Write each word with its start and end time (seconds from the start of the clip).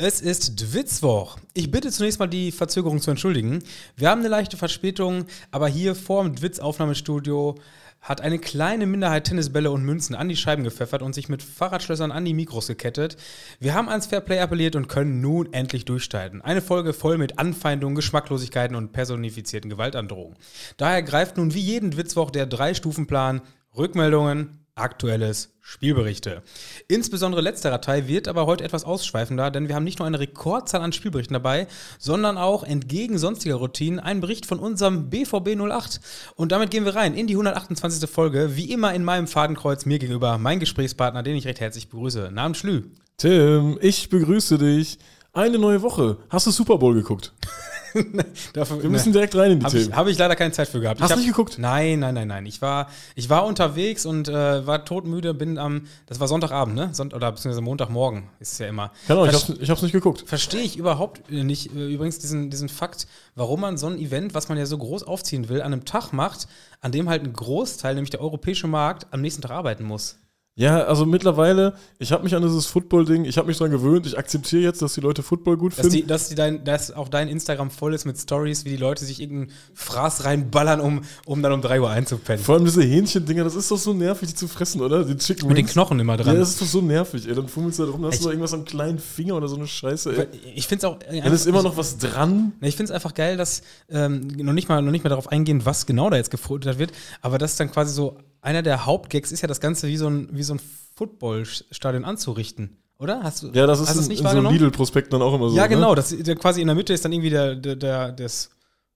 Es 0.00 0.20
ist 0.20 0.60
Dwitzwoch. 0.60 1.38
Ich 1.54 1.72
bitte 1.72 1.90
zunächst 1.90 2.20
mal 2.20 2.28
die 2.28 2.52
Verzögerung 2.52 3.00
zu 3.00 3.10
entschuldigen. 3.10 3.64
Wir 3.96 4.10
haben 4.10 4.20
eine 4.20 4.28
leichte 4.28 4.56
Verspätung, 4.56 5.24
aber 5.50 5.66
hier 5.66 5.96
vor 5.96 6.22
dem 6.22 6.36
Dwitz-Aufnahmestudio 6.36 7.56
hat 8.00 8.20
eine 8.20 8.38
kleine 8.38 8.86
Minderheit 8.86 9.24
Tennisbälle 9.24 9.72
und 9.72 9.82
Münzen 9.82 10.14
an 10.14 10.28
die 10.28 10.36
Scheiben 10.36 10.62
gepfeffert 10.62 11.02
und 11.02 11.16
sich 11.16 11.28
mit 11.28 11.42
Fahrradschlössern 11.42 12.12
an 12.12 12.24
die 12.24 12.32
Mikros 12.32 12.68
gekettet. 12.68 13.16
Wir 13.58 13.74
haben 13.74 13.88
ans 13.88 14.06
Fairplay 14.06 14.38
appelliert 14.38 14.76
und 14.76 14.86
können 14.86 15.20
nun 15.20 15.52
endlich 15.52 15.84
durchstarten. 15.84 16.42
Eine 16.42 16.62
Folge 16.62 16.92
voll 16.92 17.18
mit 17.18 17.40
Anfeindungen, 17.40 17.96
Geschmacklosigkeiten 17.96 18.76
und 18.76 18.92
personifizierten 18.92 19.68
Gewaltandrohungen. 19.68 20.38
Daher 20.76 21.02
greift 21.02 21.38
nun 21.38 21.54
wie 21.54 21.60
jeden 21.60 21.90
Dwitzwoch 21.90 22.30
der 22.30 22.46
Drei-Stufen-Plan 22.46 23.40
Rückmeldungen, 23.76 24.64
Aktuelles, 24.78 25.52
Spielberichte. 25.60 26.42
Insbesondere 26.88 27.42
letzterer 27.42 27.80
Teil 27.80 28.08
wird 28.08 28.26
aber 28.26 28.46
heute 28.46 28.64
etwas 28.64 28.84
ausschweifender, 28.84 29.50
denn 29.50 29.68
wir 29.68 29.74
haben 29.74 29.84
nicht 29.84 29.98
nur 29.98 30.06
eine 30.06 30.18
Rekordzahl 30.18 30.80
an 30.80 30.92
Spielberichten 30.92 31.34
dabei, 31.34 31.66
sondern 31.98 32.38
auch 32.38 32.64
entgegen 32.64 33.18
sonstiger 33.18 33.56
Routinen 33.56 34.00
einen 34.00 34.20
Bericht 34.20 34.46
von 34.46 34.58
unserem 34.58 35.10
BVB 35.10 35.60
08. 35.60 36.00
Und 36.36 36.52
damit 36.52 36.70
gehen 36.70 36.86
wir 36.86 36.94
rein 36.94 37.14
in 37.14 37.26
die 37.26 37.34
128. 37.34 38.08
Folge, 38.08 38.56
wie 38.56 38.72
immer 38.72 38.94
in 38.94 39.04
meinem 39.04 39.26
Fadenkreuz 39.26 39.84
mir 39.84 39.98
gegenüber 39.98 40.38
mein 40.38 40.58
Gesprächspartner, 40.60 41.22
den 41.22 41.36
ich 41.36 41.46
recht 41.46 41.60
herzlich 41.60 41.90
begrüße. 41.90 42.30
Namen 42.32 42.54
Schlü. 42.54 42.84
Tim, 43.18 43.78
ich 43.82 44.08
begrüße 44.08 44.56
dich. 44.56 44.98
Eine 45.34 45.58
neue 45.58 45.82
Woche. 45.82 46.16
Hast 46.30 46.46
du 46.46 46.50
Super 46.50 46.78
Bowl 46.78 46.94
geguckt? 46.94 47.34
Dafür, 48.52 48.82
Wir 48.82 48.90
müssen 48.90 49.12
direkt 49.12 49.34
rein 49.34 49.52
in 49.52 49.60
die 49.60 49.66
Habe 49.66 49.76
ich, 49.76 49.84
Themen. 49.84 49.96
hab 49.96 50.06
ich 50.06 50.18
leider 50.18 50.36
keine 50.36 50.52
Zeit 50.52 50.68
für 50.68 50.80
gehabt. 50.80 51.00
Hast 51.00 51.10
du 51.10 51.12
hab, 51.12 51.18
nicht 51.18 51.28
geguckt? 51.28 51.58
Nein, 51.58 52.00
nein, 52.00 52.14
nein, 52.14 52.28
nein. 52.28 52.46
Ich 52.46 52.62
war, 52.62 52.88
ich 53.14 53.28
war 53.30 53.44
unterwegs 53.46 54.06
und 54.06 54.28
äh, 54.28 54.66
war 54.66 54.84
todmüde, 54.84 55.34
bin 55.34 55.58
am, 55.58 55.86
das 56.06 56.20
war 56.20 56.28
Sonntagabend, 56.28 56.74
ne? 56.74 56.90
Sonnt 56.92 57.14
oder 57.14 57.30
beziehungsweise 57.30 57.62
Montagmorgen 57.62 58.28
ist 58.40 58.52
es 58.52 58.58
ja 58.58 58.68
immer. 58.68 58.92
Ahnung, 59.08 59.26
ich 59.26 59.34
hab's, 59.34 59.48
ich 59.48 59.70
hab's 59.70 59.82
nicht 59.82 59.92
geguckt. 59.92 60.24
Verstehe 60.26 60.62
ich 60.62 60.76
überhaupt 60.76 61.30
nicht, 61.30 61.74
äh, 61.74 61.92
übrigens 61.92 62.18
diesen, 62.18 62.50
diesen 62.50 62.68
Fakt, 62.68 63.06
warum 63.34 63.60
man 63.60 63.76
so 63.76 63.86
ein 63.86 63.98
Event, 63.98 64.34
was 64.34 64.48
man 64.48 64.58
ja 64.58 64.66
so 64.66 64.78
groß 64.78 65.02
aufziehen 65.04 65.48
will, 65.48 65.62
an 65.62 65.72
einem 65.72 65.84
Tag 65.84 66.12
macht, 66.12 66.48
an 66.80 66.92
dem 66.92 67.08
halt 67.08 67.24
ein 67.24 67.32
Großteil, 67.32 67.94
nämlich 67.94 68.10
der 68.10 68.20
europäische 68.20 68.66
Markt, 68.66 69.06
am 69.10 69.20
nächsten 69.20 69.42
Tag 69.42 69.50
arbeiten 69.50 69.84
muss. 69.84 70.18
Ja, 70.58 70.82
also 70.86 71.06
mittlerweile, 71.06 71.74
ich 72.00 72.10
habe 72.10 72.24
mich 72.24 72.34
an 72.34 72.42
dieses 72.42 72.66
Football-Ding, 72.66 73.24
ich 73.26 73.38
habe 73.38 73.46
mich 73.46 73.58
dran 73.58 73.70
gewöhnt. 73.70 74.06
Ich 74.06 74.18
akzeptiere 74.18 74.60
jetzt, 74.62 74.82
dass 74.82 74.92
die 74.94 75.00
Leute 75.00 75.22
Football 75.22 75.56
gut 75.56 75.70
Dass, 75.72 75.82
finden. 75.82 75.94
die, 75.98 76.04
dass, 76.06 76.28
die 76.30 76.34
dein, 76.34 76.64
dass 76.64 76.90
auch 76.90 77.08
dein 77.08 77.28
Instagram 77.28 77.70
voll 77.70 77.94
ist 77.94 78.04
mit 78.06 78.18
Stories, 78.18 78.64
wie 78.64 78.70
die 78.70 78.76
Leute 78.76 79.04
sich 79.04 79.20
irgendeinen 79.22 79.52
Fraß 79.74 80.24
reinballern, 80.24 80.80
um, 80.80 81.02
um 81.26 81.42
dann 81.44 81.52
um 81.52 81.62
3 81.62 81.80
Uhr 81.80 81.90
einzupennen. 81.90 82.42
Vor 82.44 82.56
allem 82.56 82.64
diese 82.64 82.82
Hähnchen-Dinger, 82.82 83.44
das 83.44 83.54
ist 83.54 83.70
doch 83.70 83.78
so 83.78 83.94
nervig, 83.94 84.30
die 84.30 84.34
zu 84.34 84.48
fressen, 84.48 84.80
oder? 84.80 85.04
Die 85.04 85.16
Chicken 85.16 85.46
Mit 85.46 85.58
den. 85.58 85.66
Knochen 85.66 86.00
immer 86.00 86.16
Ja, 86.18 86.24
dran. 86.24 86.36
das 86.36 86.48
ist 86.50 86.60
doch 86.60 86.66
so 86.66 86.80
nervig, 86.82 87.28
ey. 87.28 87.34
Dann 87.36 87.46
fummelst 87.46 87.78
du 87.78 87.84
da 87.86 87.92
rum, 87.92 88.02
dann 88.02 88.10
hast 88.10 88.16
Ich- 88.16 88.20
du 88.22 88.26
noch 88.26 88.32
irgendwas 88.32 88.54
am 88.54 88.64
kleinen 88.64 88.98
Finger 88.98 89.36
oder 89.36 89.46
so 89.46 89.54
eine 89.54 89.68
Scheiße, 89.68 90.12
ey. 90.16 90.26
ich 90.56 90.66
finde 90.66 90.78
es 90.86 90.92
auch. 90.92 90.98
äh, 91.08 91.20
Dann 91.20 91.32
ist 91.32 91.46
immer 91.46 91.62
noch 91.62 91.76
was 91.76 91.98
dran. 91.98 92.52
Ich 92.62 92.74
finde 92.74 92.90
es 92.90 92.94
einfach 92.94 93.14
geil, 93.14 93.36
dass 93.36 93.62
ähm, 93.88 94.26
noch, 94.36 94.52
nicht 94.54 94.68
mal, 94.68 94.82
noch 94.82 94.90
nicht 94.90 95.04
mal 95.04 95.10
darauf 95.10 95.28
eingehen, 95.30 95.64
was 95.64 95.86
genau 95.86 96.10
da 96.10 96.16
jetzt 96.16 96.32
gefuttert 96.32 96.80
wird, 96.80 96.90
aber 97.22 97.38
das 97.38 97.52
ist 97.52 97.60
dann 97.60 97.70
quasi 97.70 97.94
so, 97.94 98.16
einer 98.40 98.62
der 98.62 98.86
Hauptgags 98.86 99.32
ist 99.32 99.40
ja 99.42 99.48
das 99.48 99.60
Ganze 99.60 99.88
wie 99.88 99.96
so 99.96 100.08
ein, 100.08 100.28
wie 100.32 100.42
so 100.42 100.54
ein 100.54 100.60
Footballstadion 100.94 102.04
anzurichten, 102.04 102.76
oder? 102.98 103.22
Hast 103.22 103.42
du, 103.42 103.50
Ja, 103.52 103.66
das 103.66 103.80
ist 103.80 103.88
hast 103.88 103.96
in, 103.96 104.02
nicht 104.02 104.10
in 104.10 104.16
so 104.18 104.24
wahrgenommen? 104.24 104.54
Lidl-Prospekten 104.56 105.12
dann 105.12 105.22
auch 105.22 105.34
immer 105.34 105.48
so. 105.48 105.56
ja, 105.56 105.62
ne? 105.64 105.68
genau. 105.68 105.94
Das, 105.94 106.08
der, 106.16 106.36
quasi 106.36 106.60
in 106.60 106.66
der 106.66 106.76
Mitte 106.76 106.92
ist 106.92 107.04
dann 107.04 107.12
irgendwie 107.12 107.30
der, 107.30 107.54
der, 107.54 107.76
der, 107.76 108.12
das 108.12 108.50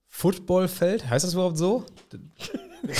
Footballfeld. 0.08 1.08
Heißt 1.08 1.24
das 1.24 1.34
überhaupt 1.34 1.58
so? 1.58 1.84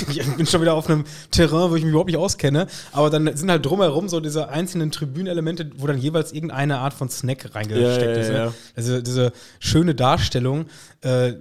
Ich 0.07 0.25
bin 0.37 0.45
schon 0.45 0.61
wieder 0.61 0.75
auf 0.75 0.89
einem 0.89 1.03
Terrain, 1.29 1.69
wo 1.69 1.75
ich 1.75 1.83
mich 1.83 1.89
überhaupt 1.89 2.07
nicht 2.07 2.15
auskenne. 2.17 2.67
Aber 2.93 3.09
dann 3.09 3.35
sind 3.35 3.51
halt 3.51 3.65
drumherum 3.65 4.07
so 4.07 4.21
diese 4.21 4.47
einzelnen 4.47 4.91
Tribünelemente, 4.91 5.71
wo 5.75 5.87
dann 5.87 5.97
jeweils 5.97 6.31
irgendeine 6.31 6.77
Art 6.77 6.93
von 6.93 7.09
Snack 7.09 7.53
reingesteckt 7.53 8.01
Ja, 8.01 8.11
ja, 8.13 8.17
ist. 8.17 8.29
ne? 8.29 8.35
ja. 8.37 8.53
Also 8.77 9.01
diese 9.01 9.33
schöne 9.59 9.93
Darstellung. 9.93 10.67
Äh, 11.01 11.33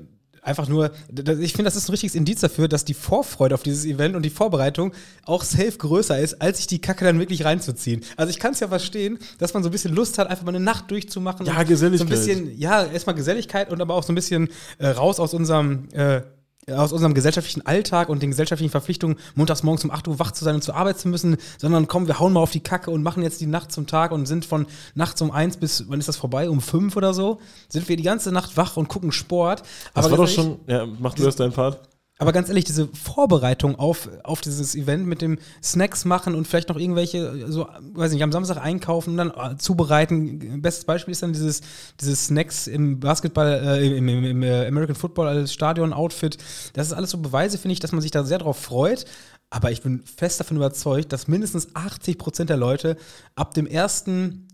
einfach 0.42 0.68
nur, 0.68 0.90
ich 1.08 1.52
finde, 1.52 1.64
das 1.64 1.76
ist 1.76 1.88
ein 1.88 1.92
richtiges 1.92 2.14
Indiz 2.16 2.40
dafür, 2.40 2.68
dass 2.68 2.84
die 2.84 2.94
Vorfreude 2.94 3.54
auf 3.54 3.62
dieses 3.62 3.84
Event 3.84 4.16
und 4.16 4.22
die 4.22 4.30
Vorbereitung 4.30 4.92
auch 5.24 5.44
safe 5.44 5.78
größer 5.78 6.18
ist, 6.18 6.42
als 6.42 6.58
sich 6.58 6.66
die 6.66 6.80
Kacke 6.80 7.04
dann 7.04 7.18
wirklich 7.18 7.44
reinzuziehen. 7.44 8.02
Also 8.16 8.30
ich 8.30 8.40
kann 8.40 8.52
es 8.52 8.60
ja 8.60 8.68
verstehen, 8.68 9.18
dass 9.38 9.54
man 9.54 9.62
so 9.62 9.68
ein 9.68 9.72
bisschen 9.72 9.94
Lust 9.94 10.18
hat, 10.18 10.28
einfach 10.28 10.44
mal 10.44 10.54
eine 10.54 10.64
Nacht 10.64 10.90
durchzumachen. 10.90 11.46
Ja, 11.46 11.62
Geselligkeit. 11.62 12.08
So 12.08 12.14
ein 12.14 12.36
bisschen, 12.36 12.58
ja, 12.58 12.84
erstmal 12.84 13.14
Geselligkeit 13.14 13.70
und 13.70 13.80
aber 13.80 13.94
auch 13.94 14.02
so 14.02 14.12
ein 14.12 14.16
bisschen 14.16 14.48
äh, 14.78 14.88
raus 14.88 15.20
aus 15.20 15.32
unserem 15.32 15.88
äh, 15.92 16.22
aus 16.70 16.92
unserem 16.92 17.14
gesellschaftlichen 17.14 17.66
Alltag 17.66 18.08
und 18.08 18.22
den 18.22 18.30
gesellschaftlichen 18.30 18.70
Verpflichtungen, 18.70 19.16
montags 19.34 19.62
morgens 19.62 19.84
um 19.84 19.90
8 19.90 20.06
Uhr 20.08 20.18
wach 20.18 20.30
zu 20.30 20.44
sein 20.44 20.54
und 20.54 20.62
zur 20.62 20.76
Arbeit 20.76 20.98
zu 20.98 21.08
müssen, 21.08 21.36
sondern 21.58 21.88
komm, 21.88 22.06
wir 22.06 22.20
hauen 22.20 22.32
mal 22.32 22.40
auf 22.40 22.52
die 22.52 22.60
Kacke 22.60 22.90
und 22.90 23.02
machen 23.02 23.22
jetzt 23.22 23.40
die 23.40 23.46
Nacht 23.46 23.72
zum 23.72 23.86
Tag 23.86 24.12
und 24.12 24.26
sind 24.26 24.44
von 24.44 24.66
nachts 24.94 25.20
um 25.22 25.30
1 25.30 25.56
bis, 25.56 25.84
wann 25.88 25.98
ist 25.98 26.08
das 26.08 26.16
vorbei, 26.16 26.48
um 26.48 26.60
5 26.60 26.96
oder 26.96 27.14
so, 27.14 27.40
sind 27.68 27.88
wir 27.88 27.96
die 27.96 28.04
ganze 28.04 28.30
Nacht 28.30 28.56
wach 28.56 28.76
und 28.76 28.88
gucken 28.88 29.10
Sport. 29.10 29.62
Das 29.94 30.04
Aber 30.04 30.18
war 30.18 30.26
doch 30.26 30.32
schon. 30.32 30.60
Ja, 30.66 30.86
mach 30.86 31.14
du 31.14 31.24
erst 31.24 31.40
deinen 31.40 31.52
Part. 31.52 31.80
Aber 32.22 32.32
ganz 32.32 32.48
ehrlich, 32.48 32.64
diese 32.64 32.86
Vorbereitung 32.86 33.74
auf, 33.74 34.08
auf 34.22 34.40
dieses 34.40 34.76
Event 34.76 35.08
mit 35.08 35.22
dem 35.22 35.40
Snacks 35.60 36.04
machen 36.04 36.36
und 36.36 36.46
vielleicht 36.46 36.68
noch 36.68 36.78
irgendwelche, 36.78 37.50
so, 37.50 37.66
weiß 37.94 38.12
nicht, 38.12 38.22
am 38.22 38.30
Samstag 38.30 38.58
einkaufen 38.58 39.10
und 39.10 39.16
dann 39.16 39.30
äh, 39.30 39.56
zubereiten. 39.56 40.62
Bestes 40.62 40.84
Beispiel 40.84 41.10
ist 41.10 41.24
dann 41.24 41.32
dieses, 41.32 41.62
dieses 42.00 42.26
Snacks 42.26 42.68
im 42.68 43.00
Basketball, 43.00 43.60
äh, 43.64 43.96
im, 43.98 44.06
im, 44.06 44.24
im 44.24 44.42
äh, 44.44 44.68
American 44.68 44.94
Football 44.94 45.26
als 45.26 45.52
Stadion-Outfit. 45.52 46.38
Das 46.74 46.86
ist 46.86 46.92
alles 46.92 47.10
so 47.10 47.18
Beweise, 47.18 47.58
finde 47.58 47.72
ich, 47.72 47.80
dass 47.80 47.90
man 47.90 48.00
sich 48.00 48.12
da 48.12 48.22
sehr 48.22 48.38
drauf 48.38 48.56
freut. 48.56 49.04
Aber 49.50 49.72
ich 49.72 49.82
bin 49.82 50.04
fest 50.04 50.38
davon 50.38 50.58
überzeugt, 50.58 51.12
dass 51.12 51.26
mindestens 51.26 51.74
80 51.74 52.18
Prozent 52.18 52.50
der 52.50 52.56
Leute 52.56 52.96
ab 53.34 53.52
dem 53.52 53.66
ersten 53.66 54.46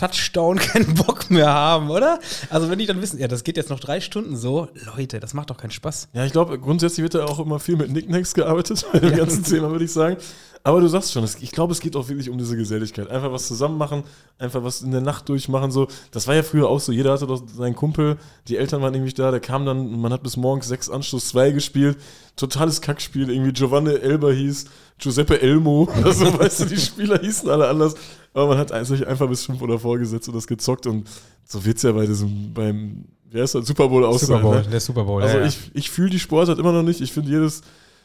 Touchdown 0.00 0.58
keinen 0.58 0.94
Bock 0.94 1.30
mehr 1.30 1.52
haben, 1.52 1.90
oder? 1.90 2.18
Also 2.48 2.70
wenn 2.70 2.78
die 2.78 2.86
dann 2.86 3.02
wissen, 3.02 3.18
ja, 3.18 3.28
das 3.28 3.44
geht 3.44 3.56
jetzt 3.58 3.68
noch 3.68 3.80
drei 3.80 4.00
Stunden 4.00 4.36
so, 4.36 4.68
Leute, 4.96 5.20
das 5.20 5.34
macht 5.34 5.50
doch 5.50 5.58
keinen 5.58 5.72
Spaß. 5.72 6.08
Ja, 6.14 6.24
ich 6.24 6.32
glaube, 6.32 6.58
grundsätzlich 6.58 7.02
wird 7.02 7.14
da 7.14 7.26
auch 7.26 7.38
immer 7.38 7.60
viel 7.60 7.76
mit 7.76 7.90
Nicknacks 7.90 8.32
gearbeitet 8.32 8.86
bei 8.92 8.98
dem 8.98 9.14
ganzen 9.14 9.44
Thema, 9.44 9.70
würde 9.70 9.84
ich 9.84 9.92
sagen. 9.92 10.16
Aber 10.62 10.80
du 10.80 10.88
sagst 10.88 11.12
schon, 11.12 11.24
ich 11.24 11.52
glaube, 11.52 11.72
es 11.72 11.80
geht 11.80 11.96
auch 11.96 12.08
wirklich 12.08 12.28
um 12.28 12.36
diese 12.36 12.54
Geselligkeit. 12.54 13.08
Einfach 13.08 13.32
was 13.32 13.48
zusammen 13.48 13.78
machen, 13.78 14.02
einfach 14.38 14.62
was 14.62 14.82
in 14.82 14.90
der 14.90 15.00
Nacht 15.00 15.26
durchmachen. 15.30 15.70
So. 15.70 15.88
Das 16.10 16.26
war 16.26 16.34
ja 16.34 16.42
früher 16.42 16.68
auch 16.68 16.80
so. 16.80 16.92
Jeder 16.92 17.12
hatte 17.12 17.26
doch 17.26 17.42
seinen 17.46 17.74
Kumpel, 17.74 18.18
die 18.46 18.58
Eltern 18.58 18.82
waren 18.82 18.92
nämlich 18.92 19.14
da, 19.14 19.30
der 19.30 19.40
kam 19.40 19.64
dann, 19.64 20.00
man 20.00 20.12
hat 20.12 20.22
bis 20.22 20.36
morgens 20.36 20.68
sechs 20.68 20.90
Anschluss 20.90 21.28
zwei 21.28 21.50
gespielt. 21.50 21.96
Totales 22.36 22.82
Kackspiel. 22.82 23.30
Irgendwie 23.30 23.52
Giovanni 23.52 23.94
Elber 23.94 24.34
hieß, 24.34 24.66
Giuseppe 24.98 25.40
Elmo. 25.40 25.88
Also, 26.04 26.38
weißt 26.38 26.60
du, 26.60 26.64
die 26.66 26.76
Spieler 26.76 27.18
hießen 27.20 27.48
alle 27.48 27.68
anders. 27.68 27.94
Aber 28.34 28.48
man 28.48 28.58
hat 28.58 28.86
sich 28.86 29.06
einfach 29.06 29.28
bis 29.28 29.46
fünf 29.46 29.62
Uhr 29.62 29.78
vorgesetzt 29.78 30.28
und 30.28 30.34
das 30.34 30.46
gezockt. 30.46 30.86
Und 30.86 31.08
so 31.44 31.64
wird 31.64 31.78
es 31.78 31.82
ja 31.84 31.92
bei 31.92 32.06
diesem, 32.06 32.52
beim, 32.52 33.06
wie 33.30 33.40
heißt 33.40 33.54
das, 33.54 33.66
Super 33.66 33.88
Bowl 33.88 34.04
auch 34.04 34.18
Super 34.18 34.40
Bowl, 34.40 34.56
ne? 34.56 34.68
der 34.70 34.80
Super 34.80 35.04
Bowl. 35.04 35.22
Also 35.22 35.36
ja, 35.36 35.42
ja. 35.42 35.48
ich, 35.48 35.70
ich 35.72 35.90
fühle 35.90 36.10
die 36.10 36.18
Sportart 36.18 36.58
immer 36.58 36.72
noch 36.72 36.82
nicht. 36.82 37.00
Ich 37.00 37.12
finde 37.12 37.30
jedes. 37.30 37.62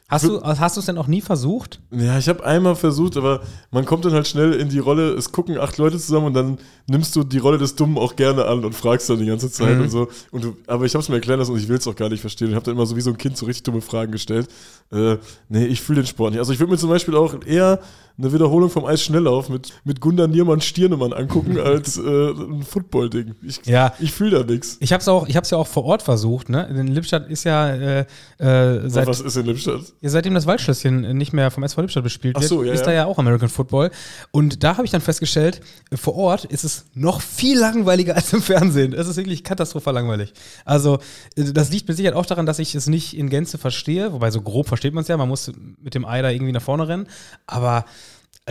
Hast 0.07 0.23
du 0.25 0.39
hast 0.43 0.75
du 0.75 0.81
es 0.81 0.85
denn 0.85 0.99
auch 0.99 1.07
nie 1.07 1.21
versucht? 1.21 1.79
Ja, 1.89 2.19
ich 2.19 2.29
habe 2.29 2.45
einmal 2.45 2.75
versucht, 2.75 3.17
aber 3.17 3.41
man 3.71 3.85
kommt 3.85 4.05
dann 4.05 4.13
halt 4.13 4.27
schnell 4.27 4.53
in 4.53 4.69
die 4.69 4.77
Rolle, 4.77 5.13
es 5.13 5.31
gucken 5.31 5.57
acht 5.57 5.79
Leute 5.79 5.97
zusammen 5.97 6.27
und 6.27 6.33
dann 6.35 6.59
nimmst 6.85 7.15
du 7.15 7.23
die 7.23 7.39
Rolle 7.39 7.57
des 7.57 7.73
Dummen 7.75 7.97
auch 7.97 8.15
gerne 8.15 8.45
an 8.45 8.63
und 8.63 8.73
fragst 8.75 9.09
dann 9.09 9.17
die 9.17 9.25
ganze 9.25 9.49
Zeit 9.49 9.77
Mhm. 9.77 9.83
und 9.85 9.89
so. 9.89 10.07
Und 10.29 10.43
du, 10.43 10.57
aber 10.67 10.85
ich 10.85 10.93
habe 10.93 11.01
es 11.01 11.09
mir 11.09 11.15
erklären 11.15 11.39
lassen 11.39 11.53
und 11.53 11.57
ich 11.59 11.67
will 11.67 11.77
es 11.77 11.87
auch 11.87 11.95
gar 11.95 12.09
nicht 12.09 12.21
verstehen. 12.21 12.49
Ich 12.49 12.55
habe 12.55 12.63
dann 12.65 12.75
immer 12.75 12.85
so 12.85 12.95
wie 12.95 13.01
so 13.01 13.09
ein 13.09 13.17
Kind 13.17 13.35
so 13.35 13.47
richtig 13.47 13.63
dumme 13.63 13.81
Fragen 13.81 14.11
gestellt. 14.11 14.47
Äh, 14.91 15.17
nee, 15.49 15.65
ich 15.65 15.81
fühle 15.81 16.01
den 16.03 16.07
Sport 16.07 16.31
nicht. 16.33 16.39
Also 16.39 16.53
ich 16.53 16.59
würde 16.59 16.71
mir 16.71 16.77
zum 16.77 16.89
Beispiel 16.91 17.15
auch 17.15 17.35
eher 17.43 17.79
eine 18.17 18.31
Wiederholung 18.31 18.69
vom 18.69 18.85
Eisschnelllauf 18.85 19.49
mit, 19.49 19.73
mit 19.83 19.99
Gunda 19.99 20.27
Niermann 20.27 20.61
Stirnemann 20.61 21.13
angucken 21.13 21.59
als 21.63 21.97
äh, 21.97 22.01
ein 22.01 22.63
Football-Ding. 22.63 23.35
Ich, 23.43 23.65
Ja. 23.65 23.93
ich 23.99 24.11
fühle 24.11 24.39
da 24.39 24.51
nichts. 24.51 24.77
Ich 24.79 24.93
habe 24.93 25.01
es 25.01 25.07
auch, 25.07 25.27
ich 25.27 25.35
ja 25.35 25.57
auch 25.57 25.67
vor 25.67 25.85
Ort 25.85 26.01
versucht. 26.01 26.49
Ne, 26.49 26.65
in 26.67 26.87
Lippstadt 26.87 27.29
ist 27.29 27.43
ja 27.43 27.69
äh, 27.69 27.99
äh, 28.37 28.89
seit, 28.89 29.07
Was 29.07 29.19
ist 29.21 29.35
in 29.35 29.45
Lippstadt? 29.45 29.81
ja, 30.01 30.09
seitdem 30.09 30.33
das 30.33 30.45
Waldschlösschen 30.45 31.17
nicht 31.17 31.33
mehr 31.33 31.51
vom 31.51 31.63
SV 31.63 31.81
Lippstadt 31.81 32.03
bespielt 32.03 32.35
wird, 32.39 32.47
so, 32.47 32.63
ja, 32.63 32.73
ist 32.73 32.81
ja. 32.81 32.85
da 32.85 32.93
ja 32.93 33.05
auch 33.05 33.17
American 33.17 33.49
Football. 33.49 33.91
Und 34.31 34.63
da 34.63 34.77
habe 34.77 34.85
ich 34.85 34.91
dann 34.91 35.01
festgestellt, 35.01 35.61
vor 35.93 36.15
Ort 36.15 36.45
ist 36.45 36.63
es 36.63 36.85
noch 36.93 37.21
viel 37.21 37.59
langweiliger 37.59 38.15
als 38.15 38.31
im 38.33 38.41
Fernsehen. 38.41 38.93
Es 38.93 39.07
ist 39.07 39.17
wirklich 39.17 39.43
katastrophal 39.43 39.93
langweilig. 39.93 40.33
Also 40.63 40.99
äh, 41.35 41.51
das 41.51 41.69
liegt 41.71 41.87
mit 41.87 41.97
Sicherheit 41.97 42.15
auch 42.15 42.25
daran, 42.25 42.45
dass 42.45 42.59
ich 42.59 42.75
es 42.75 42.87
nicht 42.87 43.17
in 43.17 43.29
Gänze 43.29 43.57
verstehe. 43.57 44.13
Wobei 44.13 44.31
so 44.31 44.41
grob 44.41 44.67
versteht 44.67 44.93
man 44.93 45.01
es 45.01 45.07
ja. 45.07 45.17
Man 45.17 45.27
muss 45.29 45.51
mit 45.81 45.95
dem 45.95 46.05
Ei 46.05 46.21
da 46.21 46.29
irgendwie 46.29 46.51
nach 46.53 46.61
vorne 46.61 46.87
rennen. 46.87 47.07
Aber 47.47 47.85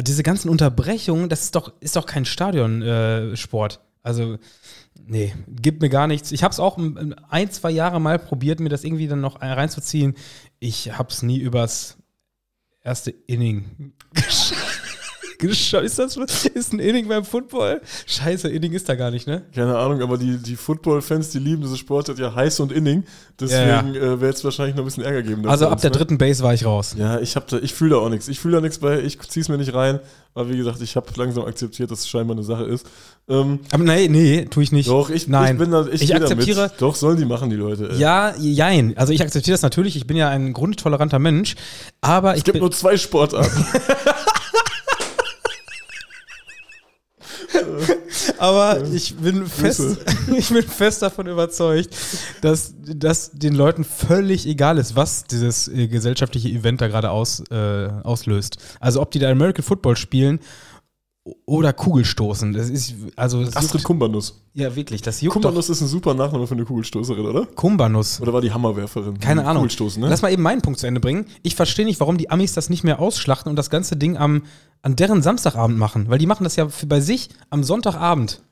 diese 0.02 0.23
ganzen 0.23 0.49
Unterbrechungen, 0.49 1.29
das 1.29 1.43
ist 1.43 1.55
doch, 1.55 1.73
ist 1.81 1.96
doch 1.96 2.06
kein 2.06 2.25
Stadionsport. 2.25 3.75
Äh, 3.75 3.79
also, 4.02 4.38
nee, 5.06 5.35
gibt 5.49 5.81
mir 5.81 5.88
gar 5.88 6.06
nichts. 6.06 6.32
Ich 6.32 6.43
habe 6.43 6.52
es 6.52 6.61
auch 6.61 6.79
ein, 7.29 7.50
zwei 7.50 7.70
Jahre 7.70 8.00
mal 8.00 8.19
probiert, 8.19 8.61
mir 8.61 8.69
das 8.69 8.85
irgendwie 8.85 9.08
dann 9.08 9.20
noch 9.20 9.41
reinzuziehen. 9.41 10.14
Ich 10.58 10.99
habe 10.99 11.11
es 11.11 11.23
nie 11.23 11.38
übers 11.38 11.96
erste 12.82 13.11
Inning 13.11 13.93
gesch 14.14 14.50
geschaut. 14.50 14.63
Ist 15.40 15.98
das 15.98 16.16
ist 16.54 16.72
ein 16.72 16.78
Inning 16.78 17.08
beim 17.08 17.25
Football? 17.25 17.81
Scheiße, 18.06 18.48
Inning 18.48 18.72
ist 18.72 18.88
da 18.88 18.94
gar 18.94 19.10
nicht, 19.10 19.26
ne? 19.26 19.42
Keine 19.54 19.76
Ahnung, 19.76 20.00
aber 20.02 20.16
die, 20.19 20.38
die 20.38 20.56
Football-Fans, 20.56 21.31
die 21.31 21.38
lieben 21.38 21.62
diese 21.62 21.76
Sportart 21.76 22.19
ja 22.19 22.34
heiß 22.34 22.60
und 22.60 22.72
Inning. 22.72 23.04
Deswegen 23.40 23.94
Ja, 23.94 24.00
äh, 24.00 24.20
wäre 24.20 24.32
es 24.32 24.44
wahrscheinlich 24.44 24.76
noch 24.76 24.82
ein 24.82 24.86
bisschen 24.86 25.02
Ärger 25.04 25.22
geben. 25.22 25.46
Also 25.48 25.66
ab 25.66 25.72
uns, 25.72 25.82
der 25.82 25.90
ne? 25.90 25.96
dritten 25.96 26.19
Base 26.19 26.42
war 26.42 26.54
ich 26.54 26.64
raus. 26.64 26.94
Ja, 26.96 27.19
ich, 27.20 27.34
hab 27.36 27.48
da- 27.48 27.58
ich 27.58 27.75
fühle 27.75 27.90
da 27.90 27.96
auch 27.96 28.08
nichts. 28.08 28.28
Ich 28.28 28.38
fühle 28.38 28.56
da 28.56 28.60
nichts 28.60 28.78
bei, 28.78 29.00
ich 29.00 29.19
zieh's 29.20 29.48
mir 29.48 29.58
nicht 29.58 29.75
rein. 29.75 29.98
Aber 30.36 30.48
wie 30.50 30.56
gesagt, 30.56 30.81
ich 30.82 30.96
habe 30.96 31.06
langsam 31.16 31.44
akzeptiert, 31.44 31.90
dass 31.90 32.00
es 32.00 32.08
scheinbar 32.08 32.37
eine 32.37 32.44
Sache 32.44 32.64
ist. 32.64 32.87
Ähm, 33.28 33.60
Aber 33.70 33.84
nee, 33.84 34.08
nee, 34.08 34.44
tue 34.46 34.62
ich 34.64 34.72
nicht. 34.72 34.88
doch, 34.88 35.08
ich, 35.10 35.28
Nein. 35.28 35.54
ich 35.54 35.58
bin 35.60 35.70
da, 35.70 35.87
ich, 35.87 36.02
Ich 36.02 36.14
akzeptiere- 36.14 36.64
Mit. 36.64 36.72
Doch, 36.80 36.94
sollen 36.96 37.16
die 37.16 37.25
machen, 37.25 37.50
die 37.50 37.56
Leute. 37.56 37.90
ey. 37.90 37.98
Ja, 37.98 38.34
jein. 38.37 38.96
Also 38.96 39.12
ich 39.12 39.22
akzeptiere 39.22 39.54
das 39.54 39.62
natürlich. 39.62 39.96
Ich 39.96 40.06
bin 40.06 40.16
ja 40.16 40.28
ein 40.28 40.52
grundtoleranter 40.52 41.19
Mensch. 41.19 41.54
Aber 42.00 42.32
ich 42.32 42.38
Es 42.38 42.44
gibt 42.44 42.58
nur 42.60 42.70
zwei 42.72 42.96
Sportarten. 42.96 43.64
aber 48.38 48.82
ich 48.92 49.14
bin 49.16 49.46
fest, 49.46 49.98
ich 50.36 50.48
bin 50.48 50.62
fest 50.62 51.02
davon 51.02 51.26
überzeugt, 51.26 51.96
dass 52.40 52.74
das 52.84 53.30
den 53.32 53.54
Leuten 53.54 53.84
völlig 53.84 54.46
egal 54.46 54.78
ist, 54.78 54.96
was 54.96 55.24
dieses 55.24 55.68
äh, 55.68 55.88
gesellschaftliche 55.88 56.48
Event 56.48 56.80
da 56.80 56.88
gerade 56.88 57.10
aus, 57.10 57.42
äh, 57.50 57.88
auslöst. 58.02 58.58
Also 58.80 59.00
ob 59.00 59.10
die 59.10 59.18
da 59.18 59.30
American 59.30 59.64
Football 59.64 59.96
spielen 59.96 60.40
oder 61.47 61.73
Kugelstoßen. 61.73 62.53
Das 62.53 62.69
ist 62.69 62.94
also 63.17 63.43
das 63.43 63.56
Astrid 63.56 63.81
juckt, 63.81 63.85
Kumbanus. 63.85 64.43
ja 64.53 64.76
wirklich, 64.76 65.00
das 65.00 65.23
juckt 65.23 65.37
doch. 65.37 65.41
Kumbanus 65.41 65.71
ist 65.71 65.81
ein 65.81 65.88
super 65.88 66.12
Nachname 66.12 66.47
für 66.47 66.55
eine 66.55 66.65
Kugelstoßerin, 66.65 67.25
oder? 67.25 67.47
Kumbanus. 67.47 68.21
Oder 68.21 68.35
war 68.35 68.43
die 68.43 68.53
Hammerwerferin? 68.53 69.19
Keine 69.19 69.47
Ahnung. 69.47 69.62
Kugelstoßen, 69.62 70.03
ne? 70.03 70.09
Lass 70.09 70.21
mal 70.21 70.32
eben 70.32 70.43
meinen 70.43 70.61
Punkt 70.61 70.79
zu 70.79 70.87
Ende 70.87 71.00
bringen. 71.00 71.26
Ich 71.43 71.55
verstehe 71.55 71.87
nicht, 71.87 71.99
warum 72.00 72.19
die 72.19 72.31
Amis 72.31 72.53
das 72.53 72.69
nicht 72.69 72.85
mehr 72.85 72.99
ausschlachten 72.99 73.49
und 73.49 73.56
das 73.56 73.71
ganze 73.71 73.97
Ding 73.97 74.19
am, 74.19 74.43
an 74.82 74.97
deren 74.97 75.23
Samstagabend 75.23 75.79
machen. 75.79 76.11
Weil 76.11 76.19
die 76.19 76.26
machen 76.26 76.44
das 76.44 76.56
ja 76.56 76.69
für 76.69 76.87
bei 76.87 77.00
sich 77.00 77.31
am 77.49 77.65
Sonntagabend. 77.65 78.43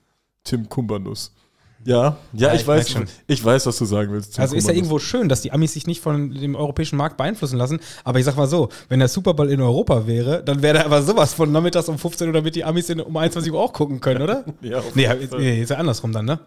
Tim 0.45 0.69
Kumbanus. 0.69 1.35
Ja, 1.85 2.17
ja, 2.33 2.49
Ja, 2.49 2.55
ich, 2.55 2.61
ich 2.61 2.67
weiß, 2.67 2.97
ich 3.27 3.45
weiß, 3.45 3.67
was 3.67 3.77
du 3.79 3.85
sagen 3.85 4.13
willst. 4.13 4.39
Also 4.39 4.55
ist 4.55 4.69
ja 4.69 4.75
irgendwo 4.75 4.99
schön, 4.99 5.29
dass 5.29 5.41
die 5.41 5.53
Amis 5.53 5.73
sich 5.73 5.87
nicht 5.87 6.01
von 6.01 6.33
dem 6.33 6.55
europäischen 6.55 6.97
Markt 6.97 7.17
beeinflussen 7.17 7.57
lassen. 7.57 7.81
Aber 8.05 8.19
ich 8.19 8.25
sag 8.25 8.37
mal 8.37 8.47
so, 8.47 8.69
wenn 8.89 9.01
der 9.01 9.09
Super 9.09 9.35
Bowl 9.35 9.51
in 9.51 9.61
Europa 9.61 10.07
wäre, 10.07 10.43
dann 10.45 10.63
wäre 10.63 10.79
da 10.79 10.85
aber 10.85 11.03
sowas 11.03 11.35
von 11.35 11.51
nachmittags 11.51 11.89
um 11.89 11.99
15 11.99 12.29
Uhr, 12.29 12.33
damit 12.33 12.55
die 12.55 12.65
Amis 12.65 12.89
in, 12.89 13.01
um 13.01 13.17
21 13.17 13.53
Uhr 13.53 13.61
auch 13.61 13.73
gucken 13.73 14.01
können, 14.01 14.23
oder? 14.23 14.45
Ja, 14.63 14.79
auf 14.79 14.95
nee, 14.95 15.09
nee, 15.39 15.63
ist 15.63 15.71
ja 15.71 15.77
andersrum 15.77 16.13
dann, 16.13 16.25
ne? 16.25 16.39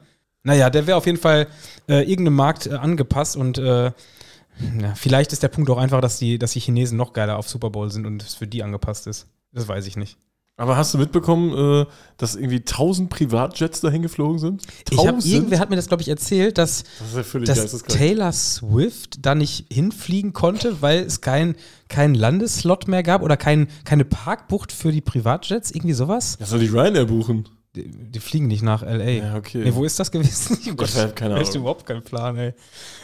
Naja, 0.44 0.70
der 0.70 0.88
wäre 0.88 0.98
auf 0.98 1.06
jeden 1.06 1.18
Fall 1.18 1.48
äh, 1.90 2.02
irgendeinem 2.10 2.36
Markt 2.36 2.68
äh, 2.68 2.74
angepasst 2.74 3.36
und 3.36 3.58
äh, 3.58 3.86
ja, 3.86 4.96
vielleicht 4.96 5.34
ist 5.34 5.44
der 5.44 5.50
Punkt 5.50 5.70
auch 5.70 5.78
einfach, 5.78 6.02
dass 6.02 6.18
die, 6.18 6.38
dass 6.40 6.52
die 6.52 6.60
Chinesen 6.60 6.98
noch 6.98 7.14
geiler 7.14 7.38
auf 7.38 7.50
Super 7.50 7.70
Bowl 7.70 7.92
sind 7.92 8.06
und 8.06 8.24
es 8.24 8.36
für 8.36 8.48
die 8.48 8.64
angepasst 8.64 9.08
ist. 9.08 9.28
Das 9.52 9.68
weiß 9.68 9.86
ich 9.88 9.98
nicht. 9.98 10.18
Aber 10.58 10.78
hast 10.78 10.94
du 10.94 10.98
mitbekommen, 10.98 11.82
äh, 11.82 11.86
dass 12.18 12.36
irgendwie 12.36 12.60
1000 12.60 13.10
Privatjets 13.10 13.82
dahin 13.82 14.02
geflogen 14.02 14.40
sind? 14.40 14.64
Ich 14.90 15.00
hab, 15.00 15.16
1000? 15.16 15.34
irgendwer 15.34 15.60
hat 15.60 15.70
mir 15.70 15.76
das, 15.76 15.90
glaube 15.90 16.02
ich, 16.02 16.08
erzählt, 16.08 16.58
dass, 16.58 16.86
das 17.14 17.34
ja 17.34 17.42
dass. 17.42 17.84
Taylor 17.84 18.32
Swift 18.32 19.26
da 19.26 19.36
nicht 19.36 19.66
hinfliegen 19.70 20.32
konnte, 20.32 20.82
weil 20.82 21.00
es 21.00 21.20
keinen 21.20 21.56
kein 21.90 22.16
Landeslot 22.16 22.88
mehr 22.88 23.04
gab 23.04 23.22
oder 23.22 23.36
kein, 23.36 23.68
keine 23.84 24.06
Parkbucht 24.06 24.72
für 24.72 24.94
die 24.94 25.02
Privatjets, 25.02 25.72
irgendwie 25.72 25.94
sowas. 25.94 26.38
Ja, 26.40 26.46
soll 26.46 26.60
die 26.60 26.68
Ryanair 26.68 27.06
buchen? 27.06 27.50
Die, 27.76 27.90
die 27.90 28.20
fliegen 28.22 28.48
nicht 28.48 28.64
nach 28.64 28.84
L.A. 28.84 29.10
Ja, 29.10 29.36
okay. 29.36 29.62
Nee, 29.66 29.76
wo 29.76 29.84
ist 29.84 30.00
das 30.00 30.10
gewesen? 30.10 30.58
Oh 30.80 30.84
Ich 30.84 30.96
hab 30.96 31.16
keine 31.18 31.36
Ahnung. 31.36 31.54
überhaupt 31.54 31.86
keinen 31.86 32.04
Plan, 32.04 32.38
ey. 32.38 32.54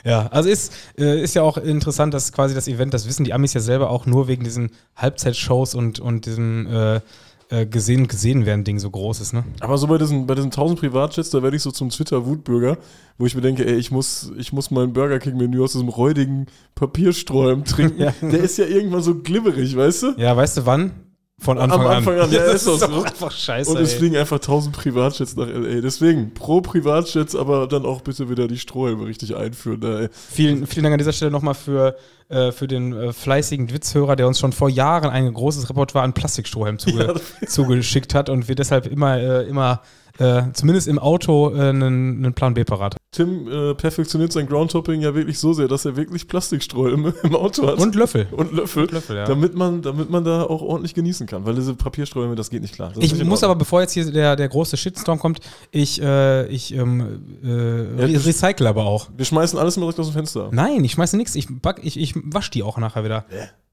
Ja, 0.05 0.27
also 0.27 0.47
ist, 0.47 0.71
äh, 0.97 1.21
ist 1.21 1.35
ja 1.35 1.41
auch 1.41 1.57
interessant, 1.57 2.13
dass 2.13 2.31
quasi 2.31 2.55
das 2.55 2.69
Event, 2.69 2.93
das 2.93 3.05
wissen 3.07 3.25
die 3.25 3.33
Amis 3.33 3.53
ja 3.53 3.59
selber 3.59 3.89
auch 3.89 4.05
nur 4.05 4.29
wegen 4.29 4.45
diesen 4.45 4.71
Halbzeitshows 4.95 5.75
und, 5.75 5.99
und 5.99 6.25
diesem 6.25 6.67
äh, 6.67 7.01
äh, 7.51 7.65
gesehen, 7.65 8.07
gesehen 8.07 8.45
werden 8.45 8.63
Ding 8.63 8.79
so 8.79 8.89
groß 8.89 9.19
ist, 9.21 9.33
ne? 9.33 9.43
Aber 9.59 9.77
so 9.77 9.87
bei 9.87 9.97
diesen, 9.97 10.25
bei 10.25 10.35
diesen 10.35 10.51
1000 10.51 10.79
Privatjets, 10.79 11.29
da 11.29 11.43
werde 11.43 11.57
ich 11.57 11.61
so 11.61 11.71
zum 11.71 11.89
Twitter-Wutbürger, 11.89 12.77
wo 13.17 13.25
ich 13.25 13.35
mir 13.35 13.41
denke, 13.41 13.65
ey, 13.65 13.75
ich 13.75 13.91
muss, 13.91 14.31
ich 14.37 14.53
muss 14.53 14.71
mein 14.71 14.93
Burger 14.93 15.19
King-Menü 15.19 15.61
aus 15.61 15.73
diesem 15.73 15.89
räudigen 15.89 16.47
Papiersträumen 16.75 17.65
trinken. 17.65 18.01
Ja. 18.01 18.13
Der 18.21 18.39
ist 18.39 18.57
ja 18.57 18.65
irgendwann 18.65 19.03
so 19.03 19.15
glibberig, 19.15 19.75
weißt 19.75 20.03
du? 20.03 20.13
Ja, 20.17 20.35
weißt 20.35 20.57
du 20.57 20.65
wann? 20.65 20.91
Von 21.41 21.57
Anfang 21.57 21.81
an. 21.81 21.97
Anfang 21.97 22.19
an, 22.19 22.31
ja, 22.31 22.45
das 22.45 22.53
ist 22.53 22.67
doch 22.67 22.75
ist 22.75 22.81
so. 22.81 22.87
doch 22.87 23.03
einfach 23.03 23.31
scheiße. 23.31 23.71
Und 23.71 23.79
es 23.79 23.93
ey. 23.93 23.97
fliegen 23.97 24.17
einfach 24.17 24.37
1000 24.37 24.75
Privatjets 24.75 25.35
nach 25.35 25.47
L.A. 25.47 25.81
Deswegen, 25.81 26.35
pro 26.35 26.61
Privatjets, 26.61 27.35
aber 27.35 27.67
dann 27.67 27.83
auch 27.83 28.01
bitte 28.01 28.29
wieder 28.29 28.47
die 28.47 28.59
Strohhelme 28.59 29.07
richtig 29.07 29.35
einführen. 29.35 29.81
Da, 29.81 30.01
ey. 30.01 30.09
Vielen, 30.11 30.67
vielen 30.67 30.83
Dank 30.83 30.93
an 30.93 30.99
dieser 30.99 31.13
Stelle 31.13 31.31
nochmal 31.31 31.55
für, 31.55 31.95
äh, 32.29 32.51
für 32.51 32.67
den 32.67 32.93
äh, 32.93 33.11
fleißigen 33.11 33.73
Witzhörer, 33.73 34.15
der 34.15 34.27
uns 34.27 34.39
schon 34.39 34.53
vor 34.53 34.69
Jahren 34.69 35.09
ein 35.09 35.33
großes 35.33 35.67
Repertoire 35.67 36.05
an 36.05 36.13
Plastikstrohhalm 36.13 36.77
zuge 36.79 37.15
zugeschickt 37.47 38.13
hat 38.13 38.29
und 38.29 38.47
wir 38.47 38.53
deshalb 38.53 38.85
immer, 38.85 39.17
äh, 39.17 39.47
immer 39.47 39.81
äh, 40.19 40.43
zumindest 40.53 40.87
im 40.87 40.99
Auto 40.99 41.49
äh, 41.53 41.69
einen, 41.69 41.83
einen 42.23 42.33
Plan 42.33 42.53
B 42.53 42.63
parat. 42.63 42.95
Tim 43.11 43.47
äh, 43.47 43.73
perfektioniert 43.75 44.31
sein 44.31 44.47
Groundtopping 44.47 45.01
ja 45.01 45.13
wirklich 45.15 45.37
so 45.39 45.51
sehr, 45.53 45.67
dass 45.67 45.83
er 45.85 45.95
wirklich 45.97 46.27
Plastiksträume 46.27 47.13
im 47.23 47.35
Auto 47.35 47.67
hat. 47.67 47.79
Und 47.79 47.95
Löffel. 47.95 48.27
und 48.31 48.51
Löffel, 48.53 48.89
Löffel, 48.89 49.17
ja. 49.17 49.25
damit, 49.25 49.55
man, 49.55 49.81
damit 49.81 50.09
man 50.09 50.23
da 50.23 50.43
auch 50.43 50.61
ordentlich 50.61 50.93
genießen 50.93 51.27
kann. 51.27 51.45
Weil 51.45 51.55
diese 51.55 51.73
Papiersträume, 51.75 52.35
das 52.35 52.49
geht 52.49 52.61
nicht 52.61 52.73
klar. 52.75 52.91
Das 52.95 53.03
Ich 53.03 53.13
nicht 53.13 53.25
muss 53.25 53.43
aber, 53.43 53.55
bevor 53.55 53.81
jetzt 53.81 53.93
hier 53.93 54.09
der, 54.11 54.35
der 54.35 54.47
große 54.49 54.77
Shitstorm 54.77 55.19
kommt, 55.19 55.39
ich, 55.71 56.01
äh, 56.01 56.47
ich 56.47 56.73
ähm, 56.73 57.23
äh, 57.43 58.11
Ja, 58.11 58.19
recycle 58.19 58.67
aber 58.67 58.85
auch. 58.85 59.09
Wir 59.15 59.25
schmeißen 59.25 59.59
alles 59.59 59.75
mal 59.77 59.83
direkt 59.83 59.99
aus 59.99 60.07
dem 60.07 60.13
Fenster. 60.13 60.49
Nein, 60.51 60.83
ich 60.83 60.93
schmeiße 60.93 61.17
nichts. 61.17 61.35
Ich, 61.35 61.47
back- 61.49 61.81
ich, 61.83 61.99
ich 61.99 62.13
wasche 62.15 62.51
die 62.51 62.63
auch 62.63 62.77
nachher 62.77 63.03
wieder. 63.03 63.25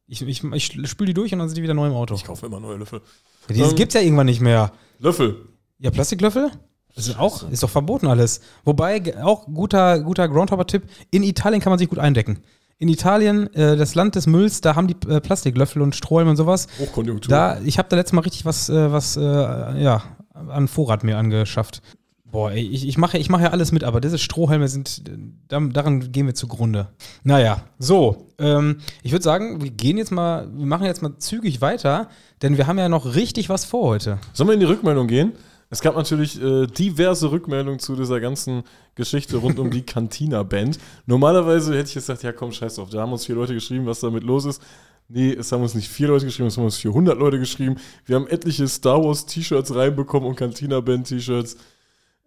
Ich, 0.08 0.22
ich, 0.22 0.42
ich 0.42 0.64
spüle 0.88 1.08
die 1.08 1.14
durch 1.14 1.32
und 1.32 1.38
dann 1.38 1.48
sind 1.48 1.56
die 1.58 1.62
wieder 1.62 1.74
neu 1.74 1.86
im 1.86 1.92
Auto. 1.92 2.14
Ich 2.14 2.24
kaufe 2.24 2.46
immer 2.46 2.58
neue 2.60 2.78
Löffel. 2.78 3.02
Die 3.50 3.60
Ähm, 3.60 3.74
gibt's 3.76 3.94
ja 3.94 4.00
irgendwann 4.00 4.26
nicht 4.26 4.40
mehr. 4.40 4.72
Löffel. 4.98 5.36
Ja, 5.80 5.90
Plastiklöffel? 5.90 6.50
Das 6.96 7.06
ist 7.06 7.18
auch, 7.18 7.48
ist 7.48 7.62
doch 7.62 7.70
verboten 7.70 8.08
alles. 8.08 8.40
Wobei, 8.64 9.22
auch 9.22 9.46
guter, 9.46 10.00
guter 10.00 10.28
Groundhopper-Tipp, 10.28 10.82
in 11.12 11.22
Italien 11.22 11.60
kann 11.60 11.70
man 11.70 11.78
sich 11.78 11.88
gut 11.88 12.00
eindecken. 12.00 12.40
In 12.78 12.88
Italien, 12.88 13.52
äh, 13.54 13.76
das 13.76 13.94
Land 13.94 14.16
des 14.16 14.26
Mülls, 14.26 14.60
da 14.60 14.74
haben 14.74 14.88
die 14.88 14.96
äh, 15.08 15.20
Plastiklöffel 15.20 15.82
und 15.82 15.94
Strohhalme 15.94 16.30
und 16.30 16.36
sowas. 16.36 16.66
Hochkonjunktur. 16.80 17.30
Da, 17.30 17.60
ich 17.60 17.78
habe 17.78 17.88
da 17.88 17.96
letztes 17.96 18.14
Mal 18.14 18.22
richtig 18.22 18.44
was, 18.44 18.68
äh, 18.68 18.90
was 18.90 19.16
äh, 19.16 19.20
ja, 19.22 20.02
an 20.32 20.66
Vorrat 20.66 21.04
mir 21.04 21.18
angeschafft. 21.18 21.82
Boah, 22.24 22.50
ey, 22.50 22.62
ich, 22.62 22.86
ich 22.86 22.98
mache 22.98 23.16
ich 23.16 23.30
mach 23.30 23.40
ja 23.40 23.50
alles 23.50 23.72
mit, 23.72 23.84
aber 23.84 24.00
diese 24.00 24.18
Strohhalme 24.18 24.68
sind, 24.68 25.02
äh, 25.08 25.68
daran 25.70 26.12
gehen 26.12 26.26
wir 26.26 26.34
zugrunde. 26.34 26.88
Naja, 27.22 27.62
so, 27.78 28.28
ähm, 28.38 28.78
ich 29.02 29.12
würde 29.12 29.22
sagen, 29.22 29.62
wir 29.62 29.70
gehen 29.70 29.96
jetzt 29.96 30.10
mal, 30.10 30.48
wir 30.52 30.66
machen 30.66 30.84
jetzt 30.84 31.00
mal 31.00 31.16
zügig 31.18 31.60
weiter, 31.60 32.08
denn 32.42 32.56
wir 32.56 32.66
haben 32.66 32.78
ja 32.78 32.88
noch 32.88 33.14
richtig 33.14 33.48
was 33.48 33.64
vor 33.64 33.88
heute. 33.88 34.18
Sollen 34.32 34.48
wir 34.48 34.54
in 34.54 34.60
die 34.60 34.66
Rückmeldung 34.66 35.06
gehen? 35.06 35.32
Es 35.70 35.80
gab 35.80 35.96
natürlich 35.96 36.42
äh, 36.42 36.66
diverse 36.66 37.30
Rückmeldungen 37.30 37.78
zu 37.78 37.94
dieser 37.94 38.20
ganzen 38.20 38.62
Geschichte 38.94 39.36
rund 39.36 39.58
um 39.58 39.70
die 39.70 39.82
Cantina-Band. 39.86 40.78
Normalerweise 41.06 41.76
hätte 41.76 41.88
ich 41.88 41.94
gesagt, 41.94 42.22
ja 42.22 42.32
komm, 42.32 42.52
scheiß 42.52 42.76
drauf, 42.76 42.90
da 42.90 43.02
haben 43.02 43.12
uns 43.12 43.26
vier 43.26 43.34
Leute 43.34 43.54
geschrieben, 43.54 43.86
was 43.86 44.00
damit 44.00 44.22
los 44.22 44.44
ist. 44.46 44.62
Nee, 45.10 45.32
es 45.32 45.50
haben 45.52 45.62
uns 45.62 45.74
nicht 45.74 45.88
vier 45.88 46.08
Leute 46.08 46.26
geschrieben, 46.26 46.48
es 46.48 46.56
haben 46.56 46.64
uns 46.64 46.76
400 46.76 47.18
Leute 47.18 47.38
geschrieben. 47.38 47.76
Wir 48.04 48.16
haben 48.16 48.26
etliche 48.28 48.68
Star 48.68 49.02
Wars-T-Shirts 49.02 49.74
reinbekommen 49.74 50.28
und 50.28 50.36
Cantina-Band-T-Shirts. 50.36 51.56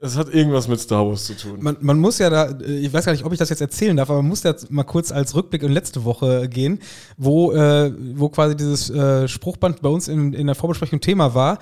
Es 0.03 0.17
hat 0.17 0.33
irgendwas 0.33 0.67
mit 0.67 0.79
Star 0.79 1.07
Wars 1.07 1.25
zu 1.25 1.37
tun. 1.37 1.59
Man, 1.61 1.77
man 1.79 1.99
muss 1.99 2.17
ja 2.17 2.31
da, 2.31 2.49
äh, 2.49 2.79
ich 2.79 2.91
weiß 2.91 3.05
gar 3.05 3.11
nicht, 3.11 3.23
ob 3.23 3.33
ich 3.33 3.37
das 3.37 3.49
jetzt 3.49 3.61
erzählen 3.61 3.95
darf, 3.95 4.09
aber 4.09 4.23
man 4.23 4.29
muss 4.29 4.41
jetzt 4.41 4.71
mal 4.71 4.83
kurz 4.83 5.11
als 5.11 5.35
Rückblick 5.35 5.61
in 5.61 5.71
letzte 5.71 6.03
Woche 6.03 6.49
gehen, 6.49 6.79
wo, 7.17 7.51
äh, 7.51 7.93
wo 8.15 8.29
quasi 8.29 8.55
dieses 8.55 8.89
äh, 8.89 9.27
Spruchband 9.27 9.83
bei 9.83 9.89
uns 9.89 10.07
in, 10.07 10.33
in 10.33 10.47
der 10.47 10.55
Vorbesprechung 10.55 11.01
Thema 11.01 11.35
war. 11.35 11.59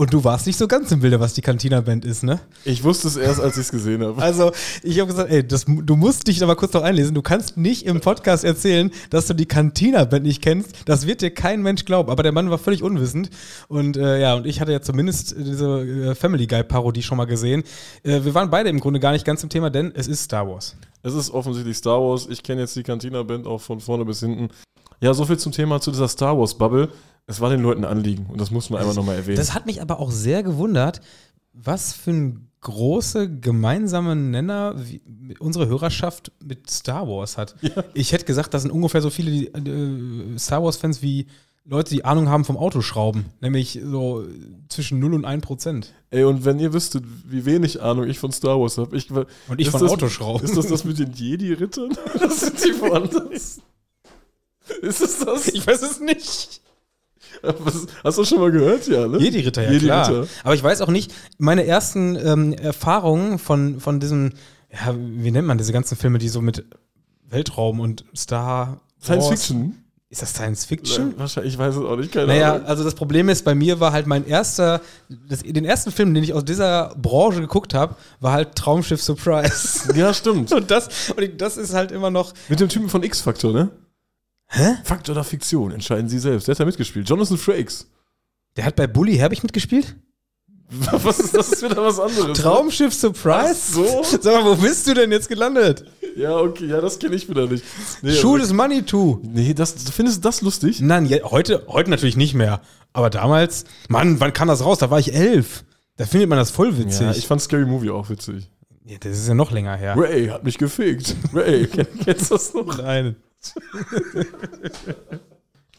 Und 0.00 0.14
du 0.14 0.24
warst 0.24 0.46
nicht 0.46 0.56
so 0.56 0.66
ganz 0.66 0.90
im 0.92 1.00
Bilde, 1.00 1.20
was 1.20 1.34
die 1.34 1.42
Cantina-Band 1.42 2.06
ist, 2.06 2.22
ne? 2.22 2.40
Ich 2.64 2.82
wusste 2.82 3.06
es 3.06 3.18
erst, 3.18 3.38
als 3.38 3.58
ich 3.58 3.64
es 3.64 3.70
gesehen 3.70 4.02
habe. 4.02 4.22
Also, 4.22 4.50
ich 4.82 4.98
habe 4.98 5.08
gesagt, 5.10 5.30
ey, 5.30 5.46
das, 5.46 5.66
du 5.66 5.94
musst 5.94 6.26
dich 6.26 6.40
mal 6.40 6.56
kurz 6.56 6.72
noch 6.72 6.84
einlesen. 6.84 7.14
Du 7.14 7.20
kannst 7.20 7.58
nicht 7.58 7.84
im 7.84 8.00
Podcast 8.00 8.42
erzählen, 8.42 8.90
dass 9.10 9.26
du 9.26 9.34
die 9.34 9.44
Cantina-Band 9.44 10.24
nicht 10.24 10.40
kennst. 10.40 10.74
Das 10.86 11.06
wird 11.06 11.20
dir 11.20 11.30
kein 11.30 11.60
Mensch 11.60 11.84
glauben. 11.84 12.08
Aber 12.08 12.22
der 12.22 12.32
Mann 12.32 12.48
war 12.48 12.56
völlig 12.56 12.82
unwissend. 12.82 13.28
Und 13.68 13.98
äh, 13.98 14.22
ja, 14.22 14.36
und 14.36 14.46
ich 14.46 14.62
hatte 14.62 14.72
ja 14.72 14.80
zumindest 14.80 15.34
diese 15.36 15.82
äh, 15.82 16.14
Family 16.14 16.46
Guy-Parodie 16.46 17.02
schon 17.02 17.18
mal 17.18 17.26
gesehen. 17.26 17.62
Äh, 18.02 18.24
wir 18.24 18.32
waren 18.32 18.48
beide 18.48 18.70
im 18.70 18.80
Grunde 18.80 19.00
gar 19.00 19.12
nicht 19.12 19.26
ganz 19.26 19.42
im 19.42 19.50
Thema, 19.50 19.68
denn 19.68 19.92
es 19.94 20.08
ist 20.08 20.22
Star 20.22 20.48
Wars. 20.48 20.76
Es 21.02 21.12
ist 21.12 21.30
offensichtlich 21.30 21.76
Star 21.76 22.00
Wars. 22.00 22.26
Ich 22.30 22.42
kenne 22.42 22.62
jetzt 22.62 22.74
die 22.74 22.84
Cantina-Band 22.84 23.46
auch 23.46 23.60
von 23.60 23.80
vorne 23.80 24.06
bis 24.06 24.20
hinten. 24.20 24.48
Ja, 25.00 25.14
soviel 25.14 25.38
zum 25.38 25.52
Thema 25.52 25.80
zu 25.80 25.90
dieser 25.90 26.08
Star 26.08 26.38
Wars-Bubble. 26.38 26.90
Es 27.26 27.40
war 27.40 27.50
den 27.50 27.62
Leuten 27.62 27.84
ein 27.84 27.90
Anliegen 27.90 28.26
und 28.26 28.40
das 28.40 28.50
muss 28.50 28.70
man 28.70 28.80
einfach 28.80 28.94
nochmal 28.94 29.16
erwähnen. 29.16 29.36
Das 29.36 29.54
hat 29.54 29.66
mich 29.66 29.80
aber 29.80 30.00
auch 30.00 30.10
sehr 30.10 30.42
gewundert, 30.42 31.00
was 31.52 31.92
für 31.92 32.10
ein 32.10 32.48
große 32.60 33.38
gemeinsame 33.40 34.14
Nenner 34.14 34.74
unsere 35.38 35.68
Hörerschaft 35.68 36.32
mit 36.44 36.68
Star 36.68 37.08
Wars 37.08 37.38
hat. 37.38 37.54
Ich 37.94 38.12
hätte 38.12 38.24
gesagt, 38.24 38.52
das 38.52 38.62
sind 38.62 38.70
ungefähr 38.70 39.00
so 39.00 39.10
viele 39.10 39.30
die, 39.30 39.46
äh, 39.46 40.38
Star 40.38 40.62
Wars-Fans 40.62 41.00
wie 41.02 41.26
Leute, 41.64 41.90
die 41.94 42.04
Ahnung 42.04 42.28
haben 42.28 42.44
vom 42.44 42.56
Autoschrauben, 42.56 43.26
nämlich 43.40 43.80
so 43.84 44.24
zwischen 44.68 44.98
0 44.98 45.14
und 45.14 45.24
1 45.24 45.44
Prozent. 45.44 45.94
Ey, 46.10 46.24
und 46.24 46.44
wenn 46.44 46.58
ihr 46.58 46.72
wüsstet, 46.72 47.04
wie 47.26 47.44
wenig 47.44 47.80
Ahnung 47.80 48.08
ich 48.08 48.18
von 48.18 48.32
Star 48.32 48.58
Wars 48.58 48.76
habe. 48.78 48.96
Ich, 48.96 49.10
Und 49.10 49.28
ich 49.56 49.66
ist 49.66 49.70
von 49.70 49.80
das, 49.80 49.92
Autoschrauben. 49.92 50.44
Ist 50.44 50.56
das 50.56 50.66
das 50.66 50.84
mit 50.84 50.98
den 50.98 51.12
Jedi-Rittern? 51.12 51.90
Das 52.18 52.40
sind 52.40 52.64
die 52.64 52.72
woanders. 52.80 53.60
Ist 54.82 55.00
es 55.00 55.18
das? 55.20 55.48
Ich 55.48 55.66
weiß 55.66 55.82
es 55.82 56.00
nicht. 56.00 56.60
Was, 57.42 57.86
hast 58.02 58.18
du 58.18 58.24
schon 58.24 58.40
mal 58.40 58.50
gehört? 58.50 58.86
Ja, 58.88 59.06
ne? 59.06 59.18
Jedi-Ritter, 59.18 59.62
ja 59.62 59.70
Jedi 59.70 59.86
klar. 59.86 60.08
Ritter. 60.08 60.26
Aber 60.44 60.54
ich 60.54 60.62
weiß 60.62 60.80
auch 60.80 60.88
nicht, 60.88 61.12
meine 61.38 61.64
ersten 61.64 62.16
ähm, 62.16 62.52
Erfahrungen 62.52 63.38
von, 63.38 63.80
von 63.80 64.00
diesem, 64.00 64.32
ja, 64.72 64.94
wie 64.96 65.30
nennt 65.30 65.46
man 65.46 65.56
diese 65.58 65.72
ganzen 65.72 65.96
Filme, 65.96 66.18
die 66.18 66.28
so 66.28 66.40
mit 66.40 66.64
Weltraum 67.28 67.80
und 67.80 68.04
Star 68.16 68.80
Science 69.02 69.24
Wars- 69.24 69.28
Fiction? 69.46 69.76
Ist 70.12 70.22
das 70.22 70.30
Science 70.34 70.64
Fiction? 70.64 71.14
Wahrscheinlich, 71.18 71.52
ich 71.54 71.58
weiß 71.58 71.76
es 71.76 71.84
auch 71.84 71.94
nicht, 71.94 72.10
keine 72.10 72.26
Naja, 72.26 72.54
Ahnung. 72.56 72.66
also 72.66 72.82
das 72.82 72.96
Problem 72.96 73.28
ist, 73.28 73.44
bei 73.44 73.54
mir 73.54 73.78
war 73.78 73.92
halt 73.92 74.08
mein 74.08 74.26
erster, 74.26 74.80
das, 75.28 75.44
den 75.44 75.64
ersten 75.64 75.92
Film, 75.92 76.12
den 76.14 76.24
ich 76.24 76.34
aus 76.34 76.44
dieser 76.44 76.96
Branche 77.00 77.40
geguckt 77.40 77.74
habe, 77.74 77.94
war 78.18 78.32
halt 78.32 78.56
Traumschiff 78.56 79.00
Surprise. 79.00 79.88
Ja, 79.94 80.12
stimmt. 80.12 80.50
Und 80.56 80.68
das, 80.72 81.10
und 81.16 81.40
das 81.40 81.56
ist 81.56 81.74
halt 81.74 81.92
immer 81.92 82.10
noch. 82.10 82.32
Mit 82.48 82.58
dem 82.58 82.68
Typen 82.68 82.88
von 82.88 83.04
X-Factor, 83.04 83.52
ne? 83.52 83.70
Hä? 84.52 84.76
Fakt 84.84 85.08
oder 85.08 85.22
Fiktion, 85.24 85.70
entscheiden 85.72 86.08
Sie 86.08 86.18
selbst. 86.18 86.48
Der 86.48 86.54
hat 86.54 86.60
da 86.60 86.64
mitgespielt. 86.64 87.08
Jonathan 87.08 87.38
Frakes. 87.38 87.86
Der 88.56 88.64
hat 88.64 88.76
bei 88.76 88.86
Bully 88.86 89.16
Herbig 89.16 89.42
mitgespielt? 89.42 89.96
Was 90.70 91.18
ist 91.20 91.34
das? 91.36 91.52
ist 91.52 91.62
wieder 91.64 91.82
was 91.84 91.98
anderes. 91.98 92.38
Traumschiff 92.38 92.94
Surprise? 92.94 93.56
Ach 93.56 93.74
so. 93.74 94.02
Sag 94.04 94.24
mal, 94.24 94.44
wo 94.44 94.54
bist 94.54 94.86
du 94.86 94.94
denn 94.94 95.10
jetzt 95.10 95.28
gelandet? 95.28 95.84
Ja, 96.16 96.36
okay, 96.36 96.66
ja, 96.66 96.80
das 96.80 96.98
kenne 97.00 97.16
ich 97.16 97.28
wieder 97.28 97.46
nicht. 97.48 97.64
Nee, 98.02 98.12
Schuh 98.12 98.38
des 98.38 98.52
Manitou. 98.52 99.20
Nee, 99.24 99.52
das, 99.52 99.74
du 99.74 99.90
findest 99.90 100.24
das 100.24 100.42
lustig? 100.42 100.80
Nein, 100.80 101.06
ja, 101.06 101.18
heute, 101.24 101.64
heute 101.66 101.90
natürlich 101.90 102.16
nicht 102.16 102.34
mehr. 102.34 102.60
Aber 102.92 103.10
damals, 103.10 103.64
Mann, 103.88 104.20
wann 104.20 104.32
kam 104.32 104.46
das 104.46 104.64
raus? 104.64 104.78
Da 104.78 104.90
war 104.90 105.00
ich 105.00 105.12
elf. 105.12 105.64
Da 105.96 106.06
findet 106.06 106.28
man 106.28 106.38
das 106.38 106.50
voll 106.52 106.76
witzig. 106.78 107.00
Ja, 107.00 107.10
ich 107.12 107.26
fand 107.26 107.40
Scary 107.42 107.66
Movie 107.66 107.90
auch 107.90 108.08
witzig. 108.08 108.48
Ja, 108.84 108.96
das 109.00 109.18
ist 109.18 109.26
ja 109.28 109.34
noch 109.34 109.50
länger 109.50 109.76
her. 109.76 109.94
Ray 109.96 110.28
hat 110.28 110.44
mich 110.44 110.56
gefickt. 110.56 111.16
Ray, 111.32 111.64
kenn- 111.64 111.86
kennst 112.04 112.30
du 112.30 112.34
das 112.34 112.54
noch? 112.54 112.78
Nein. 112.78 113.16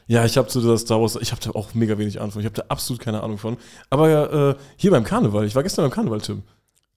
Ja, 0.08 0.26
ich 0.26 0.38
habe 0.38 0.50
zu 0.50 0.60
der 0.60 0.78
Star 0.78 1.00
Wars, 1.00 1.18
ich 1.22 1.32
habe 1.32 1.42
da 1.42 1.52
auch 1.52 1.74
mega 1.74 1.98
wenig 1.98 2.20
Ahnung 2.20 2.32
von. 2.32 2.42
Ich 2.42 2.46
habe 2.46 2.56
da 2.56 2.64
absolut 2.68 3.02
keine 3.02 3.24
Ahnung 3.24 3.38
von. 3.38 3.56
Aber 3.90 4.50
äh, 4.50 4.56
hier 4.76 4.92
beim 4.92 5.06
Karneval, 5.06 5.46
ich 5.46 5.56
war 5.56 5.64
gestern 5.64 5.86
beim 5.86 5.92
Karneval, 5.92 6.20
Tim. 6.20 6.44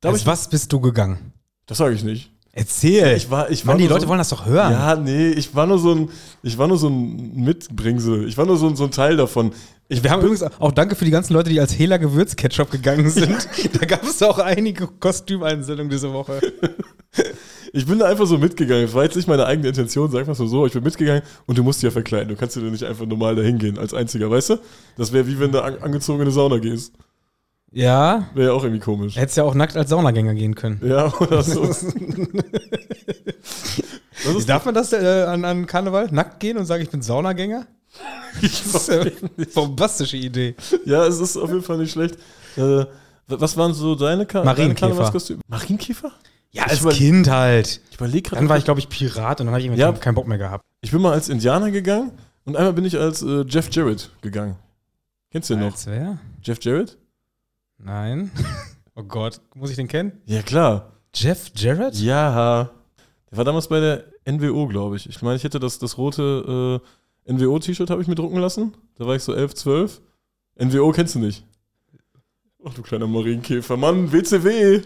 Da 0.00 0.09
Als 0.09 0.23
ich, 0.23 0.26
was 0.26 0.49
bist 0.49 0.73
du 0.73 0.80
gegangen? 0.80 1.33
das 1.66 1.78
sage 1.78 1.94
ich 1.94 2.02
nicht. 2.02 2.33
Erzähl. 2.50 3.16
Ich 3.16 3.30
war, 3.30 3.50
ich 3.50 3.66
war 3.66 3.75
Mann, 3.75 3.83
die 3.83 3.87
Leute 3.88 4.02
so, 4.02 4.09
wollen 4.09 4.18
das 4.18 4.30
doch 4.30 4.47
hören. 4.47 4.73
Ja, 4.73 4.97
nee, 4.97 5.28
ich 5.28 5.54
war 5.54 5.66
nur 5.66 5.78
so 5.78 5.92
ein, 5.92 6.11
ich 6.42 6.59
war 6.59 6.68
nur 6.68 6.76
so 6.76 6.88
ein 6.88 7.37
Mitbringsel. 7.37 8.28
Ich 8.28 8.37
war 8.37 8.47
nur 8.47 8.56
so 8.56 8.68
ein, 8.68 8.76
so 8.76 8.85
ein 8.85 8.90
Teil 8.90 9.16
davon. 9.16 9.52
Ich, 9.88 10.02
Wir 10.02 10.11
haben 10.11 10.21
übrigens 10.21 10.42
auch 10.42 10.73
danke 10.73 10.97
für 10.97 11.04
die 11.04 11.11
ganzen 11.11 11.35
Leute, 11.35 11.50
die 11.50 11.61
als 11.61 11.78
Hela 11.78 11.97
Gewürzketchup 11.99 12.71
gegangen 12.71 13.11
sind. 13.11 13.49
da 13.80 13.87
gab 13.87 14.04
es 14.04 14.23
auch 14.23 14.38
einige 14.38 14.87
Kostümeinsendungen 14.87 15.90
diese 15.90 16.12
Woche. 16.12 16.40
ich 17.76 17.87
bin 17.87 17.99
da 17.99 18.07
einfach 18.07 18.26
so 18.26 18.38
mitgegangen. 18.38 18.85
Es 18.85 18.95
war 18.95 19.02
jetzt 19.02 19.16
nicht 19.16 19.26
meine 19.26 19.47
eigene 19.47 19.66
Intention, 19.69 20.09
sag 20.11 20.26
mal 20.28 20.35
so, 20.35 20.64
ich 20.64 20.73
bin 20.73 20.85
mitgegangen 20.85 21.23
und 21.47 21.59
du 21.59 21.64
musst 21.64 21.81
dich 21.83 21.88
ja 21.88 21.90
verkleiden. 21.90 22.28
Du 22.28 22.37
kannst 22.37 22.54
dir 22.54 22.61
nicht 22.61 22.85
einfach 22.85 23.04
normal 23.04 23.35
dahin 23.35 23.59
gehen 23.59 23.78
als 23.78 23.93
einziger, 23.93 24.31
weißt 24.31 24.50
du? 24.50 24.57
Das 24.97 25.12
wäre 25.12 25.26
wie 25.26 25.40
wenn 25.40 25.50
du 25.50 25.61
an, 25.61 25.78
angezogen 25.81 26.21
in 26.21 26.26
eine 26.26 26.31
Sauna 26.31 26.59
gehst. 26.59 26.93
Ja, 27.73 28.28
Wäre 28.35 28.50
ja 28.50 28.54
auch 28.54 28.62
irgendwie 28.62 28.81
komisch. 28.81 29.16
hättest 29.16 29.37
ja 29.37 29.43
auch 29.43 29.57
nackt 29.57 29.76
als 29.76 29.90
Saunagänger 29.90 30.35
gehen 30.35 30.54
können. 30.54 30.81
Ja, 30.87 31.12
oder 31.19 31.43
so. 31.43 31.62
Darf 34.47 34.64
man 34.64 34.75
das 34.75 34.93
äh, 34.93 35.25
an, 35.26 35.45
an 35.45 35.66
Karneval 35.66 36.09
nackt 36.12 36.38
gehen 36.38 36.57
und 36.57 36.66
sagen, 36.66 36.85
ich 36.85 36.90
bin 36.90 37.02
Saunagänger? 37.02 37.66
Das 38.40 38.75
ist 38.75 38.88
ja 38.88 39.00
eine 39.37 39.47
bombastische 39.54 40.16
Idee. 40.16 40.54
Ja, 40.85 41.04
es 41.07 41.19
ist 41.21 41.37
auf 41.37 41.50
jeden 41.50 41.62
Fall 41.62 41.78
nicht 41.78 41.93
schlecht. 41.93 42.16
Äh, 42.57 42.85
was 43.28 43.57
waren 43.57 43.73
so 43.75 43.95
deine, 43.95 44.26
Ka 44.26 44.43
Marienkäfer. 44.45 44.57
deine 44.57 44.75
Karnevalskostüme? 44.75 45.40
Marienkäfer? 45.49 46.12
Ja, 46.54 46.64
als 46.64 46.87
Kind 46.88 47.28
halt. 47.28 47.80
Ich 47.90 47.96
überlege 47.96 48.30
gerade. 48.30 48.40
Dann 48.40 48.49
war 48.49 48.56
ich, 48.58 48.64
glaube 48.64 48.80
ich, 48.80 48.88
Pirat 48.88 49.40
und 49.40 49.46
dann 49.46 49.54
habe 49.54 49.61
ich 49.61 49.66
irgendwie 49.66 49.80
Ja. 49.80 49.90
keinen- 49.90 50.00
keinen 50.00 50.14
Bock 50.14 50.26
mehr 50.28 50.38
gehabt. 50.38 50.64
Ich 50.80 50.90
bin 50.92 51.00
mal 51.02 51.12
als 51.12 51.28
Indianer 51.28 51.70
gegangen 51.70 52.12
und 52.44 52.56
einmal 52.56 52.73
bin 52.73 52.84
ich 52.84 52.96
als 52.99 53.23
äh, 53.23 53.42
Jeff 53.49 53.68
Jarrett 53.73 54.11
gegangen. 54.23 54.56
Kennst 55.30 55.50
du 55.50 55.54
den 55.54 55.64
noch? 55.64 55.73
Als 55.73 55.87
wer? 55.87 56.18
Jeff 56.42 56.62
Jarrett? 56.62 56.96
Nein. 57.78 58.30
Oh 58.96 59.02
Gott, 59.02 59.40
muss 59.56 59.70
ich 59.70 59.76
den 59.76 59.88
kennen? 59.88 60.12
Ja, 60.25 60.40
klar. 60.42 60.92
Jeff 61.12 61.50
Jarrett? 61.56 61.96
Ja. 61.96 62.70
Der 63.28 63.37
war 63.38 63.44
damals 63.44 63.66
bei 63.66 63.80
der 63.80 64.04
NWO, 64.25 64.68
glaube 64.68 64.94
ich. 64.94 65.08
Ich 65.08 65.20
meine, 65.20 65.34
ich 65.34 65.42
hätte 65.42 65.58
das, 65.58 65.80
das 65.80 65.99
rote 65.99 66.80
äh, 67.26 67.32
NWO-T-Shirt 67.32 67.90
habe 67.90 68.00
ich 68.02 68.06
mir 68.06 68.14
drucken 68.14 68.38
lassen. 68.38 68.73
Da 68.94 69.04
war 69.04 69.16
ich 69.16 69.25
so 69.25 69.34
11, 69.34 69.54
12. 69.56 70.00
NWO 70.61 70.92
kennst 70.92 71.16
du 71.16 71.18
nicht. 71.18 71.44
Ach 72.64 72.73
du 72.73 72.82
kleiner 72.82 73.08
Marienkäfer. 73.08 73.76
Mann, 73.76 74.12
WCW. 74.12 74.82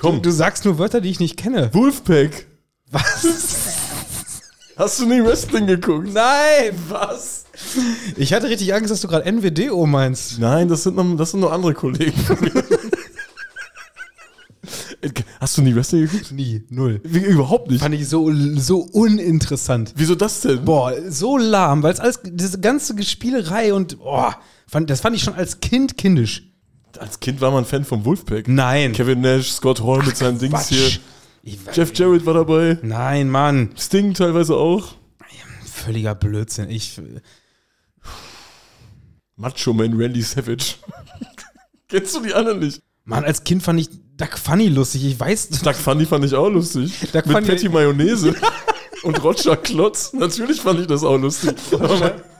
Komm, 0.00 0.22
Du 0.22 0.30
sagst 0.30 0.64
nur 0.64 0.78
Wörter, 0.78 1.00
die 1.00 1.10
ich 1.10 1.18
nicht 1.18 1.36
kenne. 1.36 1.74
Wolfpack. 1.74 2.46
Was? 2.92 3.26
Hast 4.76 5.00
du 5.00 5.06
nie 5.06 5.20
Wrestling 5.24 5.66
geguckt? 5.66 6.12
Nein! 6.14 6.72
Was? 6.88 7.46
Ich 8.16 8.32
hatte 8.32 8.48
richtig 8.48 8.72
Angst, 8.72 8.92
dass 8.92 9.00
du 9.00 9.08
gerade 9.08 9.30
NWDO 9.30 9.86
meinst. 9.86 10.38
Nein, 10.38 10.68
das 10.68 10.84
sind 10.84 10.94
noch, 10.94 11.16
das 11.16 11.32
sind 11.32 11.40
noch 11.40 11.50
andere 11.50 11.74
Kollegen. 11.74 12.14
Hast 15.40 15.58
du 15.58 15.62
nie 15.62 15.74
Wrestling 15.74 16.02
geguckt? 16.02 16.30
Nie, 16.30 16.62
null. 16.70 17.00
Wie, 17.02 17.18
überhaupt 17.18 17.68
nicht. 17.68 17.80
Fand 17.80 17.94
ich 17.96 18.08
so, 18.08 18.32
so 18.56 18.80
uninteressant. 18.92 19.92
Wieso 19.96 20.14
das 20.14 20.42
denn? 20.42 20.64
Boah, 20.64 20.92
so 21.08 21.36
lahm, 21.38 21.82
weil 21.82 21.92
es 21.92 21.98
alles, 21.98 22.20
diese 22.24 22.60
ganze 22.60 23.00
Spielerei 23.02 23.74
und, 23.74 23.98
boah, 23.98 24.36
fand, 24.68 24.90
das 24.90 25.00
fand 25.00 25.16
ich 25.16 25.22
schon 25.24 25.34
als 25.34 25.58
Kind 25.58 25.96
kindisch. 25.96 26.47
Als 26.98 27.20
Kind 27.20 27.40
war 27.40 27.50
man 27.50 27.64
Fan 27.64 27.84
vom 27.84 28.04
Wolfpack. 28.04 28.48
Nein. 28.48 28.92
Kevin 28.92 29.20
Nash, 29.20 29.52
Scott 29.52 29.82
Hall 29.82 30.02
mit 30.04 30.16
seinen 30.16 30.38
Dings 30.38 30.52
Quatsch. 30.68 30.98
hier. 31.42 31.58
Jeff 31.72 31.96
Jarrett 31.96 32.24
war 32.26 32.34
dabei. 32.34 32.78
Nein, 32.82 33.28
Mann. 33.30 33.70
Sting 33.78 34.14
teilweise 34.14 34.56
auch. 34.56 34.94
Völliger 35.64 36.14
Blödsinn. 36.14 36.68
Ich, 36.70 37.00
Macho 39.36 39.72
Man 39.72 39.94
Randy 40.00 40.22
Savage. 40.22 40.74
Kennst 41.88 42.14
du 42.16 42.20
die 42.20 42.34
anderen 42.34 42.58
nicht? 42.58 42.82
Mann, 43.04 43.24
als 43.24 43.44
Kind 43.44 43.62
fand 43.62 43.80
ich 43.80 43.88
Duck 44.16 44.36
Funny 44.36 44.68
lustig. 44.68 45.04
Ich 45.04 45.18
weiß, 45.18 45.48
Doug 45.62 45.74
Funny 45.74 46.04
fand 46.04 46.24
ich 46.24 46.34
auch 46.34 46.48
lustig. 46.50 46.92
Doug 47.12 47.24
mit 47.26 47.36
Funny- 47.36 47.46
Patty 47.46 47.68
Mayonnaise. 47.68 48.34
Und 49.02 49.22
Roger 49.22 49.56
Klotz. 49.56 50.12
Natürlich 50.12 50.60
fand 50.60 50.80
ich 50.80 50.86
das 50.86 51.04
auch 51.04 51.16
lustig. 51.16 51.54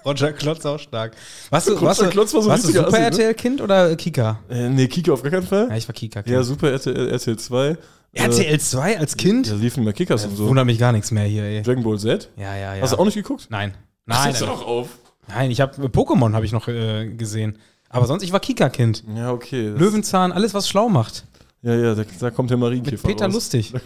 Roger 0.05 0.33
Klotz 0.33 0.65
auch 0.67 0.79
stark. 0.79 1.13
Warst 1.51 1.69
du, 1.69 1.73
Roger 1.73 1.87
warst 1.87 2.01
du, 2.03 2.07
Klotz 2.09 2.35
war 2.35 2.43
so 2.43 2.49
warst 2.49 2.65
du 2.65 2.73
Super 2.73 2.89
Assi, 2.89 2.99
ne? 2.99 3.05
RTL-Kind 3.07 3.61
oder 3.61 3.95
Kika? 3.97 4.39
äh, 4.49 4.69
nee, 4.69 4.89
Kika 4.89 5.13
auf 5.13 5.23
gar 5.23 5.31
keinen 5.31 5.47
Fall. 5.47 5.69
Ja, 5.71 5.77
ich 5.77 5.87
war 5.89 5.95
Kika-Kind. 5.95 6.35
Ja, 6.35 6.43
super 6.43 6.71
RTL, 6.71 7.09
RTL 7.11 7.37
2. 7.39 7.77
RTL 8.15 8.61
2 8.61 8.99
als 8.99 9.17
Kind? 9.17 9.51
Da 9.51 9.55
liefen 9.55 9.85
mehr 9.85 9.93
Kickers 9.93 10.25
und 10.25 10.37
so. 10.37 10.49
Wundert 10.49 10.67
mich 10.67 10.79
gar 10.79 10.93
nichts 10.93 11.11
mehr 11.11 11.25
hier, 11.25 11.43
ey. 11.45 11.63
Dragon 11.63 11.85
Ball 11.85 11.99
Z. 11.99 12.31
Ja, 12.37 12.57
ja, 12.57 12.75
ja. 12.75 12.83
Hast 12.83 12.93
du 12.95 12.99
auch 12.99 13.05
nicht 13.05 13.15
geguckt? 13.15 13.47
Nein. 13.51 13.75
Nein, 14.07 14.33
nein, 14.33 14.41
doch 14.41 14.67
auf. 14.67 14.89
nein, 15.29 15.51
ich 15.51 15.61
habe 15.61 15.89
Pokémon 15.89 16.33
habe 16.33 16.47
ich 16.47 16.53
noch 16.53 16.69
äh, 16.69 17.07
gesehen. 17.09 17.59
Aber 17.91 18.07
sonst, 18.07 18.23
ich 18.23 18.33
war 18.33 18.41
Kika-Kind. 18.41 19.05
Ja, 19.15 19.31
okay. 19.33 19.73
Das- 19.73 19.81
Löwenzahn, 19.81 20.33
alles, 20.33 20.55
was 20.55 20.69
schlau 20.69 20.89
macht. 20.89 21.25
Ja, 21.63 21.75
ja, 21.75 21.95
da, 21.95 22.05
da 22.21 22.31
kommt 22.31 22.51
der 22.51 22.57
Mit 22.57 22.67
Marienkäfer 22.67 23.09
Peter 23.09 23.27
raus. 23.27 23.35
Lustig. 23.35 23.73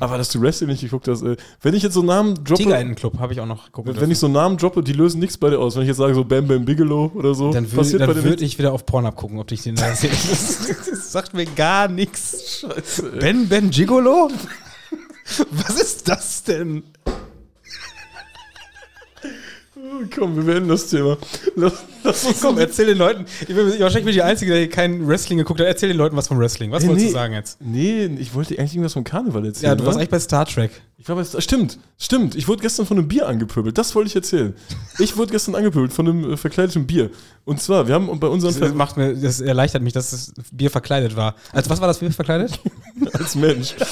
Aber 0.00 0.18
dass 0.18 0.28
du 0.30 0.40
Wrestling 0.40 0.70
nicht 0.70 0.82
geguckt 0.82 1.08
hast, 1.08 1.22
äh, 1.22 1.36
wenn 1.60 1.74
ich 1.74 1.82
jetzt 1.82 1.94
so 1.94 2.02
Namen 2.02 2.34
droppe, 2.44 2.62
Tigerentenclub 2.62 3.18
habe 3.18 3.32
ich 3.32 3.40
auch 3.40 3.46
noch 3.46 3.66
geguckt. 3.66 4.00
wenn 4.00 4.10
ich 4.10 4.18
so 4.18 4.28
Namen 4.28 4.56
droppe, 4.56 4.82
die 4.82 4.92
lösen 4.92 5.18
nichts 5.18 5.36
bei 5.36 5.50
dir 5.50 5.58
aus. 5.58 5.74
Wenn 5.74 5.82
ich 5.82 5.88
jetzt 5.88 5.96
sage 5.96 6.14
so 6.14 6.24
Bam 6.24 6.46
Bam 6.46 6.64
Bigelow 6.64 7.10
oder 7.14 7.34
so, 7.34 7.52
dann 7.52 7.70
würde 7.72 7.98
würd 8.00 8.24
nichts. 8.24 8.42
ich 8.42 8.58
wieder 8.58 8.72
auf 8.72 8.86
Pornhub 8.86 9.16
gucken, 9.16 9.38
ob 9.38 9.50
ich 9.50 9.62
den 9.62 9.74
da 9.76 9.94
sehe. 9.94 10.10
Das, 10.10 10.66
das 10.90 11.12
sagt 11.12 11.34
mir 11.34 11.46
gar 11.46 11.88
nichts. 11.88 12.60
Scheiße, 12.60 13.12
ey. 13.14 13.18
Ben 13.18 13.48
Ben 13.48 13.70
Gigolo? 13.70 14.30
Was 15.50 15.80
ist 15.80 16.08
das 16.08 16.42
denn? 16.44 16.82
Komm, 20.14 20.36
wir 20.36 20.44
beenden 20.44 20.68
das 20.68 20.88
Thema. 20.88 21.16
Lass, 21.56 21.84
lass 22.02 22.24
uns 22.24 22.40
Komm, 22.40 22.58
erzähl 22.58 22.86
den 22.86 22.98
Leuten. 22.98 23.24
Ich 23.40 23.48
bin 23.48 23.56
wahrscheinlich 23.56 24.04
bin 24.04 24.08
ich 24.08 24.16
die 24.16 24.22
Einzige, 24.22 24.52
der 24.52 24.60
hier 24.60 24.70
kein 24.70 25.06
Wrestling 25.06 25.38
geguckt 25.38 25.60
hat. 25.60 25.66
Erzähl 25.66 25.88
den 25.88 25.98
Leuten 25.98 26.16
was 26.16 26.28
vom 26.28 26.38
Wrestling. 26.38 26.70
Was 26.70 26.82
Ey, 26.82 26.88
wolltest 26.88 27.06
nee. 27.06 27.12
du 27.12 27.18
sagen 27.18 27.34
jetzt? 27.34 27.60
Nee, 27.60 28.06
ich 28.18 28.34
wollte 28.34 28.58
eigentlich 28.58 28.74
irgendwas 28.74 28.94
vom 28.94 29.04
Karneval 29.04 29.46
erzählen. 29.46 29.70
Ja, 29.70 29.74
du 29.74 29.84
warst 29.84 29.96
ne? 29.96 30.02
eigentlich 30.02 30.10
bei 30.10 30.20
Star 30.20 30.46
Trek. 30.46 30.70
Ich 30.98 31.08
war 31.08 31.16
bei, 31.16 31.24
stimmt, 31.24 31.78
stimmt. 31.98 32.36
Ich 32.36 32.48
wurde 32.48 32.62
gestern 32.62 32.86
von 32.86 32.96
einem 32.96 33.08
Bier 33.08 33.26
angepöbelt. 33.26 33.76
Das 33.76 33.94
wollte 33.94 34.08
ich 34.08 34.16
erzählen. 34.16 34.54
Ich 34.98 35.16
wurde 35.16 35.32
gestern 35.32 35.54
angepöbelt 35.54 35.92
von 35.92 36.08
einem 36.08 36.32
äh, 36.32 36.36
verkleideten 36.36 36.86
Bier. 36.86 37.10
Und 37.44 37.60
zwar, 37.60 37.88
wir 37.88 37.94
haben 37.94 38.20
bei 38.20 38.28
unseren 38.28 38.58
Das, 38.58 38.74
macht 38.74 38.96
mir, 38.96 39.14
das 39.14 39.40
erleichtert 39.40 39.82
mich, 39.82 39.92
dass 39.92 40.10
das 40.10 40.32
Bier 40.52 40.70
verkleidet 40.70 41.16
war. 41.16 41.34
Als 41.52 41.68
was 41.68 41.80
war 41.80 41.88
das 41.88 41.98
Bier 41.98 42.12
verkleidet? 42.12 42.60
als 43.12 43.34
Mensch. 43.34 43.74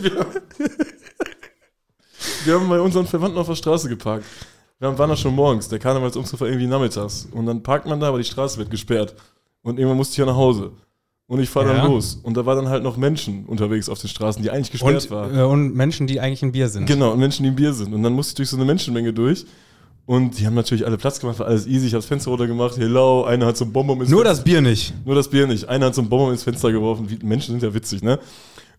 wir, 0.00 0.26
wir 2.44 2.54
haben 2.54 2.68
bei 2.68 2.80
unseren 2.80 3.06
Verwandten 3.06 3.38
auf 3.38 3.46
der 3.48 3.54
Straße 3.54 3.88
geparkt. 3.88 4.24
Wir 4.78 4.88
haben, 4.88 4.98
waren 4.98 5.10
da 5.10 5.16
schon 5.16 5.34
morgens. 5.34 5.68
Der 5.68 5.78
Karnevalsumzug 5.78 6.40
war 6.40 6.48
irgendwie 6.48 6.66
nachmittags. 6.66 7.28
Und 7.32 7.46
dann 7.46 7.62
parkt 7.62 7.86
man 7.86 7.98
da, 7.98 8.08
aber 8.08 8.18
die 8.18 8.24
Straße 8.24 8.58
wird 8.58 8.70
gesperrt. 8.70 9.14
Und 9.62 9.78
irgendwann 9.78 9.96
musste 9.96 10.12
ich 10.12 10.18
ja 10.18 10.26
nach 10.26 10.36
Hause. 10.36 10.70
Und 11.26 11.40
ich 11.40 11.50
fahre 11.50 11.66
Ja. 11.68 11.74
dann 11.82 11.90
los. 11.90 12.18
Und 12.22 12.36
da 12.36 12.46
waren 12.46 12.56
dann 12.56 12.68
halt 12.68 12.82
noch 12.82 12.96
Menschen 12.96 13.44
unterwegs 13.46 13.88
auf 13.88 14.00
den 14.00 14.08
Straßen, 14.08 14.42
die 14.42 14.50
eigentlich 14.50 14.70
gesperrt 14.70 15.04
Und, 15.04 15.10
waren. 15.10 15.38
äh, 15.38 15.42
und 15.42 15.74
Menschen, 15.74 16.06
die 16.06 16.20
eigentlich 16.20 16.42
ein 16.42 16.52
Bier 16.52 16.68
sind. 16.68 16.86
Genau, 16.86 17.12
und 17.12 17.18
Menschen, 17.18 17.42
die 17.42 17.48
im 17.50 17.56
Bier 17.56 17.72
sind. 17.72 17.92
Und 17.92 18.02
dann 18.02 18.12
musste 18.14 18.30
ich 18.30 18.36
durch 18.36 18.48
so 18.50 18.56
eine 18.56 18.64
Menschenmenge 18.64 19.12
durch. 19.12 19.44
Und 20.06 20.38
die 20.38 20.46
haben 20.46 20.54
natürlich 20.54 20.86
alle 20.86 20.96
Platz 20.96 21.20
gemacht, 21.20 21.38
war 21.38 21.48
alles 21.48 21.66
easy. 21.66 21.88
Ich 21.88 21.92
habe 21.92 21.98
das 22.00 22.06
Fenster 22.06 22.30
runtergemacht. 22.30 22.78
Hello, 22.78 23.24
einer 23.24 23.44
hat 23.44 23.58
so 23.58 23.66
ein 23.66 23.72
Bonbon 23.72 24.00
ins 24.00 24.08
Nur 24.08 24.20
Fenster. 24.22 24.36
das 24.36 24.44
Bier 24.44 24.62
nicht. 24.62 24.94
Nur 25.04 25.14
das 25.16 25.28
Bier 25.28 25.46
nicht. 25.46 25.68
Einer 25.68 25.86
hat 25.86 25.94
so 25.94 26.00
ein 26.00 26.08
Bonbon 26.08 26.32
ins 26.32 26.44
Fenster 26.44 26.72
geworfen. 26.72 27.06
Menschen 27.24 27.50
sind 27.52 27.62
ja 27.62 27.74
witzig, 27.74 28.02
ne? 28.02 28.18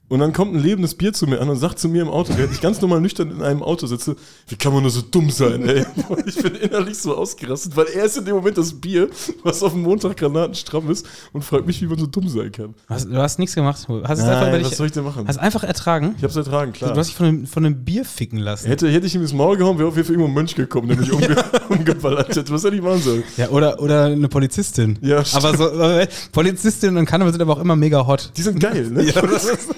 Und 0.10 0.20
dann 0.20 0.34
kommt 0.34 0.56
ein 0.56 0.60
lebendes 0.60 0.96
Bier 0.96 1.14
zu 1.14 1.28
mir 1.28 1.40
an 1.40 1.50
und 1.50 1.58
sagt 1.58 1.80
zu 1.80 1.88
mir 1.88 2.02
im 2.02 2.10
Auto, 2.10 2.34
während 2.36 2.52
ich 2.54 2.62
ganz 2.62 2.82
normal 2.82 3.00
nüchtern 3.00 3.30
in 3.32 3.44
einem 3.44 3.62
Auto 3.62 3.86
sitze, 3.86 4.16
wie 4.48 4.56
kann 4.56 4.74
man 4.74 4.82
nur 4.82 4.92
so 4.92 5.02
dumm 5.02 5.30
sein, 5.30 5.68
ey? 5.70 5.86
Und 6.10 6.28
ich 6.28 6.36
bin 6.42 6.56
innerlich 6.56 6.98
so 6.98 7.16
ausgerastet, 7.16 7.78
weil 7.78 7.86
er 7.88 8.06
ist 8.06 8.18
in 8.18 8.26
dem 8.26 8.36
Moment 8.36 8.58
das 8.58 8.74
Bier, 8.74 9.10
was 9.44 9.62
auf 9.62 9.74
dem 9.74 9.84
Montag 9.84 10.18
granatenstramm 10.18 10.90
ist 10.90 11.06
und 11.32 11.44
fragt 11.44 11.68
mich, 11.68 11.82
wie 11.82 11.86
man 11.88 12.00
so 12.00 12.08
dumm 12.08 12.28
sein 12.28 12.52
kann. 12.52 12.74
Hast, 12.88 13.06
du 13.08 13.16
hast 13.16 13.38
nichts 13.38 13.54
gemacht. 13.54 13.88
Hast 14.04 14.20
Nein, 14.20 14.30
einfach 14.30 14.72
was 14.72 14.78
soll 14.78 14.88
ich 14.88 14.94
denn 14.94 15.04
machen? 15.04 15.28
hast 15.28 15.38
einfach 15.38 15.64
ertragen. 15.64 16.16
Ich 16.18 16.24
hab's 16.24 16.36
ertragen, 16.36 16.74
klar. 16.74 16.94
Du 16.94 17.00
hast 17.00 17.08
dich 17.08 17.16
von 17.16 17.26
einem, 17.28 17.46
von 17.48 17.66
einem 17.66 17.86
Bier 17.86 18.04
ficken 18.04 18.40
lassen. 18.40 18.68
Hätte, 18.68 18.90
hätte 18.90 19.06
ich 19.06 19.14
ihm 19.14 19.22
ins 19.22 19.34
Maul 19.34 19.58
gehauen, 19.58 19.78
wäre 19.78 19.90
auf 19.90 19.96
jeden 19.96 20.08
Fall 20.08 20.16
irgendwo 20.16 20.32
ein 20.32 20.34
Mönch 20.34 20.56
gekommen, 20.56 20.88
der 20.88 20.98
mich 20.98 21.12
umge 21.12 21.36
umgeballert 21.70 22.36
hätte. 22.36 22.52
Was 22.52 22.64
hätte 22.64 22.76
ich 22.76 22.82
machen 22.82 23.02
sollen? 23.02 23.24
Ja, 23.38 23.50
oder, 23.50 23.80
oder 23.80 24.06
eine 24.06 24.28
Polizistin. 24.28 24.98
Ja, 25.02 25.24
stimmt. 25.24 25.46
aber 25.46 25.58
so, 25.58 25.82
äh, 25.82 26.08
Polizistinnen 26.32 26.98
und 26.98 27.06
Karneval 27.06 27.32
sind 27.32 27.42
aber 27.42 27.54
auch 27.54 27.62
immer 27.62 27.76
mega 27.76 28.06
hot. 28.06 28.32
Die 28.36 28.42
sind 28.42 28.60
geil, 28.60 28.90
ne? 28.90 29.04
Ja, 29.10 29.22
das 29.22 29.46
ist 29.46 29.70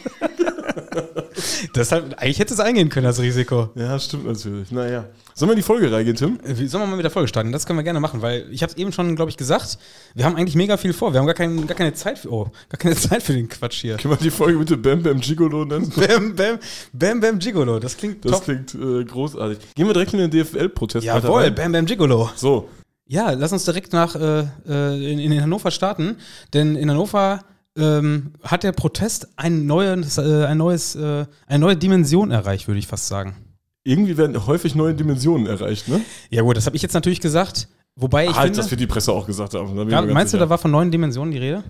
Deshalb, 1.76 2.16
eigentlich 2.22 2.40
hätte 2.40 2.54
es 2.54 2.60
eingehen 2.60 2.90
können, 2.90 3.06
das 3.06 3.20
Risiko. 3.20 3.70
Ja, 3.76 3.98
stimmt 4.00 4.26
natürlich. 4.26 4.72
Naja. 4.72 5.06
Sollen 5.34 5.50
wir 5.50 5.54
in 5.54 5.58
die 5.58 5.64
Folge 5.64 5.92
reingehen, 5.92 6.16
Tim? 6.16 6.40
Äh, 6.44 6.54
sollen 6.68 6.84
wir 6.84 6.88
mal 6.88 6.96
mit 6.98 7.04
der 7.04 7.12
Folge 7.12 7.28
starten? 7.28 7.52
Das 7.52 7.66
können 7.66 7.80
wir 7.80 7.84
gerne 7.84 8.00
machen, 8.00 8.22
weil 8.22 8.46
ich 8.52 8.62
habe 8.64 8.72
es 8.72 8.78
eben 8.78 8.92
schon, 8.92 9.16
glaube 9.16 9.32
ich, 9.32 9.38
gesagt. 9.38 9.78
Wir 10.14 10.26
haben 10.26 10.36
eigentlich 10.36 10.56
mega 10.56 10.78
viel 10.78 10.94
vor. 10.94 11.14
Wir 11.14 11.20
haben 11.20 11.26
gar, 11.26 11.36
kein, 11.36 11.66
gar 11.68 11.76
keine 11.78 11.94
Zeit 11.94 12.20
für, 12.20 12.32
oh, 12.32 12.52
gar 12.70 12.78
keine 12.78 12.96
Zeit 12.98 13.24
für 13.24 13.34
den 13.34 13.48
Quatsch 13.48 13.82
hier. 13.82 13.98
Können 13.98 14.14
wir 14.14 14.18
die 14.18 14.32
Folge 14.32 14.60
bitte 14.60 14.78
Bam 14.78 15.02
Bam 15.02 15.20
Gigolo 15.22 15.66
nennen? 15.66 15.90
Bam, 15.96 16.36
bam, 16.36 16.60
bam, 16.94 17.20
bam, 17.22 17.40
Gigolo. 17.40 17.80
Das 17.80 17.96
klingt 17.98 18.24
Das 18.26 18.32
top. 18.32 18.44
klingt 18.44 18.76
äh, 18.76 19.04
großartig. 19.06 19.58
Gehen 19.76 19.88
wir 19.88 19.94
direkt 19.94 20.14
in 20.14 20.20
den 20.20 20.32
DFL-Protest 20.32 21.06
Jawohl, 21.06 21.44
rein. 21.44 21.56
bam, 21.56 21.72
bam, 21.72 21.86
Gigolo. 21.86 22.30
So, 22.36 22.68
Ja, 23.08 23.32
lass 23.32 23.52
uns 23.54 23.66
direkt 23.66 23.94
nach 23.94 24.16
äh, 24.16 24.46
äh, 24.68 25.12
in, 25.14 25.20
in 25.20 25.42
Hannover 25.42 25.72
starten, 25.72 26.18
denn 26.54 26.76
in 26.76 26.90
Hannover 26.90 27.40
ähm, 27.82 28.34
hat 28.44 28.64
der 28.64 28.72
Protest 28.72 29.28
ein 29.36 29.66
neues, 29.66 30.18
äh, 30.18 30.46
ein 30.46 30.58
neues, 30.58 30.96
äh, 30.96 31.26
eine 31.48 31.60
neue 31.60 31.76
Dimension 31.76 32.32
erreicht, 32.32 32.68
würde 32.68 32.80
ich 32.80 32.88
fast 32.88 33.08
sagen. 33.08 33.36
irgendwie 33.84 34.18
werden 34.18 34.46
häufig 34.46 34.76
neue 34.76 34.94
Dimensionen 34.94 35.48
erreicht, 35.48 35.88
ne? 35.88 36.02
Ja 36.30 36.44
gut, 36.44 36.56
das 36.56 36.66
habe 36.66 36.76
ich 36.76 36.82
jetzt 36.82 36.94
natürlich 36.94 37.20
gesagt. 37.20 37.68
Wobei 37.96 38.26
ich 38.26 38.36
halt, 38.36 38.46
finde, 38.46 38.58
dass 38.58 38.72
wir 38.72 38.78
die 38.78 38.88
Presse 38.88 39.12
auch 39.12 39.28
gesagt 39.28 39.54
haben. 39.54 39.76
Da 39.90 40.02
meinst 40.02 40.34
du, 40.34 40.38
sicher. 40.38 40.46
da 40.46 40.50
war 40.50 40.58
von 40.58 40.72
neuen 40.72 40.92
Dimensionen 40.92 41.34
die 41.34 41.40
Rede? 41.40 41.64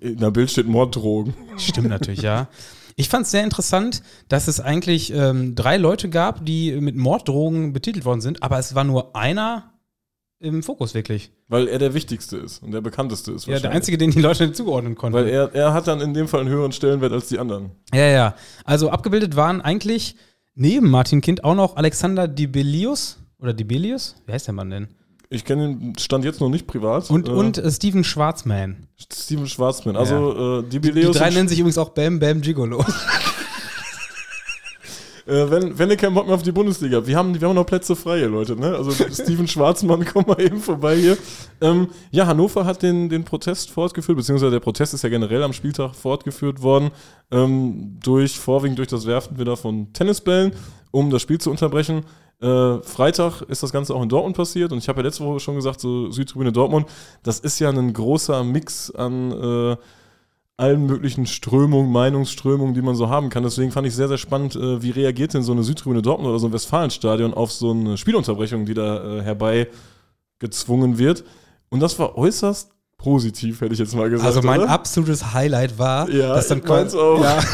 In 0.00 0.16
der 0.16 0.30
Bild 0.30 0.50
steht 0.50 0.66
Morddrogen. 0.66 1.34
Stimmt 1.58 1.88
natürlich, 1.88 2.22
ja. 2.22 2.48
Ich 3.00 3.08
fand 3.08 3.26
es 3.26 3.30
sehr 3.30 3.44
interessant, 3.44 4.02
dass 4.28 4.48
es 4.48 4.58
eigentlich 4.58 5.12
ähm, 5.12 5.54
drei 5.54 5.76
Leute 5.76 6.08
gab, 6.08 6.44
die 6.44 6.72
mit 6.80 6.96
Morddrohungen 6.96 7.72
betitelt 7.72 8.04
worden 8.04 8.20
sind, 8.20 8.42
aber 8.42 8.58
es 8.58 8.74
war 8.74 8.82
nur 8.82 9.14
einer 9.14 9.70
im 10.40 10.62
Fokus 10.62 10.94
wirklich. 10.94 11.30
Weil 11.48 11.68
er 11.68 11.78
der 11.78 11.94
Wichtigste 11.94 12.36
ist 12.36 12.62
und 12.62 12.70
der 12.72 12.80
bekannteste 12.80 13.32
ist. 13.32 13.46
Ja, 13.46 13.58
der 13.58 13.70
einzige, 13.70 13.98
den 13.98 14.10
die 14.10 14.20
Leute 14.20 14.52
zugeordnen 14.52 14.94
konnten. 14.94 15.18
Weil 15.18 15.28
er, 15.28 15.54
er 15.54 15.72
hat 15.72 15.86
dann 15.88 16.00
in 16.00 16.14
dem 16.14 16.28
Fall 16.28 16.40
einen 16.40 16.48
höheren 16.48 16.72
Stellenwert 16.72 17.12
als 17.12 17.28
die 17.28 17.38
anderen. 17.38 17.70
Ja, 17.92 18.06
ja. 18.06 18.34
Also 18.64 18.90
abgebildet 18.90 19.36
waren 19.36 19.60
eigentlich 19.60 20.16
neben 20.54 20.90
Martin 20.90 21.20
Kind 21.20 21.44
auch 21.44 21.54
noch 21.54 21.76
Alexander 21.76 22.28
Dibelius 22.28 23.18
oder 23.40 23.52
Dibelius, 23.52 24.16
wie 24.26 24.32
heißt 24.32 24.46
der 24.46 24.54
Mann 24.54 24.70
denn? 24.70 24.88
Ich 25.30 25.44
kenne 25.44 25.68
ihn 25.68 25.92
Stand 25.98 26.24
jetzt 26.24 26.40
noch 26.40 26.48
nicht 26.48 26.66
privat. 26.66 27.10
Und, 27.10 27.28
Äh, 27.28 27.32
und 27.32 27.58
äh, 27.58 27.70
Steven 27.70 28.02
Schwarzman. 28.02 28.88
Steven 29.12 29.46
Schwarzman. 29.46 29.94
Also 29.96 30.60
äh, 30.60 30.62
die 30.62 30.80
Die 30.80 30.90
Bileus 30.90 31.16
drei 31.16 31.30
nennen 31.30 31.48
sich 31.48 31.58
übrigens 31.58 31.76
auch 31.78 31.90
Bam 31.90 32.18
Bam 32.18 32.40
Gigolo. 32.40 32.82
Äh, 35.28 35.50
wenn, 35.50 35.78
wenn 35.78 35.90
ihr 35.90 35.96
keinen 35.98 36.14
Bock 36.14 36.24
mehr 36.24 36.34
auf 36.34 36.42
die 36.42 36.52
Bundesliga 36.52 36.96
habt, 36.96 37.06
wir 37.06 37.14
haben, 37.14 37.38
wir 37.38 37.46
haben 37.46 37.54
noch 37.54 37.66
Plätze 37.66 37.94
frei, 37.94 38.20
hier, 38.20 38.28
Leute. 38.28 38.56
Ne? 38.56 38.74
Also 38.74 38.90
Steven 39.12 39.46
Schwarzmann, 39.46 40.06
komm 40.06 40.24
mal 40.26 40.40
eben 40.40 40.58
vorbei 40.58 40.96
hier. 40.96 41.18
Ähm, 41.60 41.88
ja, 42.10 42.26
Hannover 42.26 42.64
hat 42.64 42.82
den, 42.82 43.10
den 43.10 43.24
Protest 43.24 43.70
fortgeführt, 43.70 44.16
beziehungsweise 44.16 44.52
der 44.52 44.60
Protest 44.60 44.94
ist 44.94 45.02
ja 45.02 45.10
generell 45.10 45.42
am 45.42 45.52
Spieltag 45.52 45.94
fortgeführt 45.94 46.62
worden, 46.62 46.90
ähm, 47.30 47.98
durch, 48.02 48.38
vorwiegend 48.38 48.78
durch 48.78 48.88
das 48.88 49.06
Werfen 49.06 49.38
wieder 49.38 49.58
von 49.58 49.92
Tennisbällen, 49.92 50.52
um 50.92 51.10
das 51.10 51.20
Spiel 51.20 51.38
zu 51.38 51.50
unterbrechen. 51.50 52.06
Äh, 52.40 52.78
Freitag 52.82 53.42
ist 53.42 53.62
das 53.62 53.72
Ganze 53.72 53.94
auch 53.94 54.02
in 54.02 54.08
Dortmund 54.08 54.34
passiert 54.34 54.72
und 54.72 54.78
ich 54.78 54.88
habe 54.88 55.00
ja 55.00 55.06
letzte 55.06 55.24
Woche 55.24 55.40
schon 55.40 55.56
gesagt, 55.56 55.80
so 55.80 56.10
Südtribüne 56.10 56.52
Dortmund, 56.52 56.86
das 57.22 57.40
ist 57.40 57.58
ja 57.58 57.68
ein 57.68 57.92
großer 57.92 58.44
Mix 58.44 58.90
an 58.92 59.32
äh, 59.32 59.76
allen 60.58 60.86
möglichen 60.86 61.26
Strömungen, 61.26 61.92
Meinungsströmungen, 61.92 62.74
die 62.74 62.82
man 62.82 62.96
so 62.96 63.08
haben 63.08 63.30
kann. 63.30 63.44
Deswegen 63.44 63.70
fand 63.70 63.86
ich 63.86 63.94
sehr, 63.94 64.08
sehr 64.08 64.18
spannend, 64.18 64.56
äh, 64.56 64.82
wie 64.82 64.90
reagiert 64.90 65.32
denn 65.32 65.44
so 65.44 65.52
eine 65.52 65.62
Südtribüne 65.62 66.02
Dortmund 66.02 66.28
oder 66.28 66.40
so 66.40 66.48
ein 66.48 66.52
Westfalenstadion 66.52 67.32
auf 67.32 67.52
so 67.52 67.70
eine 67.70 67.96
Spielunterbrechung, 67.96 68.66
die 68.66 68.74
da 68.74 69.18
äh, 69.18 69.22
herbeigezwungen 69.22 70.98
wird. 70.98 71.22
Und 71.68 71.78
das 71.80 71.98
war 72.00 72.18
äußerst 72.18 72.72
positiv, 72.98 73.60
hätte 73.60 73.72
ich 73.72 73.78
jetzt 73.78 73.94
mal 73.94 74.10
gesagt. 74.10 74.26
Also 74.26 74.42
mein 74.42 74.62
oder? 74.62 74.70
absolutes 74.70 75.32
Highlight 75.32 75.78
war, 75.78 76.10
Ja, 76.10 76.34
dass 76.34 76.48
dann 76.48 76.68
auch. 76.68 77.22
Ja. 77.22 77.40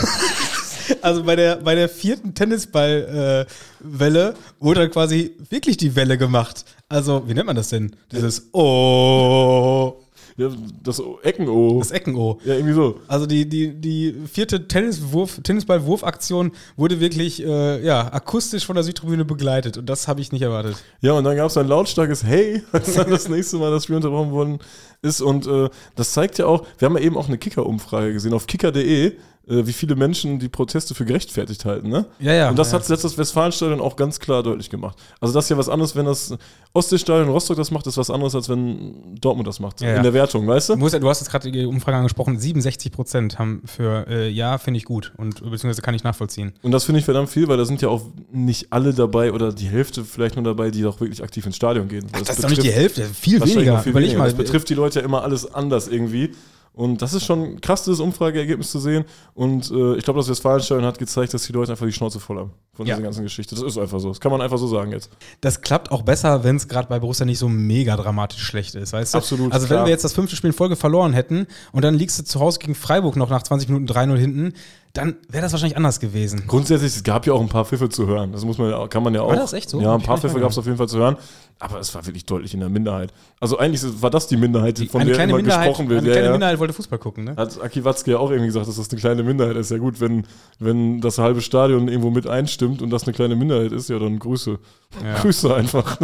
Also 1.00 1.24
bei 1.24 1.34
der, 1.34 1.56
bei 1.56 1.74
der 1.74 1.88
vierten 1.88 2.34
Tennisball-Welle 2.34 4.34
wurde 4.60 4.80
dann 4.80 4.90
quasi 4.90 5.34
wirklich 5.48 5.78
die 5.78 5.96
Welle 5.96 6.18
gemacht. 6.18 6.66
Also, 6.90 7.22
wie 7.26 7.32
nennt 7.32 7.46
man 7.46 7.56
das 7.56 7.70
denn? 7.70 7.96
Dieses 8.12 8.50
Oh, 8.52 10.03
Ja, 10.36 10.48
das 10.82 11.00
Ecken-O. 11.22 11.78
das 11.78 11.92
Ecken-O. 11.92 12.40
Ja, 12.44 12.54
irgendwie 12.54 12.74
so. 12.74 13.00
Also 13.06 13.26
die, 13.26 13.48
die, 13.48 13.72
die 13.72 14.14
vierte 14.30 14.66
Tenniswurf, 14.66 15.40
Tennisball-Wurfaktion 15.42 16.50
wurde 16.76 16.98
wirklich 16.98 17.44
äh, 17.44 17.84
ja, 17.84 18.12
akustisch 18.12 18.66
von 18.66 18.74
der 18.74 18.82
Südtribüne 18.82 19.24
begleitet 19.24 19.78
und 19.78 19.86
das 19.86 20.08
habe 20.08 20.20
ich 20.20 20.32
nicht 20.32 20.42
erwartet. 20.42 20.76
Ja, 21.00 21.12
und 21.12 21.22
dann 21.22 21.36
gab 21.36 21.46
es 21.46 21.56
ein 21.56 21.68
lautstarkes 21.68 22.24
Hey, 22.24 22.62
als 22.72 22.94
dann 22.94 23.10
das 23.10 23.28
nächste 23.28 23.58
Mal 23.58 23.70
das 23.70 23.84
Spiel 23.84 23.96
unterbrochen 23.96 24.32
worden 24.32 24.58
ist. 25.02 25.20
Und 25.20 25.46
äh, 25.46 25.68
das 25.94 26.12
zeigt 26.12 26.38
ja 26.38 26.46
auch, 26.46 26.66
wir 26.78 26.86
haben 26.86 26.96
ja 26.96 27.04
eben 27.04 27.16
auch 27.16 27.28
eine 27.28 27.38
Kicker-Umfrage 27.38 28.12
gesehen 28.12 28.34
auf 28.34 28.48
kicker.de, 28.48 29.12
wie 29.46 29.72
viele 29.72 29.94
Menschen 29.94 30.38
die 30.38 30.48
Proteste 30.48 30.94
für 30.94 31.04
gerechtfertigt 31.04 31.64
halten. 31.64 31.88
Ne? 31.88 32.06
Ja, 32.18 32.32
ja. 32.32 32.48
Und 32.48 32.58
das 32.58 32.72
ja. 32.72 32.78
hat 32.78 32.88
jetzt 32.88 33.04
das 33.04 33.18
Westfalenstadion 33.18 33.80
auch 33.80 33.96
ganz 33.96 34.18
klar 34.18 34.42
deutlich 34.42 34.70
gemacht. 34.70 34.96
Also 35.20 35.34
das 35.34 35.44
ist 35.46 35.48
ja 35.50 35.58
was 35.58 35.68
anderes, 35.68 35.94
wenn 35.94 36.06
das 36.06 36.34
Ostseestadion 36.72 37.28
Rostock 37.28 37.56
das 37.56 37.70
macht, 37.70 37.86
ist 37.86 37.96
was 37.98 38.10
anderes, 38.10 38.34
als 38.34 38.48
wenn 38.48 39.16
Dortmund 39.20 39.46
das 39.46 39.60
macht. 39.60 39.80
Ja. 39.80 39.96
In 39.96 40.02
der 40.02 40.14
Wertung, 40.14 40.46
weißt 40.46 40.70
Du, 40.70 40.76
du? 40.76 41.08
hast 41.08 41.20
jetzt 41.20 41.30
gerade 41.30 41.50
die 41.50 41.66
Umfrage 41.66 41.96
angesprochen, 41.96 42.38
67 42.38 42.90
Prozent 42.90 43.38
haben 43.38 43.62
für 43.66 44.06
äh, 44.08 44.28
Ja, 44.30 44.58
finde 44.58 44.78
ich 44.78 44.84
gut 44.84 45.12
und 45.16 45.34
beziehungsweise 45.36 45.82
kann 45.82 45.94
ich 45.94 46.04
nachvollziehen. 46.04 46.52
Und 46.62 46.72
das 46.72 46.84
finde 46.84 47.00
ich 47.00 47.04
verdammt 47.04 47.28
viel, 47.28 47.46
weil 47.48 47.56
da 47.58 47.64
sind 47.64 47.82
ja 47.82 47.88
auch 47.88 48.02
nicht 48.32 48.72
alle 48.72 48.94
dabei 48.94 49.32
oder 49.32 49.52
die 49.52 49.68
Hälfte 49.68 50.04
vielleicht 50.04 50.36
nur 50.36 50.44
dabei, 50.44 50.70
die 50.70 50.84
auch 50.86 51.00
wirklich 51.00 51.22
aktiv 51.22 51.44
ins 51.46 51.56
Stadion 51.56 51.88
gehen. 51.88 52.06
Ach, 52.12 52.20
das 52.20 52.30
ist 52.36 52.44
doch 52.44 52.50
nicht 52.50 52.62
die 52.62 52.72
Hälfte, 52.72 53.04
viel 53.04 53.40
weniger. 53.40 53.78
viel 53.80 53.90
Überleg 53.90 54.08
weniger. 54.08 54.18
mal. 54.20 54.24
Das 54.24 54.34
betrifft 54.34 54.68
die 54.70 54.74
Leute 54.74 55.00
ja 55.00 55.04
immer 55.04 55.22
alles 55.22 55.52
anders 55.54 55.88
irgendwie. 55.88 56.30
Und 56.74 57.00
das 57.02 57.14
ist 57.14 57.24
schon 57.24 57.60
krass, 57.60 57.84
das 57.84 58.00
Umfrageergebnis 58.00 58.72
zu 58.72 58.80
sehen. 58.80 59.04
Und 59.32 59.70
äh, 59.70 59.94
ich 59.94 60.02
glaube, 60.02 60.18
das 60.18 60.28
Westfalenstadion 60.28 60.84
hat 60.84 60.98
gezeigt, 60.98 61.32
dass 61.32 61.44
die 61.44 61.52
Leute 61.52 61.70
einfach 61.70 61.86
die 61.86 61.92
Schnauze 61.92 62.18
voll 62.18 62.36
haben 62.38 62.50
von 62.72 62.84
Ja. 62.84 62.94
dieser 62.96 63.04
ganzen 63.04 63.22
Geschichte. 63.22 63.54
Das 63.54 63.62
ist 63.62 63.78
einfach 63.78 64.00
so. 64.00 64.08
Das 64.08 64.18
kann 64.20 64.32
man 64.32 64.40
einfach 64.40 64.58
so 64.58 64.66
sagen 64.66 64.90
jetzt. 64.90 65.08
Das 65.40 65.60
klappt 65.60 65.92
auch 65.92 66.02
besser, 66.02 66.42
wenn 66.42 66.56
es 66.56 66.66
gerade 66.66 66.88
bei 66.88 66.98
Borussia 66.98 67.24
nicht 67.24 67.38
so 67.38 67.48
mega 67.48 67.96
dramatisch 67.96 68.42
schlecht 68.42 68.74
ist, 68.74 68.92
weißt 68.92 69.14
du? 69.14 69.18
Absolut, 69.18 69.52
Also 69.52 69.68
wenn 69.70 69.76
klar. 69.76 69.86
wir 69.86 69.90
jetzt 69.92 70.02
das 70.04 70.14
fünfte 70.14 70.34
Spiel 70.34 70.50
in 70.50 70.56
Folge 70.56 70.74
verloren 70.74 71.12
hätten 71.12 71.46
und 71.70 71.84
dann 71.84 71.94
liegst 71.94 72.18
du 72.18 72.24
zu 72.24 72.40
Hause 72.40 72.58
gegen 72.58 72.74
Freiburg 72.74 73.14
noch 73.14 73.30
nach 73.30 73.44
20 73.44 73.68
Minuten 73.68 73.86
3-0 73.90 74.16
hinten, 74.16 74.52
dann 74.94 75.16
wäre 75.28 75.42
das 75.42 75.50
wahrscheinlich 75.50 75.76
anders 75.76 75.98
gewesen. 75.98 76.44
Grundsätzlich, 76.46 76.94
es 76.94 77.02
gab 77.02 77.26
ja 77.26 77.32
auch 77.32 77.40
ein 77.40 77.48
paar 77.48 77.64
Pfiffe 77.64 77.88
zu 77.88 78.06
hören. 78.06 78.30
Das 78.30 78.44
muss 78.44 78.58
man 78.58 78.70
ja, 78.70 78.86
kann 78.86 79.02
man 79.02 79.12
ja 79.12 79.22
auch. 79.22 79.28
War 79.28 79.36
das 79.36 79.52
echt 79.52 79.68
so? 79.68 79.80
Ja, 79.80 79.92
ein 79.92 80.00
paar 80.02 80.18
Pfiffe 80.18 80.38
gab 80.38 80.52
es 80.52 80.58
auf 80.58 80.66
jeden 80.66 80.78
Fall 80.78 80.88
zu 80.88 80.98
hören. 80.98 81.16
Aber 81.58 81.80
es 81.80 81.92
war 81.94 82.04
wirklich 82.06 82.24
deutlich 82.26 82.54
in 82.54 82.60
der 82.60 82.68
Minderheit. 82.68 83.12
Also 83.40 83.58
eigentlich 83.58 83.82
war 84.00 84.10
das 84.10 84.26
die 84.28 84.36
Minderheit, 84.36 84.78
von 84.90 85.00
eine 85.00 85.12
der 85.12 85.24
immer 85.24 85.36
Minderheit, 85.36 85.68
gesprochen 85.68 85.88
wird. 85.88 86.00
eine 86.00 86.08
Ja, 86.08 86.12
kleine 86.14 86.26
ja. 86.26 86.32
Minderheit 86.32 86.58
wollte 86.58 86.74
Fußball 86.74 86.98
gucken, 86.98 87.24
ne? 87.24 87.36
Hat 87.36 87.60
Aki 87.60 87.84
Watzke 87.84 88.12
ja 88.12 88.18
auch 88.18 88.30
irgendwie 88.30 88.46
gesagt, 88.48 88.68
dass 88.68 88.76
das 88.76 88.90
eine 88.90 89.00
kleine 89.00 89.22
Minderheit 89.24 89.56
ist. 89.56 89.70
Ja 89.70 89.78
gut, 89.78 90.00
wenn, 90.00 90.26
wenn 90.58 91.00
das 91.00 91.18
halbe 91.18 91.40
Stadion 91.42 91.88
irgendwo 91.88 92.10
mit 92.10 92.26
einstimmt 92.26 92.82
und 92.82 92.90
das 92.90 93.04
eine 93.04 93.12
kleine 93.14 93.34
Minderheit 93.34 93.72
ist, 93.72 93.88
ja 93.88 93.98
dann 93.98 94.18
Grüße. 94.18 94.58
Ja. 95.02 95.14
Grüße 95.20 95.54
einfach. 95.54 95.98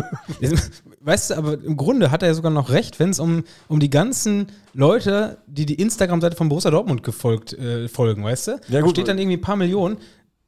Weißt 1.01 1.31
du, 1.31 1.35
aber 1.37 1.55
im 1.55 1.77
Grunde 1.77 2.11
hat 2.11 2.23
er 2.23 2.29
ja 2.29 2.35
sogar 2.35 2.51
noch 2.51 2.71
recht, 2.71 2.99
wenn 3.01 3.11
es 3.11 3.19
um, 3.21 3.45
um 3.69 3.81
die 3.81 3.91
ganzen 3.91 4.49
Leute, 4.73 5.39
die 5.47 5.67
die 5.67 5.75
Instagram-Seite 5.75 6.37
von 6.37 6.49
Borussia 6.49 6.71
Dortmund 6.71 7.03
gefolgt, 7.03 7.55
äh, 7.55 7.89
folgen, 7.89 8.23
weißt 8.23 8.49
du? 8.49 8.61
Ja, 8.69 8.80
Da 8.81 8.87
gut. 8.87 8.97
steht 8.97 9.09
dann 9.09 9.19
irgendwie 9.19 9.37
ein 9.39 9.41
paar 9.43 9.57
Millionen. 9.57 9.97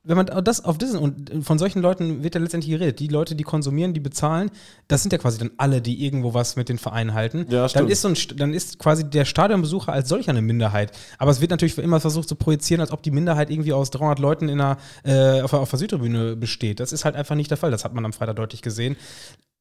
Wenn 0.04 0.16
man 0.16 0.26
das 0.42 0.64
auf 0.64 0.78
diesen, 0.78 0.98
und 0.98 1.44
von 1.44 1.60
solchen 1.60 1.80
Leuten 1.80 2.24
wird 2.24 2.34
ja 2.34 2.40
letztendlich 2.40 2.72
geredet. 2.72 2.98
Die 2.98 3.06
Leute, 3.06 3.36
die 3.36 3.44
konsumieren, 3.44 3.94
die 3.94 4.00
bezahlen, 4.00 4.50
das 4.88 5.02
sind 5.02 5.12
ja 5.12 5.18
quasi 5.18 5.38
dann 5.38 5.52
alle, 5.58 5.80
die 5.80 6.04
irgendwo 6.04 6.34
was 6.34 6.56
mit 6.56 6.68
den 6.68 6.78
Vereinen 6.78 7.14
halten. 7.14 7.46
Ja, 7.50 7.60
dann 7.60 7.68
stimmt. 7.68 7.90
ist, 7.90 8.02
so 8.02 8.08
ein, 8.08 8.16
dann 8.36 8.52
ist 8.52 8.80
quasi 8.80 9.08
der 9.08 9.24
Stadionbesucher 9.24 9.92
als 9.92 10.08
solcher 10.08 10.30
eine 10.30 10.42
Minderheit. 10.42 10.90
Aber 11.18 11.30
es 11.30 11.40
wird 11.40 11.52
natürlich 11.52 11.78
immer 11.78 12.00
versucht 12.00 12.28
zu 12.28 12.34
projizieren, 12.34 12.80
als 12.80 12.90
ob 12.90 13.04
die 13.04 13.12
Minderheit 13.12 13.48
irgendwie 13.48 13.72
aus 13.72 13.90
300 13.90 14.18
Leuten 14.18 14.48
in 14.48 14.60
einer, 14.60 14.76
äh, 15.04 15.40
auf, 15.40 15.52
der- 15.52 15.60
auf 15.60 15.70
der 15.70 15.78
Südtribüne 15.78 16.34
besteht. 16.34 16.80
Das 16.80 16.92
ist 16.92 17.04
halt 17.04 17.14
einfach 17.14 17.36
nicht 17.36 17.52
der 17.52 17.58
Fall. 17.58 17.70
Das 17.70 17.84
hat 17.84 17.94
man 17.94 18.04
am 18.04 18.12
Freitag 18.12 18.34
deutlich 18.34 18.62
gesehen 18.62 18.96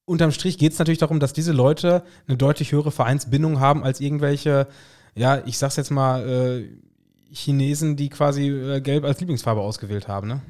unterm 0.06 0.32
Strich 0.32 0.58
geht 0.58 0.74
es 0.74 0.80
natürlich 0.80 0.98
darum, 0.98 1.20
dass 1.22 1.32
diese 1.32 1.54
Leute 1.54 2.04
eine 2.28 2.36
deutlich 2.36 2.72
höhere 2.74 2.92
Vereinsbindung 2.92 3.60
haben 3.62 3.84
als 3.84 4.02
irgendwelche, 4.02 4.68
ja, 5.16 5.42
ich 5.46 5.58
sag's 5.58 5.76
jetzt 5.78 5.92
mal, 5.92 6.28
äh, 6.28 6.68
Chinesen, 7.32 7.96
die 7.96 8.10
quasi 8.10 8.48
äh, 8.50 8.82
Gelb 8.82 9.04
als 9.06 9.20
Lieblingsfarbe 9.20 9.62
ausgewählt 9.62 10.08
haben, 10.08 10.28
ne? 10.28 10.42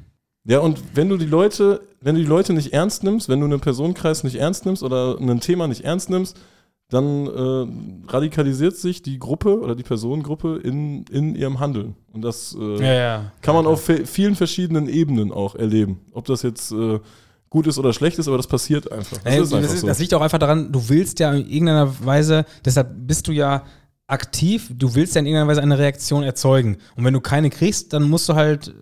Ja, 0.44 0.58
und 0.58 0.82
wenn 0.94 1.08
du 1.08 1.16
die 1.16 1.26
Leute, 1.26 1.82
wenn 2.00 2.16
du 2.16 2.20
die 2.20 2.26
Leute 2.26 2.52
nicht 2.52 2.72
ernst 2.72 3.04
nimmst, 3.04 3.28
wenn 3.28 3.38
du 3.38 3.46
einen 3.46 3.60
Personenkreis 3.60 4.24
nicht 4.24 4.34
ernst 4.36 4.66
nimmst 4.66 4.82
oder 4.82 5.16
ein 5.20 5.38
Thema 5.40 5.68
nicht 5.68 5.84
ernst 5.84 6.10
nimmst, 6.10 6.36
dann 6.88 7.26
äh, 7.26 8.10
radikalisiert 8.12 8.76
sich 8.76 9.02
die 9.02 9.18
Gruppe 9.20 9.60
oder 9.60 9.74
die 9.76 9.84
Personengruppe 9.84 10.58
in, 10.62 11.04
in 11.12 11.36
ihrem 11.36 11.60
Handeln. 11.60 11.94
Und 12.12 12.22
das 12.22 12.56
äh, 12.58 12.74
Ja, 12.84 12.92
ja. 12.94 13.32
kann 13.40 13.54
man 13.54 13.66
auf 13.66 13.86
ve- 13.88 14.04
vielen 14.04 14.34
verschiedenen 14.34 14.88
Ebenen 14.88 15.30
auch 15.32 15.54
erleben. 15.54 16.00
Ob 16.12 16.24
das 16.26 16.42
jetzt 16.42 16.72
äh, 16.72 16.98
gut 17.48 17.66
ist 17.68 17.78
oder 17.78 17.92
schlecht 17.92 18.18
ist, 18.18 18.26
aber 18.28 18.36
das 18.36 18.46
passiert 18.48 18.90
einfach. 18.90 19.18
Das 19.18 19.34
ist 19.36 19.52
einfach 19.54 19.60
das, 19.62 19.72
ist, 19.74 19.80
so. 19.82 19.86
das 19.86 19.98
liegt 20.00 20.12
auch 20.12 20.20
einfach 20.22 20.38
daran, 20.38 20.72
du 20.72 20.88
willst 20.88 21.20
ja 21.20 21.32
in 21.32 21.46
irgendeiner 21.48 22.04
Weise, 22.04 22.44
deshalb 22.64 22.90
bist 23.06 23.28
du 23.28 23.32
ja 23.32 23.62
aktiv, 24.12 24.70
du 24.74 24.94
willst 24.94 25.14
ja 25.14 25.20
in 25.20 25.26
irgendeiner 25.26 25.48
Weise 25.48 25.62
eine 25.62 25.78
Reaktion 25.78 26.22
erzeugen. 26.22 26.76
Und 26.96 27.04
wenn 27.04 27.14
du 27.14 27.20
keine 27.20 27.50
kriegst, 27.50 27.92
dann 27.92 28.08
musst 28.08 28.28
du 28.28 28.34
halt 28.34 28.68
äh, 28.68 28.72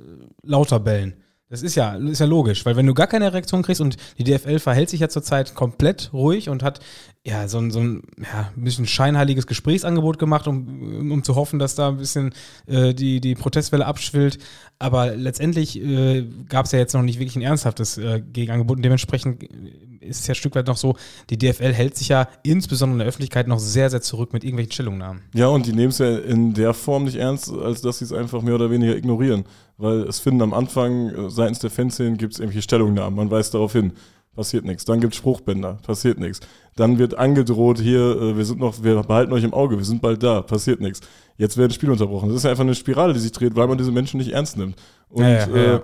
lauter 0.42 0.80
bellen. 0.80 1.14
Das 1.50 1.62
ist 1.62 1.74
ja, 1.74 1.94
ist 1.96 2.20
ja 2.20 2.26
logisch, 2.26 2.64
weil 2.64 2.76
wenn 2.76 2.86
du 2.86 2.94
gar 2.94 3.08
keine 3.08 3.32
Reaktion 3.32 3.62
kriegst 3.62 3.80
und 3.80 3.96
die 4.18 4.24
DFL 4.24 4.60
verhält 4.60 4.88
sich 4.88 5.00
ja 5.00 5.08
zurzeit 5.08 5.56
komplett 5.56 6.10
ruhig 6.12 6.48
und 6.48 6.62
hat 6.62 6.78
ja 7.26 7.48
so 7.48 7.58
ein, 7.58 7.72
so 7.72 7.80
ein, 7.80 8.02
ja, 8.18 8.52
bisschen 8.54 8.86
scheinheiliges 8.86 9.48
Gesprächsangebot 9.48 10.20
gemacht, 10.20 10.46
um, 10.46 11.10
um 11.10 11.24
zu 11.24 11.34
hoffen, 11.34 11.58
dass 11.58 11.74
da 11.74 11.88
ein 11.88 11.96
bisschen 11.96 12.32
äh, 12.66 12.94
die, 12.94 13.20
die 13.20 13.34
Protestwelle 13.34 13.84
abschwillt. 13.84 14.38
Aber 14.78 15.16
letztendlich 15.16 15.78
äh, 15.82 16.24
gab 16.48 16.66
es 16.66 16.72
ja 16.72 16.78
jetzt 16.78 16.94
noch 16.94 17.02
nicht 17.02 17.18
wirklich 17.18 17.34
ein 17.34 17.42
ernsthaftes 17.42 17.98
äh, 17.98 18.22
Gegenangebot 18.32 18.76
und 18.76 18.84
dementsprechend 18.84 19.42
ist 20.00 20.20
es 20.20 20.26
ja 20.28 20.32
ein 20.32 20.36
Stück 20.36 20.54
weit 20.54 20.68
noch 20.68 20.76
so, 20.76 20.96
die 21.30 21.36
DFL 21.36 21.72
hält 21.72 21.96
sich 21.96 22.08
ja 22.08 22.28
insbesondere 22.42 22.94
in 22.94 22.98
der 23.00 23.08
Öffentlichkeit 23.08 23.48
noch 23.48 23.58
sehr, 23.58 23.90
sehr 23.90 24.00
zurück 24.00 24.32
mit 24.32 24.44
irgendwelchen 24.44 24.72
Stellungnahmen. 24.72 25.22
Ja, 25.34 25.48
und 25.48 25.66
die 25.66 25.72
nehmen 25.72 25.90
es 25.90 25.98
ja 25.98 26.16
in 26.16 26.54
der 26.54 26.74
Form 26.74 27.04
nicht 27.04 27.16
ernst, 27.16 27.50
als 27.50 27.82
dass 27.82 27.98
sie 27.98 28.04
es 28.04 28.12
einfach 28.12 28.40
mehr 28.40 28.54
oder 28.54 28.70
weniger 28.70 28.96
ignorieren. 28.96 29.44
Weil 29.80 30.02
es 30.02 30.20
finden 30.20 30.42
am 30.42 30.52
Anfang 30.52 31.08
äh, 31.08 31.30
seitens 31.30 31.58
der 31.60 31.70
Fanszenen 31.70 32.18
gibt 32.18 32.34
es 32.34 32.38
irgendwelche 32.38 32.62
Stellungnahmen, 32.62 33.16
man 33.16 33.30
weist 33.30 33.54
darauf 33.54 33.72
hin, 33.72 33.92
passiert 34.34 34.64
nichts. 34.64 34.84
Dann 34.84 35.00
gibt 35.00 35.14
es 35.14 35.18
Spruchbänder, 35.18 35.78
passiert 35.82 36.18
nichts. 36.18 36.40
Dann 36.76 36.98
wird 36.98 37.18
angedroht, 37.18 37.78
hier, 37.80 38.00
äh, 38.00 38.36
wir 38.36 38.44
sind 38.44 38.60
noch, 38.60 38.82
wir 38.82 39.02
behalten 39.02 39.32
euch 39.32 39.44
im 39.44 39.54
Auge, 39.54 39.78
wir 39.78 39.84
sind 39.84 40.02
bald 40.02 40.22
da, 40.22 40.42
passiert 40.42 40.80
nichts. 40.80 41.00
Jetzt 41.38 41.56
werden 41.56 41.72
Spiele 41.72 41.92
unterbrochen. 41.92 42.28
Das 42.28 42.36
ist 42.36 42.44
ja 42.44 42.50
einfach 42.50 42.64
eine 42.64 42.74
Spirale, 42.74 43.14
die 43.14 43.20
sich 43.20 43.32
dreht, 43.32 43.56
weil 43.56 43.68
man 43.68 43.78
diese 43.78 43.92
Menschen 43.92 44.18
nicht 44.18 44.32
ernst 44.32 44.58
nimmt. 44.58 44.76
Und 45.08 45.22
Ja, 45.22 45.30
ja, 45.30 45.48
ja, 45.48 45.56
ja. 45.56 45.76
Äh, 45.76 45.80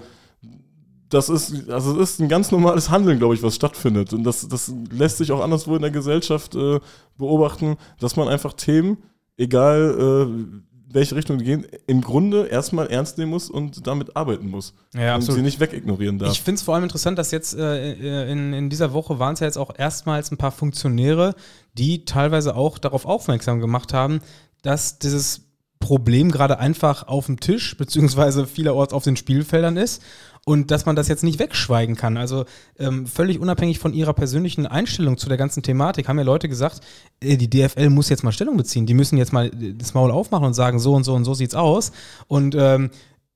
das 1.09 1.29
ist, 1.29 1.71
also 1.71 2.01
es 2.01 2.11
ist 2.11 2.21
ein 2.21 2.29
ganz 2.29 2.51
normales 2.51 2.91
Handeln, 2.91 3.19
glaube 3.19 3.35
ich, 3.35 3.43
was 3.43 3.55
stattfindet. 3.55 4.13
Und 4.13 4.25
das, 4.25 4.47
das 4.49 4.73
lässt 4.91 5.19
sich 5.19 5.31
auch 5.33 5.43
anderswo 5.43 5.77
in 5.77 5.83
der 5.83 5.91
Gesellschaft 5.91 6.55
äh, 6.55 6.81
beobachten, 7.17 7.77
dass 8.01 8.17
man 8.17 8.29
einfach 8.29 8.53
Themen, 8.55 8.99
egal 9.37 9.97
äh, 9.99 10.76
welche 10.97 11.15
Richtung 11.15 11.39
die 11.39 11.45
gehen, 11.45 11.67
im 11.87 12.01
Grunde 12.01 12.47
erstmal 12.47 12.89
ernst 12.89 13.19
nehmen 13.19 13.31
muss 13.31 13.51
und 13.51 13.87
damit 13.87 14.17
arbeiten 14.17 14.49
muss. 14.49 14.75
Ja, 14.95 15.15
und 15.15 15.21
sie 15.21 15.43
nicht 15.43 15.61
wegignorieren 15.61 16.19
darf. 16.19 16.33
Ich 16.33 16.41
finde 16.41 16.57
es 16.57 16.63
vor 16.63 16.75
allem 16.75 16.85
interessant, 16.85 17.19
dass 17.19 17.31
jetzt 17.31 17.55
äh, 17.55 18.31
in, 18.33 18.53
in 18.55 18.71
dieser 18.71 18.93
Woche 18.95 19.19
waren 19.19 19.35
es 19.35 19.41
ja 19.41 19.47
jetzt 19.47 19.59
auch 19.59 19.71
erstmals 19.77 20.33
ein 20.33 20.39
paar 20.39 20.53
Funktionäre, 20.53 21.35
die 21.75 22.07
teilweise 22.07 22.57
auch 22.57 22.79
darauf 22.79 23.05
aufmerksam 23.05 23.61
gemacht 23.61 23.93
haben, 23.93 24.21
dass 24.63 24.99
dieses 24.99 25.43
Problem 25.81 26.33
gerade 26.33 26.59
einfach 26.59 27.07
auf 27.07 27.27
dem 27.27 27.39
Tisch, 27.41 27.77
beziehungsweise 27.77 28.47
vielerorts 28.47 28.95
auf 28.95 29.05
den 29.05 29.17
Spielfeldern 29.17 29.77
ist 29.77 30.03
und 30.49 30.71
dass 30.71 30.87
man 30.87 30.95
das 30.95 31.09
jetzt 31.09 31.25
nicht 31.25 31.41
wegschweigen 31.41 31.97
kann. 31.97 32.17
Also 32.17 32.45
ähm, 32.79 33.07
völlig 33.09 33.41
unabhängig 33.41 33.81
von 33.81 33.93
ihrer 33.93 34.13
persönlichen 34.15 34.65
Einstellung 34.65 35.19
zu 35.19 35.29
der 35.29 35.37
ganzen 35.37 35.65
Thematik 35.65 36.07
haben 36.09 36.19
ja 36.19 36.25
Leute 36.25 36.49
gesagt, 36.49 36.81
äh, 37.21 37.37
die 37.37 37.51
DFL 37.51 37.91
muss 37.91 38.09
jetzt 38.09 38.23
mal 38.23 38.31
Stellung 38.31 38.57
beziehen, 38.57 38.87
die 38.87 38.95
müssen 38.95 39.19
jetzt 39.19 39.33
mal 39.33 39.51
das 39.51 39.93
Maul 39.93 40.13
aufmachen 40.13 40.47
und 40.47 40.55
sagen, 40.55 40.79
so 40.79 40.95
und 40.95 41.03
so 41.03 41.15
und 41.15 41.25
so 41.25 41.35
sieht's 41.35 41.57
aus. 41.57 41.91
Und 42.29 42.55
ähm, 42.57 42.91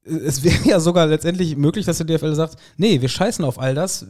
es 0.05 0.45
wäre 0.45 0.63
ja 0.65 0.79
sogar 0.79 1.07
letztendlich 1.09 1.57
möglich, 1.57 1.85
dass 1.85 1.99
die 1.99 2.07
DFL 2.07 2.35
sagt, 2.37 2.57
nee, 2.77 3.01
wir 3.01 3.09
scheißen 3.09 3.45
auf 3.45 3.59
all 3.59 3.75
das. 3.75 4.07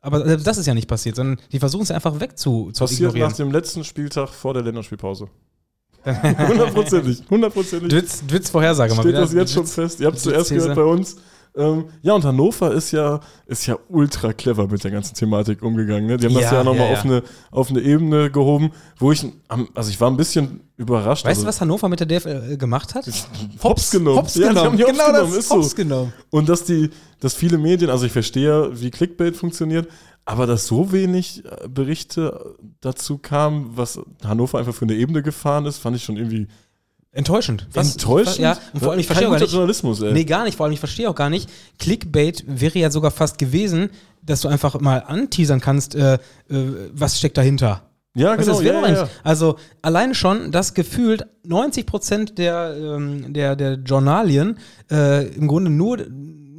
Aber 0.00 0.24
selbst 0.24 0.46
das 0.46 0.56
ist 0.56 0.64
ja 0.66 0.72
nicht 0.72 0.88
passiert, 0.88 1.16
sondern 1.16 1.38
die 1.52 1.58
versuchen 1.58 1.82
es 1.82 1.90
einfach 1.90 2.18
weg 2.18 2.38
zu, 2.38 2.72
Passiert 2.78 3.10
ignorieren. 3.10 3.28
nach 3.28 3.36
dem 3.36 3.50
letzten 3.50 3.84
Spieltag 3.84 4.30
vor 4.30 4.54
der 4.54 4.62
Länderspielpause. 4.62 5.28
Hundertprozentig, 6.06 7.24
hundertprozentig. 7.28 7.90
Dwitz, 8.28 8.48
Vorhersage 8.48 8.94
mal 8.94 9.02
Steht 9.02 9.12
wieder. 9.12 9.20
das 9.22 9.32
jetzt 9.34 9.52
schon 9.52 9.64
Dwitz- 9.64 9.74
fest? 9.74 10.00
Ihr 10.00 10.06
habt 10.06 10.16
es 10.16 10.22
zuerst 10.22 10.50
gehört 10.50 10.74
bei 10.76 10.84
uns. 10.84 11.16
Ähm, 11.56 11.86
ja, 12.02 12.12
und 12.14 12.24
Hannover 12.24 12.72
ist 12.72 12.90
ja, 12.92 13.20
ist 13.46 13.66
ja 13.66 13.78
ultra 13.88 14.32
clever 14.32 14.68
mit 14.68 14.84
der 14.84 14.90
ganzen 14.90 15.14
Thematik 15.14 15.62
umgegangen. 15.62 16.06
Ne? 16.06 16.16
Die 16.18 16.26
haben 16.26 16.34
das 16.34 16.42
Ja, 16.44 16.54
ja 16.54 16.64
nochmal 16.64 16.86
ja, 16.88 16.92
ja. 16.92 16.98
auf, 16.98 17.04
eine, 17.04 17.22
auf 17.50 17.70
eine 17.70 17.80
Ebene 17.80 18.30
gehoben, 18.30 18.72
wo 18.98 19.10
ich, 19.12 19.24
also 19.74 19.90
ich 19.90 20.00
war 20.00 20.10
ein 20.10 20.16
bisschen 20.16 20.60
überrascht. 20.76 21.24
Weißt 21.24 21.36
du, 21.36 21.40
also, 21.40 21.48
was 21.48 21.60
Hannover 21.60 21.88
mit 21.88 22.00
der 22.00 22.06
DFL 22.06 22.56
gemacht 22.58 22.94
hat? 22.94 23.06
Hops 23.62 23.90
genommen. 23.90 24.18
Hops 24.18 24.34
Ja, 24.34 24.48
genommen. 24.48 24.76
die 24.76 24.84
Hops 24.84 24.92
genau 24.92 25.06
genommen, 25.12 25.30
das, 25.30 25.38
ist 25.38 25.48
so. 25.48 25.54
Hops 25.56 25.74
genommen. 25.74 26.12
Und 26.30 26.48
dass 26.48 26.64
die, 26.64 26.90
dass 27.20 27.34
viele 27.34 27.56
Medien, 27.56 27.90
also 27.90 28.04
ich 28.04 28.12
verstehe, 28.12 28.48
ja, 28.48 28.80
wie 28.80 28.90
Clickbait 28.90 29.34
funktioniert, 29.36 29.88
aber 30.26 30.46
dass 30.46 30.66
so 30.66 30.92
wenig 30.92 31.44
äh, 31.44 31.68
Berichte 31.68 32.54
dazu 32.80 33.16
kamen, 33.16 33.70
was 33.76 33.98
Hannover 34.24 34.58
einfach 34.58 34.74
für 34.74 34.84
eine 34.84 34.94
Ebene 34.94 35.22
gefahren 35.22 35.64
ist, 35.66 35.78
fand 35.78 35.96
ich 35.96 36.04
schon 36.04 36.16
irgendwie 36.16 36.48
Enttäuschend. 37.16 37.66
Was- 37.72 37.92
enttäuschend. 37.92 38.38
Ja, 38.38 38.58
und 38.74 38.80
vor 38.80 38.90
allem, 38.90 39.00
ich 39.00 39.06
verstehe 39.06 39.28
auch 39.28 39.32
gar 39.32 39.40
nicht. 39.40 39.52
Journalismus, 39.52 40.02
ey. 40.02 40.12
Nee, 40.12 40.24
gar 40.24 40.44
nicht. 40.44 40.56
Vor 40.56 40.64
allem, 40.66 40.74
ich 40.74 40.78
verstehe 40.78 41.08
auch 41.08 41.14
gar 41.14 41.30
nicht. 41.30 41.48
Clickbait 41.78 42.44
wäre 42.46 42.78
ja 42.78 42.90
sogar 42.90 43.10
fast 43.10 43.38
gewesen, 43.38 43.88
dass 44.22 44.42
du 44.42 44.48
einfach 44.48 44.78
mal 44.80 45.02
anteasern 45.06 45.60
kannst, 45.60 45.94
äh, 45.94 46.14
äh, 46.14 46.18
was 46.92 47.18
steckt 47.18 47.38
dahinter. 47.38 47.82
Ja, 48.14 48.36
du, 48.36 48.44
genau. 48.44 48.60
ja, 48.60 48.88
ja, 48.88 49.08
also 49.24 49.56
alleine 49.82 50.14
schon, 50.14 50.50
dass 50.50 50.74
gefühlt 50.74 51.26
90 51.44 51.86
Prozent 51.86 52.38
der, 52.38 52.74
ähm, 52.78 53.32
der, 53.32 53.56
der 53.56 53.74
Journalien 53.74 54.58
äh, 54.90 55.26
im 55.28 55.48
Grunde 55.48 55.70
nur, 55.70 55.98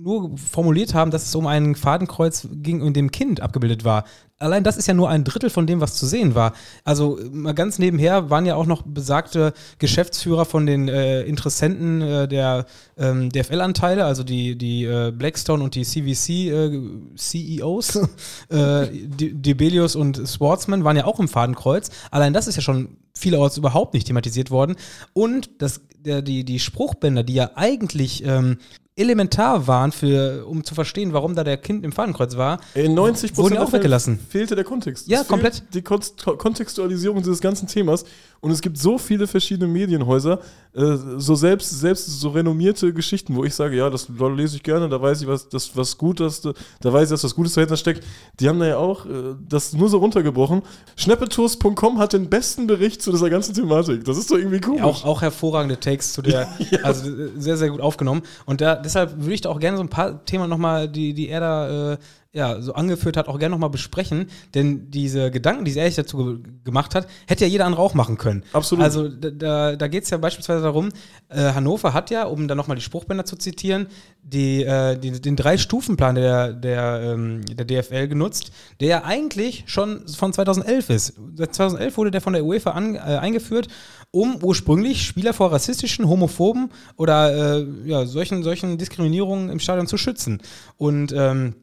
nur 0.07 0.37
formuliert 0.37 0.93
haben, 0.93 1.11
dass 1.11 1.25
es 1.25 1.35
um 1.35 1.47
ein 1.47 1.75
Fadenkreuz 1.75 2.47
ging, 2.51 2.81
in 2.81 2.93
dem 2.93 3.11
Kind 3.11 3.41
abgebildet 3.41 3.83
war. 3.83 4.05
Allein 4.39 4.63
das 4.63 4.77
ist 4.77 4.87
ja 4.87 4.93
nur 4.93 5.09
ein 5.09 5.23
Drittel 5.23 5.49
von 5.49 5.65
dem, 5.65 5.81
was 5.81 5.95
zu 5.95 6.05
sehen 6.05 6.35
war. 6.35 6.53
Also 6.83 7.17
mal 7.31 7.53
ganz 7.55 7.79
nebenher 7.79 8.29
waren 8.29 8.45
ja 8.45 8.55
auch 8.55 8.67
noch 8.67 8.83
besagte 8.83 9.51
Geschäftsführer 9.79 10.45
von 10.45 10.65
den 10.67 10.87
äh, 10.87 11.23
Interessenten 11.23 12.01
äh, 12.01 12.27
der 12.27 12.67
ähm, 12.97 13.29
DFL-Anteile, 13.31 14.05
also 14.05 14.23
die, 14.23 14.55
die 14.55 14.85
äh, 14.85 15.11
Blackstone 15.11 15.63
und 15.63 15.73
die 15.73 15.83
CVC 15.83 16.29
äh, 16.29 16.65
äh, 18.49 18.87
De- 18.89 19.33
Debelius 19.33 19.95
und 19.95 20.21
Sportsman 20.25 20.83
waren 20.83 20.97
ja 20.97 21.05
auch 21.05 21.19
im 21.19 21.27
Fadenkreuz. 21.27 21.89
Allein 22.11 22.33
das 22.33 22.47
ist 22.47 22.55
ja 22.55 22.61
schon 22.61 22.97
vielerorts 23.15 23.57
überhaupt 23.57 23.95
nicht 23.95 24.05
thematisiert 24.05 24.51
worden. 24.51 24.75
Und 25.13 25.49
das, 25.61 25.81
der, 25.97 26.21
die, 26.21 26.43
die 26.45 26.59
Spruchbänder, 26.59 27.23
die 27.23 27.33
ja 27.33 27.51
eigentlich 27.55 28.23
ähm, 28.23 28.57
elementar 28.97 29.67
waren, 29.67 29.91
für, 29.91 30.45
um 30.47 30.63
zu 30.63 30.75
verstehen, 30.75 31.13
warum 31.13 31.36
da 31.36 31.43
der 31.43 31.57
Kind 31.57 31.86
im 31.86 31.91
Fadenkreuz 31.91 32.36
war, 32.36 32.60
In 32.73 32.93
90 32.93 33.38
Wurden 33.38 33.57
auch 33.57 33.71
weggelassen. 33.71 34.19
Fehlte 34.29 34.55
der 34.55 34.63
Kontext. 34.63 35.07
Ja, 35.07 35.23
komplett. 35.23 35.63
Die 35.73 35.81
Kon 35.81 36.01
Kontextualisierung 36.38 37.19
dieses 37.19 37.39
ganzen 37.39 37.67
Themas. 37.67 38.05
Und 38.39 38.52
es 38.52 38.62
gibt 38.62 38.78
so 38.78 38.97
viele 38.97 39.28
verschiedene 39.28 39.67
Medienhäuser, 39.67 40.39
äh, 40.73 40.95
so 41.17 41.36
selbst, 41.36 41.80
selbst 41.80 42.06
so 42.19 42.30
renommierte 42.30 42.93
Geschichten, 42.93 43.36
wo 43.36 43.43
ich 43.43 43.56
sage, 43.56 43.76
ja, 43.76 43.89
das 43.89 44.08
lese 44.36 44.58
ich 44.58 44.63
gerne, 44.63 44.88
da 44.88 45.02
weiß 45.02 45.21
ich, 45.21 45.28
was, 45.28 45.50
das, 45.50 45.76
was 45.76 45.97
gut 45.97 46.19
ist, 46.19 46.45
da 46.45 46.93
weiß 46.93 47.06
ich, 47.06 47.10
dass 47.10 47.23
was 47.23 47.36
Gutes 47.36 47.54
dahinter 47.54 47.78
steckt. 47.78 48.04
Die 48.39 48.47
haben 48.47 48.60
da 48.60 48.67
ja 48.67 48.78
auch 48.78 49.06
äh, 49.06 49.36
das 49.47 49.73
nur 49.73 49.89
so 49.89 49.97
runtergebrochen. 49.97 50.62
Schneppetours.com 50.95 51.97
hat 51.97 52.13
den 52.13 52.30
besten 52.30 52.67
Bericht 52.67 53.02
zu 53.02 53.12
dieser 53.12 53.30
ganzen 53.30 53.56
Thematik. 53.56 54.04
Das 54.04 54.17
ist 54.17 54.30
doch 54.30 54.38
irgendwie 54.38 54.62
cool. 54.67 54.82
Auch, 54.82 55.04
auch 55.04 55.21
hervorragende 55.21 55.80
Takes 55.80 56.13
zu 56.13 56.21
der, 56.21 56.47
also 56.84 57.10
äh, 57.10 57.32
sehr, 57.38 57.58
sehr 57.58 57.69
gut 57.69 57.82
aufgenommen. 57.82 58.21
Und 58.45 58.62
da, 58.62 58.76
deshalb 58.76 59.17
würde 59.17 59.34
ich 59.34 59.41
da 59.41 59.50
auch 59.50 59.60
gerne 59.60 59.78
so 59.78 59.84
ein 59.84 59.89
paar 59.89 60.23
Themen 60.26 60.50
nochmal, 60.50 60.88
die, 60.88 61.13
die 61.13 61.30
er 61.30 61.39
da 61.39 61.93
äh, 61.93 61.97
ja, 62.33 62.61
so 62.61 62.73
angeführt 62.73 63.17
hat, 63.17 63.27
auch 63.27 63.39
gerne 63.39 63.53
nochmal 63.53 63.69
besprechen. 63.69 64.27
Denn 64.53 64.91
diese 64.91 65.31
Gedanken, 65.31 65.65
die 65.65 65.77
er 65.77 65.85
sich 65.87 65.95
dazu 65.95 66.17
ge 66.17 66.51
gemacht 66.63 66.95
hat, 66.95 67.07
hätte 67.27 67.45
ja 67.45 67.49
jeder 67.49 67.65
andere 67.65 67.81
auch 67.81 67.93
machen 67.93 68.17
können. 68.17 68.43
Absolut. 68.53 68.83
Also 68.83 69.07
da, 69.07 69.29
da, 69.31 69.75
da 69.75 69.87
geht 69.87 70.03
es 70.03 70.09
ja 70.09 70.17
beispielsweise 70.17 70.61
darum, 70.61 70.89
äh, 71.29 71.53
Hannover 71.53 71.93
hat 71.93 72.09
ja, 72.09 72.25
um 72.25 72.47
dann 72.47 72.57
nochmal 72.57 72.75
die 72.75 72.83
Spruchbänder 72.83 73.25
zu 73.25 73.37
zitieren, 73.37 73.87
die, 74.21 74.63
äh, 74.63 74.97
die, 74.97 75.21
den 75.21 75.35
Drei-Stufen-Plan 75.35 76.15
der, 76.15 76.53
der, 76.53 77.13
ähm, 77.13 77.41
der 77.45 77.65
DFL 77.65 78.07
genutzt, 78.07 78.51
der 78.81 78.87
ja 78.87 79.03
eigentlich 79.03 79.63
schon 79.67 80.07
von 80.07 80.33
2011 80.33 80.89
ist. 80.89 81.13
Seit 81.35 81.55
2011 81.55 81.97
wurde 81.97 82.11
der 82.11 82.21
von 82.21 82.33
der 82.33 82.43
UEFA 82.43 82.71
an, 82.71 82.95
äh, 82.95 82.99
eingeführt, 82.99 83.69
um 84.11 84.43
ursprünglich 84.43 85.05
Spieler 85.05 85.33
vor 85.33 85.51
rassistischen, 85.51 86.07
homophoben 86.07 86.71
oder 86.97 87.59
äh, 87.59 87.67
ja, 87.85 88.05
solchen, 88.05 88.43
solchen 88.43 88.77
Diskriminierungen 88.77 89.49
im 89.49 89.59
Stadion 89.59 89.87
zu 89.87 89.97
schützen. 89.97 90.41
Und 90.77 91.13
ähm, 91.15 91.55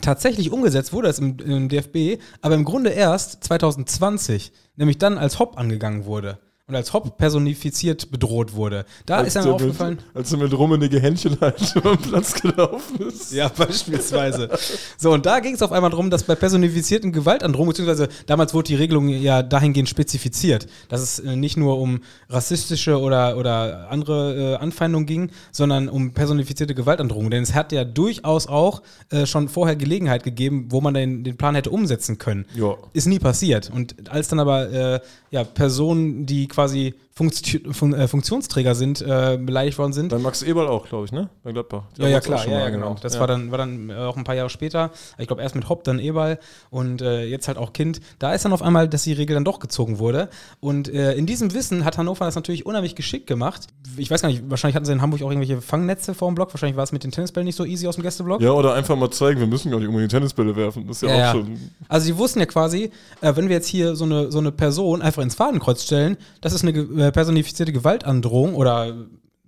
Tatsächlich 0.00 0.50
umgesetzt 0.50 0.92
wurde 0.92 1.08
es 1.08 1.18
im, 1.18 1.38
im 1.38 1.68
DFB, 1.68 2.22
aber 2.40 2.54
im 2.54 2.64
Grunde 2.64 2.90
erst 2.90 3.42
2020, 3.44 4.52
nämlich 4.76 4.98
dann, 4.98 5.18
als 5.18 5.38
Hopp 5.38 5.58
angegangen 5.58 6.04
wurde. 6.04 6.38
Und 6.68 6.74
als 6.74 6.92
Hopp 6.92 7.16
personifiziert 7.16 8.10
bedroht 8.10 8.54
wurde. 8.54 8.86
Da 9.06 9.18
als 9.18 9.28
ist 9.28 9.36
einem 9.36 9.52
aufgefallen. 9.52 9.98
Mit, 10.08 10.16
als 10.16 10.32
er 10.32 10.38
mit 10.38 10.52
rummenige 10.52 10.98
Händchen 11.00 11.38
halt 11.40 11.76
über 11.76 11.94
den 11.94 11.98
Platz 11.98 12.34
gelaufen 12.34 13.06
ist. 13.06 13.32
Ja, 13.32 13.48
beispielsweise. 13.48 14.50
so, 14.98 15.12
und 15.12 15.26
da 15.26 15.38
ging 15.38 15.54
es 15.54 15.62
auf 15.62 15.70
einmal 15.70 15.90
darum, 15.90 16.10
dass 16.10 16.24
bei 16.24 16.34
personifizierten 16.34 17.12
Gewaltandrohungen, 17.12 17.68
beziehungsweise 17.68 18.08
damals 18.26 18.52
wurde 18.52 18.66
die 18.66 18.74
Regelung 18.74 19.08
ja 19.08 19.44
dahingehend 19.44 19.88
spezifiziert, 19.88 20.66
dass 20.88 21.02
es 21.02 21.20
äh, 21.20 21.36
nicht 21.36 21.56
nur 21.56 21.78
um 21.78 22.00
rassistische 22.28 22.98
oder, 22.98 23.36
oder 23.36 23.88
andere 23.90 24.54
äh, 24.54 24.56
Anfeindungen 24.56 25.06
ging, 25.06 25.30
sondern 25.52 25.88
um 25.88 26.14
personifizierte 26.14 26.74
Gewaltandrohungen. 26.74 27.30
Denn 27.30 27.44
es 27.44 27.54
hat 27.54 27.70
ja 27.70 27.84
durchaus 27.84 28.48
auch 28.48 28.82
äh, 29.10 29.24
schon 29.24 29.48
vorher 29.48 29.76
Gelegenheit 29.76 30.24
gegeben, 30.24 30.66
wo 30.70 30.80
man 30.80 30.94
den, 30.94 31.22
den 31.22 31.36
Plan 31.36 31.54
hätte 31.54 31.70
umsetzen 31.70 32.18
können. 32.18 32.44
Ja. 32.56 32.74
Ist 32.92 33.06
nie 33.06 33.20
passiert. 33.20 33.70
Und 33.72 34.10
als 34.10 34.26
dann 34.26 34.40
aber 34.40 34.72
äh, 34.72 35.00
ja, 35.30 35.44
Personen, 35.44 36.26
die 36.26 36.48
quasi 36.56 36.94
Fun 37.16 37.94
äh, 37.94 38.08
Funktionsträger 38.08 38.74
sind, 38.74 39.00
äh, 39.00 39.38
beleidigt 39.40 39.78
worden 39.78 39.94
sind, 39.94 40.10
Bei 40.10 40.18
Max 40.18 40.42
Eberl 40.42 40.68
auch, 40.68 40.86
glaube 40.86 41.06
ich, 41.06 41.12
ne? 41.12 41.30
Bei 41.42 41.50
Gladbach. 41.52 41.84
Der 41.96 42.04
ja, 42.08 42.10
ja, 42.16 42.20
klar, 42.20 42.46
ja, 42.46 42.60
ja, 42.60 42.68
genau. 42.68 42.94
Das 43.00 43.14
Ja. 43.14 43.20
war 43.20 43.26
dann, 43.26 43.50
war 43.50 43.56
dann 43.56 43.88
äh, 43.88 43.94
auch 43.94 44.18
ein 44.18 44.24
paar 44.24 44.34
Jahre 44.34 44.50
später. 44.50 44.90
Ich 45.16 45.26
glaube, 45.26 45.40
erst 45.40 45.54
mit 45.54 45.70
Hopp, 45.70 45.82
dann 45.84 45.98
Eberl 45.98 46.38
und 46.68 47.00
äh, 47.00 47.24
jetzt 47.24 47.48
halt 47.48 47.56
auch 47.56 47.72
Kind. 47.72 48.02
Da 48.18 48.34
ist 48.34 48.44
dann 48.44 48.52
auf 48.52 48.60
einmal, 48.60 48.86
dass 48.86 49.04
die 49.04 49.14
Regel 49.14 49.32
dann 49.32 49.46
doch 49.46 49.60
gezogen 49.60 49.98
wurde. 49.98 50.28
Und 50.60 50.92
äh, 50.92 51.14
in 51.14 51.24
diesem 51.24 51.54
Wissen 51.54 51.86
hat 51.86 51.96
Hannover 51.96 52.26
das 52.26 52.34
natürlich 52.34 52.66
unheimlich 52.66 52.94
geschickt 52.94 53.26
gemacht. 53.26 53.66
Ich 53.96 54.10
weiß 54.10 54.20
gar 54.20 54.28
nicht, 54.28 54.50
wahrscheinlich 54.50 54.76
hatten 54.76 54.84
sie 54.84 54.92
in 54.92 55.00
Hamburg 55.00 55.22
auch 55.22 55.30
irgendwelche 55.30 55.62
Fangnetze 55.62 56.12
vor 56.12 56.30
dem 56.30 56.34
Block. 56.34 56.52
Wahrscheinlich 56.52 56.76
war 56.76 56.84
es 56.84 56.92
mit 56.92 57.02
den 57.02 57.12
Tennisbällen 57.12 57.46
nicht 57.46 57.56
so 57.56 57.64
easy 57.64 57.88
aus 57.88 57.94
dem 57.94 58.02
Gästeblock. 58.02 58.42
Ja, 58.42 58.50
oder 58.50 58.74
einfach 58.74 58.94
mal 58.94 59.10
zeigen, 59.10 59.40
wir 59.40 59.46
müssen 59.46 59.70
gar 59.70 59.78
nicht 59.78 59.88
unbedingt 59.88 60.10
Tennisbälle 60.10 60.54
werfen. 60.54 60.86
Das 60.86 61.02
ist 61.02 61.08
ja, 61.08 61.16
Ja, 61.16 61.28
auch 61.30 61.36
schon. 61.36 61.58
Also 61.88 62.08
die 62.08 62.18
wussten 62.18 62.40
ja 62.40 62.46
quasi, 62.46 62.90
wenn 63.22 63.48
wir 63.48 63.56
jetzt 63.56 63.68
hier 63.68 63.96
so 63.96 64.04
eine, 64.04 64.30
so 64.30 64.38
eine 64.38 64.52
Person 64.52 65.00
einfach 65.00 65.22
ins 65.22 65.34
Fadenkreuz 65.34 65.82
stellen, 65.84 66.18
das 66.42 66.52
ist 66.52 66.62
eine 66.62 67.05
personifizierte 67.12 67.72
Gewaltandrohung 67.72 68.54
oder 68.54 68.94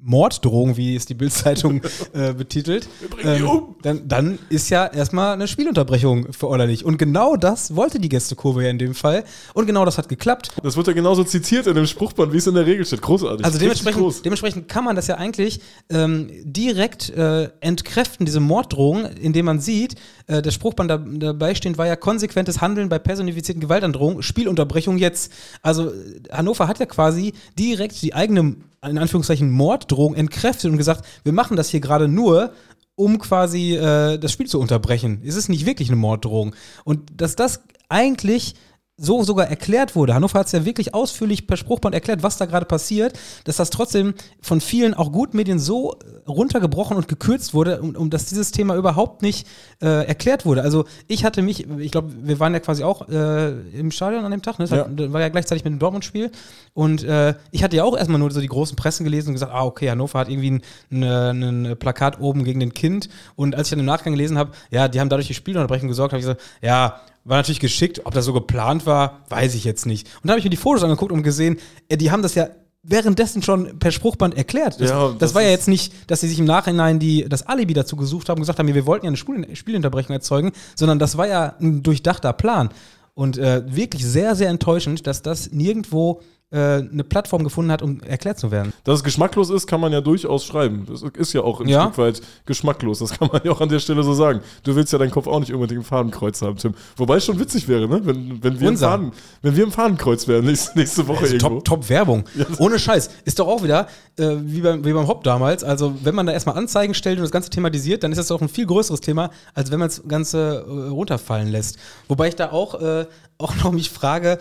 Morddrohung, 0.00 0.76
wie 0.76 0.94
es 0.94 1.06
die 1.06 1.14
Bildzeitung 1.14 1.82
äh, 2.12 2.32
betitelt, 2.32 2.88
die 3.22 3.42
um. 3.42 3.76
dann, 3.82 4.06
dann 4.06 4.38
ist 4.48 4.70
ja 4.70 4.86
erstmal 4.86 5.34
eine 5.34 5.48
Spielunterbrechung 5.48 6.32
verorderlich. 6.32 6.84
Und 6.84 6.98
genau 6.98 7.36
das 7.36 7.74
wollte 7.74 7.98
die 7.98 8.08
Gästekurve 8.08 8.64
ja 8.64 8.70
in 8.70 8.78
dem 8.78 8.94
Fall. 8.94 9.24
Und 9.54 9.66
genau 9.66 9.84
das 9.84 9.98
hat 9.98 10.08
geklappt. 10.08 10.52
Das 10.62 10.76
wird 10.76 10.86
ja 10.86 10.92
genauso 10.92 11.24
zitiert 11.24 11.66
in 11.66 11.74
dem 11.74 11.86
Spruchband, 11.86 12.32
wie 12.32 12.38
es 12.38 12.46
in 12.46 12.54
der 12.54 12.66
Regel 12.66 12.84
steht. 12.84 13.02
Großartig. 13.02 13.44
Also 13.44 13.58
dementsprechend, 13.58 14.24
dementsprechend 14.24 14.68
kann 14.68 14.84
man 14.84 14.94
das 14.94 15.08
ja 15.08 15.16
eigentlich 15.16 15.60
ähm, 15.90 16.30
direkt 16.44 17.10
äh, 17.10 17.50
entkräften, 17.60 18.24
diese 18.24 18.40
Morddrohung, 18.40 19.04
indem 19.04 19.46
man 19.46 19.60
sieht, 19.60 19.96
äh, 20.28 20.42
der 20.42 20.50
Spruchband 20.50 20.90
da, 20.90 20.98
dabei 20.98 21.54
stehend 21.54 21.78
war 21.78 21.86
ja 21.86 21.96
konsequentes 21.96 22.60
Handeln 22.60 22.88
bei 22.88 22.98
personifizierten 22.98 23.60
Gewaltandrohungen, 23.60 24.22
Spielunterbrechung 24.22 24.98
jetzt. 24.98 25.32
Also 25.62 25.90
äh, 25.90 26.22
Hannover 26.30 26.68
hat 26.68 26.78
ja 26.78 26.86
quasi 26.86 27.32
direkt 27.58 28.00
die 28.02 28.14
eigene, 28.14 28.56
in 28.82 28.98
Anführungszeichen, 28.98 29.50
Morddrohung 29.50 30.14
entkräftet 30.14 30.70
und 30.70 30.78
gesagt, 30.78 31.04
wir 31.24 31.32
machen 31.32 31.56
das 31.56 31.68
hier 31.68 31.80
gerade 31.80 32.08
nur, 32.08 32.52
um 32.94 33.18
quasi 33.18 33.74
äh, 33.74 34.18
das 34.18 34.32
Spiel 34.32 34.46
zu 34.46 34.60
unterbrechen. 34.60 35.22
Es 35.24 35.36
ist 35.36 35.48
nicht 35.48 35.66
wirklich 35.66 35.88
eine 35.88 35.96
Morddrohung. 35.96 36.54
Und 36.84 37.20
dass 37.20 37.36
das 37.36 37.62
eigentlich 37.88 38.54
so 39.00 39.22
sogar 39.22 39.46
erklärt 39.48 39.94
wurde. 39.94 40.12
Hannover 40.14 40.40
hat 40.40 40.46
es 40.46 40.52
ja 40.52 40.64
wirklich 40.64 40.92
ausführlich 40.92 41.46
per 41.46 41.56
Spruchband 41.56 41.94
erklärt, 41.94 42.24
was 42.24 42.36
da 42.36 42.46
gerade 42.46 42.66
passiert, 42.66 43.16
dass 43.44 43.56
das 43.56 43.70
trotzdem 43.70 44.14
von 44.42 44.60
vielen 44.60 44.92
auch 44.92 45.12
guten 45.12 45.36
Medien 45.36 45.60
so 45.60 45.92
äh, 45.92 46.28
runtergebrochen 46.28 46.96
und 46.96 47.06
gekürzt 47.06 47.54
wurde, 47.54 47.80
um, 47.80 47.94
um 47.94 48.10
dass 48.10 48.26
dieses 48.26 48.50
Thema 48.50 48.74
überhaupt 48.74 49.22
nicht 49.22 49.46
äh, 49.80 50.04
erklärt 50.06 50.44
wurde. 50.44 50.62
Also 50.62 50.84
ich 51.06 51.24
hatte 51.24 51.42
mich, 51.42 51.66
ich 51.78 51.92
glaube, 51.92 52.12
wir 52.22 52.40
waren 52.40 52.52
ja 52.52 52.60
quasi 52.60 52.82
auch 52.82 53.08
äh, 53.08 53.50
im 53.70 53.92
Stadion 53.92 54.24
an 54.24 54.32
dem 54.32 54.42
Tag, 54.42 54.58
ne? 54.58 54.64
Das 54.66 54.76
Ja. 54.76 54.84
hat, 54.84 55.12
war 55.12 55.20
ja 55.20 55.28
gleichzeitig 55.28 55.62
mit 55.64 55.72
dem 55.72 55.78
Dortmund-Spiel 55.78 56.32
und 56.74 57.04
äh, 57.04 57.34
ich 57.52 57.62
hatte 57.62 57.76
ja 57.76 57.84
auch 57.84 57.96
erstmal 57.96 58.18
nur 58.18 58.30
so 58.32 58.40
die 58.40 58.48
großen 58.48 58.74
Pressen 58.76 59.04
gelesen 59.04 59.28
und 59.28 59.34
gesagt, 59.34 59.52
ah 59.54 59.64
okay, 59.64 59.90
Hannover 59.90 60.18
hat 60.18 60.28
irgendwie 60.28 60.60
ein, 60.90 61.02
ein, 61.04 61.42
ein 61.72 61.76
Plakat 61.78 62.20
oben 62.20 62.42
gegen 62.42 62.58
den 62.58 62.74
Kind 62.74 63.08
und 63.36 63.54
als 63.54 63.68
ich 63.68 63.70
dann 63.70 63.78
im 63.80 63.86
Nachgang 63.86 64.12
gelesen 64.12 64.38
habe, 64.38 64.50
ja, 64.72 64.88
die 64.88 64.98
haben 64.98 65.08
dadurch 65.08 65.28
die 65.28 65.34
Spielunterbrechung 65.34 65.86
gesorgt, 65.88 66.12
habe 66.12 66.18
ich 66.20 66.26
gesagt, 66.26 66.42
ja, 66.62 67.00
war 67.28 67.36
natürlich 67.36 67.60
geschickt. 67.60 68.02
Ob 68.04 68.14
das 68.14 68.24
so 68.24 68.32
geplant 68.32 68.86
war, 68.86 69.20
weiß 69.28 69.54
ich 69.54 69.64
jetzt 69.64 69.86
nicht. 69.86 70.06
Und 70.06 70.24
dann 70.24 70.30
habe 70.32 70.38
ich 70.38 70.44
mir 70.44 70.50
die 70.50 70.56
Fotos 70.56 70.82
angeguckt 70.82 71.12
und 71.12 71.22
gesehen, 71.22 71.58
äh, 71.88 71.96
die 71.96 72.10
haben 72.10 72.22
das 72.22 72.34
ja 72.34 72.48
währenddessen 72.82 73.42
schon 73.42 73.78
per 73.78 73.90
Spruchband 73.90 74.36
erklärt. 74.36 74.80
Das, 74.80 74.90
Ja, 74.90 75.08
das, 75.08 75.18
das 75.18 75.34
war 75.34 75.42
ja 75.42 75.50
jetzt 75.50 75.68
nicht, 75.68 75.92
dass 76.10 76.20
sie 76.20 76.28
sich 76.28 76.38
im 76.38 76.46
Nachhinein 76.46 76.98
die, 76.98 77.28
das 77.28 77.46
Alibi 77.46 77.74
dazu 77.74 77.96
gesucht 77.96 78.28
haben 78.28 78.38
und 78.38 78.42
gesagt 78.42 78.58
haben, 78.58 78.72
wir 78.72 78.86
wollten 78.86 79.04
ja 79.04 79.10
eine 79.10 79.16
Spiel 79.16 79.54
Spielunterbrechung 79.54 80.14
erzeugen, 80.14 80.52
sondern 80.74 80.98
das 80.98 81.18
war 81.18 81.26
ja 81.26 81.54
ein 81.60 81.82
durchdachter 81.82 82.32
Plan. 82.32 82.70
Und 83.14 83.36
äh, 83.36 83.62
wirklich 83.66 84.06
sehr, 84.06 84.36
sehr 84.36 84.48
enttäuschend, 84.48 85.06
dass 85.06 85.22
das 85.22 85.50
nirgendwo 85.50 86.22
eine 86.56 87.04
Plattform 87.04 87.44
gefunden 87.44 87.70
hat, 87.70 87.82
um 87.82 88.00
erklärt 88.00 88.38
zu 88.38 88.50
werden. 88.50 88.72
Dass 88.84 88.96
es 89.00 89.04
geschmacklos 89.04 89.50
ist, 89.50 89.66
kann 89.66 89.80
man 89.80 89.92
ja 89.92 90.00
durchaus 90.00 90.46
schreiben. 90.46 90.86
Das 90.90 91.02
ist 91.02 91.32
ja 91.34 91.42
auch 91.42 91.60
ein 91.60 91.68
Ja. 91.68 91.82
Stück 91.84 91.98
weit 91.98 92.22
geschmacklos. 92.46 93.00
Das 93.00 93.10
kann 93.18 93.28
man 93.30 93.42
ja 93.44 93.50
auch 93.50 93.60
an 93.60 93.68
der 93.68 93.80
Stelle 93.80 94.02
so 94.02 94.14
sagen. 94.14 94.40
Du 94.62 94.74
willst 94.74 94.90
ja 94.92 94.98
deinen 94.98 95.10
Kopf 95.10 95.26
auch 95.26 95.40
nicht 95.40 95.52
unbedingt 95.52 95.78
im 95.80 95.84
Fadenkreuz 95.84 96.40
haben, 96.40 96.56
Tim. 96.56 96.74
Wobei 96.96 97.16
es 97.16 97.26
schon 97.26 97.38
witzig 97.38 97.68
wäre, 97.68 97.86
ne? 97.86 98.00
Wenn, 98.02 98.42
wenn, 98.42 98.60
wir, 98.60 98.68
im. 98.68 98.78
Faden, 98.78 99.12
wenn 99.42 99.56
wir 99.56 99.64
im 99.64 99.72
Fadenkreuz 99.72 100.26
wären, 100.26 100.46
nächste, 100.46 100.78
nächste 100.78 101.06
Woche 101.06 101.20
Also 101.24 101.34
irgendwo. 101.34 101.48
top, 101.60 101.64
top 101.64 101.88
Werbung. 101.90 102.24
Ohne 102.58 102.78
Scheiß. 102.78 103.10
Ist 103.26 103.38
doch 103.38 103.46
auch 103.46 103.62
wieder 103.62 103.86
äh, 104.16 104.36
wie, 104.40 104.62
beim, 104.62 104.82
wie 104.86 104.92
beim 104.94 105.06
Hop 105.06 105.24
damals. 105.24 105.62
Also, 105.62 105.94
wenn 106.02 106.14
man 106.14 106.24
da 106.26 106.32
erstmal 106.32 106.56
Anzeigen 106.56 106.94
stellt 106.94 107.18
und 107.18 107.24
das 107.24 107.30
Ganze 107.30 107.50
thematisiert, 107.50 108.02
dann 108.02 108.12
ist 108.12 108.18
das 108.18 108.28
doch 108.28 108.40
ein 108.40 108.48
viel 108.48 108.64
größeres 108.66 109.02
Thema, 109.02 109.30
als 109.54 109.70
wenn 109.70 109.80
man 109.80 109.88
das 109.88 110.02
Ganze 110.08 110.64
äh, 110.66 110.88
runterfallen 110.88 111.48
lässt. 111.48 111.76
Wobei 112.08 112.28
ich 112.28 112.36
da 112.36 112.52
auch, 112.52 112.80
äh, 112.80 113.04
auch 113.36 113.54
noch 113.56 113.72
mich 113.72 113.90
frage, 113.90 114.38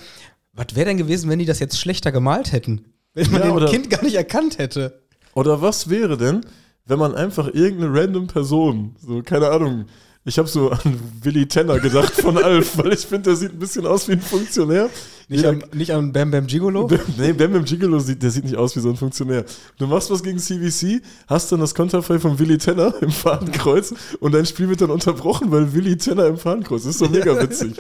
was 0.58 0.76
wäre 0.76 0.88
denn 0.88 0.98
gewesen, 0.98 1.30
wenn 1.30 1.40
die 1.40 1.46
das 1.46 1.60
jetzt 1.60 1.80
schlechter 1.80 2.12
gemalt 2.12 2.52
hätten? 2.52 2.86
Wenn 3.14 3.32
man 3.32 3.42
Ja, 3.42 3.60
den 3.60 3.70
Kind 3.70 3.90
gar 3.90 4.04
nicht 4.04 4.16
erkannt 4.16 4.58
hätte. 4.58 5.02
Oder 5.34 5.62
was 5.62 5.90
wäre 5.90 6.18
denn, 6.18 6.42
wenn 6.86 7.00
man 7.00 7.16
einfach 7.16 7.48
irgendeine 7.54 7.94
random 7.94 8.28
Person, 8.28 8.96
so, 9.00 9.22
keine 9.22 9.50
Ahnung, 9.50 9.86
ich 10.26 10.38
habe 10.38 10.48
so 10.48 10.72
an 10.72 11.00
Willy 11.22 11.48
Tenner 11.48 11.80
gedacht 11.80 12.14
von 12.14 12.38
Alf, 12.38 12.78
weil 12.78 12.94
ich 12.94 13.06
finde, 13.06 13.30
der 13.30 13.36
sieht 13.36 13.54
ein 13.54 13.60
bisschen 13.60 13.86
aus 13.86 14.08
wie 14.08 14.14
ein 14.14 14.22
Funktionär. 14.22 14.90
Nicht, 15.30 15.40
Jeder- 15.44 15.50
an, 15.50 15.64
nicht 15.74 15.92
an 15.94 16.14
Bam 16.14 16.32
Bam 16.32 16.48
Gigolo? 16.48 16.90
nee, 17.18 17.34
Bam 17.34 17.52
Bam 17.52 17.66
Gigolo, 17.66 18.00
sieht, 18.00 18.24
der 18.24 18.32
sieht 18.32 18.46
nicht 18.46 18.56
aus 18.56 18.76
wie 18.78 18.80
so 18.80 18.90
ein 18.90 18.96
Funktionär. 18.96 19.44
Du 19.78 19.86
machst 19.86 20.10
was 20.10 20.24
gegen 20.24 20.40
CVC, 20.40 21.02
hast 21.28 21.52
dann 21.52 21.60
das 21.60 21.76
Konterfei 21.76 22.18
von 22.18 22.40
Willy 22.40 22.58
Tenner 22.58 22.94
im 23.02 23.12
Fadenkreuz 23.12 23.94
und 24.22 24.32
dein 24.34 24.46
Spiel 24.46 24.70
wird 24.70 24.80
dann 24.82 24.90
unterbrochen, 24.90 25.52
weil 25.52 25.74
Willy 25.74 25.98
Tenner 25.98 26.28
im 26.28 26.38
Fadenkreuz 26.38 26.86
ist. 26.86 27.02
doch 27.02 27.10
mega 27.10 27.38
witzig. 27.44 27.74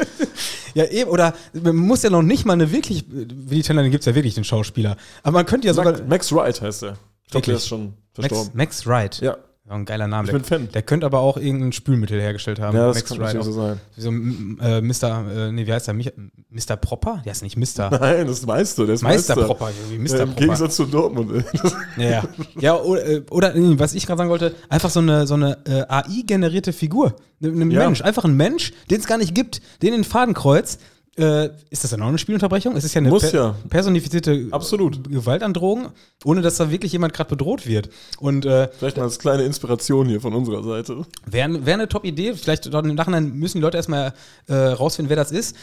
Ja, 0.73 0.85
eben, 0.85 1.09
oder 1.09 1.33
man 1.53 1.75
muss 1.77 2.03
ja 2.03 2.09
noch 2.09 2.21
nicht 2.21 2.45
mal 2.45 2.53
eine 2.53 2.71
wirklich, 2.71 3.05
die 3.07 3.61
Teller, 3.61 3.81
den 3.81 3.91
gibt 3.91 4.01
es 4.01 4.05
ja 4.07 4.13
wirklich, 4.15 4.35
den 4.35 4.43
Schauspieler. 4.43 4.97
Aber 5.23 5.37
man 5.39 5.45
könnte 5.45 5.67
ja 5.67 5.73
sogar. 5.73 5.93
Max, 5.93 6.07
Max 6.09 6.31
Wright 6.33 6.61
heißt 6.61 6.83
er. 6.83 6.97
Ich 7.23 7.31
glaube, 7.31 7.45
der 7.45 7.55
ist 7.55 7.67
schon 7.67 7.85
Max, 7.85 7.95
verstorben. 8.29 8.51
Max 8.55 8.85
Wright. 8.85 9.19
Ja. 9.21 9.37
Ja, 9.67 9.73
ein 9.75 9.83
geiler 9.83 10.07
Name. 10.07 10.27
Ich 10.27 10.31
bin 10.31 10.41
der, 10.41 10.47
Fan. 10.47 10.69
der 10.73 10.81
könnte 10.81 11.05
aber 11.05 11.19
auch 11.19 11.35
irgendein 11.35 11.73
Spülmittel 11.73 12.21
hergestellt 12.21 12.59
haben. 12.61 12.77
Ja, 12.77 12.87
das 12.87 12.97
Max 12.97 13.09
kann 13.09 13.37
auch. 13.37 13.43
so 13.43 13.51
sein. 13.51 13.79
So 13.97 14.09
äh, 14.09 14.81
Mr. 14.81 15.47
Äh, 15.47 15.51
nee, 15.51 15.67
wie 15.67 15.73
heißt 15.73 15.87
der? 15.87 15.93
Mr. 15.93 16.77
Propper? 16.77 17.21
Der 17.25 17.33
ist 17.33 17.41
nicht 17.43 17.57
Mr. 17.57 17.89
Nein, 17.99 18.27
das 18.27 18.39
ist 18.39 18.45
Meister, 18.47 18.85
der 18.85 18.95
ist 18.95 19.01
Meister 19.01 19.35
Meister. 19.35 19.47
Propper, 19.53 19.71
wie 19.89 19.99
Mr. 19.99 20.07
Ja, 20.09 20.17
Im 20.23 20.29
Propper. 20.29 20.39
Gegensatz 20.41 20.75
zu 20.77 20.85
Dortmund. 20.85 21.43
Ja, 21.97 22.23
ja. 22.59 22.75
oder, 22.79 23.05
äh, 23.05 23.21
oder 23.31 23.53
nee, 23.55 23.77
was 23.77 23.93
ich 23.93 24.05
gerade 24.05 24.19
sagen 24.19 24.29
wollte, 24.29 24.55
einfach 24.69 24.89
so 24.89 24.99
eine, 24.99 25.25
so 25.27 25.33
eine 25.33 25.57
äh, 25.67 25.83
AI-generierte 25.89 26.71
Figur. 26.71 27.15
Ein 27.41 27.61
ein 27.61 27.71
Ja. 27.71 27.85
Mensch, 27.85 28.01
einfach 28.01 28.23
ein 28.23 28.35
Mensch, 28.35 28.71
den 28.89 28.99
es 28.99 29.07
gar 29.07 29.17
nicht 29.17 29.33
gibt, 29.35 29.61
den 29.81 29.93
in 29.93 30.03
Fadenkreuz. 30.03 30.77
Äh, 31.17 31.49
ist 31.71 31.83
das 31.83 31.91
dann 31.91 32.01
auch 32.03 32.07
eine 32.07 32.19
Spielunterbrechung? 32.19 32.75
Es 32.75 32.83
ist 32.83 32.93
ja 32.93 32.99
eine 32.99 33.09
Muss 33.09 33.31
ja. 33.31 33.55
personifizierte 33.69 34.47
Absolut. 34.51 35.09
Gewaltandrohung, 35.09 35.89
ohne 36.23 36.41
dass 36.41 36.57
da 36.57 36.69
wirklich 36.69 36.91
jemand 36.91 37.13
gerade 37.13 37.29
bedroht 37.29 37.65
wird. 37.65 37.89
Und 38.19 38.45
äh, 38.45 38.67
Vielleicht 38.77 38.97
mal 38.97 39.03
als 39.03 39.17
kleine 39.17 39.43
Inspiration 39.43 40.07
hier 40.07 40.21
von 40.21 40.35
unserer 40.35 40.63
Seite. 40.63 41.05
Wäre 41.25 41.65
wär 41.65 41.73
eine 41.73 41.87
Top-Idee. 41.87 42.33
Vielleicht 42.33 42.67
im 42.67 42.95
Nachhinein 42.95 43.31
müssen 43.33 43.57
die 43.57 43.63
Leute 43.63 43.77
erstmal 43.77 44.13
äh, 44.47 44.53
rausfinden, 44.53 45.09
wer 45.09 45.17
das 45.17 45.31
ist. 45.31 45.55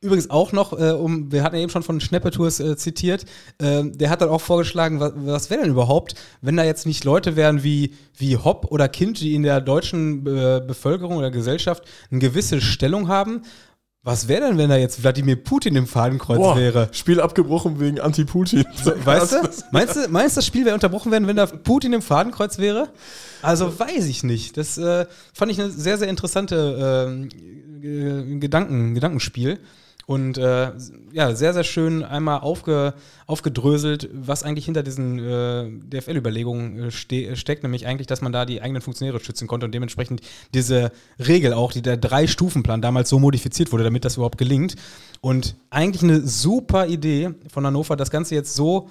Übrigens 0.00 0.30
auch 0.30 0.52
noch, 0.52 0.78
äh, 0.78 0.92
um, 0.92 1.32
wir 1.32 1.42
hatten 1.42 1.56
ja 1.56 1.62
eben 1.62 1.72
schon 1.72 1.82
von 1.82 2.00
Schneppetours 2.00 2.60
äh, 2.60 2.76
zitiert, 2.76 3.24
äh, 3.58 3.82
der 3.82 4.10
hat 4.10 4.20
dann 4.20 4.28
auch 4.28 4.40
vorgeschlagen, 4.40 5.00
was, 5.00 5.12
was 5.16 5.50
wäre 5.50 5.62
denn 5.62 5.70
überhaupt, 5.70 6.14
wenn 6.40 6.56
da 6.56 6.62
jetzt 6.62 6.86
nicht 6.86 7.02
Leute 7.02 7.34
wären 7.34 7.64
wie, 7.64 7.94
wie 8.16 8.36
Hopp 8.36 8.70
oder 8.70 8.88
Kind, 8.88 9.18
die 9.18 9.34
in 9.34 9.42
der 9.42 9.60
deutschen 9.60 10.24
äh, 10.24 10.62
Bevölkerung 10.64 11.16
oder 11.16 11.32
Gesellschaft 11.32 11.82
eine 12.12 12.20
gewisse 12.20 12.60
Stellung 12.60 13.08
haben. 13.08 13.42
Was 14.04 14.28
wäre 14.28 14.42
denn, 14.48 14.58
wenn 14.58 14.70
da 14.70 14.76
jetzt 14.76 15.02
Wladimir 15.02 15.36
Putin 15.36 15.76
im 15.76 15.86
Fadenkreuz 15.86 16.38
Boah, 16.38 16.56
wäre? 16.56 16.88
Spiel 16.92 17.20
abgebrochen 17.20 17.80
wegen 17.80 18.00
Anti-Putin. 18.00 18.64
Weißt 19.04 19.32
du? 19.32 19.36
Meinst 19.72 19.96
du, 19.96 20.08
meinst 20.08 20.36
das 20.36 20.46
Spiel 20.46 20.64
wäre 20.64 20.74
unterbrochen 20.74 21.10
werden, 21.12 21.26
wenn 21.26 21.36
da 21.36 21.46
Putin 21.46 21.92
im 21.92 22.00
Fadenkreuz 22.02 22.58
wäre? 22.58 22.88
Also 23.42 23.78
weiß 23.78 24.06
ich 24.06 24.22
nicht. 24.22 24.56
Das 24.56 24.78
äh, 24.78 25.06
fand 25.34 25.50
ich 25.52 25.60
eine 25.60 25.70
sehr, 25.70 25.98
sehr 25.98 26.08
interessante 26.08 27.28
G- 27.80 28.38
Gedanken, 28.38 28.94
Gedankenspiel. 28.94 29.58
Und 30.08 30.38
äh, 30.38 30.72
ja, 31.12 31.34
sehr, 31.34 31.52
sehr 31.52 31.64
schön 31.64 32.02
einmal 32.02 32.40
aufge, 32.40 32.94
aufgedröselt, 33.26 34.08
was 34.14 34.42
eigentlich 34.42 34.64
hinter 34.64 34.82
diesen 34.82 35.18
äh, 35.18 35.68
DFL-Überlegungen 35.68 36.84
äh, 36.84 36.90
ste 36.90 37.36
steckt, 37.36 37.62
nämlich 37.62 37.86
eigentlich, 37.86 38.06
dass 38.06 38.22
man 38.22 38.32
da 38.32 38.46
die 38.46 38.62
eigenen 38.62 38.80
Funktionäre 38.80 39.20
schützen 39.20 39.46
konnte 39.46 39.66
und 39.66 39.72
dementsprechend 39.72 40.22
diese 40.54 40.92
Regel 41.18 41.52
auch, 41.52 41.72
die 41.72 41.82
der 41.82 41.98
Drei-Stufen-Plan 41.98 42.80
damals 42.80 43.10
so 43.10 43.18
modifiziert 43.18 43.70
wurde, 43.70 43.84
damit 43.84 44.06
das 44.06 44.16
überhaupt 44.16 44.38
gelingt. 44.38 44.76
Und 45.20 45.56
eigentlich 45.68 46.02
eine 46.02 46.22
super 46.22 46.86
Idee 46.86 47.34
von 47.52 47.66
Hannover, 47.66 47.94
das 47.94 48.10
Ganze 48.10 48.34
jetzt 48.34 48.54
so 48.54 48.88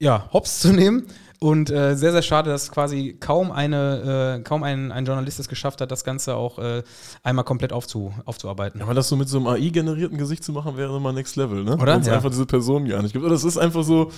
ja, 0.00 0.28
hops 0.32 0.58
zu 0.58 0.72
nehmen 0.72 1.06
und 1.42 1.70
äh, 1.70 1.94
sehr, 1.96 2.12
sehr 2.12 2.22
schade, 2.22 2.50
dass 2.50 2.70
quasi 2.70 3.16
kaum, 3.18 3.50
eine, 3.50 4.38
äh, 4.38 4.42
kaum 4.42 4.62
ein, 4.62 4.92
ein 4.92 5.04
Journalist 5.04 5.40
es 5.40 5.48
geschafft 5.48 5.80
hat, 5.80 5.90
das 5.90 6.04
Ganze 6.04 6.36
auch 6.36 6.58
äh, 6.58 6.82
einmal 7.22 7.44
komplett 7.44 7.72
aufzu, 7.72 8.12
aufzuarbeiten. 8.24 8.80
Aber 8.80 8.94
das 8.94 9.08
so 9.08 9.16
mit 9.16 9.28
so 9.28 9.38
einem 9.38 9.48
AI-generierten 9.48 10.16
Gesicht 10.18 10.44
zu 10.44 10.52
machen, 10.52 10.76
wäre 10.76 10.96
immer 10.96 11.12
Next 11.12 11.36
Level, 11.36 11.64
ne? 11.64 11.74
Oder? 11.76 11.94
Wenn 11.94 12.00
es 12.02 12.06
Ja. 12.06 12.14
einfach 12.14 12.30
diese 12.30 12.46
Person 12.46 12.86
gar 12.88 13.02
nicht 13.02 13.12
gibt. 13.12 13.24
Oder 13.24 13.34
das 13.34 13.44
ist 13.44 13.58
einfach 13.58 13.82
so 13.82 14.10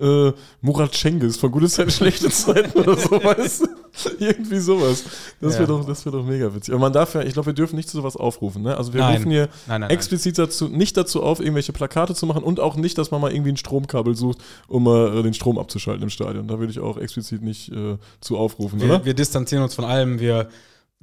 äh, 0.00 0.32
Murat 0.62 0.94
Cengiz 0.94 1.36
von 1.36 1.50
gute 1.50 1.68
Zeiten, 1.68 1.90
schlechte 1.90 2.30
Zeiten 2.30 2.78
oder 2.78 2.96
so, 2.96 3.10
weißt 3.22 3.62
du? 3.62 3.66
Irgendwie 4.18 4.58
sowas. 4.60 5.04
Das 5.40 5.54
Ja. 5.54 5.60
wäre 5.60 5.68
doch, 5.68 5.84
das 5.84 6.04
wär 6.04 6.12
doch 6.12 6.24
mega 6.24 6.54
witzig. 6.54 6.72
Aber 6.72 6.80
man 6.80 6.92
darf 6.92 7.14
ja, 7.14 7.22
ich 7.22 7.32
glaube, 7.34 7.46
wir 7.46 7.52
dürfen 7.52 7.76
nicht 7.76 7.88
zu 7.88 7.96
sowas 7.96 8.16
aufrufen, 8.16 8.62
ne? 8.62 8.76
Also 8.76 8.92
wir 8.94 9.00
Nein. 9.00 9.16
rufen 9.16 9.30
hier 9.30 9.48
Nein, 9.66 9.80
nein, 9.82 9.90
explizit 9.90 10.38
dazu, 10.38 10.68
nicht 10.68 10.96
dazu 10.96 11.22
auf, 11.22 11.40
irgendwelche 11.40 11.72
Plakate 11.72 12.14
zu 12.14 12.24
machen 12.26 12.42
und 12.44 12.60
auch 12.60 12.76
nicht, 12.76 12.96
dass 12.98 13.10
man 13.10 13.20
mal 13.20 13.32
irgendwie 13.32 13.50
ein 13.52 13.56
Stromkabel 13.56 14.14
sucht, 14.14 14.38
um 14.68 14.86
äh, 14.86 15.22
den 15.22 15.34
Strom 15.34 15.58
abzuschalten 15.58 16.02
im 16.04 16.10
Stadion. 16.10 16.46
Da 16.48 16.58
würde 16.58 16.70
ich 16.72 16.78
auch 16.78 16.96
explizit 16.96 17.42
nicht 17.42 17.70
äh, 17.72 17.96
zu 18.20 18.38
aufrufen, 18.38 18.80
oder? 18.80 19.00
Wir, 19.00 19.04
wir 19.06 19.14
distanzieren 19.14 19.62
uns 19.64 19.74
von 19.74 19.84
allem, 19.84 20.20
wir, 20.20 20.48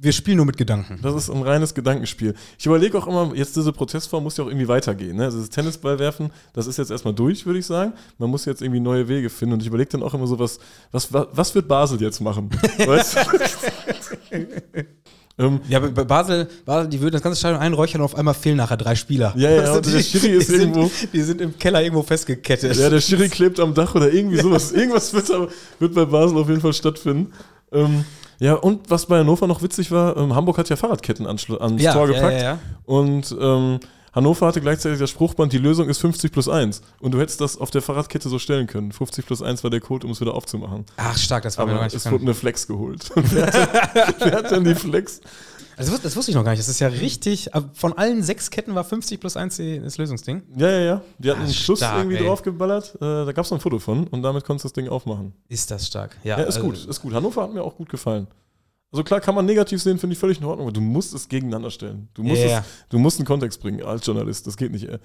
wir 0.00 0.12
spielen 0.12 0.36
nur 0.36 0.46
mit 0.46 0.56
Gedanken. 0.56 1.00
Das 1.02 1.12
ist 1.14 1.28
ein 1.28 1.42
reines 1.42 1.74
Gedankenspiel. 1.74 2.34
Ich 2.56 2.64
überlege 2.66 2.96
auch 2.96 3.08
immer, 3.08 3.32
jetzt 3.34 3.56
diese 3.56 3.72
Protestform 3.72 4.22
muss 4.22 4.36
ja 4.36 4.44
auch 4.44 4.48
irgendwie 4.48 4.68
weitergehen. 4.68 5.16
Ne? 5.16 5.24
Also 5.24 5.40
das 5.40 5.50
Tennisball 5.50 5.98
werfen, 5.98 6.30
das 6.52 6.68
ist 6.68 6.76
jetzt 6.78 6.92
erstmal 6.92 7.14
durch, 7.14 7.44
würde 7.46 7.58
ich 7.58 7.66
sagen. 7.66 7.92
Man 8.16 8.30
muss 8.30 8.44
jetzt 8.44 8.62
irgendwie 8.62 8.78
neue 8.78 9.08
Wege 9.08 9.28
finden. 9.28 9.54
Und 9.54 9.60
ich 9.60 9.66
überlege 9.66 9.90
dann 9.90 10.04
auch 10.04 10.14
immer 10.14 10.28
so, 10.28 10.38
was, 10.38 10.60
was, 10.92 11.12
was, 11.12 11.54
wird 11.56 11.66
Basel 11.66 12.00
jetzt 12.00 12.20
machen? 12.20 12.48
weißt 12.78 13.16
ähm, 15.36 15.60
Ja, 15.68 15.80
bei 15.80 16.04
Basel, 16.04 16.48
Basel, 16.64 16.88
die 16.90 17.00
würden 17.00 17.14
das 17.14 17.22
ganze 17.22 17.40
Stadion 17.40 17.60
einräuchern 17.60 18.00
und 18.00 18.04
auf 18.04 18.14
einmal 18.14 18.34
fehlen 18.34 18.56
nachher 18.58 18.76
drei 18.76 18.94
Spieler. 18.94 19.34
Ja, 19.36 19.50
ja, 19.50 19.60
Also 19.62 19.74
und 19.78 19.92
der 19.92 20.00
Schiri 20.00 20.28
ist 20.28 20.48
die 20.48 20.52
sind, 20.58 20.76
irgendwo- 20.76 20.90
Die 21.12 21.22
sind 21.22 21.40
im 21.40 21.58
Keller 21.58 21.82
irgendwo 21.82 22.04
festgekettet. 22.04 22.76
ja, 22.76 22.88
der 22.88 23.00
Schiri 23.00 23.28
klebt 23.28 23.58
am 23.58 23.74
Dach 23.74 23.96
oder 23.96 24.12
irgendwie 24.12 24.36
sowas. 24.40 24.70
Irgendwas 24.70 25.12
wird, 25.12 25.28
wird 25.80 25.92
bei 25.94 26.04
Basel 26.04 26.38
auf 26.38 26.48
jeden 26.48 26.60
Fall 26.60 26.72
stattfinden. 26.72 27.32
Ähm, 27.72 28.04
ja, 28.38 28.54
und 28.54 28.88
was 28.90 29.06
bei 29.06 29.18
Hannover 29.18 29.46
noch 29.46 29.62
witzig 29.62 29.90
war, 29.90 30.16
ähm, 30.16 30.34
Hamburg 30.34 30.58
hat 30.58 30.68
ja 30.68 30.76
Fahrradketten 30.76 31.26
ans, 31.26 31.50
ans 31.50 31.82
ja, 31.82 31.92
Tor 31.92 32.08
ja, 32.08 32.14
gepackt. 32.14 32.40
ja, 32.40 32.42
ja. 32.42 32.58
Und 32.84 33.36
ähm, 33.38 33.80
Hannover 34.14 34.46
hatte 34.46 34.60
gleichzeitig 34.60 34.98
das 34.98 35.10
Spruchband, 35.10 35.52
die 35.52 35.58
Lösung 35.58 35.88
ist 35.88 35.98
50 35.98 36.32
plus 36.32 36.48
1. 36.48 36.82
Und 37.00 37.12
du 37.12 37.20
hättest 37.20 37.40
das 37.40 37.58
auf 37.58 37.70
der 37.70 37.82
Fahrradkette 37.82 38.28
so 38.28 38.38
stellen 38.38 38.66
können. 38.66 38.92
50 38.92 39.26
plus 39.26 39.42
1 39.42 39.62
war 39.62 39.70
der 39.70 39.80
Code, 39.80 40.06
um 40.06 40.12
es 40.12 40.20
wieder 40.20 40.34
aufzumachen. 40.34 40.84
Ach, 40.96 41.16
stark, 41.16 41.42
das 41.42 41.58
war 41.58 41.66
mir 41.66 41.72
noch 41.72 41.78
Aber 41.78 41.86
nicht 41.86 41.94
es 41.94 42.10
wurde 42.10 42.22
eine 42.22 42.34
Flex 42.34 42.66
geholt. 42.66 43.10
wer, 43.14 43.46
hat 43.46 43.54
denn, 43.54 44.16
wer 44.18 44.32
hat 44.32 44.50
denn 44.50 44.64
die 44.64 44.74
Flex? 44.74 45.20
Also, 45.78 45.92
das, 45.92 46.00
wus- 46.00 46.02
das 46.02 46.16
wusste 46.16 46.30
ich 46.32 46.34
noch 46.34 46.44
gar 46.44 46.50
nicht. 46.50 46.60
Das 46.60 46.68
ist 46.68 46.80
ja 46.80 46.88
richtig. 46.88 47.54
aber 47.54 47.70
Von 47.74 47.92
allen 47.96 48.22
sechs 48.22 48.50
Ketten 48.50 48.74
war 48.74 48.84
50 48.84 49.20
plus 49.20 49.36
1 49.36 49.56
die- 49.56 49.80
das 49.80 49.96
Lösungsding. 49.98 50.42
Ja, 50.56 50.68
ja, 50.70 50.78
ja. 50.80 51.02
Die 51.18 51.30
hatten 51.30 51.40
Ah, 51.40 51.44
einen 51.44 51.52
Schluss 51.54 51.78
stark, 51.78 51.98
irgendwie 51.98 52.16
ey. 52.16 52.24
draufgeballert. 52.24 52.96
Äh, 52.96 52.98
da 53.00 53.32
gab 53.32 53.44
es 53.44 53.50
noch 53.50 53.58
ein 53.58 53.60
Foto 53.62 53.78
von. 53.78 54.06
Und 54.08 54.22
damit 54.22 54.44
konntest 54.44 54.64
du 54.64 54.68
das 54.68 54.72
Ding 54.74 54.88
aufmachen. 54.88 55.32
Ist 55.48 55.70
das 55.70 55.86
stark. 55.86 56.16
Ja, 56.24 56.36
ist 56.36 56.56
also- 56.56 56.62
gut, 56.62 56.84
ist 56.84 57.00
gut. 57.00 57.12
Hannover 57.14 57.42
hat 57.42 57.54
mir 57.54 57.62
auch 57.62 57.76
gut 57.76 57.88
gefallen. 57.88 58.26
Also 58.90 59.04
klar, 59.04 59.20
kann 59.20 59.34
man 59.34 59.44
negativ 59.44 59.82
sehen, 59.82 59.98
finde 59.98 60.14
ich 60.14 60.18
völlig 60.18 60.38
in 60.38 60.44
Ordnung, 60.46 60.66
aber 60.66 60.72
du 60.72 60.80
musst 60.80 61.12
es 61.14 61.28
gegeneinander 61.28 61.70
stellen. 61.70 62.08
Du 62.14 62.22
musst, 62.22 62.40
Ja. 62.42 62.60
es, 62.60 62.64
du 62.88 62.98
musst 62.98 63.18
einen 63.18 63.26
Kontext 63.26 63.60
bringen 63.60 63.82
als 63.82 64.06
Journalist. 64.06 64.46
Das 64.46 64.56
geht 64.56 64.72
nicht. 64.72 64.84
Äh. 64.88 64.98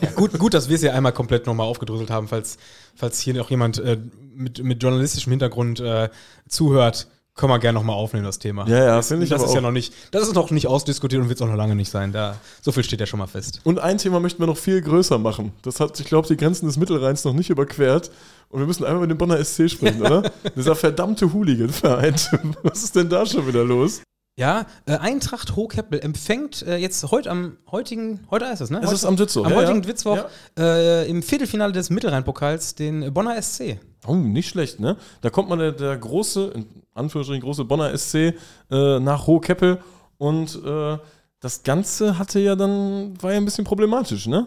Ja, 0.00 0.10
gut, 0.12 0.38
gut, 0.38 0.54
dass 0.54 0.68
wir 0.68 0.76
es 0.76 0.82
ja 0.82 0.92
einmal 0.92 1.12
komplett 1.12 1.44
nochmal 1.44 1.66
aufgedröselt 1.66 2.08
haben, 2.08 2.28
falls, 2.28 2.56
falls 2.94 3.18
hier 3.18 3.34
noch 3.34 3.50
jemand 3.50 3.78
äh, 3.80 3.98
mit, 4.32 4.62
mit 4.62 4.80
journalistischem 4.80 5.32
Hintergrund 5.32 5.80
äh, 5.80 6.08
zuhört. 6.48 7.08
Können 7.36 7.52
wir 7.52 7.58
gerne 7.58 7.78
nochmal 7.78 7.96
aufnehmen, 7.96 8.24
das 8.24 8.38
Thema. 8.38 8.66
Ja, 8.66 8.78
ja, 8.78 8.96
das, 8.96 9.08
finde 9.08 9.24
ich 9.24 9.30
das 9.30 9.42
ist 9.42 9.52
ja 9.52 9.60
noch 9.60 9.70
nicht, 9.70 9.92
das 10.10 10.22
ist 10.22 10.34
noch 10.34 10.50
nicht 10.50 10.68
ausdiskutiert 10.68 11.20
und 11.20 11.28
wird 11.28 11.38
es 11.38 11.42
auch 11.42 11.50
noch 11.50 11.56
lange 11.56 11.76
nicht 11.76 11.90
sein. 11.90 12.10
Da, 12.10 12.36
so 12.62 12.72
viel 12.72 12.82
steht 12.82 12.98
ja 12.98 13.04
schon 13.04 13.18
mal 13.18 13.26
fest. 13.26 13.60
Und 13.62 13.78
ein 13.78 13.98
Thema 13.98 14.20
möchten 14.20 14.40
wir 14.40 14.46
noch 14.46 14.56
viel 14.56 14.80
größer 14.80 15.18
machen. 15.18 15.52
Das 15.60 15.78
hat, 15.78 16.00
ich 16.00 16.06
glaube, 16.06 16.26
die 16.26 16.38
Grenzen 16.38 16.64
des 16.64 16.78
Mittelrheins 16.78 17.24
noch 17.24 17.34
nicht 17.34 17.50
überquert. 17.50 18.10
Und 18.48 18.60
wir 18.60 18.66
müssen 18.66 18.84
einmal 18.84 19.02
mit 19.02 19.10
dem 19.10 19.18
Bonner 19.18 19.44
SC 19.44 19.68
sprechen, 19.68 20.00
oder? 20.00 20.32
Dieser 20.56 20.74
verdammte 20.74 21.30
Hooligan-Verein. 21.30 22.14
Was 22.62 22.84
ist 22.84 22.96
denn 22.96 23.10
da 23.10 23.26
schon 23.26 23.46
wieder 23.46 23.64
los? 23.64 24.00
Ja, 24.38 24.64
äh, 24.86 24.96
Eintracht 24.96 25.56
Hochkeppel 25.56 26.00
empfängt 26.00 26.62
äh, 26.62 26.76
jetzt 26.76 27.10
heute 27.10 27.30
am 27.30 27.58
heutigen, 27.70 28.20
heute 28.30 28.46
ist 28.46 28.60
es, 28.60 28.70
ne? 28.70 28.78
Es 28.78 28.86
heute, 28.86 28.94
ist 28.94 29.04
am 29.04 29.16
Ditzow, 29.16 29.44
Am 29.44 29.52
ja, 29.52 29.58
heutigen 29.58 29.82
ja. 29.82 29.88
Witzwoch 29.88 30.24
äh, 30.58 31.08
im 31.08 31.22
Viertelfinale 31.22 31.72
des 31.72 31.90
Mittelrhein-Pokals 31.90 32.74
den 32.74 33.12
Bonner 33.12 33.40
SC. 33.40 33.78
Oh, 34.06 34.14
nicht 34.14 34.48
schlecht, 34.48 34.78
ne? 34.80 34.96
Da 35.22 35.30
kommt 35.30 35.48
mal 35.48 35.56
der, 35.56 35.72
der 35.72 35.96
große, 35.96 36.52
Anführungsstrichen 36.96 37.42
große 37.42 37.64
Bonner 37.64 37.96
SC 37.96 38.34
äh, 38.70 38.98
nach 38.98 39.26
Hohkeppel 39.26 39.78
und 40.18 40.60
äh, 40.64 40.98
das 41.40 41.62
Ganze 41.62 42.18
hatte 42.18 42.40
ja 42.40 42.56
dann, 42.56 43.20
war 43.22 43.32
ja 43.32 43.36
ein 43.36 43.44
bisschen 43.44 43.64
problematisch, 43.64 44.26
ne? 44.26 44.46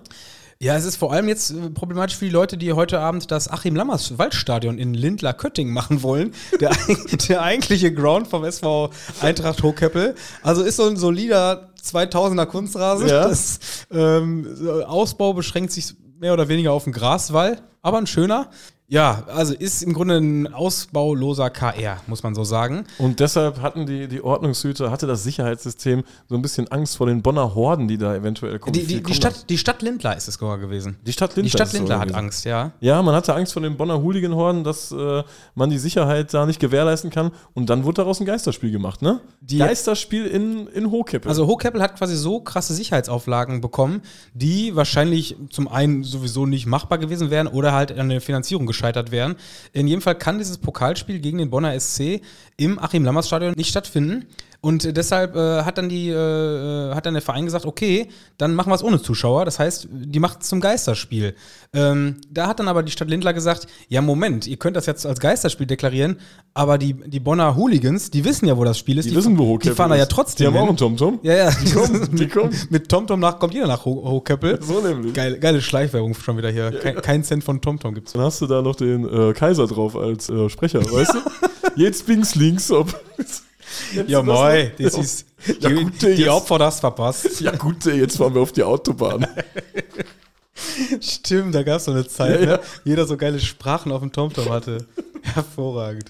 Ja, 0.62 0.76
es 0.76 0.84
ist 0.84 0.98
vor 0.98 1.14
allem 1.14 1.30
jetzt 1.30 1.52
äh, 1.52 1.70
problematisch 1.70 2.18
für 2.18 2.26
die 2.26 2.32
Leute, 2.32 2.58
die 2.58 2.74
heute 2.74 3.00
Abend 3.00 3.32
das 3.32 3.50
Achim 3.50 3.78
Lammers 3.78 4.18
Waldstadion 4.18 4.78
in 4.78 4.94
Lindlar-Köttingen 4.94 5.74
machen 5.74 6.04
wollen. 6.04 6.34
Der, 6.60 6.72
der 7.30 7.42
eigentliche 7.42 7.94
Ground 7.94 8.28
vom 8.28 8.44
SV 8.44 8.90
Eintracht 9.22 9.64
Hochkeppel. 9.64 10.16
Also 10.42 10.64
ist 10.64 10.76
so 10.76 10.90
ein 10.90 10.98
solider 10.98 11.70
2000er 11.82 12.46
Kunstrasen. 12.46 13.08
Ja. 13.08 13.30
Das 13.30 13.60
ähm, 13.90 14.48
Ausbau 14.86 15.32
beschränkt 15.32 15.72
sich 15.72 15.96
mehr 16.20 16.34
oder 16.34 16.50
weniger 16.50 16.74
auf 16.74 16.84
den 16.84 16.92
Graswall, 16.92 17.62
aber 17.82 18.00
ein 18.00 18.08
schöner. 18.08 18.50
Ja, 18.92 19.24
also 19.28 19.54
ist 19.54 19.84
im 19.84 19.94
Grunde 19.94 20.18
ein 20.18 20.52
ausbauloser 20.52 21.52
KR, 21.52 21.98
muss 22.08 22.24
man 22.24 22.34
so 22.34 22.44
sagen. 22.44 22.86
Und 22.98 23.20
deshalb 23.20 23.62
hatten 23.62 23.86
die, 23.86 24.08
die 24.08 24.24
Ordnungshüter, 24.24 24.90
hatte 24.90 25.06
das 25.06 25.24
Sicherheitssystem 25.24 26.04
so 26.28 26.34
ein 26.34 26.42
bisschen 26.42 26.68
Angst 26.70 26.98
vor 26.98 27.06
den 27.06 27.22
Bonner 27.22 27.54
Horden, 27.54 27.88
die 27.88 28.00
da 28.00 28.16
eventuell 28.16 28.58
kommen. 28.58 28.74
Die, 28.74 28.88
die, 28.88 29.04
die, 29.04 29.14
Stadt, 29.14 29.48
die 29.48 29.60
Stadt 29.60 29.84
Lindlar 29.84 30.18
ist 30.18 30.28
es 30.28 30.34
sogar 30.36 30.58
gewesen. 30.58 30.98
die 31.06 31.14
Stadt 31.14 31.36
Lindlar. 31.36 31.44
Die 31.44 31.50
Stadt 31.52 31.74
Lindlar 31.74 32.00
hat 32.00 32.08
gewesen. 32.08 32.20
Angst, 32.20 32.46
ja. 32.46 32.72
Ja, 32.80 33.00
man 33.04 33.14
hatte 33.14 33.36
Angst 33.36 33.54
vor 33.54 33.62
den 33.62 33.78
Bonner 33.78 34.02
Hooligan-Horden, 34.02 34.64
dass 34.64 34.92
äh, 34.92 35.24
man 35.54 35.70
die 35.70 35.78
Sicherheit 35.78 36.34
da 36.34 36.48
nicht 36.48 36.60
gewährleisten 36.60 37.12
kann. 37.12 37.30
Und 37.54 37.70
dann 37.70 37.84
wurde 37.84 37.98
daraus 37.98 38.20
ein 38.20 38.26
Geisterspiel 38.26 38.72
gemacht, 38.72 39.04
ne? 39.04 39.20
Die- 39.42 39.60
Geisterspiel 39.60 40.26
in, 40.26 40.66
in 40.66 40.90
Hohkeppel. 40.90 41.30
Also 41.30 41.46
Hochkeppel 41.46 41.80
hat 41.84 41.96
quasi 41.96 42.16
so 42.16 42.40
krasse 42.40 42.74
Sicherheitsauflagen 42.74 43.62
bekommen, 43.62 44.02
die 44.34 44.76
wahrscheinlich 44.76 45.36
zum 45.52 45.68
einen 45.68 46.04
sowieso 46.04 46.48
nicht 46.48 46.66
machbar 46.66 46.98
gewesen 46.98 47.30
wären 47.30 47.46
oder 47.46 47.72
halt 47.74 47.96
an 47.96 48.10
der 48.10 48.20
Finanzierung 48.20 48.66
gescheitert 48.66 48.79
wären. 49.12 49.36
In 49.74 49.88
jedem 49.88 50.02
Fall 50.02 50.16
kann 50.16 50.38
dieses 50.38 50.58
Pokalspiel 50.58 51.20
gegen 51.20 51.38
den 51.38 51.50
Bonner 51.50 51.80
SC 51.80 52.22
im 52.58 52.80
Achim-Lammers-Stadion 52.80 53.54
nicht 53.56 53.70
stattfinden. 53.70 54.26
Und 54.62 54.84
äh, 54.84 54.92
deshalb 54.94 55.36
äh, 55.38 55.64
hat 55.64 55.78
dann 55.78 55.88
die, 55.88 56.10
äh, 56.10 56.94
hat 56.94 57.06
dann 57.06 57.14
der 57.14 57.22
Verein 57.22 57.46
gesagt, 57.46 57.66
okay, 57.66 58.10
dann 58.38 58.56
machen 58.56 58.70
wir 58.72 58.76
es 58.76 58.84
ohne 58.84 59.02
Zuschauer. 59.02 59.46
Das 59.46 59.58
heißt, 59.58 59.88
die 59.92 60.20
macht 60.20 60.42
es 60.42 60.50
zum 60.50 60.60
Geisterspiel. 60.60 61.34
Ähm, 61.74 62.18
da 62.30 62.48
hat 62.48 62.60
dann 62.60 62.68
aber 62.68 62.84
die 62.84 62.92
Stadt 62.92 63.10
Lindlar 63.10 63.34
gesagt, 63.34 63.68
ja 63.88 64.02
Moment, 64.02 64.48
ihr 64.48 64.58
könnt 64.58 64.76
das 64.76 64.86
jetzt 64.86 65.06
als 65.06 65.20
Geisterspiel 65.20 65.66
deklarieren, 65.68 66.18
aber 66.54 66.78
die, 66.78 66.94
die 66.94 67.20
Bonner 67.22 67.56
Hooligans, 67.56 68.12
die 68.12 68.26
wissen 68.26 68.48
ja, 68.48 68.58
wo 68.58 68.64
das 68.66 68.78
Spiel 68.78 68.98
ist. 68.98 69.10
die, 69.10 69.16
wissen, 69.16 69.38
wo 69.38 69.44
Die 69.44 69.50
Hohkeppel 69.50 69.76
fahren 69.76 69.92
da 69.92 69.96
ja 69.96 70.04
ist. 70.04 70.12
trotzdem 70.12 70.52
Die 70.52 70.58
haben 70.58 70.64
auch 70.64 70.68
einen 70.70 70.78
TomTom. 70.78 71.20
Ja, 71.24 71.36
ja, 71.36 71.52
Die 71.52 71.72
kommen, 71.72 72.16
die 72.18 72.28
kommen. 72.30 72.54
mit 72.70 72.90
TomTom 72.90 73.20
nach, 73.20 73.40
kommt 73.40 73.54
jeder 73.54 73.68
nach 73.68 73.86
Ho 73.86 73.92
Hochkeppel. 74.10 74.60
So 74.62 74.82
nämlich. 74.82 75.14
Geile, 75.14 75.40
geile 75.40 75.62
Schleichwerbung 75.62 76.14
schon 76.16 76.38
wieder 76.38 76.50
hier. 76.50 76.72
Kein, 76.72 76.96
kein 77.02 77.24
Cent 77.24 77.44
von 77.46 77.62
TomTom 77.62 77.94
gibt's. 77.94 78.12
Dann 78.14 78.24
hast 78.24 78.42
du 78.42 78.48
da 78.48 78.62
noch 78.62 78.76
den 78.76 79.08
äh, 79.08 79.34
Kaiser 79.34 79.68
drauf 79.68 79.96
als 79.96 80.30
äh, 80.30 80.50
Sprecher, 80.50 80.80
weißt 80.82 81.14
du? 81.14 81.20
Jetzt 81.82 82.08
links, 82.10 82.36
links, 82.36 82.72
ob. 82.72 82.94
Ja, 84.08 84.22
moi, 84.22 84.72
das 84.78 84.96
Ja. 84.96 85.02
ist. 85.02 85.26
Ja, 85.62 85.70
die, 85.70 85.76
gut, 85.84 86.02
die 86.02 86.08
jetzt- 86.08 86.30
Opfer 86.30 86.58
das 86.60 86.80
verpasst. 86.80 87.40
Ja, 87.42 87.52
gut, 87.52 87.86
jetzt 87.86 88.18
fahren 88.18 88.34
wir 88.34 88.42
auf 88.42 88.52
die 88.52 88.64
Autobahn. 88.64 89.26
Stimmt, 91.02 91.56
da 91.56 91.64
gab 91.64 91.78
es 91.78 91.86
so 91.86 91.92
eine 91.92 92.06
Zeit, 92.08 92.42
Ja, 92.42 92.46
ja. 92.46 92.52
ne? 92.58 92.60
Jeder 92.84 93.06
so 93.08 93.16
geile 93.16 93.40
Sprachen 93.40 93.92
auf 93.92 94.02
dem 94.02 94.12
TomTom 94.12 94.50
hatte. 94.50 94.86
Hervorragend. 95.34 96.06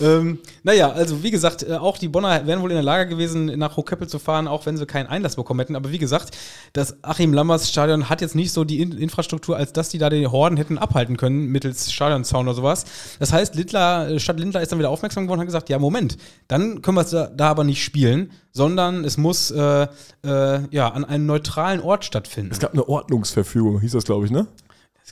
Ähm, 0.00 0.38
naja, 0.62 0.90
also 0.90 1.22
wie 1.22 1.30
gesagt, 1.30 1.62
äh, 1.62 1.74
auch 1.74 1.98
die 1.98 2.08
Bonner 2.08 2.46
wären 2.46 2.62
wohl 2.62 2.70
in 2.70 2.76
der 2.76 2.82
Lage 2.82 3.08
gewesen, 3.08 3.46
nach 3.58 3.76
Hochkeppel 3.76 4.08
zu 4.08 4.18
fahren, 4.18 4.48
auch 4.48 4.66
wenn 4.66 4.76
sie 4.76 4.86
keinen 4.86 5.06
Einlass 5.06 5.36
bekommen 5.36 5.60
hätten. 5.60 5.76
Aber 5.76 5.90
wie 5.90 5.98
gesagt, 5.98 6.36
das 6.72 7.02
Achim 7.02 7.32
Lammers 7.32 7.68
Stadion 7.68 8.08
hat 8.08 8.20
jetzt 8.20 8.34
nicht 8.34 8.52
so 8.52 8.64
die 8.64 8.80
In 8.80 8.92
Infrastruktur, 8.92 9.56
als 9.56 9.72
dass 9.72 9.88
die 9.88 9.98
da 9.98 10.10
die 10.10 10.26
Horden 10.26 10.56
hätten 10.56 10.78
abhalten 10.78 11.16
können 11.16 11.46
mittels 11.46 11.92
Stadionzaun 11.92 12.46
oder 12.46 12.54
sowas. 12.54 12.84
Das 13.18 13.32
heißt, 13.32 13.54
Lindlar, 13.54 14.08
äh, 14.08 14.20
Stadt 14.20 14.38
Lindlar 14.38 14.62
ist 14.62 14.72
dann 14.72 14.78
wieder 14.78 14.90
aufmerksam 14.90 15.24
geworden 15.24 15.40
und 15.40 15.42
hat 15.42 15.48
gesagt, 15.48 15.68
ja, 15.68 15.78
Moment, 15.78 16.16
dann 16.48 16.82
können 16.82 16.96
wir 16.96 17.02
es 17.02 17.10
da, 17.10 17.26
da 17.26 17.48
aber 17.48 17.64
nicht 17.64 17.82
spielen, 17.82 18.32
sondern 18.52 19.04
es 19.04 19.16
muss 19.16 19.50
äh, 19.50 19.86
äh, 20.24 20.60
ja, 20.70 20.88
an 20.88 21.04
einem 21.04 21.26
neutralen 21.26 21.80
Ort 21.80 22.04
stattfinden. 22.04 22.52
Es 22.52 22.58
gab 22.58 22.72
eine 22.72 22.88
Ordnungsverfügung, 22.88 23.80
hieß 23.80 23.92
das, 23.92 24.04
glaube 24.04 24.26
ich, 24.26 24.30
ne? 24.30 24.46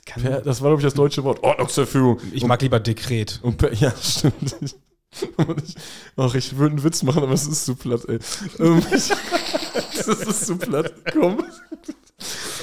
Das 0.05 0.13
kann- 0.15 0.23
Ja, 0.23 0.41
das 0.41 0.61
war, 0.61 0.69
glaube 0.69 0.81
ich, 0.81 0.85
das 0.85 0.93
deutsche 0.93 1.23
Wort. 1.23 1.43
Ordnungsverfügung. 1.43 2.19
Ich 2.33 2.45
mag 2.45 2.61
lieber 2.61 2.79
Dekret. 2.79 3.39
Und 3.43 3.57
per, 3.57 3.73
ja, 3.73 3.93
stimmt. 4.01 4.55
Und 5.37 5.61
ich, 5.63 5.75
ach, 6.15 6.33
ich 6.35 6.55
würde 6.57 6.75
einen 6.75 6.83
Witz 6.83 7.03
machen, 7.03 7.21
aber 7.23 7.33
es 7.33 7.45
ist 7.45 7.65
zu 7.65 7.75
platt, 7.75 8.05
ey. 8.07 8.17
Ähm, 8.59 8.81
das 8.91 9.09
ist 10.07 10.45
zu 10.47 10.55
platt. 10.57 10.93
Komm. 11.11 11.43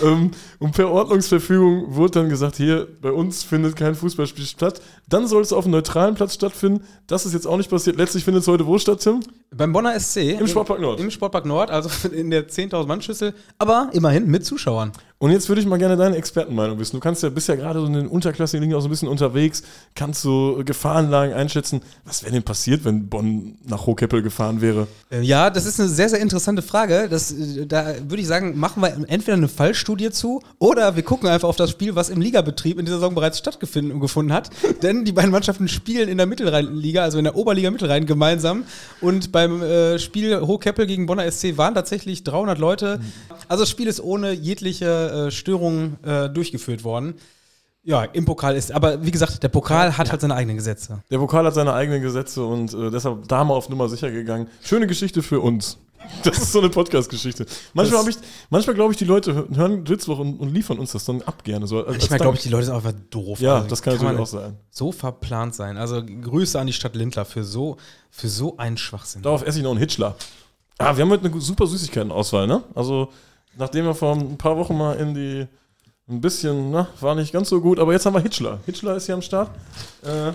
ähm, 0.02 0.30
und 0.58 0.72
per 0.72 0.90
Ordnungsverfügung 0.90 1.94
wurde 1.94 2.20
dann 2.20 2.28
gesagt, 2.28 2.56
hier, 2.56 2.88
bei 3.00 3.12
uns 3.12 3.44
findet 3.44 3.76
kein 3.76 3.94
Fußballspiel 3.94 4.44
statt. 4.44 4.80
Dann 5.08 5.28
soll 5.28 5.42
es 5.42 5.52
auf 5.52 5.64
einem 5.64 5.72
neutralen 5.72 6.16
Platz 6.16 6.34
stattfinden. 6.34 6.84
Das 7.06 7.24
ist 7.26 7.32
jetzt 7.32 7.46
auch 7.46 7.56
nicht 7.56 7.70
passiert. 7.70 7.96
Letztlich 7.96 8.24
findet 8.24 8.42
es 8.42 8.48
heute 8.48 8.66
wo 8.66 8.76
statt, 8.78 9.00
Tim? 9.00 9.20
Beim 9.54 9.72
Bonner 9.72 9.98
SC. 9.98 10.38
Im 10.38 10.48
Sportpark 10.48 10.80
Nord. 10.80 10.98
Im 11.00 11.10
Sportpark 11.10 11.46
Nord, 11.46 11.70
also 11.70 11.88
in 12.12 12.30
der 12.30 12.48
10.000-Mann-Schüssel, 12.48 13.34
aber 13.58 13.90
immerhin 13.92 14.26
mit 14.26 14.44
Zuschauern. 14.44 14.92
Und 15.20 15.32
jetzt 15.32 15.48
würde 15.48 15.60
ich 15.60 15.66
mal 15.66 15.78
gerne 15.78 15.96
deine 15.96 16.16
Expertenmeinung 16.16 16.78
wissen. 16.78 16.94
Du 16.96 17.00
kannst 17.00 17.24
ja, 17.24 17.28
bist 17.28 17.48
ja 17.48 17.56
gerade 17.56 17.80
so 17.80 17.86
in 17.86 17.92
den 17.92 18.06
unterklassigen 18.06 18.62
Ligen 18.62 18.74
auch 18.76 18.80
so 18.80 18.86
ein 18.86 18.90
bisschen 18.90 19.08
unterwegs, 19.08 19.62
kannst 19.96 20.22
so 20.22 20.60
Gefahrenlagen 20.64 21.34
einschätzen. 21.34 21.80
Was 22.04 22.22
wäre 22.22 22.32
denn 22.32 22.44
passiert, 22.44 22.84
wenn 22.84 23.08
Bonn 23.08 23.58
nach 23.64 23.86
Hochkeppel 23.86 24.22
gefahren 24.22 24.60
wäre? 24.60 24.86
Äh, 25.10 25.22
Ja, 25.22 25.50
das 25.50 25.66
ist 25.66 25.80
eine 25.80 25.88
sehr, 25.88 26.08
sehr 26.08 26.20
interessante 26.20 26.62
Frage. 26.62 27.08
Das, 27.10 27.32
äh, 27.32 27.66
da 27.66 27.94
würde 28.08 28.20
ich 28.22 28.28
sagen, 28.28 28.58
machen 28.58 28.80
wir 28.80 28.94
entweder 29.08 29.36
eine 29.36 29.48
Fallstudie 29.48 30.10
zu 30.10 30.40
oder 30.58 30.96
wir 30.96 31.02
gucken 31.02 31.28
einfach 31.28 31.48
auf 31.48 31.56
das 31.56 31.70
Spiel, 31.70 31.94
was 31.94 32.10
im 32.10 32.20
Ligabetrieb 32.20 32.78
in 32.78 32.84
dieser 32.84 32.98
Saison 32.98 33.14
bereits 33.14 33.38
stattgefunden 33.38 34.00
gefunden 34.00 34.32
hat. 34.32 34.50
Denn 34.82 35.04
die 35.04 35.12
beiden 35.12 35.30
Mannschaften 35.30 35.68
spielen 35.68 36.08
in 36.08 36.18
der 36.18 36.26
Mittelrheinliga, 36.26 37.02
also 37.02 37.18
in 37.18 37.24
der 37.24 37.36
Oberliga 37.36 37.70
Mittelrhein 37.70 38.06
gemeinsam. 38.06 38.64
Und 39.00 39.32
beim 39.32 39.62
äh, 39.62 39.98
Spiel 39.98 40.40
Hochkeppel 40.40 40.86
gegen 40.86 41.06
Bonner 41.06 41.30
SC 41.30 41.56
waren 41.56 41.74
tatsächlich 41.74 42.24
300 42.24 42.58
Leute. 42.58 43.00
Also 43.48 43.62
das 43.62 43.70
Spiel 43.70 43.86
ist 43.86 44.00
ohne 44.00 44.32
jegliche 44.32 45.28
äh, 45.28 45.30
Störung 45.30 45.96
äh, 46.04 46.28
durchgeführt 46.28 46.84
worden. 46.84 47.14
Ja, 47.84 48.04
im 48.04 48.24
Pokal 48.26 48.54
ist, 48.56 48.72
aber 48.72 49.06
wie 49.06 49.10
gesagt, 49.10 49.42
der 49.42 49.48
Pokal 49.48 49.96
hat 49.96 50.10
halt 50.10 50.20
seine 50.20 50.34
eigenen 50.34 50.56
Gesetze. 50.56 51.02
Der 51.10 51.18
Pokal 51.18 51.46
hat 51.46 51.54
seine 51.54 51.72
eigenen 51.72 52.02
Gesetze 52.02 52.44
und 52.44 52.74
äh, 52.74 52.90
deshalb 52.90 53.26
da 53.28 53.44
mal 53.44 53.54
auf 53.54 53.70
Nummer 53.70 53.88
sicher 53.88 54.10
gegangen. 54.10 54.48
Schöne 54.62 54.86
Geschichte 54.86 55.22
für 55.22 55.40
uns. 55.40 55.78
Das 56.24 56.38
ist 56.38 56.52
so 56.52 56.58
eine 56.58 56.68
Podcast-Geschichte. 56.68 57.46
Manchmal, 57.74 58.04
Das- 58.04 58.16
ich, 58.16 58.22
manchmal 58.50 58.74
glaube 58.74 58.92
ich, 58.92 58.98
die 58.98 59.04
Leute 59.04 59.32
hö- 59.32 59.56
hören 59.56 59.84
Dritzwoch 59.84 60.18
und, 60.18 60.38
und 60.40 60.52
liefern 60.52 60.78
uns 60.78 60.92
das 60.92 61.04
dann 61.04 61.22
ab 61.22 61.44
gerne. 61.44 61.66
So, 61.66 61.78
als 61.86 61.98
Manchmal 61.98 62.18
glaube 62.18 62.36
ich, 62.36 62.42
die 62.42 62.48
Leute 62.48 62.66
sind 62.66 62.74
einfach 62.74 62.92
doof. 63.10 63.40
Ja, 63.40 63.56
Also, 63.56 63.68
das 63.68 63.82
kann 63.82 63.94
man 63.96 64.02
natürlich 64.04 64.20
auch 64.22 64.26
sein. 64.26 64.56
So 64.70 64.90
verplant 64.92 65.54
sein. 65.54 65.76
Also 65.76 66.02
Grüße 66.04 66.58
an 66.58 66.66
die 66.66 66.72
Stadt 66.72 66.96
Lindler 66.96 67.24
für 67.24 67.44
so, 67.44 67.76
für 68.10 68.28
so 68.28 68.56
einen 68.56 68.76
Schwachsinn. 68.76 69.22
Darauf 69.22 69.46
esse 69.46 69.58
ich 69.58 69.64
noch 69.64 69.70
einen 69.70 69.80
Hitchler. 69.80 70.16
Ah, 70.78 70.96
wir 70.96 71.02
haben 71.02 71.10
heute 71.10 71.28
eine 71.28 71.40
super 71.40 71.66
Süßigkeitenauswahl, 71.66 72.46
ne? 72.46 72.62
Also, 72.74 73.10
nachdem 73.56 73.84
wir 73.84 73.94
vor 73.94 74.14
ein 74.14 74.36
paar 74.38 74.56
Wochen 74.56 74.76
mal 74.76 74.94
in 74.94 75.14
die 75.14 75.46
ein 76.08 76.20
bisschen, 76.20 76.70
na, 76.70 76.88
war 77.00 77.14
nicht 77.14 77.32
ganz 77.32 77.48
so 77.48 77.60
gut, 77.60 77.78
aber 77.78 77.92
jetzt 77.92 78.06
haben 78.06 78.14
wir 78.14 78.20
Hitchler. 78.20 78.60
Hitchler 78.64 78.96
ist 78.96 79.06
hier 79.06 79.14
am 79.14 79.22
Start. 79.22 79.50
Äh, 80.02 80.32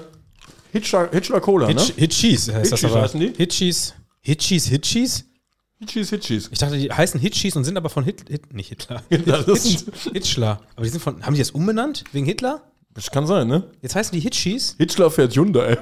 Hitchler, 0.71 1.09
Hitchler 1.11 1.39
Cola, 1.41 1.67
Hitch, 1.67 1.89
ne? 1.89 1.93
Hitchis 1.97 2.51
heißt 2.51 2.71
das 2.71 2.79
Hitchis 2.79 2.91
aber. 2.95 3.01
heißen 3.03 3.19
die? 3.19 3.33
Hitchis. 3.35 3.93
Hitchis, 4.21 4.67
Hitchis? 4.67 5.25
Hitchis, 5.83 6.09
Hitchis. 6.09 6.49
Ich 6.51 6.59
dachte, 6.59 6.77
die 6.77 6.91
heißen 6.91 7.19
Hitchis 7.19 7.55
und 7.55 7.63
sind 7.63 7.77
aber 7.77 7.89
von 7.89 8.03
Hit, 8.03 8.25
Hit 8.29 8.53
nicht 8.53 8.69
Hitler. 8.69 9.03
Hitch, 9.09 9.25
sind- 9.59 9.93
Hitchler. 10.13 10.61
Aber 10.75 10.83
die 10.85 10.89
sind 10.89 11.01
von, 11.01 11.25
haben 11.25 11.33
die 11.33 11.39
das 11.39 11.51
umbenannt? 11.51 12.03
Wegen 12.11 12.25
Hitler? 12.25 12.61
Das 12.93 13.09
kann 13.11 13.25
sein, 13.27 13.47
ne? 13.47 13.63
Jetzt 13.81 13.95
heißen 13.95 14.13
die 14.13 14.19
Hitchis? 14.19 14.75
Hitchler 14.77 15.09
fährt 15.11 15.35
Hyundai. 15.35 15.77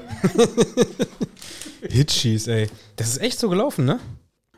Hitchis, 1.89 2.47
ey. 2.47 2.67
Das 2.95 3.09
ist 3.09 3.21
echt 3.21 3.39
so 3.39 3.49
gelaufen, 3.49 3.85
ne? 3.85 3.99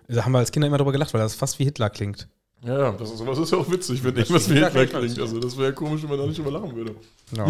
Da 0.08 0.26
haben 0.26 0.32
wir 0.34 0.40
als 0.40 0.52
Kinder 0.52 0.68
immer 0.68 0.78
drüber 0.78 0.92
gelacht, 0.92 1.14
weil 1.14 1.22
das 1.22 1.36
fast 1.36 1.58
wie 1.60 1.64
Hitler 1.66 1.90
klingt. 1.90 2.28
Ja, 2.64 2.78
ja, 2.80 2.92
das 2.92 3.12
ist, 3.12 3.18
sowas 3.18 3.38
ist 3.40 3.52
ja 3.52 3.58
auch 3.58 3.70
witzig, 3.72 4.04
wenn 4.04 4.16
irgendwas 4.16 4.50
wie 4.50 4.54
Hitler 4.56 4.86
klingt. 4.86 5.20
Also, 5.20 5.40
das 5.40 5.58
wäre 5.58 5.68
ja 5.70 5.72
komisch, 5.74 6.02
wenn 6.04 6.10
man 6.10 6.20
da 6.20 6.26
nicht 6.28 6.38
drüber 6.38 6.52
lachen 6.52 6.76
würde. 6.76 6.96
Ja. 7.36 7.46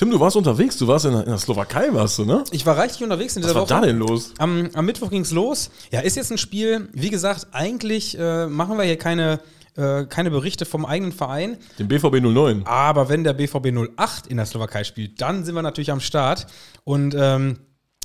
Tim, 0.00 0.10
du 0.10 0.18
warst 0.18 0.34
unterwegs, 0.34 0.78
du 0.78 0.88
warst 0.88 1.04
in 1.04 1.12
der, 1.12 1.24
in 1.24 1.28
der 1.28 1.36
Slowakei, 1.36 1.92
warst 1.92 2.16
du, 2.16 2.24
ne? 2.24 2.42
Ich 2.52 2.64
war 2.64 2.74
reichlich 2.74 3.02
unterwegs 3.02 3.36
in 3.36 3.42
Was 3.42 3.50
dieser 3.50 3.54
war 3.60 3.68
Woche. 3.68 3.80
da 3.82 3.86
denn 3.86 3.98
los? 3.98 4.32
Am, 4.38 4.70
am 4.72 4.86
Mittwoch 4.86 5.10
ging 5.10 5.20
es 5.20 5.30
los. 5.30 5.70
Ja, 5.92 6.00
ist 6.00 6.16
jetzt 6.16 6.32
ein 6.32 6.38
Spiel, 6.38 6.88
wie 6.94 7.10
gesagt, 7.10 7.48
eigentlich 7.52 8.18
äh, 8.18 8.46
machen 8.46 8.78
wir 8.78 8.84
hier 8.84 8.96
keine, 8.96 9.40
äh, 9.76 10.06
keine 10.06 10.30
Berichte 10.30 10.64
vom 10.64 10.86
eigenen 10.86 11.12
Verein. 11.12 11.58
Den 11.78 11.88
BVB 11.88 12.22
09. 12.22 12.62
Aber 12.64 13.10
wenn 13.10 13.24
der 13.24 13.34
BVB 13.34 13.74
08 13.98 14.26
in 14.26 14.38
der 14.38 14.46
Slowakei 14.46 14.84
spielt, 14.84 15.20
dann 15.20 15.44
sind 15.44 15.54
wir 15.54 15.60
natürlich 15.60 15.90
am 15.90 16.00
Start. 16.00 16.46
Und 16.84 17.14
ähm, 17.14 17.58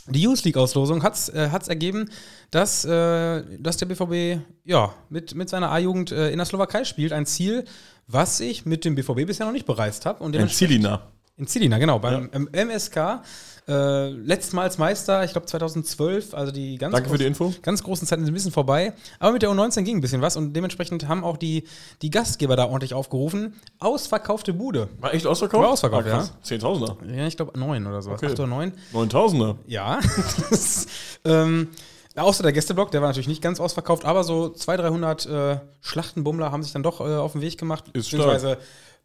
die 0.10 0.22
Youth 0.22 0.44
League-Auslosung 0.44 1.02
hat 1.02 1.14
es 1.14 1.30
äh, 1.30 1.50
ergeben, 1.68 2.10
dass, 2.52 2.84
äh, 2.84 3.42
dass 3.58 3.78
der 3.78 3.86
BVB 3.86 4.42
ja, 4.66 4.94
mit, 5.08 5.34
mit 5.34 5.48
seiner 5.48 5.72
A-Jugend 5.72 6.12
äh, 6.12 6.30
in 6.30 6.40
der 6.40 6.46
Slowakei 6.46 6.84
spielt. 6.84 7.14
Ein 7.14 7.26
Ziel, 7.26 7.64
was 8.06 8.42
ich 8.42 8.66
mit 8.66 8.84
dem 8.84 8.96
BVB 8.96 9.26
bisher 9.26 9.46
noch 9.46 9.54
nicht 9.54 9.66
bereist 9.66 10.06
habe. 10.06 10.26
Ein 10.26 10.50
Zilina. 10.50 11.15
In 11.38 11.48
Zilina, 11.48 11.78
genau, 11.78 12.00
beim 12.00 12.30
ähm, 12.34 12.50
MSK. 12.52 13.22
Äh, 13.68 14.10
letztmals 14.10 14.78
Meister, 14.78 15.24
ich 15.24 15.32
glaube 15.32 15.48
2012, 15.48 16.36
also 16.36 16.52
die 16.52 16.78
ganz, 16.78 16.94
Danke 16.94 17.10
für 17.10 17.18
die 17.18 17.24
großen- 17.24 17.28
Info. 17.28 17.54
ganz 17.64 17.82
großen 17.82 18.08
Zeiten 18.08 18.24
sind 18.24 18.32
ein 18.32 18.36
bisschen 18.36 18.52
vorbei. 18.52 18.94
Aber 19.18 19.32
mit 19.32 19.42
der 19.42 19.50
U19 19.50 19.82
ging 19.82 19.98
ein 19.98 20.02
bisschen 20.02 20.22
was 20.22 20.38
und 20.38 20.54
dementsprechend 20.54 21.08
haben 21.08 21.24
auch 21.24 21.36
die, 21.36 21.64
die 22.04 22.12
Gastgeber 22.12 22.56
da 22.56 22.66
ordentlich 22.66 22.94
aufgerufen. 22.94 23.56
Ausverkaufte 23.80 24.54
Bude. 24.54 24.88
War 25.00 25.16
echt 25.16 25.26
ausverkauft? 25.26 25.64
War 25.64 25.72
ausverkauft, 25.72 26.06
Ah, 26.08 26.10
krass. 26.12 26.34
Zehntausender. 26.44 26.96
Ja, 27.12 27.26
ich 27.26 27.36
glaube 27.38 27.58
neun 27.60 27.88
oder. 27.88 27.98
Okay. 28.06 28.28
Acht 28.28 28.34
oder 28.40 28.46
neun. 28.48 28.72
Neuntausender. 28.94 29.56
Ja. 29.66 30.00
Das, 30.52 30.86
ähm, 31.26 31.70
außer 32.16 32.44
der 32.44 32.52
Gästeblock, 32.52 32.92
der 32.92 33.02
war 33.02 33.08
natürlich 33.10 33.28
nicht 33.28 33.42
ganz 33.42 33.60
ausverkauft, 33.60 34.06
aber 34.06 34.24
so 34.24 34.50
200, 34.50 35.26
300 35.26 35.26
äh, 35.26 35.60
Schlachtenbummler 35.82 36.52
haben 36.52 36.62
sich 36.62 36.72
dann 36.72 36.84
doch 36.84 37.02
äh, 37.02 37.16
auf 37.16 37.32
den 37.32 37.42
Weg 37.42 37.58
gemacht. 37.58 37.86
Ist 37.94 38.12
Beziehungsweise, 38.12 38.60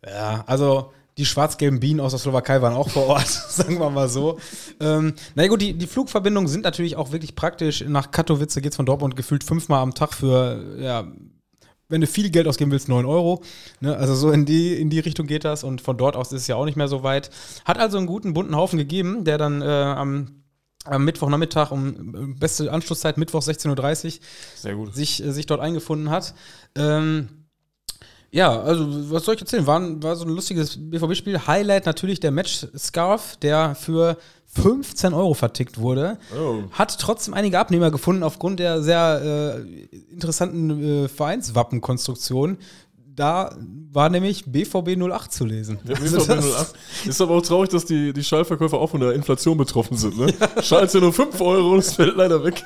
ja, 0.06 0.44
also 0.46 0.92
die 1.20 1.26
schwarz-gelben 1.26 1.80
Bienen 1.80 2.00
aus 2.00 2.12
der 2.12 2.18
Slowakei 2.18 2.62
waren 2.62 2.72
auch 2.72 2.88
vor 2.88 3.06
Ort, 3.06 3.28
sagen 3.48 3.78
wir 3.78 3.90
mal 3.90 4.08
so. 4.08 4.38
Ähm, 4.80 5.14
na 5.34 5.46
gut, 5.46 5.60
die, 5.60 5.74
die 5.74 5.86
Flugverbindungen 5.86 6.48
sind 6.48 6.64
natürlich 6.64 6.96
auch 6.96 7.12
wirklich 7.12 7.36
praktisch. 7.36 7.84
Nach 7.86 8.10
Katowice 8.10 8.54
geht 8.56 8.72
es 8.72 8.76
von 8.76 8.86
Dortmund 8.86 9.16
gefühlt 9.16 9.44
fünfmal 9.44 9.82
am 9.82 9.94
Tag 9.94 10.14
für, 10.14 10.78
ja, 10.80 11.12
wenn 11.90 12.00
du 12.00 12.06
viel 12.06 12.30
Geld 12.30 12.48
ausgeben 12.48 12.70
willst, 12.70 12.88
9 12.88 13.04
Euro. 13.04 13.42
Ne? 13.80 13.94
Also 13.94 14.14
so 14.14 14.30
in 14.30 14.46
die, 14.46 14.74
in 14.74 14.88
die 14.88 15.00
Richtung 15.00 15.26
geht 15.26 15.44
das 15.44 15.62
und 15.62 15.82
von 15.82 15.98
dort 15.98 16.16
aus 16.16 16.32
ist 16.32 16.42
es 16.42 16.46
ja 16.46 16.56
auch 16.56 16.64
nicht 16.64 16.76
mehr 16.76 16.88
so 16.88 17.02
weit. 17.02 17.30
Hat 17.66 17.78
also 17.78 17.98
einen 17.98 18.06
guten, 18.06 18.32
bunten 18.32 18.56
Haufen 18.56 18.78
gegeben, 18.78 19.24
der 19.24 19.36
dann 19.36 19.60
äh, 19.60 19.66
am, 19.66 20.42
am 20.84 21.04
Mittwochnachmittag 21.04 21.70
um 21.70 22.14
äh, 22.14 22.38
beste 22.38 22.72
Anschlusszeit, 22.72 23.18
Mittwoch 23.18 23.42
16.30 23.42 24.20
Uhr, 24.74 24.90
sich, 24.90 25.22
äh, 25.22 25.32
sich 25.32 25.44
dort 25.44 25.60
eingefunden 25.60 26.08
hat. 26.08 26.34
Ähm, 26.76 27.39
ja, 28.32 28.60
also 28.60 29.10
was 29.10 29.24
soll 29.24 29.34
ich 29.34 29.40
erzählen? 29.40 29.66
War, 29.66 30.02
war 30.02 30.16
so 30.16 30.24
ein 30.24 30.30
lustiges 30.30 30.76
BVB-Spiel. 30.78 31.46
Highlight 31.46 31.86
natürlich 31.86 32.20
der 32.20 32.30
Match-Scarf, 32.30 33.36
der 33.36 33.74
für 33.74 34.16
15 34.52 35.14
Euro 35.14 35.34
vertickt 35.34 35.78
wurde. 35.78 36.18
Oh. 36.36 36.62
Hat 36.72 36.98
trotzdem 36.98 37.34
einige 37.34 37.58
Abnehmer 37.58 37.90
gefunden 37.90 38.22
aufgrund 38.22 38.60
der 38.60 38.82
sehr 38.82 39.56
äh, 39.60 39.96
interessanten 40.12 41.04
äh, 41.04 41.08
Vereinswappenkonstruktion. 41.08 42.58
Da 43.20 43.54
war 43.92 44.08
nämlich 44.08 44.46
BVB 44.46 44.96
08 44.96 45.30
zu 45.30 45.44
lesen. 45.44 45.78
Also 45.86 46.16
BVB 46.16 46.26
das- 46.26 46.54
08. 46.54 46.74
Ist 47.06 47.20
aber 47.20 47.34
auch 47.34 47.42
traurig, 47.42 47.68
dass 47.68 47.84
die, 47.84 48.14
die 48.14 48.24
Schallverkäufer 48.24 48.78
auch 48.78 48.88
von 48.88 49.00
der 49.02 49.12
Inflation 49.12 49.58
betroffen 49.58 49.98
sind. 49.98 50.16
Ne? 50.16 50.32
Schall 50.62 50.86
ist 50.86 50.94
ja 50.94 51.00
nur 51.00 51.12
5 51.12 51.38
Euro 51.38 51.74
und 51.74 51.80
es 51.80 51.92
fällt 51.92 52.16
leider 52.16 52.42
weg. 52.42 52.64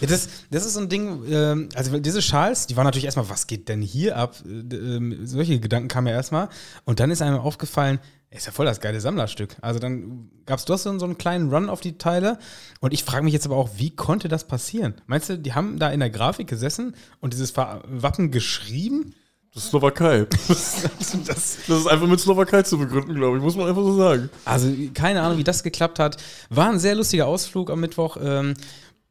Ja, 0.00 0.06
das, 0.08 0.26
das 0.50 0.64
ist 0.64 0.72
so 0.72 0.80
ein 0.80 0.88
Ding, 0.88 1.22
ähm, 1.28 1.68
also 1.74 1.98
diese 1.98 2.22
Schals, 2.22 2.66
die 2.66 2.78
waren 2.78 2.84
natürlich 2.86 3.04
erstmal, 3.04 3.28
was 3.28 3.46
geht 3.46 3.68
denn 3.68 3.82
hier 3.82 4.16
ab? 4.16 4.36
Äh, 4.46 4.74
ähm, 4.74 5.26
solche 5.26 5.60
Gedanken 5.60 5.88
kamen 5.88 6.06
ja 6.06 6.14
erstmal. 6.14 6.48
Und 6.86 6.98
dann 7.00 7.10
ist 7.10 7.20
einem 7.20 7.36
aufgefallen, 7.40 7.98
ist 8.30 8.46
ja 8.46 8.52
voll 8.52 8.64
das 8.64 8.80
geile 8.80 9.02
Sammlerstück. 9.02 9.54
Also 9.60 9.80
dann 9.80 10.30
gab 10.46 10.58
es 10.60 10.64
doch 10.64 10.78
so, 10.78 10.88
einen 10.88 11.18
kleinen 11.18 11.52
Run 11.52 11.68
auf 11.68 11.82
die 11.82 11.98
Teile. 11.98 12.38
Und 12.80 12.94
ich 12.94 13.04
frage 13.04 13.22
mich 13.22 13.34
jetzt 13.34 13.44
aber 13.44 13.56
auch, 13.56 13.68
wie 13.76 13.90
konnte 13.90 14.28
das 14.28 14.44
passieren? 14.44 14.94
Meinst 15.06 15.28
du, 15.28 15.36
die 15.38 15.52
haben 15.52 15.78
da 15.78 15.90
in 15.90 16.00
der 16.00 16.08
Grafik 16.10 16.46
gesessen 16.46 16.94
und 17.20 17.34
dieses 17.34 17.54
Wappen 17.56 18.30
geschrieben? 18.30 19.14
Das 19.54 19.64
ist 19.64 19.70
Slowakei. 19.70 20.26
Das, 20.48 20.82
Das, 21.26 21.58
das 21.66 21.78
ist 21.80 21.86
einfach 21.86 22.06
mit 22.06 22.20
Slowakei 22.20 22.62
zu 22.62 22.78
begründen, 22.78 23.14
glaube 23.14 23.38
ich. 23.38 23.42
Muss 23.42 23.56
man 23.56 23.68
einfach 23.68 23.82
so 23.82 23.96
sagen. 23.96 24.30
also 24.44 24.68
keine 24.94 25.22
Ahnung, 25.22 25.38
wie 25.38 25.44
das 25.44 25.62
geklappt 25.62 25.98
hat. 25.98 26.16
War 26.50 26.70
ein 26.70 26.78
sehr 26.78 26.94
lustiger 26.94 27.26
Ausflug 27.26 27.70
am 27.70 27.80
Mittwoch. 27.80 28.18
Ähm, 28.20 28.54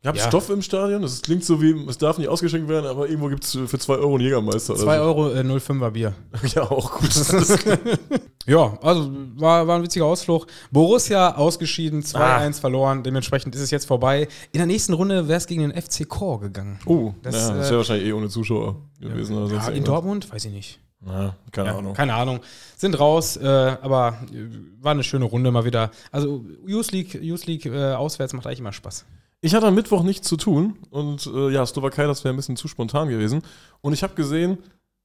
Ihr 0.03 0.09
habt 0.09 0.19
Ja. 0.19 0.27
Stoff 0.27 0.49
im 0.51 0.61
Stadion. 0.61 1.01
Das 1.01 1.21
klingt 1.23 1.43
so 1.43 1.59
wie, 1.61 1.71
es 1.89 1.97
darf 1.97 2.17
nicht 2.19 2.27
ausgeschenkt 2.29 2.69
werden, 2.69 2.85
aber 2.85 3.07
irgendwo 3.09 3.29
gibt 3.29 3.43
es 3.43 3.51
für 3.65 3.79
2 3.79 3.95
Euro 3.95 4.13
einen 4.15 4.23
Jägermeister. 4.23 4.75
2 4.75 4.99
Euro 4.99 5.33
äh, 5.33 5.39
05er 5.41 5.89
Bier. 5.91 6.13
Ja, 6.55 6.63
auch 6.69 6.91
gut. 6.99 7.09
Ja, 8.45 8.77
also 8.81 9.11
war, 9.35 9.67
war 9.67 9.75
ein 9.75 9.83
witziger 9.83 10.05
Ausflug. 10.05 10.47
Borussia 10.71 11.35
ausgeschieden, 11.35 12.01
2-1 12.01 12.15
Ah. 12.15 12.51
verloren. 12.53 13.03
Dementsprechend 13.03 13.53
ist 13.55 13.61
es 13.61 13.71
jetzt 13.71 13.85
vorbei. 13.85 14.29
In 14.53 14.59
der 14.59 14.67
nächsten 14.67 14.93
Runde 14.93 15.27
wäre 15.27 15.37
es 15.37 15.47
gegen 15.47 15.61
den 15.69 15.71
FC 15.73 16.07
Chor 16.07 16.39
gegangen. 16.39 16.79
oh, 16.85 17.13
Das, 17.23 17.35
ja, 17.35 17.53
das 17.55 17.67
äh, 17.67 17.69
wäre 17.71 17.77
wahrscheinlich 17.79 18.07
eh 18.07 18.13
ohne 18.13 18.29
Zuschauer 18.29 18.77
gewesen. 19.01 19.35
oder 19.35 19.47
sonst 19.47 19.63
Ja, 19.63 19.67
in 19.69 19.73
irgendwas. 19.75 19.93
Dortmund? 19.93 20.31
Weiß 20.31 20.45
ich 20.45 20.53
nicht. 20.53 20.79
Ja, 21.05 21.35
keine 21.51 21.69
Ja, 21.69 21.77
Ahnung. 21.77 21.93
Keine 21.93 22.13
Ahnung. 22.13 22.39
Sind 22.77 22.97
raus, 22.97 23.35
äh, 23.35 23.45
aber 23.45 24.17
äh, 24.31 24.45
war 24.81 24.91
eine 24.93 25.03
schöne 25.03 25.25
Runde 25.25 25.51
mal 25.51 25.65
wieder. 25.65 25.91
Also 26.13 26.45
Youth 26.65 26.91
League, 26.93 27.15
Youth 27.21 27.45
League 27.47 27.65
äh, 27.65 27.93
auswärts 27.95 28.31
macht 28.31 28.47
eigentlich 28.47 28.59
immer 28.59 28.71
Spaß. 28.73 29.03
Ich 29.41 29.53
hatte 29.53 29.67
am 29.67 29.75
Mittwoch 29.75 30.03
nichts 30.03 30.27
zu 30.27 30.35
tun 30.35 30.77
und 30.89 31.27
äh, 31.27 31.49
ja, 31.49 31.65
Slowakei, 31.65 32.07
das 32.07 32.23
wäre 32.23 32.33
ein 32.33 32.37
bisschen 32.37 32.57
zu 32.57 32.67
spontan 32.67 33.07
gewesen. 33.09 33.43
Und 33.81 33.93
ich 33.93 34.01
habe 34.01 34.15
gesehen, 34.15 34.57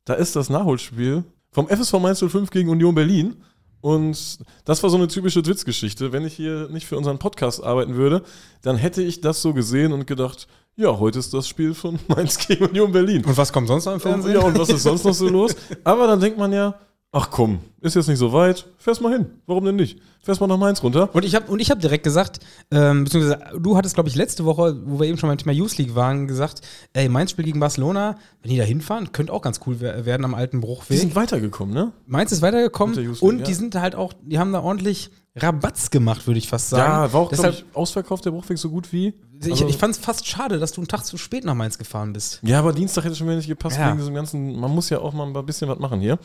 da 0.04 0.14
ist 0.14 0.36
das 0.36 0.48
Nachholspiel 0.48 1.24
vom 1.50 1.68
FSV 1.68 1.92
Mainz 2.00 2.24
05 2.26 2.50
gegen 2.50 2.70
Union 2.70 2.94
Berlin. 2.94 3.36
Und 3.82 4.38
das 4.64 4.82
war 4.82 4.90
so 4.90 4.96
eine 4.96 5.08
typische 5.08 5.44
Witzgeschichte. 5.44 6.12
Wenn 6.12 6.24
ich 6.24 6.34
hier 6.34 6.68
nicht 6.70 6.86
für 6.86 6.96
unseren 6.96 7.18
Podcast 7.18 7.62
arbeiten 7.62 7.96
würde, 7.96 8.22
dann 8.62 8.76
hätte 8.76 9.02
ich 9.02 9.20
das 9.20 9.42
so 9.42 9.52
gesehen 9.52 9.92
und 9.92 10.06
gedacht, 10.06 10.46
ja, 10.76 10.98
heute 10.98 11.18
ist 11.18 11.34
das 11.34 11.46
Spiel 11.46 11.74
von 11.74 11.98
Mainz 12.08 12.38
gegen 12.38 12.64
Union 12.64 12.92
Berlin. 12.92 13.24
Und 13.24 13.36
was 13.36 13.52
kommt 13.52 13.68
sonst 13.68 13.86
im 13.86 14.00
Fernsehen? 14.00 14.34
Ja, 14.34 14.40
und 14.40 14.58
was 14.58 14.70
ist 14.70 14.84
sonst 14.84 15.04
noch 15.04 15.14
so 15.14 15.28
los? 15.28 15.54
Aber 15.84 16.06
dann 16.06 16.20
denkt 16.20 16.38
man 16.38 16.52
ja, 16.52 16.74
ach 17.10 17.30
komm, 17.30 17.58
ist 17.80 17.96
jetzt 17.96 18.08
nicht 18.08 18.18
so 18.18 18.32
weit, 18.32 18.66
fährst 18.78 19.02
mal 19.02 19.12
hin. 19.12 19.26
Warum 19.46 19.64
denn 19.64 19.76
nicht? 19.76 19.98
Fährst 20.24 20.40
mal 20.40 20.46
nach 20.46 20.56
Mainz 20.56 20.82
runter. 20.84 21.08
Und 21.14 21.24
ich 21.24 21.34
habe 21.34 21.50
und 21.50 21.58
ich 21.60 21.70
habe 21.70 21.80
direkt 21.80 22.04
gesagt, 22.04 22.38
ähm, 22.70 23.04
beziehungsweise 23.04 23.40
du 23.58 23.76
hattest, 23.76 23.94
glaube 23.94 24.08
ich, 24.08 24.14
letzte 24.14 24.44
Woche, 24.44 24.76
wo 24.84 25.00
wir 25.00 25.06
eben 25.08 25.18
schon 25.18 25.28
beim 25.28 25.36
Thema 25.38 25.52
Youth 25.52 25.76
League 25.78 25.96
waren, 25.96 26.28
gesagt, 26.28 26.60
ey, 26.92 27.08
Mainz 27.08 27.32
spielt 27.32 27.46
gegen 27.46 27.58
Barcelona, 27.58 28.16
wenn 28.40 28.50
die 28.52 28.56
da 28.56 28.62
hinfahren, 28.64 29.10
könnte 29.10 29.32
auch 29.32 29.42
ganz 29.42 29.58
cool 29.66 29.76
wer- 29.80 30.06
werden 30.06 30.24
am 30.24 30.34
alten 30.34 30.60
Die 30.60 30.66
Bruchweg. 30.66 30.98
sind 31.00 31.16
weitergekommen, 31.16 31.74
ne? 31.74 31.92
Mainz 32.06 32.30
ist 32.30 32.40
weitergekommen 32.40 32.94
League, 32.94 33.20
und 33.20 33.38
ja. 33.40 33.44
die 33.46 33.54
sind 33.54 33.74
halt 33.74 33.96
auch, 33.96 34.12
die 34.22 34.38
haben 34.38 34.52
da 34.52 34.60
ordentlich 34.62 35.10
Rabatz 35.34 35.90
gemacht, 35.90 36.26
würde 36.26 36.38
ich 36.38 36.46
fast 36.48 36.68
sagen. 36.68 36.92
Ja, 36.92 37.12
war 37.12 37.20
auch, 37.22 37.30
Deshalb, 37.30 37.54
ich, 37.54 37.64
ausverkauft 37.72 38.24
der 38.26 38.32
Bruchweg 38.32 38.58
so 38.58 38.68
gut 38.68 38.92
wie. 38.92 39.14
ich, 39.42 39.50
Also- 39.50 39.66
ich 39.66 39.78
fand 39.78 39.94
es 39.94 39.98
fast 39.98 40.26
schade, 40.28 40.58
dass 40.58 40.72
du 40.72 40.82
einen 40.82 40.88
Tag 40.88 41.06
zu 41.06 41.16
spät 41.16 41.44
nach 41.46 41.54
Mainz 41.54 41.78
gefahren 41.78 42.12
bist. 42.12 42.38
Ja, 42.42 42.58
aber 42.58 42.74
Dienstag 42.74 43.04
hätte 43.06 43.16
schon 43.16 43.26
wieder 43.26 43.36
nicht 43.38 43.48
gepasst 43.48 43.78
Ja. 43.78 43.88
wegen 43.88 43.96
diesem 43.96 44.14
ganzen. 44.14 44.60
Man 44.60 44.70
muss 44.70 44.90
ja 44.90 44.98
auch 44.98 45.14
mal 45.14 45.26
ein 45.34 45.46
bisschen 45.46 45.68
was 45.70 45.78
machen 45.78 46.00
hier. 46.00 46.18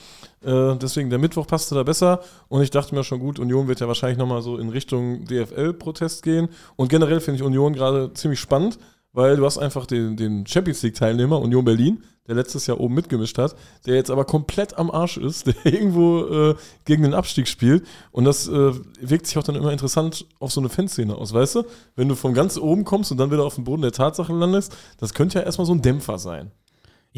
Äh, 0.44 0.76
deswegen, 0.76 1.10
der 1.10 1.20
Mittwoch 1.20 1.48
passte 1.48 1.74
da 1.74 1.84
besser. 1.84 2.20
Und 2.50 2.62
ich 2.64 2.70
dachte 2.70 2.94
mir 2.94 3.04
schon, 3.06 3.20
gut, 3.20 3.40
Union 3.40 3.70
wird 3.70 3.80
ja 3.80 3.87
wahrscheinlich 3.88 4.18
nochmal 4.18 4.42
so 4.42 4.58
in 4.58 4.70
Richtung 4.70 5.26
DFL-Protest 5.26 6.24
gehen. 6.24 6.50
Und 6.76 6.90
generell 6.90 7.20
finde 7.20 7.40
ich 7.40 7.44
Union 7.44 7.74
gerade 7.74 8.14
ziemlich 8.14 8.40
spannend, 8.40 8.78
weil 9.14 9.36
du 9.36 9.46
hast 9.46 9.58
einfach 9.58 9.86
den, 9.86 10.16
den 10.16 10.46
Champions 10.46 10.84
League-Teilnehmer, 10.84 11.40
Union 11.40 11.66
Berlin, 11.66 12.04
der 12.28 12.36
letztes 12.36 12.68
Jahr 12.68 12.80
oben 12.80 12.94
mitgemischt 12.94 13.38
hat, 13.38 13.56
der 13.86 13.96
jetzt 13.96 14.12
aber 14.12 14.26
komplett 14.26 14.78
am 14.78 14.92
Arsch 14.92 15.18
ist, 15.18 15.48
der 15.66 15.66
irgendwo 15.66 16.26
äh, 16.26 16.56
gegen 16.86 17.04
den 17.04 17.14
Abstieg 17.14 17.48
spielt. 17.48 17.88
Und 18.12 18.26
das 18.26 18.48
äh, 18.48 18.74
wirkt 19.02 19.28
sich 19.28 19.38
auch 19.38 19.44
dann 19.44 19.56
immer 19.56 19.72
interessant 19.72 20.26
auf 20.40 20.52
so 20.52 20.60
eine 20.62 20.70
Fanszene 20.70 21.16
aus, 21.16 21.34
weißt 21.34 21.56
du? 21.56 21.64
Wenn 21.96 22.10
du 22.10 22.16
von 22.16 22.34
ganz 22.34 22.58
oben 22.58 22.84
kommst 22.84 23.12
und 23.12 23.18
dann 23.18 23.32
wieder 23.32 23.44
auf 23.44 23.56
den 23.56 23.64
Boden 23.64 23.82
der 23.82 23.92
Tatsachen 23.92 24.38
landest, 24.38 24.76
das 24.98 25.14
könnte 25.14 25.40
ja 25.40 25.46
erstmal 25.46 25.66
so 25.66 25.74
ein 25.74 25.82
Dämpfer 25.82 26.20
sein. 26.20 26.52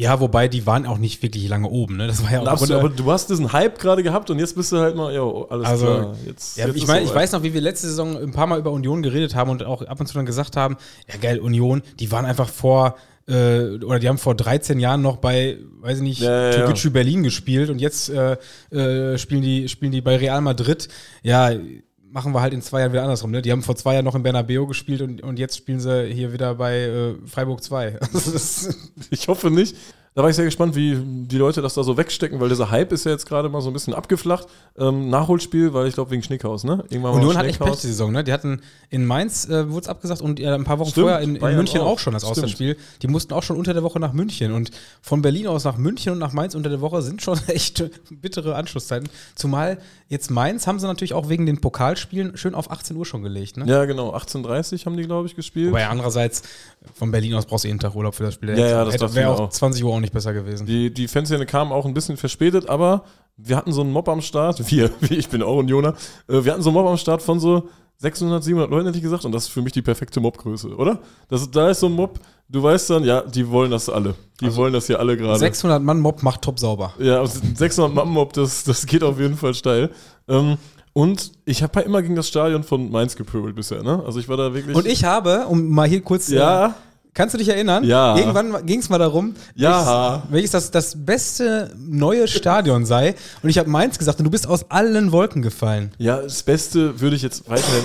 Ja, 0.00 0.18
wobei 0.18 0.48
die 0.48 0.64
waren 0.64 0.86
auch 0.86 0.96
nicht 0.96 1.22
wirklich 1.22 1.46
lange 1.46 1.68
oben, 1.68 1.98
ne? 1.98 2.06
Das 2.06 2.24
war 2.24 2.32
ja 2.32 2.40
auch 2.40 2.46
Absolut, 2.46 2.78
aber 2.78 2.88
du 2.88 3.12
hast 3.12 3.28
diesen 3.28 3.52
Hype 3.52 3.78
gerade 3.78 4.02
gehabt 4.02 4.30
und 4.30 4.38
jetzt 4.38 4.54
bist 4.54 4.72
du 4.72 4.78
halt 4.78 4.96
mal, 4.96 5.12
ja, 5.12 5.20
alles 5.50 5.66
Also, 5.66 5.84
klar. 5.84 6.16
Jetzt, 6.24 6.56
Ja, 6.56 6.68
jetzt 6.68 6.76
ich, 6.76 6.86
mein, 6.86 7.04
ich 7.04 7.14
weiß 7.14 7.32
noch, 7.32 7.42
wie 7.42 7.52
wir 7.52 7.60
letzte 7.60 7.86
Saison 7.86 8.16
ein 8.16 8.30
paar 8.30 8.46
Mal 8.46 8.58
über 8.58 8.70
Union 8.70 9.02
geredet 9.02 9.34
haben 9.34 9.50
und 9.50 9.62
auch 9.62 9.82
ab 9.82 10.00
und 10.00 10.06
zu 10.06 10.14
dann 10.14 10.24
gesagt 10.24 10.56
haben, 10.56 10.78
ja 11.06 11.18
geil, 11.18 11.38
Union, 11.38 11.82
die 11.98 12.10
waren 12.10 12.24
einfach 12.24 12.48
vor, 12.48 12.96
äh, 13.28 13.74
oder 13.84 13.98
die 13.98 14.08
haben 14.08 14.16
vor 14.16 14.34
13 14.34 14.80
Jahren 14.80 15.02
noch 15.02 15.18
bei, 15.18 15.58
weiß 15.82 15.98
ich 15.98 16.02
nicht, 16.02 16.22
ja, 16.22 16.46
ja. 16.46 16.52
Türkgücü 16.52 16.88
Berlin 16.88 17.22
gespielt 17.22 17.68
und 17.68 17.78
jetzt 17.78 18.08
äh, 18.08 18.38
äh, 18.70 19.18
spielen, 19.18 19.42
die, 19.42 19.68
spielen 19.68 19.92
die 19.92 20.00
bei 20.00 20.16
Real 20.16 20.40
Madrid. 20.40 20.88
Ja, 21.22 21.50
machen 22.10 22.32
wir 22.32 22.40
halt 22.40 22.52
in 22.52 22.62
zwei 22.62 22.80
Jahren 22.80 22.92
wieder 22.92 23.02
andersrum. 23.02 23.30
Ne? 23.30 23.42
Die 23.42 23.52
haben 23.52 23.62
vor 23.62 23.76
zwei 23.76 23.94
Jahren 23.94 24.04
noch 24.04 24.14
in 24.14 24.22
Bernabeu 24.22 24.66
gespielt 24.66 25.02
und, 25.02 25.22
und 25.22 25.38
jetzt 25.38 25.56
spielen 25.56 25.80
sie 25.80 26.06
hier 26.12 26.32
wieder 26.32 26.54
bei 26.56 26.80
äh, 26.80 27.14
Freiburg 27.26 27.62
2. 27.62 27.98
Also 28.00 28.32
das, 28.32 28.90
Ich 29.10 29.28
hoffe 29.28 29.50
nicht. 29.50 29.76
Da 30.14 30.22
war 30.22 30.30
ich 30.30 30.34
sehr 30.34 30.44
gespannt, 30.44 30.74
wie 30.74 30.98
die 31.00 31.36
Leute 31.38 31.62
das 31.62 31.74
da 31.74 31.84
so 31.84 31.96
wegstecken, 31.96 32.40
weil 32.40 32.48
dieser 32.48 32.68
Hype 32.68 32.90
ist 32.90 33.04
ja 33.04 33.12
jetzt 33.12 33.26
gerade 33.26 33.48
mal 33.48 33.60
so 33.60 33.70
ein 33.70 33.72
bisschen 33.72 33.94
abgeflacht. 33.94 34.48
Ähm, 34.76 35.08
Nachholspiel, 35.08 35.72
weil 35.72 35.86
ich 35.86 35.94
glaube 35.94 36.10
wegen 36.10 36.24
Schnickhaus, 36.24 36.64
ne? 36.64 36.84
Irgendwann 36.90 37.14
Union 37.14 37.36
hat 37.36 37.46
echt 37.46 37.60
Pech 37.60 37.76
die 37.76 37.86
Saison, 37.86 38.10
ne? 38.10 38.24
Die 38.24 38.32
hatten 38.32 38.60
in 38.88 39.06
Mainz 39.06 39.48
äh, 39.48 39.70
wurde 39.70 39.82
es 39.82 39.88
abgesagt 39.88 40.20
und 40.20 40.40
äh, 40.40 40.48
ein 40.48 40.64
paar 40.64 40.80
Wochen 40.80 40.90
Stimmt, 40.90 41.04
vorher 41.04 41.20
in, 41.20 41.36
in 41.36 41.56
München 41.56 41.80
auch, 41.80 41.92
auch. 41.92 41.98
schon 42.00 42.12
das 42.12 42.22
Stimmt. 42.22 42.38
Auswärtsspiel. 42.38 42.76
Die 43.02 43.06
mussten 43.06 43.32
auch 43.34 43.44
schon 43.44 43.56
unter 43.56 43.72
der 43.72 43.84
Woche 43.84 44.00
nach 44.00 44.12
München 44.12 44.52
und 44.52 44.72
von 45.00 45.22
Berlin 45.22 45.46
aus 45.46 45.62
nach 45.62 45.76
München 45.76 46.12
und 46.12 46.18
nach 46.18 46.32
Mainz 46.32 46.56
unter 46.56 46.70
der 46.70 46.80
Woche 46.80 47.02
sind 47.02 47.22
schon 47.22 47.38
echt 47.46 47.84
bittere 48.10 48.56
Anschlusszeiten. 48.56 49.08
Zumal 49.36 49.78
jetzt 50.08 50.28
Mainz 50.32 50.66
haben 50.66 50.80
sie 50.80 50.88
natürlich 50.88 51.14
auch 51.14 51.28
wegen 51.28 51.46
den 51.46 51.60
Pokalspielen 51.60 52.36
schön 52.36 52.56
auf 52.56 52.68
18 52.68 52.96
Uhr 52.96 53.06
schon 53.06 53.22
gelegt, 53.22 53.58
ne? 53.58 53.64
Ja, 53.66 53.84
genau. 53.84 54.12
18.30 54.16 54.86
haben 54.86 54.96
die, 54.96 55.04
glaube 55.04 55.28
ich, 55.28 55.36
gespielt. 55.36 55.68
Wobei 55.68 55.86
andererseits 55.86 56.42
von 56.94 57.12
Berlin 57.12 57.34
aus 57.34 57.46
brauchst 57.46 57.62
du 57.62 57.68
jeden 57.68 57.78
Tag 57.78 57.94
Urlaub 57.94 58.16
für 58.16 58.24
das 58.24 58.34
Spiel. 58.34 58.58
Ja, 58.58 58.66
ja, 58.66 58.84
das 58.84 59.14
wäre 59.14 59.30
auch. 59.30 59.50
20 59.50 59.84
Uhr 59.84 59.99
auch 60.00 60.02
nicht 60.02 60.12
besser 60.12 60.32
gewesen. 60.32 60.66
Die, 60.66 60.92
die 60.92 61.08
Fanszene 61.08 61.46
kam 61.46 61.72
auch 61.72 61.84
ein 61.86 61.94
bisschen 61.94 62.16
verspätet, 62.16 62.68
aber 62.68 63.04
wir 63.36 63.56
hatten 63.56 63.72
so 63.72 63.82
einen 63.82 63.92
Mob 63.92 64.08
am 64.08 64.20
Start. 64.20 64.58
Wir, 64.70 64.90
ich 65.10 65.28
bin 65.28 65.42
auch 65.42 65.58
Unioner. 65.58 65.94
Äh, 66.28 66.44
wir 66.44 66.52
hatten 66.52 66.62
so 66.62 66.70
einen 66.70 66.78
Mob 66.78 66.86
am 66.86 66.96
Start 66.96 67.22
von 67.22 67.38
so 67.40 67.68
600, 67.98 68.42
700 68.42 68.70
Leuten, 68.70 68.86
hätte 68.86 68.98
ich 68.98 69.04
gesagt. 69.04 69.24
Und 69.24 69.32
das 69.32 69.44
ist 69.44 69.48
für 69.50 69.62
mich 69.62 69.72
die 69.72 69.82
perfekte 69.82 70.20
Mobgröße, 70.20 70.74
oder? 70.74 71.00
Das, 71.28 71.50
da 71.50 71.70
ist 71.70 71.80
so 71.80 71.86
ein 71.86 71.92
Mob, 71.92 72.18
du 72.48 72.62
weißt 72.62 72.90
dann, 72.90 73.04
ja, 73.04 73.22
die 73.22 73.48
wollen 73.48 73.70
das 73.70 73.88
alle. 73.88 74.14
Die 74.40 74.46
Also 74.46 74.56
wollen 74.56 74.72
das 74.72 74.86
hier 74.86 74.98
alle 74.98 75.16
gerade. 75.16 75.38
600 75.38 75.82
Mann 75.82 76.00
Mob 76.00 76.22
macht 76.22 76.42
top 76.42 76.58
sauber. 76.58 76.94
Ja, 76.98 77.20
also 77.20 77.40
600 77.54 77.94
Mann 77.94 78.08
Mob, 78.08 78.32
das, 78.32 78.64
das 78.64 78.86
geht 78.86 79.02
auf 79.02 79.18
jeden 79.18 79.36
Fall 79.36 79.54
steil. 79.54 79.90
Ähm, 80.28 80.56
und 80.92 81.32
ich 81.44 81.62
habe 81.62 81.80
ja 81.80 81.86
immer 81.86 82.02
gegen 82.02 82.16
das 82.16 82.28
Stadion 82.28 82.64
von 82.64 82.90
Mainz 82.90 83.14
gepöbelt 83.16 83.54
bisher, 83.54 83.82
ne? 83.82 84.02
Also 84.04 84.18
ich 84.18 84.28
war 84.28 84.36
da 84.36 84.52
wirklich. 84.54 84.76
Und 84.76 84.86
ich 84.86 85.04
habe, 85.04 85.46
um 85.46 85.68
mal 85.68 85.88
hier 85.88 86.00
kurz 86.00 86.30
äh, 86.30 86.36
Ja, 86.36 86.74
Kannst 87.14 87.34
du 87.34 87.38
dich 87.38 87.48
erinnern? 87.48 87.82
Ja. 87.84 88.16
Irgendwann 88.16 88.64
ging 88.66 88.78
es 88.80 88.88
mal 88.88 88.98
darum, 88.98 89.34
Ja. 89.54 90.22
welches, 90.28 90.32
welches 90.32 90.50
das, 90.52 90.70
das 90.70 91.04
beste 91.04 91.74
neue 91.78 92.28
Stadion 92.28 92.86
sei. 92.86 93.14
Und 93.42 93.48
ich 93.50 93.58
habe 93.58 93.68
Mainz 93.68 93.98
gesagt 93.98 94.18
und 94.20 94.24
du 94.24 94.30
bist 94.30 94.46
aus 94.46 94.70
allen 94.70 95.10
Wolken 95.12 95.42
gefallen. 95.42 95.90
ja, 95.98 96.20
das 96.22 96.42
Beste 96.42 97.00
würde 97.00 97.16
ich 97.16 97.22
jetzt 97.22 97.48
weiterhin. 97.48 97.84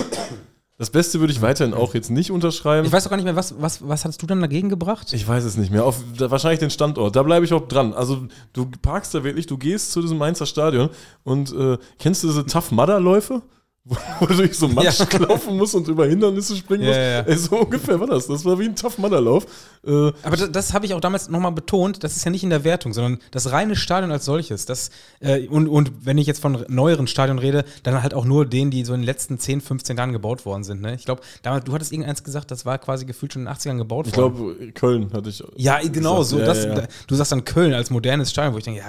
Das 0.78 0.90
Beste 0.90 1.20
würde 1.20 1.32
ich 1.32 1.40
weiterhin 1.40 1.72
auch 1.72 1.94
jetzt 1.94 2.10
nicht 2.10 2.30
unterschreiben. 2.30 2.86
Ich 2.86 2.92
weiß 2.92 3.04
doch 3.04 3.10
gar 3.10 3.16
nicht 3.16 3.24
mehr, 3.24 3.34
was, 3.34 3.54
was, 3.58 3.88
was 3.88 4.04
hast 4.04 4.20
du 4.20 4.26
dann 4.26 4.42
dagegen 4.42 4.68
gebracht? 4.68 5.10
Ich 5.14 5.26
weiß 5.26 5.42
es 5.44 5.56
nicht 5.56 5.70
mehr. 5.72 5.84
Auf, 5.86 5.96
da, 6.18 6.30
wahrscheinlich 6.30 6.60
den 6.60 6.68
Standort. 6.68 7.16
Da 7.16 7.22
bleibe 7.22 7.46
ich 7.46 7.52
auch 7.54 7.66
dran. 7.66 7.94
Also 7.94 8.26
du 8.52 8.66
parkst 8.82 9.14
da 9.14 9.24
wirklich, 9.24 9.46
du 9.46 9.56
gehst 9.56 9.92
zu 9.92 10.02
diesem 10.02 10.18
Mainzer 10.18 10.44
Stadion 10.44 10.90
und 11.24 11.50
äh, 11.54 11.78
kennst 11.98 12.22
du 12.24 12.28
diese 12.28 12.44
Tough 12.44 12.72
Mudder 12.72 13.00
Läufe? 13.00 13.40
Wo, 13.88 14.26
du 14.26 14.34
durch 14.34 14.58
so 14.58 14.66
Matsch 14.66 14.98
Ja. 14.98 15.18
laufen 15.18 15.56
musst 15.56 15.76
und 15.76 15.86
über 15.86 16.06
Hindernisse 16.06 16.56
springen 16.56 16.86
musst. 16.86 16.96
ja, 16.96 17.02
ja. 17.02 17.20
Ey, 17.20 17.36
so 17.36 17.56
ungefähr 17.60 18.00
war 18.00 18.08
das. 18.08 18.26
Das 18.26 18.44
war 18.44 18.58
wie 18.58 18.64
ein 18.64 18.74
Tough 18.74 18.98
Lauf. 18.98 19.46
Äh, 19.86 20.12
Aber 20.24 20.36
das, 20.36 20.50
das 20.50 20.72
habe 20.72 20.86
ich 20.86 20.94
auch 20.94 21.00
damals 21.00 21.28
nochmal 21.28 21.52
betont, 21.52 22.02
das 22.02 22.16
ist 22.16 22.24
ja 22.24 22.32
nicht 22.32 22.42
in 22.42 22.50
der 22.50 22.64
Wertung, 22.64 22.92
sondern 22.92 23.18
das 23.30 23.52
reine 23.52 23.76
Stadion 23.76 24.10
als 24.10 24.24
solches. 24.24 24.66
Das, 24.66 24.90
äh, 25.20 25.46
und, 25.46 25.68
und 25.68 25.92
wenn 26.04 26.18
ich 26.18 26.26
jetzt 26.26 26.40
von 26.42 26.64
neueren 26.66 27.06
Stadien 27.06 27.38
rede, 27.38 27.64
dann 27.84 28.02
halt 28.02 28.12
auch 28.12 28.24
nur 28.24 28.44
denen, 28.44 28.72
die 28.72 28.84
so 28.84 28.92
in 28.92 29.02
den 29.02 29.06
letzten 29.06 29.38
10, 29.38 29.60
15 29.60 29.96
Jahren 29.96 30.10
gebaut 30.12 30.44
worden 30.44 30.64
sind. 30.64 30.80
Ne? 30.82 30.96
Ich 30.96 31.04
glaube, 31.04 31.22
damals, 31.42 31.64
du 31.64 31.72
hattest 31.72 31.92
irgendeins 31.92 32.24
gesagt, 32.24 32.50
das 32.50 32.66
war 32.66 32.78
quasi 32.78 33.04
gefühlt 33.06 33.34
schon 33.34 33.42
in 33.42 33.46
den 33.46 33.54
80ern 33.54 33.76
gebaut 33.78 34.08
ich 34.08 34.16
worden. 34.16 34.34
glaube, 34.56 34.72
Köln 34.72 35.12
hatte 35.12 35.28
ich. 35.28 35.44
Ja, 35.54 35.78
genau, 35.80 36.18
gesagt. 36.18 36.56
so. 36.56 36.68
Das. 36.74 36.88
Du 37.06 37.14
sagst 37.14 37.30
dann 37.30 37.44
Köln 37.44 37.72
als 37.72 37.90
modernes 37.90 38.30
Stadion, 38.30 38.54
wo 38.54 38.58
ich 38.58 38.64
denke, 38.64 38.80
ja, 38.80 38.86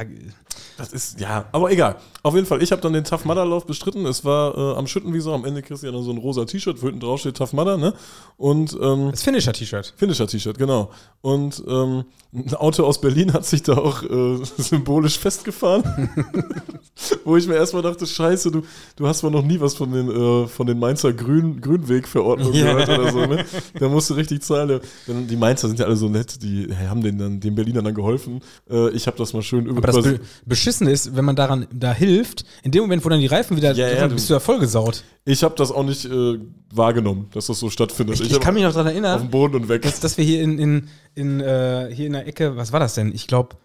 Das 0.78 0.92
ist, 0.92 1.20
ja, 1.20 1.46
aber 1.52 1.72
egal. 1.72 1.98
Auf 2.24 2.34
jeden 2.34 2.48
Fall, 2.48 2.64
ich 2.64 2.72
habe 2.72 2.82
dann 2.82 2.94
den 2.94 3.04
Tough 3.04 3.26
Lauf 3.26 3.66
bestritten. 3.68 4.06
Es 4.08 4.26
war 4.26 4.58
äh, 4.58 4.78
am 4.78 4.87
Schüttenwieser, 4.88 5.34
am 5.34 5.46
Ende 5.46 5.62
kriegst 5.62 5.84
du 5.84 5.88
ja 5.88 5.94
dann 5.94 6.04
so 6.04 6.12
ein 6.12 6.18
rosa 6.18 6.46
T-Shirt, 6.46 6.82
wo 6.82 6.88
hinten 6.88 7.02
drauf 7.02 7.20
steht 7.20 7.38
Tough 7.38 7.54
Mudder, 7.54 7.78
ne? 7.78 7.94
Und 8.38 8.78
ähm, 8.82 9.10
das 9.12 9.24
Finisher-T-Shirt. 9.24 9.94
Finisher-T-Shirt, 9.98 10.58
genau. 10.58 10.92
Und 11.22 11.64
ähm, 11.68 12.06
ein 12.34 12.54
Auto 12.56 12.84
aus 12.84 13.02
Berlin 13.02 13.34
hat 13.34 13.46
sich 13.46 13.64
da 13.64 13.78
auch 13.78 14.04
äh, 14.04 14.38
symbolisch 14.58 15.18
festgefahren. 15.18 15.84
Wo 17.26 17.38
ich 17.38 17.48
mir 17.48 17.56
erstmal 17.56 17.82
dachte, 17.84 18.06
scheiße, 18.06 18.52
du, 18.52 18.64
du 18.96 19.08
hast 19.08 19.24
wohl 19.24 19.32
noch 19.32 19.44
nie 19.44 19.60
was 19.60 19.76
von 19.76 19.92
den, 19.92 20.10
äh, 20.10 20.48
von 20.48 20.68
den 20.68 20.80
Mainzer 20.80 21.14
Grün, 21.14 21.62
Grünwegverordnungen 21.62 22.54
gehört 22.54 22.90
oder 22.90 23.12
so, 23.12 23.26
ne? 23.26 23.46
Da 23.80 23.90
musst 23.90 24.10
du 24.10 24.16
richtig 24.16 24.44
zahlen. 24.44 24.80
Die 25.08 25.36
Mainzer 25.36 25.68
sind 25.68 25.80
ja 25.80 25.86
alle 25.86 25.96
so 25.96 26.10
nett, 26.10 26.42
die 26.42 26.68
haben 26.76 27.02
den, 27.02 27.18
dann, 27.18 27.40
den 27.40 27.56
Berlinern 27.56 27.86
dann 27.86 27.94
geholfen. 27.94 28.42
Äh, 28.70 28.90
ich 28.92 29.08
habe 29.08 29.18
das 29.18 29.34
mal 29.34 29.42
schön 29.42 29.66
über 29.66 29.78
Aber 29.78 29.88
das 29.88 30.04
Be 30.04 30.20
Beschissene 30.46 30.92
ist, 30.92 31.16
wenn 31.16 31.26
man 31.26 31.36
daran 31.36 31.68
da 31.72 31.94
hilft, 31.94 32.46
in 32.64 32.72
dem 32.72 32.82
Moment, 32.82 33.06
wo 33.06 33.10
dann 33.10 33.20
die 33.20 33.28
Reifen 33.28 33.58
wieder, 33.58 33.74
Ja, 33.74 33.90
ja, 33.90 34.08
bist 34.08 34.30
du 34.30 34.34
ja 34.34 34.40
vollgesaut. 34.82 35.04
Ich 35.26 35.44
habe 35.44 35.56
das 35.56 35.72
auch 35.72 35.84
nicht 35.84 36.06
äh, 36.06 36.40
wahrgenommen, 36.74 37.30
dass 37.34 37.48
das 37.48 37.60
so 37.60 37.70
stattfindet. 37.70 38.20
Ich, 38.20 38.28
ich, 38.28 38.34
hab 38.34 38.42
kann 38.42 38.54
mich 38.54 38.64
noch 38.64 38.74
daran 38.74 38.88
auf 38.88 38.94
dem 38.94 39.04
erinnern, 39.04 39.30
Boden 39.30 39.56
und 39.56 39.70
weg. 39.70 39.82
dass, 39.82 40.00
dass 40.00 40.18
wir 40.18 40.26
hier 40.26 40.42
in, 40.42 40.58
in, 40.60 40.88
in, 41.16 41.40
äh, 41.42 41.90
hier 41.94 42.08
in 42.08 42.14
der 42.14 42.28
Ecke, 42.28 42.56
was 42.56 42.72
war 42.72 42.80
das 42.80 42.96
denn? 42.96 43.14
Ich 43.14 43.28
glaube, 43.28 43.56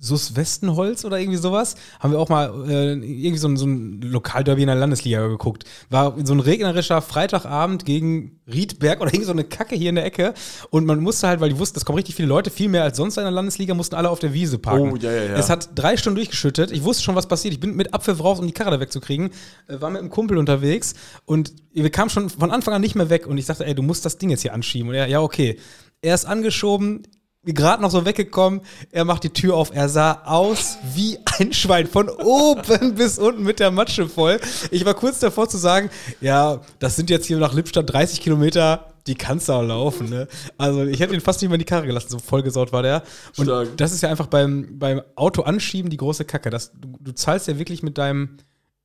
Sus 0.00 0.34
Westenholz 0.34 1.04
oder 1.04 1.20
irgendwie 1.20 1.38
sowas, 1.38 1.76
haben 2.00 2.12
wir 2.12 2.18
auch 2.18 2.30
mal 2.30 2.68
äh, 2.68 2.92
irgendwie 2.92 3.36
so 3.36 3.48
ein, 3.48 3.56
so 3.56 3.66
ein 3.66 4.00
Lokalderby 4.00 4.62
in 4.62 4.68
der 4.68 4.76
Landesliga 4.76 5.26
geguckt. 5.28 5.64
War 5.90 6.16
so 6.24 6.32
ein 6.32 6.40
regnerischer 6.40 7.02
Freitagabend 7.02 7.84
gegen 7.84 8.40
Riedberg 8.52 9.00
oder 9.00 9.10
irgendwie 9.10 9.26
so 9.26 9.32
eine 9.32 9.44
Kacke 9.44 9.76
hier 9.76 9.90
in 9.90 9.96
der 9.96 10.06
Ecke. 10.06 10.32
Und 10.70 10.86
man 10.86 11.00
musste 11.00 11.28
halt, 11.28 11.40
weil 11.40 11.50
die 11.50 11.58
wussten, 11.58 11.78
es 11.78 11.84
kommen 11.84 11.96
richtig 11.96 12.14
viele 12.14 12.28
Leute, 12.28 12.50
viel 12.50 12.68
mehr 12.68 12.82
als 12.82 12.96
sonst 12.96 13.18
in 13.18 13.24
der 13.24 13.30
Landesliga, 13.30 13.74
mussten 13.74 13.94
alle 13.94 14.08
auf 14.08 14.18
der 14.18 14.32
Wiese 14.32 14.58
parken. 14.58 14.92
Oh, 14.92 14.96
ja, 14.96 15.12
ja, 15.12 15.24
ja. 15.24 15.34
Es 15.34 15.50
hat 15.50 15.70
drei 15.74 15.96
Stunden 15.96 16.16
durchgeschüttet. 16.16 16.70
Ich 16.72 16.82
wusste 16.82 17.02
schon, 17.02 17.14
was 17.14 17.28
passiert. 17.28 17.52
Ich 17.52 17.60
bin 17.60 17.76
mit 17.76 17.92
Apfel 17.92 18.14
raus, 18.14 18.40
um 18.40 18.46
die 18.46 18.52
Karre 18.52 18.70
da 18.70 18.80
wegzukriegen. 18.80 19.30
Äh, 19.68 19.80
war 19.80 19.90
mit 19.90 20.00
einem 20.00 20.10
Kumpel 20.10 20.38
unterwegs 20.38 20.94
und 21.26 21.52
wir 21.72 21.90
kamen 21.90 22.10
schon 22.10 22.30
von 22.30 22.50
Anfang 22.50 22.74
an 22.74 22.80
nicht 22.80 22.94
mehr 22.94 23.10
weg. 23.10 23.26
Und 23.26 23.38
ich 23.38 23.46
sagte, 23.46 23.66
ey, 23.66 23.74
du 23.74 23.82
musst 23.82 24.04
das 24.04 24.18
Ding 24.18 24.30
jetzt 24.30 24.42
hier 24.42 24.54
anschieben. 24.54 24.88
Und 24.88 24.94
er, 24.94 25.06
ja, 25.06 25.20
okay. 25.20 25.58
Er 26.02 26.14
ist 26.14 26.24
angeschoben, 26.24 27.02
gerade 27.44 27.82
noch 27.82 27.90
so 27.90 28.04
weggekommen. 28.04 28.60
Er 28.90 29.04
macht 29.04 29.24
die 29.24 29.30
Tür 29.30 29.56
auf. 29.56 29.74
Er 29.74 29.88
sah 29.88 30.22
aus 30.24 30.78
wie 30.94 31.18
ein 31.38 31.52
Schwein. 31.52 31.86
Von 31.86 32.08
oben 32.08 32.94
bis 32.94 33.18
unten 33.18 33.42
mit 33.42 33.60
der 33.60 33.70
Matsche 33.70 34.08
voll. 34.08 34.40
Ich 34.70 34.84
war 34.84 34.94
kurz 34.94 35.20
davor 35.20 35.48
zu 35.48 35.56
sagen, 35.56 35.90
ja, 36.20 36.60
das 36.78 36.96
sind 36.96 37.10
jetzt 37.10 37.26
hier 37.26 37.38
nach 37.38 37.54
Lippstadt 37.54 37.90
30 37.90 38.20
Kilometer. 38.20 38.86
Die 39.06 39.14
kannst 39.14 39.48
du 39.48 39.54
auch 39.54 39.62
laufen, 39.62 40.10
ne? 40.10 40.28
Also 40.58 40.84
ich 40.84 41.00
hätte 41.00 41.14
ihn 41.14 41.22
fast 41.22 41.40
nicht 41.40 41.48
mehr 41.48 41.54
in 41.54 41.60
die 41.60 41.64
Karre 41.64 41.86
gelassen, 41.86 42.10
so 42.10 42.18
vollgesaut 42.18 42.70
war 42.70 42.82
der. 42.82 43.02
Und 43.38 43.46
Stark. 43.46 43.76
das 43.78 43.92
ist 43.92 44.02
ja 44.02 44.10
einfach 44.10 44.26
beim, 44.26 44.78
beim 44.78 45.00
Auto 45.16 45.42
anschieben 45.42 45.90
die 45.90 45.96
große 45.96 46.26
Kacke. 46.26 46.50
Das, 46.50 46.72
du, 46.72 46.98
du 47.00 47.12
zahlst 47.12 47.48
ja 47.48 47.58
wirklich 47.58 47.82
mit 47.82 47.96
deinem, 47.96 48.36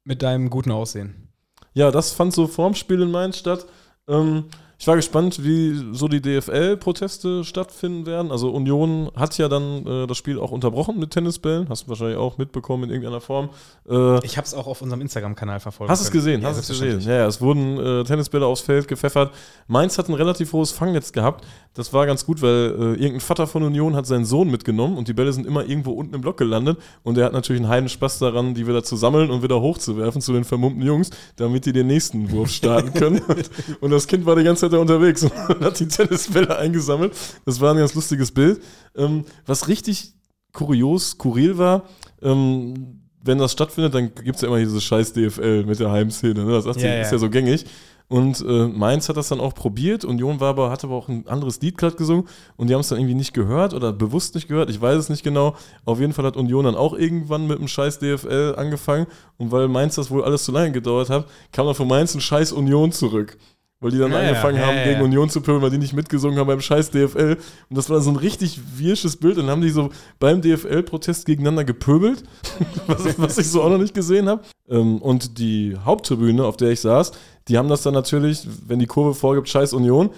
mit 0.06 0.22
deinem 0.22 0.50
guten 0.50 0.72
Aussehen. 0.72 1.34
Ja, 1.74 1.92
das 1.92 2.14
fand 2.14 2.34
so 2.34 2.48
vorm 2.48 2.76
Spiel 2.76 3.02
in 3.02 3.12
Mainz 3.12 3.38
statt. 3.38 3.66
Ähm, 4.08 4.46
Ich 4.78 4.88
war 4.88 4.96
gespannt, 4.96 5.44
wie 5.44 5.94
so 5.94 6.08
die 6.08 6.22
DFL-Proteste 6.22 7.44
stattfinden 7.44 8.06
werden. 8.06 8.32
Also 8.32 8.50
Union 8.52 9.10
hat 9.16 9.38
ja 9.38 9.48
dann 9.48 9.86
äh, 9.88 10.08
das 10.08 10.18
Spiel 10.18 10.38
auch 10.38 10.52
unterbrochen 10.52 11.00
mit 11.00 11.12
Tennisbällen. 11.12 11.70
Hast 11.70 11.84
du 11.84 11.90
wahrscheinlich 11.90 12.18
auch 12.18 12.38
mitbekommen 12.38 12.84
in 12.84 12.90
irgendeiner 12.90 13.22
Form. 13.22 13.50
Äh, 13.90 14.26
ich 14.26 14.38
habe 14.38 14.46
es 14.46 14.54
auch 14.54 14.68
auf 14.68 14.82
unserem 14.82 15.02
Instagram-Kanal 15.02 15.62
verfolgt. 15.62 15.90
Hast 15.90 16.02
du 16.02 16.08
es 16.08 16.12
gesehen? 16.12 16.42
Ja, 16.42 16.50
hast 16.50 16.58
es 16.58 16.68
gesehen? 16.68 17.00
Ja, 17.02 17.16
ja, 17.16 17.26
es 17.28 17.40
wurden 17.40 17.78
äh, 17.80 18.04
Tennisbälle 18.04 18.46
aufs 18.46 18.62
Feld 18.62 18.88
gepfeffert. 18.88 19.34
Mainz 19.68 19.98
hat 19.98 20.10
ein 20.10 20.14
relativ 20.14 20.52
hohes 20.52 20.72
Fangnetz 20.72 21.14
gehabt. 21.14 21.46
Das 21.76 21.92
war 21.92 22.06
ganz 22.06 22.26
gut, 22.26 22.42
weil 22.42 22.50
äh, 22.50 22.84
irgendein 22.94 23.20
Vater 23.20 23.48
von 23.48 23.62
Union 23.62 23.98
hat 23.98 24.08
seinen 24.08 24.24
Sohn 24.24 24.50
mitgenommen 24.50 24.98
und 24.98 25.10
die 25.10 25.14
Bälle 25.14 25.34
sind 25.34 25.46
immer 25.46 25.68
irgendwo 25.68 25.92
unten 25.92 26.16
im 26.16 26.22
Block 26.22 26.38
gelandet. 26.38 26.80
Und 27.04 27.18
er 27.18 27.26
hat 27.26 27.34
natürlich 27.34 27.62
einen 27.62 27.70
heiden 27.70 27.90
Spaß 27.90 28.20
daran, 28.20 28.54
die 28.54 28.66
wieder 28.66 28.82
zu 28.82 28.96
sammeln 28.96 29.30
und 29.30 29.44
wieder 29.44 29.60
hochzuwerfen 29.60 30.22
zu 30.22 30.32
den 30.32 30.46
vermummten 30.46 30.82
Jungs, 30.82 31.10
damit 31.36 31.66
die 31.66 31.74
den 31.74 31.88
nächsten 31.88 32.32
Wurf 32.32 32.50
starten 32.50 32.94
können. 32.94 33.20
und, 33.28 33.50
und 33.82 33.92
das 33.92 34.08
Kind 34.08 34.26
war 34.26 34.38
die 34.38 34.44
ganze 34.46 34.62
Zeit 34.62 34.74
da 34.74 34.78
unterwegs 34.78 35.24
und 35.24 35.34
hat 35.62 35.78
die 35.78 35.88
Tennisbälle 35.88 36.58
eingesammelt. 36.58 37.12
Das 37.44 37.60
war 37.60 37.74
ein 37.74 37.78
ganz 37.78 37.94
lustiges 37.94 38.32
Bild. 38.32 38.62
Ähm, 38.96 39.26
was 39.46 39.68
richtig 39.68 40.14
kurios, 40.54 41.12
skurril 41.12 41.58
war, 41.58 41.84
ähm, 42.22 43.02
wenn 43.22 43.38
das 43.38 43.52
stattfindet, 43.52 43.94
dann 43.96 44.14
gibt 44.16 44.36
es 44.36 44.42
ja 44.42 44.48
immer 44.48 44.60
diese 44.60 44.80
scheiß 44.80 45.12
DFL 45.14 45.66
mit 45.66 45.80
der 45.80 45.92
Heimszene. 45.92 46.46
Ne? 46.46 46.52
Das 46.52 46.66
ist, 46.66 46.82
ja, 46.82 47.02
ist 47.02 47.12
ja 47.12 47.18
so 47.18 47.30
gängig. 47.30 47.66
Und 48.08 48.44
äh, 48.48 48.68
Mainz 48.68 49.10
hat 49.10 49.18
das 49.18 49.30
dann 49.30 49.40
auch 49.40 49.56
probiert. 49.56 50.06
Union 50.06 50.40
war 50.40 50.50
aber, 50.50 50.70
hat 50.70 50.84
aber 50.84 50.96
auch 50.96 51.08
ein 51.08 51.28
anderes 51.28 51.60
Lied 51.62 51.78
gerade 51.78 51.96
gesungen 51.96 52.28
und 52.56 52.70
die 52.70 52.74
haben 52.74 52.82
es 52.82 52.90
dann 52.90 53.00
irgendwie 53.00 53.16
nicht 53.16 53.34
gehört 53.34 53.74
oder 53.74 53.92
bewusst 53.94 54.36
nicht 54.36 54.48
gehört. 54.48 54.70
Ich 54.70 54.80
weiß 54.80 54.98
es 54.98 55.10
nicht 55.10 55.24
genau. 55.24 55.56
Auf 55.86 56.00
jeden 56.00 56.14
Fall 56.14 56.26
hat 56.26 56.38
Union 56.38 56.66
dann 56.66 56.76
auch 56.76 56.94
irgendwann 56.94 57.48
mit 57.48 57.58
einem 57.58 57.68
scheiß 57.68 58.00
DFL 58.00 58.56
angefangen. 58.58 59.08
Und 59.38 59.52
weil 59.52 59.68
Mainz 59.68 59.96
das 59.96 60.12
wohl 60.12 60.24
alles 60.24 60.46
zu 60.46 60.52
lange 60.52 60.72
gedauert 60.72 61.10
hat, 61.10 61.26
kam 61.52 61.66
dann 61.66 61.76
von 61.76 61.88
Mainz 61.88 62.14
ein 62.14 62.22
scheiß 62.22 62.52
Union 62.52 62.92
zurück 62.92 63.38
weil 63.82 63.92
die 63.92 63.98
dann 63.98 64.12
ja, 64.12 64.20
angefangen 64.20 64.58
ja, 64.58 64.68
haben, 64.68 64.78
ja, 64.78 64.84
gegen 64.86 65.02
Union 65.02 65.30
zu 65.30 65.42
pöbeln, 65.42 65.62
weil 65.62 65.70
die 65.70 65.78
nicht 65.78 65.94
mitgesungen 65.94 66.40
haben 66.40 66.48
beim 66.48 66.62
scheiß 66.62 66.92
DFL. 66.92 67.38
Und 67.70 67.78
das 67.78 67.90
war 67.90 68.00
so 68.02 68.10
ein 68.10 68.16
richtig 68.16 68.60
wirsches 68.78 69.18
Bild. 69.18 69.38
Und 69.38 69.44
dann 69.44 69.52
haben 69.52 69.62
die 69.62 69.70
so 69.70 69.90
beim 70.20 70.42
DFL-Protest 70.42 71.26
gegeneinander 71.26 71.66
gepöbelt, 71.66 72.24
was, 72.88 73.20
was, 73.20 73.38
ich 73.38 73.48
so 73.48 73.62
auch 73.62 73.70
noch 73.70 73.78
nicht 73.78 73.94
gesehen 73.94 74.30
habe. 74.30 74.42
Ähm, 74.70 75.02
und 75.02 75.38
die 75.38 75.76
Haupttribüne, 75.84 76.46
auf 76.46 76.58
der 76.58 76.72
ich 76.72 76.80
saß, 76.80 77.12
die 77.48 77.58
haben 77.58 77.70
das 77.70 77.84
dann 77.84 77.94
natürlich, 77.94 78.48
wenn 78.66 78.80
die 78.80 78.88
Kurve 78.88 79.14
vorgibt, 79.14 79.50
scheiß 79.50 79.74
Union, 79.74 80.10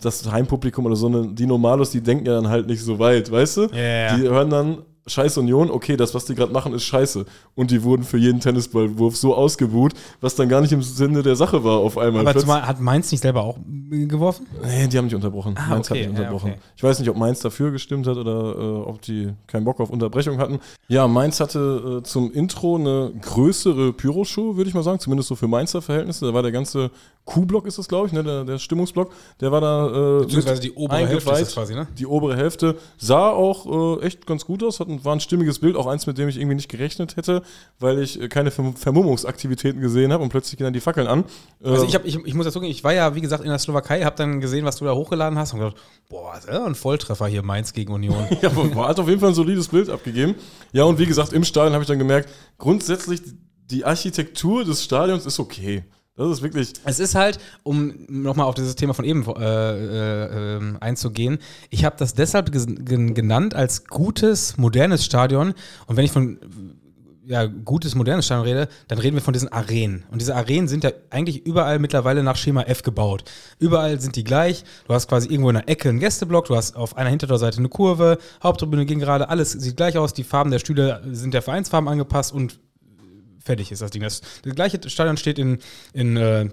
das 0.00 0.30
Heimpublikum 0.30 0.86
oder 0.86 0.96
so 0.96 1.08
eine, 1.08 1.34
die 1.34 1.46
Normalos, 1.46 1.90
die 1.90 2.00
denken 2.00 2.26
ja 2.26 2.34
dann 2.34 2.48
halt 2.48 2.68
nicht 2.68 2.82
so 2.82 3.00
weit, 3.00 3.30
weißt 3.30 3.56
du? 3.56 3.66
Die 4.16 4.22
hören 4.22 4.50
dann 4.50 4.78
Scheiß 5.08 5.38
Union, 5.38 5.70
okay, 5.70 5.96
das, 5.96 6.14
was 6.14 6.24
die 6.24 6.34
gerade 6.34 6.52
machen, 6.52 6.72
ist 6.74 6.84
scheiße. 6.84 7.24
Und 7.54 7.70
die 7.70 7.82
wurden 7.82 8.02
für 8.02 8.18
jeden 8.18 8.40
Tennisballwurf 8.40 9.16
so 9.16 9.34
ausgebuht, 9.34 9.94
was 10.20 10.34
dann 10.34 10.48
gar 10.48 10.60
nicht 10.60 10.72
im 10.72 10.82
Sinne 10.82 11.22
der 11.22 11.36
Sache 11.36 11.64
war 11.64 11.78
auf 11.78 11.98
einmal. 11.98 12.26
Aber 12.26 12.38
zumal, 12.38 12.66
hat 12.66 12.80
Mainz 12.80 13.10
nicht 13.10 13.20
selber 13.20 13.42
auch 13.42 13.58
geworfen? 13.90 14.46
Nee, 14.62 14.86
die 14.86 14.98
haben 14.98 15.06
nicht 15.06 15.14
unterbrochen. 15.14 15.54
Ah, 15.56 15.70
Mainz 15.70 15.90
okay, 15.90 16.04
hat 16.04 16.10
nicht 16.10 16.18
unterbrochen. 16.18 16.48
Ja, 16.48 16.54
okay. 16.54 16.62
Ich 16.76 16.82
weiß 16.82 16.98
nicht, 16.98 17.08
ob 17.10 17.16
Mainz 17.16 17.40
dafür 17.40 17.70
gestimmt 17.70 18.06
hat 18.06 18.16
oder 18.16 18.54
äh, 18.56 18.88
ob 18.88 19.02
die 19.02 19.32
keinen 19.46 19.64
Bock 19.64 19.80
auf 19.80 19.90
Unterbrechung 19.90 20.38
hatten. 20.38 20.60
Ja, 20.88 21.08
Mainz 21.08 21.40
hatte 21.40 21.98
äh, 21.98 22.02
zum 22.02 22.32
Intro 22.32 22.76
eine 22.76 23.12
größere 23.20 23.92
Pyroshow, 23.92 24.56
würde 24.56 24.68
ich 24.68 24.74
mal 24.74 24.82
sagen, 24.82 25.00
zumindest 25.00 25.28
so 25.28 25.34
für 25.34 25.48
Mainzer 25.48 25.82
Verhältnisse. 25.82 26.26
Da 26.26 26.34
war 26.34 26.42
der 26.42 26.52
ganze 26.52 26.90
Q-Block 27.28 27.66
ist 27.66 27.78
das, 27.78 27.88
glaube 27.88 28.06
ich, 28.06 28.12
ne, 28.12 28.24
der, 28.24 28.44
der 28.44 28.58
Stimmungsblock, 28.58 29.12
der 29.40 29.52
war 29.52 29.60
da 29.60 29.86
äh, 29.86 30.20
Beziehungsweise 30.20 30.62
die 30.62 30.72
obere 30.72 31.06
Hälfte 31.06 31.32
ist 31.32 31.52
quasi, 31.54 31.74
ne? 31.74 31.86
Die 31.98 32.06
obere 32.06 32.36
Hälfte 32.36 32.76
sah 32.96 33.30
auch 33.30 33.98
äh, 34.00 34.06
echt 34.06 34.26
ganz 34.26 34.46
gut 34.46 34.62
aus, 34.62 34.80
war 35.04 35.14
ein 35.14 35.20
stimmiges 35.20 35.58
Bild, 35.58 35.76
auch 35.76 35.86
eins, 35.86 36.06
mit 36.06 36.18
dem 36.18 36.28
ich 36.28 36.36
irgendwie 36.36 36.56
nicht 36.56 36.68
gerechnet 36.68 37.16
hätte, 37.16 37.42
weil 37.78 37.98
ich 38.00 38.20
äh, 38.20 38.28
keine 38.28 38.50
Vermummungsaktivitäten 38.50 39.80
gesehen 39.80 40.12
habe 40.12 40.22
und 40.22 40.28
plötzlich 40.30 40.56
gehen 40.56 40.64
dann 40.64 40.72
die 40.72 40.80
Fackeln 40.80 41.06
an. 41.06 41.24
Also 41.62 41.84
ich, 41.84 41.94
hab, 41.94 42.04
ich, 42.04 42.16
ich 42.24 42.34
muss 42.34 42.44
dazu 42.44 42.58
sagen, 42.58 42.70
ich 42.70 42.84
war 42.84 42.92
ja, 42.92 43.14
wie 43.14 43.20
gesagt, 43.20 43.42
in 43.42 43.50
der 43.50 43.58
Slowakei, 43.58 44.02
habe 44.02 44.16
dann 44.16 44.40
gesehen, 44.40 44.64
was 44.64 44.76
du 44.76 44.84
da 44.84 44.94
hochgeladen 44.94 45.38
hast 45.38 45.52
und 45.52 45.60
gedacht, 45.60 45.76
boah, 46.08 46.32
das 46.34 46.44
ist 46.44 46.52
ja 46.52 46.64
ein 46.64 46.74
Volltreffer 46.74 47.26
hier, 47.26 47.42
Mainz 47.42 47.72
gegen 47.72 47.92
Union. 47.92 48.26
ja, 48.42 48.50
aber 48.50 48.88
hat 48.88 48.98
auf 48.98 49.08
jeden 49.08 49.20
Fall 49.20 49.30
ein 49.30 49.34
solides 49.34 49.68
Bild 49.68 49.90
abgegeben. 49.90 50.34
Ja, 50.72 50.84
und 50.84 50.98
wie 50.98 51.06
gesagt, 51.06 51.32
im 51.32 51.44
Stadion 51.44 51.72
habe 51.72 51.82
ich 51.82 51.88
dann 51.88 51.98
gemerkt, 51.98 52.28
grundsätzlich 52.58 53.22
die 53.70 53.84
Architektur 53.84 54.64
des 54.64 54.82
Stadions 54.82 55.26
ist 55.26 55.38
okay. 55.38 55.84
Das 56.18 56.28
ist 56.28 56.42
wirklich. 56.42 56.72
Es 56.84 56.98
ist 56.98 57.14
halt, 57.14 57.38
um 57.62 57.94
nochmal 58.08 58.46
auf 58.46 58.56
dieses 58.56 58.74
Thema 58.74 58.92
von 58.92 59.04
eben 59.04 59.24
äh, 59.24 60.56
äh, 60.56 60.60
einzugehen, 60.80 61.38
ich 61.70 61.84
habe 61.84 61.94
das 61.96 62.12
deshalb 62.12 62.50
genannt 62.50 63.54
als 63.54 63.86
gutes, 63.86 64.56
modernes 64.56 65.04
Stadion. 65.04 65.54
Und 65.86 65.96
wenn 65.96 66.04
ich 66.04 66.10
von 66.10 66.38
ja, 67.24 67.46
gutes, 67.46 67.94
modernes 67.94 68.26
Stadion 68.26 68.46
rede, 68.46 68.68
dann 68.88 68.98
reden 68.98 69.14
wir 69.14 69.22
von 69.22 69.32
diesen 69.32 69.52
Arenen. 69.52 70.04
Und 70.10 70.20
diese 70.20 70.34
Arenen 70.34 70.66
sind 70.66 70.82
ja 70.82 70.90
eigentlich 71.10 71.46
überall 71.46 71.78
mittlerweile 71.78 72.24
nach 72.24 72.36
Schema 72.36 72.62
F 72.62 72.82
gebaut. 72.82 73.22
Überall 73.60 74.00
sind 74.00 74.16
die 74.16 74.24
gleich. 74.24 74.64
Du 74.88 74.94
hast 74.94 75.08
quasi 75.08 75.28
irgendwo 75.28 75.50
in 75.50 75.54
der 75.54 75.68
Ecke 75.68 75.88
einen 75.88 76.00
Gästeblock, 76.00 76.46
du 76.46 76.56
hast 76.56 76.74
auf 76.74 76.96
einer 76.96 77.10
Hintertorseite 77.10 77.58
eine 77.58 77.68
Kurve, 77.68 78.18
Haupttribüne 78.42 78.86
ging 78.86 78.98
gerade, 78.98 79.28
alles 79.28 79.52
sieht 79.52 79.76
gleich 79.76 79.98
aus. 79.98 80.14
Die 80.14 80.24
Farben 80.24 80.50
der 80.50 80.58
Stühle 80.58 81.02
sind 81.12 81.32
der 81.32 81.42
Vereinsfarben 81.42 81.88
angepasst 81.88 82.32
und 82.32 82.58
fertig 83.48 83.72
ist 83.72 83.80
das 83.80 83.90
Ding. 83.90 84.02
Das, 84.02 84.20
das 84.42 84.54
gleiche 84.54 84.78
Stadion 84.90 85.16
steht 85.16 85.38
in, 85.38 85.58
in, 85.94 86.18
äh, 86.18 86.48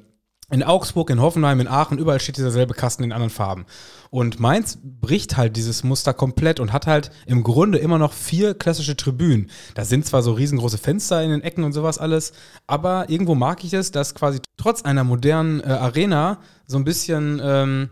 in 0.50 0.64
Augsburg, 0.64 1.10
in 1.10 1.20
Hoffenheim, 1.20 1.60
in 1.60 1.68
Aachen, 1.68 1.98
überall 1.98 2.22
steht 2.22 2.38
dieser 2.38 2.52
selbe 2.52 2.74
Kasten 2.74 3.04
in 3.04 3.12
anderen 3.12 3.32
Farben. 3.32 3.66
Und 4.12 4.39
Mainz 4.39 4.78
bricht 4.82 5.36
halt 5.36 5.58
dieses 5.58 5.84
Muster 5.84 6.14
komplett 6.14 6.62
und 6.62 6.72
hat 6.72 6.88
halt 6.88 7.12
im 7.26 7.43
Grunde 7.43 7.80
immer 7.80 7.98
noch 7.98 8.14
vier 8.14 8.54
klassische 8.54 8.96
Tribünen. 8.96 9.50
Da 9.74 9.84
sind 9.84 10.06
zwar 10.06 10.22
so 10.22 10.32
riesengroße 10.34 10.78
Fenster 10.78 11.22
in 11.22 11.32
den 11.32 11.41
Ecken 11.41 11.66
und 11.66 11.74
sowas 11.74 11.98
alles, 11.98 12.32
aber 12.66 13.10
irgendwo 13.10 13.36
mag 13.36 13.64
ich 13.66 13.74
es, 13.74 13.91
dass 13.91 14.16
quasi 14.16 14.39
trotz 14.56 14.84
einer 14.84 15.04
modernen 15.04 15.60
äh, 15.60 15.66
Arena 15.66 16.39
so 16.66 16.78
ein 16.78 16.86
bisschen 16.86 17.41
ähm, 17.43 17.89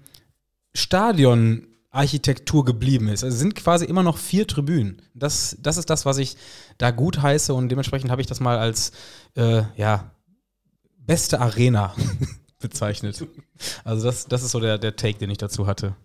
Stadion 0.74 1.68
Architektur 1.94 2.66
geblieben 2.66 3.08
ist. 3.08 3.24
Also 3.24 3.36
es 3.36 3.40
sind 3.40 3.56
quasi 3.56 3.86
immer 3.86 4.04
noch 4.04 4.18
vier 4.18 4.48
Tribünen. 4.48 5.02
Das, 5.14 5.56
das 5.62 5.78
ist 5.78 5.90
das, 5.90 6.06
was 6.06 6.18
ich 6.18 6.36
da 6.80 6.92
gut 6.92 7.22
heiße 7.22 7.54
und 7.54 7.70
dementsprechend 7.70 8.10
habe 8.10 8.20
ich 8.20 8.28
das 8.28 8.40
mal 8.40 8.58
als 8.58 8.92
äh, 9.36 9.62
ja, 9.78 10.12
beste 10.98 11.40
Arena 11.40 11.94
bezeichnet. 12.60 13.26
Also 13.84 14.08
das, 14.08 14.26
das 14.26 14.42
ist 14.44 14.52
so 14.52 14.60
der, 14.60 14.80
der 14.80 14.96
Take, 14.96 15.20
den 15.20 15.30
ich 15.30 15.38
dazu 15.38 15.68
hatte. 15.68 15.96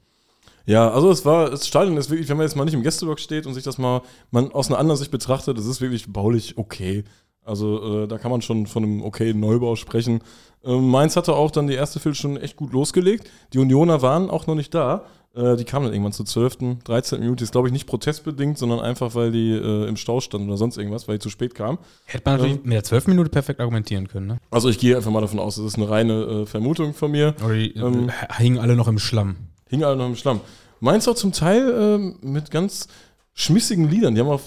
Ja, 0.67 0.91
also 0.91 1.11
es 1.11 1.25
war, 1.25 1.49
das 1.49 1.67
Stadion 1.67 1.97
ist 1.97 2.11
wirklich, 2.11 2.29
wenn 2.29 2.37
man 2.37 2.47
jetzt 2.47 2.55
mal 2.55 2.67
nicht 2.67 2.75
im 2.75 2.83
Gästeblock 2.83 3.19
steht 3.19 3.47
und 3.47 3.55
sich 3.55 3.65
das 3.65 3.79
mal 3.79 4.03
man 4.31 4.53
aus 4.53 4.69
einer 4.69 4.79
anderen 4.79 4.99
Sicht 4.99 5.11
betrachtet, 5.11 5.57
das 5.57 5.65
ist 5.65 5.81
wirklich 5.81 6.13
baulich 6.13 6.59
okay. 6.59 7.05
Also 7.43 8.03
äh, 8.03 8.09
da 8.09 8.19
kann 8.19 8.31
man 8.31 8.43
schon 8.43 8.67
von 8.67 8.85
einem 8.85 9.03
okay 9.03 9.33
Neubau 9.33 9.75
sprechen. 9.75 10.21
Ähm, 10.63 10.91
Mainz 10.91 11.17
hatte 11.17 11.35
auch 11.35 11.51
dann 11.51 11.67
die 11.67 11.75
erste 11.75 11.99
Viertelstunde 11.99 12.43
echt 12.43 12.57
gut 12.57 12.75
losgelegt. 12.75 13.31
Die 13.55 13.59
Unioner 13.59 14.03
waren 14.03 14.29
auch 14.29 14.47
noch 14.47 14.55
nicht 14.55 14.75
da. 14.75 15.07
Äh, 15.35 15.57
die 15.57 15.65
kamen 15.65 15.85
dann 15.85 15.93
irgendwann 15.93 16.13
zur 16.13 16.27
12., 16.27 16.83
13. 16.85 17.21
Minute. 17.21 17.45
Ist, 17.45 17.53
glaube 17.53 17.69
ich, 17.69 17.73
nicht 17.73 17.87
protestbedingt, 17.87 18.59
sondern 18.59 18.81
einfach, 18.81 19.15
weil 19.15 19.31
die 19.31 19.53
äh, 19.53 19.87
im 19.89 19.97
Stau 19.97 20.21
standen 20.21 20.49
oder 20.49 20.57
sonst 20.57 20.77
irgendwas, 20.77 21.09
weil 21.09 21.19
die 21.19 21.23
zu 21.23 21.31
spät 21.31 21.55
kamen. 21.55 21.79
Hätte 22.07 22.25
man 22.25 22.37
natürlich 22.37 22.57
ähm, 22.57 22.63
mit 22.65 22.73
der 22.73 22.85
12. 22.85 23.09
Minute 23.09 23.31
perfekt 23.31 23.61
argumentieren 23.61 24.09
können, 24.09 24.27
ne? 24.27 24.39
Also 24.51 24.69
ich 24.69 24.79
gehe 24.79 24.97
einfach 24.97 25.11
mal 25.11 25.21
davon 25.21 25.39
aus, 25.39 25.57
das 25.57 25.65
ist 25.65 25.77
eine 25.77 25.89
reine 25.89 26.13
äh, 26.13 26.47
Vermutung 26.47 26.95
von 26.95 27.11
mir. 27.11 27.35
Oder 27.45 27.55
die 27.55 27.73
ähm, 27.73 28.11
hingen 28.37 28.59
alle 28.59 28.77
noch 28.77 28.89
im 28.89 28.99
Schlamm. 28.99 29.37
Hingen 29.69 29.85
alle 29.85 29.97
noch 29.97 30.07
im 30.07 30.17
Schlamm. 30.17 30.41
Meinst 30.81 31.07
du 31.07 31.11
auch 31.11 31.17
zum 31.17 31.33
Teil 31.33 31.75
ähm, 31.77 32.17
mit 32.23 32.51
ganz 32.51 32.89
schmissigen 33.39 33.89
Liedern. 33.89 34.17
Die 34.17 34.21
haben 34.21 34.29
auch, 34.29 34.41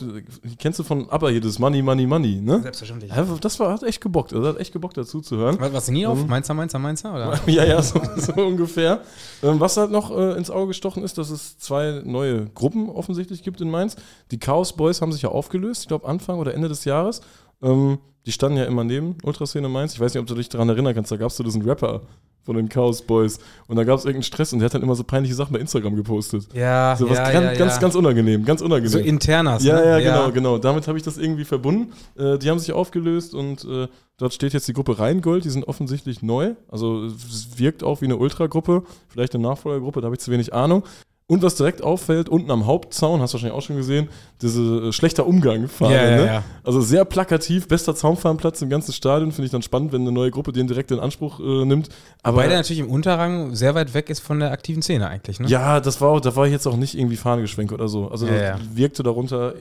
kennst 0.59 0.77
du 0.77 0.83
von 0.83 1.09
ABBA 1.09 1.29
hier 1.29 1.39
das 1.39 1.57
Money, 1.59 1.81
Money, 1.81 2.05
Money, 2.05 2.41
ne? 2.41 2.59
Selbstverständlich. 2.61 3.09
Das 3.39 3.57
war, 3.57 3.71
hat 3.71 3.83
echt 3.83 4.01
gebockt. 4.01 4.33
Das 4.33 4.45
hat 4.45 4.59
echt 4.59 4.73
gebockt 4.73 4.97
dazu 4.97 5.21
zu 5.21 5.37
hören. 5.37 5.55
Was, 5.61 5.71
was 5.71 5.87
nie 5.87 6.05
auf? 6.05 6.21
Mhm. 6.21 6.27
Mainzer, 6.27 6.53
Mainzer, 6.53 6.77
Mainzer? 6.77 7.13
Oder? 7.13 7.39
ja, 7.49 7.63
ja, 7.63 7.81
so, 7.81 8.01
so 8.17 8.33
ungefähr. 8.33 8.99
Ähm, 9.43 9.61
was 9.61 9.77
halt 9.77 9.91
noch 9.91 10.11
äh, 10.11 10.35
ins 10.37 10.49
Auge 10.49 10.67
gestochen 10.67 11.03
ist, 11.03 11.17
dass 11.17 11.29
es 11.29 11.57
zwei 11.57 12.01
neue 12.03 12.47
Gruppen 12.47 12.89
offensichtlich 12.89 13.43
gibt 13.43 13.61
in 13.61 13.71
Mainz. 13.71 13.95
Die 14.29 14.39
Chaos 14.39 14.73
Boys 14.73 15.01
haben 15.01 15.13
sich 15.13 15.21
ja 15.21 15.29
aufgelöst, 15.29 15.83
ich 15.83 15.87
glaube 15.87 16.05
Anfang 16.05 16.37
oder 16.39 16.53
Ende 16.53 16.67
des 16.67 16.83
Jahres. 16.83 17.21
Ähm, 17.61 17.99
die 18.25 18.31
standen 18.31 18.57
ja 18.57 18.65
immer 18.65 18.83
neben 18.83 19.17
Ultraszene 19.23 19.67
Mainz. 19.67 19.93
Ich 19.93 19.99
weiß 19.99 20.13
nicht, 20.13 20.21
ob 20.21 20.27
du 20.27 20.35
dich 20.35 20.49
daran 20.49 20.69
erinnern 20.69 20.93
kannst, 20.93 21.11
da 21.11 21.17
gab 21.17 21.29
es 21.29 21.37
so 21.37 21.43
diesen 21.43 21.63
Rapper 21.63 22.01
von 22.43 22.55
den 22.55 22.69
Chaos 22.69 23.01
Boys. 23.01 23.39
Und 23.67 23.75
da 23.75 23.83
gab 23.83 23.99
es 23.99 24.05
irgendeinen 24.05 24.23
Stress 24.23 24.53
und 24.53 24.59
der 24.59 24.65
hat 24.65 24.73
dann 24.73 24.81
immer 24.81 24.95
so 24.95 25.03
peinliche 25.03 25.35
Sachen 25.35 25.53
bei 25.53 25.59
Instagram 25.59 25.95
gepostet. 25.95 26.47
Ja, 26.53 26.95
so 26.97 27.09
was 27.09 27.17
ja, 27.17 27.31
ganz, 27.31 27.45
ja, 27.45 27.53
ganz, 27.53 27.79
ganz 27.79 27.95
unangenehm, 27.95 28.45
ganz 28.45 28.61
unangenehm. 28.61 28.91
So 28.91 28.99
internas. 28.99 29.63
Ja, 29.63 29.75
ne? 29.75 29.85
ja, 29.85 29.99
genau, 29.99 30.25
ja. 30.25 30.29
genau. 30.29 30.57
Damit 30.57 30.87
habe 30.87 30.97
ich 30.97 31.03
das 31.03 31.17
irgendwie 31.17 31.45
verbunden. 31.45 31.93
Äh, 32.17 32.37
die 32.37 32.49
haben 32.49 32.59
sich 32.59 32.73
aufgelöst 32.73 33.33
und 33.35 33.63
äh, 33.65 33.87
dort 34.17 34.33
steht 34.33 34.53
jetzt 34.53 34.67
die 34.67 34.73
Gruppe 34.73 34.97
Rheingold. 34.97 35.45
Die 35.45 35.49
sind 35.49 35.67
offensichtlich 35.67 36.21
neu. 36.21 36.55
Also 36.67 37.05
es 37.05 37.59
wirkt 37.59 37.83
auch 37.83 38.01
wie 38.01 38.05
eine 38.05 38.17
Ultragruppe, 38.17 38.83
vielleicht 39.07 39.35
eine 39.35 39.43
Nachfolgergruppe, 39.43 40.01
da 40.01 40.05
habe 40.05 40.15
ich 40.15 40.21
zu 40.21 40.31
wenig 40.31 40.53
Ahnung. 40.53 40.83
Und 41.31 41.41
was 41.43 41.55
direkt 41.55 41.81
auffällt, 41.81 42.27
unten 42.27 42.51
am 42.51 42.65
Hauptzaun, 42.65 43.21
hast 43.21 43.31
du 43.31 43.35
wahrscheinlich 43.35 43.57
auch 43.57 43.65
schon 43.65 43.77
gesehen, 43.77 44.09
diese 44.41 44.89
äh, 44.89 44.91
schlechter 44.91 45.25
Umgang 45.25 45.69
Fahne, 45.69 45.95
ja, 45.95 46.09
ja, 46.09 46.17
ne? 46.17 46.25
ja. 46.25 46.43
Also 46.61 46.81
sehr 46.81 47.05
plakativ, 47.05 47.69
bester 47.69 47.95
Zaunfahrenplatz 47.95 48.61
im 48.61 48.69
ganzen 48.69 48.91
Stadion, 48.91 49.31
finde 49.31 49.45
ich 49.45 49.51
dann 49.53 49.61
spannend, 49.61 49.93
wenn 49.93 50.01
eine 50.01 50.11
neue 50.11 50.29
Gruppe 50.29 50.51
den 50.51 50.67
direkt 50.67 50.91
in 50.91 50.99
Anspruch 50.99 51.39
äh, 51.39 51.63
nimmt. 51.63 51.87
Aber 52.21 52.35
Wobei 52.35 52.49
der 52.49 52.57
natürlich 52.57 52.81
im 52.81 52.89
Unterrang 52.89 53.55
sehr 53.55 53.75
weit 53.75 53.93
weg 53.93 54.09
ist 54.09 54.19
von 54.19 54.41
der 54.41 54.51
aktiven 54.51 54.81
Szene 54.81 55.07
eigentlich, 55.07 55.39
ne? 55.39 55.47
Ja, 55.47 55.79
das 55.79 56.01
war 56.01 56.09
auch, 56.09 56.19
da 56.19 56.35
war 56.35 56.47
ich 56.47 56.51
jetzt 56.51 56.67
auch 56.67 56.75
nicht 56.75 56.97
irgendwie 56.97 57.15
Fahnegeschwenk 57.15 57.71
oder 57.71 57.87
so. 57.87 58.09
Also 58.09 58.27
das 58.27 58.59
wirkte 58.73 59.01
darunter 59.01 59.53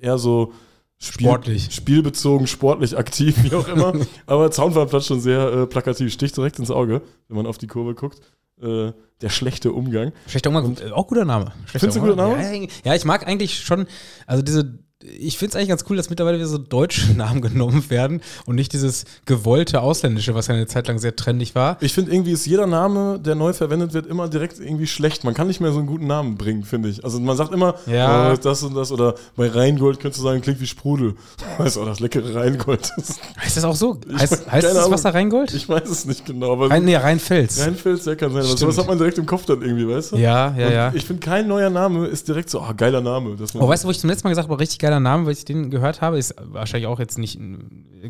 eher 0.00 0.18
so 0.18 0.52
Spiel, 0.98 1.26
sportlich. 1.26 1.74
Spielbezogen, 1.74 2.46
sportlich 2.46 2.96
aktiv, 2.96 3.34
wie 3.42 3.52
auch 3.52 3.66
immer. 3.66 3.94
Aber 4.26 4.52
Zaunfahrenplatz 4.52 5.06
schon 5.06 5.20
sehr 5.20 5.40
äh, 5.52 5.66
plakativ, 5.66 6.12
sticht 6.12 6.36
direkt 6.36 6.60
ins 6.60 6.70
Auge, 6.70 7.02
wenn 7.26 7.36
man 7.36 7.46
auf 7.46 7.58
die 7.58 7.66
Kurve 7.66 7.96
guckt. 7.96 8.20
Äh, 8.60 8.92
der 9.20 9.28
schlechte 9.28 9.72
Umgang. 9.72 10.12
Schlechter 10.26 10.50
Umgang, 10.50 10.76
äh, 10.78 10.90
auch 10.90 11.06
guter 11.06 11.24
Name. 11.24 11.52
Schlechter 11.66 11.92
Findest 11.92 12.12
du. 12.12 12.14
Namen? 12.14 12.40
Ja, 12.40 12.52
ja, 12.52 12.68
ja, 12.84 12.94
ich 12.94 13.04
mag 13.04 13.26
eigentlich 13.26 13.60
schon, 13.60 13.86
also 14.26 14.42
diese, 14.42 14.78
ich 15.02 15.36
finde 15.36 15.50
es 15.50 15.56
eigentlich 15.56 15.68
ganz 15.68 15.84
cool, 15.90 15.96
dass 15.98 16.08
mittlerweile 16.08 16.38
wieder 16.38 16.48
so 16.48 16.56
deutsche 16.56 17.12
Namen 17.16 17.42
genommen 17.42 17.90
werden 17.90 18.22
und 18.46 18.54
nicht 18.54 18.72
dieses 18.72 19.04
gewollte 19.26 19.82
ausländische, 19.82 20.34
was 20.34 20.46
ja 20.46 20.54
eine 20.54 20.66
Zeit 20.66 20.88
lang 20.88 20.98
sehr 20.98 21.14
trendig 21.14 21.54
war. 21.54 21.76
Ich 21.80 21.92
finde 21.92 22.12
irgendwie 22.12 22.32
ist 22.32 22.46
jeder 22.46 22.66
Name, 22.66 23.18
der 23.20 23.34
neu 23.34 23.52
verwendet 23.52 23.92
wird, 23.92 24.06
immer 24.06 24.26
direkt 24.28 24.58
irgendwie 24.58 24.86
schlecht. 24.86 25.22
Man 25.22 25.34
kann 25.34 25.48
nicht 25.48 25.60
mehr 25.60 25.70
so 25.72 25.78
einen 25.80 25.86
guten 25.86 26.06
Namen 26.06 26.36
bringen, 26.38 26.64
finde 26.64 26.88
ich. 26.88 27.04
Also 27.04 27.20
man 27.20 27.36
sagt 27.36 27.52
immer, 27.52 27.74
Ja. 27.86 28.32
oh, 28.32 28.36
das 28.42 28.62
und 28.62 28.74
das 28.74 28.90
oder 28.90 29.16
bei 29.36 29.48
Rheingold 29.48 30.00
könntest 30.00 30.20
du 30.20 30.24
sagen, 30.26 30.40
klingt 30.40 30.60
wie 30.60 30.66
Sprudel. 30.66 31.14
Weißt 31.58 31.76
du, 31.76 31.82
oh, 31.82 31.84
das 31.84 32.00
leckere 32.00 32.34
Rheingold. 32.34 32.90
Das- 32.96 33.20
Heißt 33.38 33.56
das 33.58 33.64
auch 33.64 33.76
so? 33.76 34.00
Heißt, 34.18 34.50
heißt 34.50 34.66
das. 34.66 34.90
Wasser 34.90 35.12
Rheingold? 35.12 35.52
Ich 35.52 35.68
weiß 35.68 35.88
es 35.90 36.06
nicht 36.06 36.24
genau, 36.24 36.52
aber 36.52 36.70
Rhein, 36.70 36.84
nee, 36.86 36.96
Rheinfels. 36.96 37.60
Rheinfels, 37.60 38.06
ja 38.06 38.14
kann 38.14 38.32
sein. 38.32 38.44
Aber 38.44 38.56
sowas 38.56 38.78
hat 38.78 38.86
man 38.86 38.96
direkt 38.96 39.18
im 39.18 39.26
Kopf 39.26 39.44
dann 39.44 39.60
irgendwie, 39.60 39.86
weißt 39.86 40.12
du? 40.12 40.16
Ja, 40.16 40.54
ja, 40.56 40.66
Und 40.68 40.72
ja. 40.72 40.92
Ich 40.94 41.04
finde, 41.04 41.20
kein 41.20 41.46
neuer 41.48 41.68
Name 41.68 42.06
ist 42.06 42.26
direkt 42.28 42.48
so, 42.48 42.60
ah, 42.62 42.72
geiler 42.72 43.02
Name. 43.02 43.36
Aber 43.54 43.68
weißt 43.68 43.84
du, 43.84 43.88
wo 43.88 43.90
ich 43.90 43.98
zum 44.00 44.08
letzten 44.08 44.26
Mal 44.26 44.30
gesagt 44.30 44.48
habe, 44.48 44.58
richtig 44.58 44.78
geiler 44.86 45.00
Name, 45.00 45.26
weil 45.26 45.32
ich 45.32 45.44
den 45.44 45.70
gehört 45.70 46.00
habe, 46.00 46.18
ist 46.18 46.34
wahrscheinlich 46.38 46.86
auch 46.86 47.00
jetzt 47.00 47.18
nicht, 47.18 47.38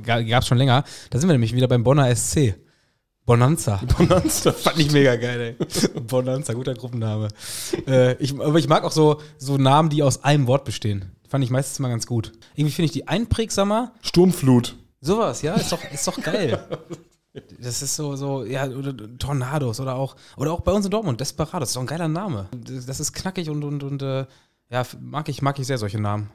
gab 0.02 0.42
es 0.42 0.46
schon 0.46 0.58
länger. 0.58 0.84
Da 1.10 1.18
sind 1.18 1.28
wir 1.28 1.34
nämlich 1.34 1.54
wieder 1.54 1.68
beim 1.68 1.82
Bonner 1.82 2.14
SC. 2.14 2.54
Bonanza. 3.24 3.80
Bonanza. 3.98 4.52
Fand 4.64 4.78
ich 4.78 4.92
mega 4.92 5.16
geil, 5.16 5.56
ey. 5.58 6.00
Bonanza, 6.00 6.52
guter 6.52 6.74
Gruppenname. 6.74 7.28
äh, 7.86 8.14
ich, 8.22 8.38
aber 8.38 8.58
ich 8.58 8.68
mag 8.68 8.84
auch 8.84 8.92
so, 8.92 9.20
so 9.38 9.56
Namen, 9.56 9.88
die 9.88 10.02
aus 10.02 10.22
einem 10.22 10.46
Wort 10.46 10.64
bestehen. 10.64 11.06
Fand 11.28 11.42
ich 11.42 11.50
meistens 11.50 11.78
mal 11.80 11.88
ganz 11.88 12.06
gut. 12.06 12.32
Irgendwie 12.54 12.72
finde 12.72 12.86
ich 12.86 12.92
die 12.92 13.08
einprägsamer. 13.08 13.92
Sturmflut. 14.02 14.76
Sowas, 15.00 15.42
ja, 15.42 15.54
ist 15.54 15.72
doch, 15.72 15.80
ist 15.92 16.06
doch 16.06 16.20
geil. 16.20 16.58
Das 17.58 17.82
ist 17.82 17.96
so, 17.96 18.16
so, 18.16 18.44
ja, 18.44 18.66
oder 18.66 18.94
Tornados 19.18 19.80
oder 19.80 19.94
auch, 19.96 20.16
oder 20.36 20.52
auch 20.52 20.60
bei 20.60 20.72
uns 20.72 20.84
in 20.84 20.90
Dortmund, 20.90 21.20
Desperados, 21.20 21.70
ist 21.70 21.76
doch 21.76 21.82
ein 21.82 21.86
geiler 21.86 22.08
Name. 22.08 22.48
Das 22.52 23.00
ist 23.00 23.12
knackig 23.12 23.50
und, 23.50 23.64
und, 23.64 23.82
und 23.82 24.02
äh, 24.02 24.26
ja, 24.70 24.84
mag 25.00 25.28
ich, 25.28 25.42
mag 25.42 25.58
ich 25.58 25.66
sehr 25.66 25.78
solche 25.78 26.00
Namen. 26.00 26.30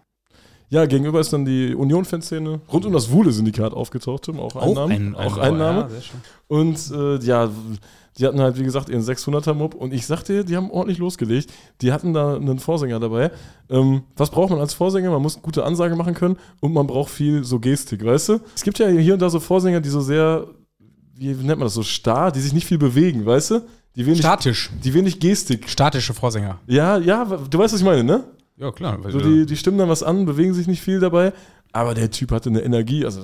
Ja, 0.72 0.86
gegenüber 0.86 1.19
ist 1.19 1.34
dann 1.34 1.43
die 1.43 1.76
Union-Fanszene 1.76 2.61
rund 2.72 2.86
um 2.86 2.93
das 2.93 3.11
Wuhle-Syndikat 3.11 3.74
aufgetaucht, 3.74 4.24
Tim, 4.24 4.39
auch 4.39 4.55
ein 4.55 4.74
Name. 4.74 5.17
auch 5.17 5.38
ein 5.38 5.57
Name. 5.57 5.89
Ja. 5.91 5.99
Und 6.47 6.91
äh, 6.91 7.17
ja, 7.26 7.49
die 8.17 8.26
hatten 8.26 8.39
halt, 8.39 8.57
wie 8.57 8.63
gesagt, 8.63 8.88
ihren 8.88 9.01
600er-Mob. 9.01 9.74
Und 9.74 9.93
ich 9.93 10.05
sag 10.05 10.24
dir, 10.24 10.45
die 10.45 10.55
haben 10.55 10.72
ordentlich 10.72 10.97
losgelegt. 10.97 11.51
Die 11.82 11.91
hatten 11.91 12.13
da 12.13 12.38
einen 12.38 12.59
Vorsänger 12.59 13.01
dabei. 13.01 13.32
Ähm, 13.69 14.03
was 14.15 14.30
braucht 14.30 14.49
man 14.49 14.59
als 14.59 14.74
Vorsänger? 14.74 15.11
Man 15.11 15.22
muss 15.22 15.36
eine 15.36 15.43
gute 15.43 15.65
Ansage 15.65 15.97
machen 15.97 16.13
können 16.13 16.38
und 16.61 16.72
man 16.72 16.88
braucht 16.88 17.09
viel 17.09 17.43
so 17.43 17.59
Gestik, 17.59 18.05
weißt 18.05 18.30
du? 18.30 18.39
Es 18.55 18.63
gibt 18.63 18.80
ja 18.80 18.88
hier 18.88 19.13
und 19.13 19.22
da 19.22 19.30
so 19.30 19.41
Vorsänger, 19.41 19.82
die 19.82 19.89
so 19.89 19.99
sehr, 19.99 20.47
wie 21.15 21.34
nennt 21.34 21.59
man 21.59 21.61
das, 21.61 21.74
so 21.74 21.84
starr, 21.84 22.32
die 22.32 22.39
sich 22.39 22.53
nicht 22.53 22.65
viel 22.65 22.78
bewegen, 22.78 23.26
weißt 23.26 23.51
du? 23.51 23.61
Die 23.97 24.05
wenig, 24.05 24.19
Statisch. 24.19 24.69
die 24.82 24.93
wenig 24.93 25.19
Gestik. 25.19 25.67
Statische 25.67 26.13
Vorsänger. 26.13 26.59
Ja, 26.65 26.97
ja, 26.97 27.26
du 27.26 27.59
weißt, 27.59 27.74
was 27.74 27.82
ich 27.82 27.86
meine, 27.86 28.05
ne? 28.05 28.24
Ja, 28.58 28.72
klar. 28.72 28.99
So, 29.10 29.20
die, 29.20 29.45
die 29.45 29.58
stimmen 29.58 29.78
dann 29.78 29.89
was 29.89 30.04
an, 30.04 30.26
bewegen 30.26 30.54
sich 30.54 30.68
nicht 30.68 30.82
viel 30.82 30.99
dabei. 30.99 31.34
Aber 31.74 31.93
der 31.93 32.11
Typ 32.11 32.32
hatte 32.32 32.49
eine 32.49 32.61
Energie, 32.61 33.05
also 33.05 33.22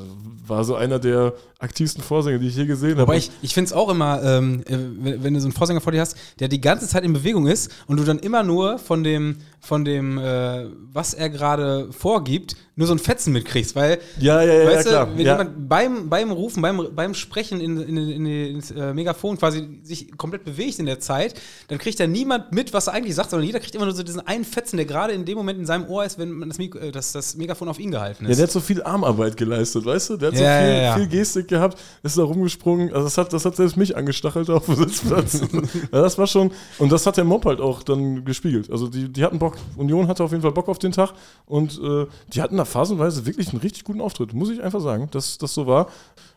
war 0.48 0.64
so 0.64 0.76
einer 0.76 0.98
der 1.00 1.34
aktivsten 1.60 2.02
Vorsänger, 2.02 2.38
die 2.40 2.48
ich 2.48 2.56
je 2.56 2.66
gesehen 2.66 2.92
habe. 2.92 3.02
Wobei 3.02 3.18
ich, 3.18 3.32
ich 3.42 3.54
finde 3.54 3.68
es 3.68 3.74
auch 3.74 3.90
immer, 3.90 4.22
ähm, 4.24 4.62
äh, 4.66 4.78
wenn, 5.00 5.24
wenn 5.24 5.34
du 5.34 5.42
so 5.42 5.48
einen 5.48 5.54
Vorsänger 5.54 5.82
vor 5.82 5.92
dir 5.92 6.00
hast, 6.00 6.16
der 6.40 6.48
die 6.48 6.62
ganze 6.62 6.88
Zeit 6.88 7.04
in 7.04 7.12
Bewegung 7.12 7.48
ist 7.48 7.70
und 7.88 7.98
du 8.00 8.04
dann 8.06 8.20
immer 8.20 8.44
nur 8.44 8.78
von 8.80 9.04
dem, 9.04 9.38
von 9.60 9.84
dem, 9.84 10.18
äh, 10.18 10.68
was 10.94 11.14
er 11.14 11.30
gerade 11.30 11.92
vorgibt, 11.92 12.56
nur 12.76 12.88
so 12.88 12.94
ein 12.94 13.00
Fetzen 13.00 13.34
mitkriegst, 13.34 13.76
weil 13.76 13.98
Ja, 14.20 14.42
ja, 14.44 14.54
ja, 14.54 14.66
weißt 14.68 14.86
ja, 14.86 14.92
klar. 14.92 15.06
du, 15.08 15.18
wenn 15.18 15.26
Ja. 15.26 15.32
jemand 15.38 15.68
beim, 15.68 16.10
beim 16.10 16.32
Rufen, 16.32 16.62
beim, 16.62 16.90
beim 16.96 17.14
Sprechen 17.16 17.60
in, 17.60 17.82
in, 17.82 17.98
in, 17.98 18.26
ins 18.28 18.72
äh, 18.72 18.94
Megafon 18.94 19.38
quasi 19.38 19.80
sich 19.84 20.16
komplett 20.16 20.46
bewegt 20.46 20.78
in 20.80 20.86
der 20.86 21.00
Zeit, 21.00 21.34
dann 21.70 21.80
kriegt 21.80 22.00
ja 22.00 22.06
niemand 22.08 22.52
mit, 22.54 22.72
was 22.72 22.86
er 22.88 22.94
eigentlich 22.94 23.16
sagt, 23.16 23.32
sondern 23.32 23.48
jeder 23.48 23.60
kriegt 23.60 23.74
immer 23.76 23.86
nur 23.86 23.96
so 23.96 24.04
diesen 24.04 24.26
einen 24.28 24.46
Fetzen, 24.46 24.78
der 24.78 24.86
gerade 24.86 25.12
in 25.14 25.26
dem 25.26 25.38
Moment 25.38 25.58
in 25.60 25.66
seinem 25.66 25.88
Ohr 25.90 26.06
ist, 26.06 26.20
wenn 26.20 26.30
man 26.32 26.50
das, 26.50 26.60
Mik 26.60 26.76
äh, 26.76 26.92
das, 26.92 27.12
das 27.12 27.36
Megafon 27.36 27.68
auf 27.68 27.80
ihn 27.80 27.90
gehalten 27.92 28.26
Ja, 28.26 28.30
ist. 28.32 28.37
Der 28.38 28.44
hat 28.44 28.52
so 28.52 28.60
viel 28.60 28.82
Armarbeit 28.84 29.36
geleistet, 29.38 29.86
weißt 29.86 30.12
du? 30.12 30.18
Der 30.18 30.30
hat 30.30 30.38
so 30.38 30.44
Ja, 30.44 30.60
viel, 30.60 30.68
ja, 30.70 30.82
ja. 30.82 30.96
viel 30.96 31.08
Gestik 31.08 31.48
gehabt, 31.48 31.78
ist 32.04 32.18
da 32.18 32.24
rumgesprungen. 32.24 32.94
Also 32.94 33.04
das 33.06 33.18
hat, 33.18 33.34
das 33.34 33.46
hat 33.46 33.56
selbst 33.56 33.78
mich 33.78 33.96
angestachelt 33.98 34.50
auf 34.50 34.66
dem 34.66 34.76
Sitzplatz. 34.76 35.42
das 35.92 36.18
war 36.18 36.28
schon, 36.28 36.52
und 36.80 36.92
das 36.92 37.06
hat 37.06 37.18
der 37.18 37.24
Mob 37.26 37.46
halt 37.46 37.60
auch 37.62 37.84
dann 37.84 38.24
gespiegelt. 38.26 38.72
Also 38.72 38.88
die, 38.88 39.12
die 39.12 39.24
hatten 39.24 39.40
Bock, 39.40 39.58
Union 39.76 40.08
hatte 40.08 40.24
auf 40.24 40.32
jeden 40.32 40.42
Fall 40.44 40.52
Bock 40.52 40.70
auf 40.70 40.80
den 40.80 40.92
Tag 40.92 41.14
und 41.46 41.80
äh, 41.84 42.06
die 42.34 42.42
hatten 42.42 42.58
da 42.58 42.66
phasenweise 42.66 43.26
wirklich 43.26 43.50
einen 43.50 43.62
richtig 43.62 43.84
guten 43.84 44.02
Auftritt, 44.02 44.34
muss 44.34 44.50
ich 44.50 44.62
einfach 44.64 44.82
sagen, 44.82 45.08
dass 45.12 45.38
das 45.38 45.54
so 45.54 45.68
war. 45.68 45.88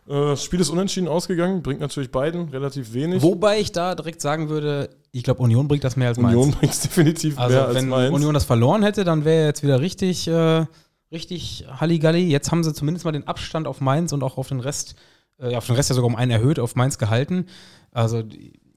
Äh, 0.07 0.13
das 0.13 0.43
Spiel 0.43 0.59
ist 0.59 0.69
unentschieden 0.69 1.07
ausgegangen, 1.07 1.61
bringt 1.61 1.79
natürlich 1.79 2.11
beiden 2.11 2.49
relativ 2.49 2.93
wenig. 2.93 3.21
Wobei 3.21 3.59
ich 3.59 3.71
da 3.71 3.95
direkt 3.95 4.21
sagen 4.21 4.49
würde, 4.49 4.89
ich 5.13 5.23
glaube, 5.23 5.41
Union 5.41 5.67
bringt 5.67 5.83
das 5.83 5.95
mehr 5.97 6.07
als 6.07 6.17
Mainz. 6.17 6.35
Union 6.35 6.51
bringt 6.51 6.71
es 6.73 6.79
definitiv 6.81 7.37
Also 7.37 7.55
mehr 7.55 7.65
als 7.67 7.75
wenn 7.75 7.89
Mainz. 7.89 8.15
Union 8.15 8.33
das 8.33 8.45
verloren 8.45 8.81
hätte, 8.83 9.03
dann 9.03 9.25
wäre 9.25 9.45
jetzt 9.47 9.61
wieder 9.61 9.81
richtig, 9.81 10.27
äh, 10.27 10.65
richtig 11.11 11.65
Halligalli. 11.69 12.27
Jetzt 12.29 12.51
haben 12.51 12.63
sie 12.63 12.73
zumindest 12.73 13.05
mal 13.05 13.11
den 13.11 13.27
Abstand 13.27 13.67
auf 13.67 13.81
Mainz 13.81 14.13
und 14.13 14.23
auch 14.23 14.37
auf 14.37 14.47
den 14.49 14.59
Rest, 14.59 14.95
äh, 15.39 15.55
auf 15.55 15.65
den 15.67 15.75
Rest 15.75 15.89
ja 15.89 15.95
sogar 15.95 16.07
um 16.09 16.15
einen 16.15 16.31
erhöht, 16.31 16.59
auf 16.59 16.75
Mainz 16.75 16.97
gehalten. 16.97 17.45
Also 17.91 18.23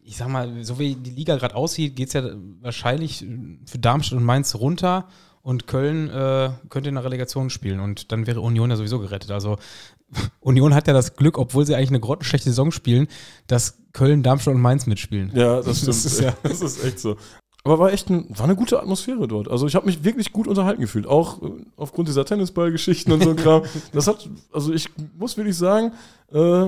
ich 0.03 0.16
sag 0.16 0.28
mal, 0.28 0.64
so 0.64 0.78
wie 0.78 0.97
die 0.97 1.11
Liga 1.11 1.37
gerade 1.37 1.55
aussieht, 1.55 1.97
geht 1.97 2.09
es 2.09 2.12
ja 2.14 2.24
wahrscheinlich 2.61 3.24
für 3.66 3.78
Darmstadt 3.78 4.18
und 4.18 4.24
Mainz 4.24 4.55
runter 4.55 5.09
und 5.43 5.66
Köln 5.66 6.09
äh, 6.11 6.51
könnte 6.68 6.89
in 6.89 6.95
der 6.97 7.05
Relegation 7.05 7.51
spielen 7.51 7.80
und 7.80 8.12
dann 8.12 8.26
wäre 8.26 8.41
Union 8.41 8.70
ja 8.70 8.76
sowieso 8.76 8.99
gerettet. 8.99 9.30
Also 9.30 9.57
Union 10.41 10.74
hat 10.74 10.87
ja 10.89 10.93
das 10.93 11.16
Glück, 11.16 11.39
obwohl 11.39 11.64
sie 11.66 11.74
eigentlich 11.74 11.89
eine 11.91 12.01
grottenschlechte 12.01 12.51
Saison 12.51 12.70
spielen, 12.70 13.09
dass 13.47 13.78
Köln, 13.93 14.22
Darmstadt 14.22 14.55
und 14.55 14.61
Mainz 14.61 14.87
mitspielen. 14.87 15.30
Ja, 15.35 15.62
das 15.62 15.78
stimmt. 15.82 15.89
Das 15.89 16.05
ist 16.05 16.20
ja- 16.20 16.35
das 16.43 16.61
ist 16.61 16.85
echt 16.85 16.99
so. 16.99 17.16
Aber 17.65 17.79
war 17.79 17.93
echt 17.93 18.11
ein, 18.11 18.27
war 18.29 18.45
eine 18.45 18.57
gute 18.57 18.79
Atmosphäre 18.79 19.27
dort. 19.27 19.49
Also 19.51 19.67
ich 19.67 19.75
habe 19.75 19.87
mich 19.87 20.05
wirklich 20.05 20.33
gut 20.33 20.47
unterhalten 20.47 20.83
gefühlt. 20.83 21.07
Auch 21.07 21.43
äh, 21.43 21.51
aufgrund 21.77 22.09
dieser 22.09 22.25
Tennisballgeschichten 22.27 23.11
und 23.12 23.23
so 23.23 23.31
ein 23.31 23.37
Kram. 23.37 23.62
Das 23.93 24.07
hat, 24.07 24.29
also 24.53 24.73
ich 24.73 24.91
muss 25.19 25.37
wirklich 25.39 25.57
sagen, 25.57 25.93
äh, 26.31 26.67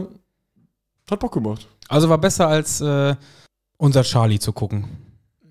hat 1.10 1.20
Bock 1.20 1.32
gemacht. 1.32 1.66
Also 1.88 2.08
war 2.08 2.18
besser 2.18 2.48
als 2.48 2.80
äh, 2.80 3.14
unser 3.76 4.02
Charlie 4.02 4.38
zu 4.38 4.52
gucken. 4.52 4.86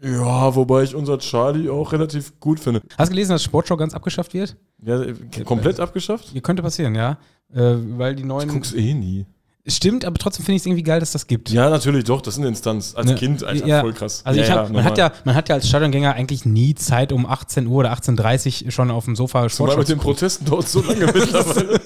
Ja, 0.01 0.53
wobei 0.55 0.83
ich 0.83 0.93
unser 0.95 1.17
Charlie 1.19 1.69
auch 1.69 1.91
relativ 1.91 2.39
gut 2.39 2.59
finde. 2.59 2.81
Hast 2.97 3.09
du 3.09 3.13
gelesen, 3.13 3.31
dass 3.31 3.43
Sportschau 3.43 3.77
ganz 3.77 3.93
abgeschafft 3.93 4.33
wird? 4.33 4.57
Ja, 4.83 5.01
äh, 5.01 5.13
komplett 5.45 5.79
abgeschafft? 5.79 6.25
Hier 6.31 6.41
könnte 6.41 6.61
passieren, 6.63 6.95
ja. 6.95 7.17
Äh, 7.53 7.75
weil 7.97 8.15
die 8.15 8.23
Ich 8.23 8.27
neuen. 8.27 8.49
guck's 8.49 8.73
eh 8.73 8.93
nie. 8.93 9.25
Stimmt, 9.67 10.05
aber 10.05 10.19
trotzdem 10.19 10.45
finde 10.45 10.57
ich 10.57 10.61
es 10.61 10.65
irgendwie 10.67 10.83
geil, 10.83 10.99
dass 10.99 11.11
das 11.11 11.25
gibt. 11.25 11.49
Ja, 11.49 11.71
natürlich, 11.71 12.03
doch, 12.03 12.21
das 12.21 12.35
ist 12.35 12.39
eine 12.39 12.49
Instanz. 12.49 12.93
Als 12.95 13.07
Ne, 13.07 13.15
Kind, 13.15 13.43
Alter, 13.43 13.65
ja. 13.65 13.81
voll 13.81 13.93
krass. 13.93 14.21
Also 14.23 14.39
ja, 14.39 14.45
ich 14.45 14.51
hab, 14.51 14.67
ja, 14.67 14.73
man, 14.73 14.83
hat 14.83 14.97
ja, 14.99 15.11
man 15.23 15.33
hat 15.33 15.49
ja 15.49 15.55
als 15.55 15.67
Stadiongänger 15.67 16.13
eigentlich 16.13 16.45
nie 16.45 16.75
Zeit, 16.75 17.11
um 17.11 17.25
18 17.25 17.65
Uhr 17.65 17.77
oder 17.77 17.91
18.30 17.93 18.65
Uhr 18.65 18.71
schon 18.71 18.91
auf 18.91 19.05
dem 19.05 19.15
Sofa 19.15 19.49
Zumal 19.49 19.49
Sportschau 19.49 19.77
mit 19.79 19.89
den. 19.89 19.97
Protesten 19.97 20.45
dort 20.45 20.67
so 20.69 20.81
lange 20.83 21.05
mittlerweile. 21.13 21.81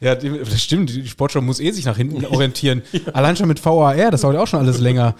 Ja, 0.00 0.16
das 0.16 0.60
stimmt. 0.60 0.90
Die 0.90 1.06
Sportschau 1.06 1.40
muss 1.40 1.60
eh 1.60 1.70
sich 1.70 1.84
nach 1.84 1.96
hinten 1.96 2.24
orientieren. 2.26 2.82
Allein 3.12 3.36
schon 3.36 3.46
mit 3.46 3.64
VAR, 3.64 4.10
das 4.10 4.22
dauert 4.22 4.36
auch 4.36 4.46
schon 4.48 4.58
alles 4.60 4.80
länger. 4.80 5.14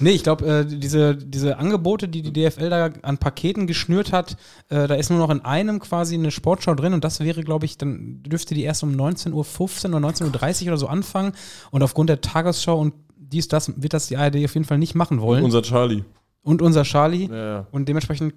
Nee, 0.00 0.10
ich 0.10 0.22
glaube, 0.22 0.46
äh, 0.46 0.64
diese, 0.66 1.16
diese 1.16 1.58
Angebote, 1.58 2.08
die 2.08 2.22
die 2.22 2.32
DFL 2.32 2.70
da 2.70 2.90
an 3.02 3.18
Paketen 3.18 3.66
geschnürt 3.66 4.12
hat, 4.12 4.36
äh, 4.68 4.86
da 4.86 4.94
ist 4.94 5.10
nur 5.10 5.18
noch 5.18 5.30
in 5.30 5.40
einem 5.42 5.80
quasi 5.80 6.14
eine 6.14 6.30
Sportschau 6.30 6.74
drin 6.74 6.94
und 6.94 7.04
das 7.04 7.20
wäre, 7.20 7.42
glaube 7.42 7.64
ich, 7.66 7.78
dann 7.78 8.22
dürfte 8.22 8.54
die 8.54 8.62
erst 8.62 8.82
um 8.82 8.90
19.15 8.90 9.32
Uhr 9.32 9.96
oder 9.96 10.08
19.30 10.08 10.62
Uhr 10.62 10.68
oder 10.68 10.78
so 10.78 10.86
anfangen 10.86 11.32
und 11.70 11.82
aufgrund 11.82 12.10
der 12.10 12.20
Tagesschau 12.20 12.78
und 12.78 12.94
dies, 13.16 13.48
das 13.48 13.72
wird 13.80 13.94
das 13.94 14.08
die 14.08 14.16
ARD 14.16 14.44
auf 14.44 14.54
jeden 14.54 14.64
Fall 14.64 14.78
nicht 14.78 14.94
machen 14.94 15.20
wollen. 15.20 15.44
Unser 15.44 15.62
Charlie. 15.62 16.04
und 16.42 16.62
unser 16.62 16.84
Charlie. 16.84 17.28
Ja, 17.28 17.36
ja. 17.36 17.66
Und 17.72 17.88
dementsprechend 17.88 18.34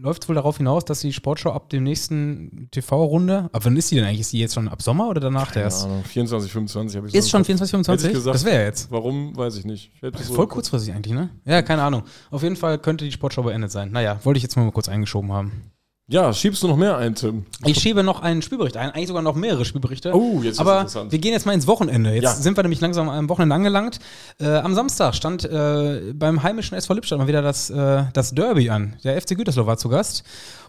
läuft 0.00 0.22
es 0.22 0.28
wohl 0.28 0.34
darauf 0.34 0.56
hinaus, 0.58 0.84
dass 0.84 1.00
die 1.00 1.12
Sportschau 1.12 1.52
ab 1.52 1.68
dem 1.70 1.82
nächsten 1.82 2.68
TV-Runde, 2.70 3.50
ab 3.52 3.64
wann 3.64 3.76
ist 3.76 3.90
die 3.90 3.96
denn 3.96 4.04
eigentlich? 4.04 4.20
Ist 4.20 4.32
die 4.32 4.38
jetzt 4.38 4.54
schon 4.54 4.68
ab 4.68 4.82
Sommer 4.82 5.08
oder 5.08 5.20
danach 5.20 5.52
Keine 5.52 5.64
erst? 5.64 5.84
Ahnung, 5.84 6.04
24, 6.04 6.50
25 6.52 6.96
habe 6.96 7.08
ich 7.08 7.14
Ist 7.14 7.30
schon 7.30 7.40
im 7.40 7.42
Kopf. 7.42 7.46
24, 7.46 7.70
25? 7.70 8.04
Hätte 8.04 8.12
ich 8.12 8.18
gesagt. 8.18 8.34
Das 8.34 8.44
wäre 8.44 8.64
jetzt. 8.64 8.90
Warum, 8.90 9.36
weiß 9.36 9.56
ich 9.56 9.64
nicht. 9.64 9.92
Ich 10.02 10.24
so 10.24 10.34
Voll 10.34 10.46
kurzfristig 10.46 10.94
eigentlich, 10.94 11.14
ne? 11.14 11.30
Ja, 11.44 11.62
keine 11.62 11.82
Ahnung. 11.82 12.04
Auf 12.30 12.42
jeden 12.42 12.56
Fall 12.56 12.78
könnte 12.78 13.04
die 13.04 13.12
Sportschau 13.12 13.42
beendet 13.42 13.70
sein. 13.70 13.90
Naja, 13.90 14.18
wollte 14.24 14.38
ich 14.38 14.42
jetzt 14.42 14.56
mal 14.56 14.70
kurz 14.70 14.88
eingeschoben 14.88 15.32
haben. 15.32 15.70
Ja, 16.10 16.32
schiebst 16.32 16.62
du 16.62 16.68
noch 16.68 16.78
mehr 16.78 16.96
ein, 16.96 17.14
Tim? 17.14 17.44
Ich 17.66 17.78
schiebe 17.80 18.02
noch 18.02 18.22
einen 18.22 18.40
Spielbericht 18.40 18.78
ein, 18.78 18.90
eigentlich 18.92 19.08
sogar 19.08 19.22
noch 19.22 19.34
mehrere 19.34 19.66
Spielberichte. 19.66 20.14
Oh, 20.14 20.40
jetzt 20.42 20.54
ist 20.54 20.58
Aber 20.60 20.76
interessant. 20.80 21.12
wir 21.12 21.18
gehen 21.18 21.32
jetzt 21.34 21.44
mal 21.44 21.52
ins 21.52 21.66
Wochenende. 21.66 22.14
Jetzt 22.14 22.22
Ja. 22.24 22.32
sind 22.32 22.56
wir 22.56 22.62
nämlich 22.62 22.80
langsam 22.80 23.10
am 23.10 23.28
Wochenende 23.28 23.54
angelangt. 23.54 23.98
Äh, 24.40 24.46
am 24.56 24.74
Samstag 24.74 25.14
stand 25.14 25.44
äh, 25.44 26.14
beim 26.14 26.42
heimischen 26.42 26.78
SV 26.78 26.94
Lippstadt 26.94 27.18
mal 27.18 27.28
wieder 27.28 27.42
das, 27.42 27.68
äh, 27.68 28.04
das 28.14 28.30
Derby 28.34 28.70
an. 28.70 28.96
Der 29.04 29.20
FC 29.20 29.36
Gütersloh 29.36 29.66
war 29.66 29.76
zu 29.76 29.90
Gast. 29.90 30.22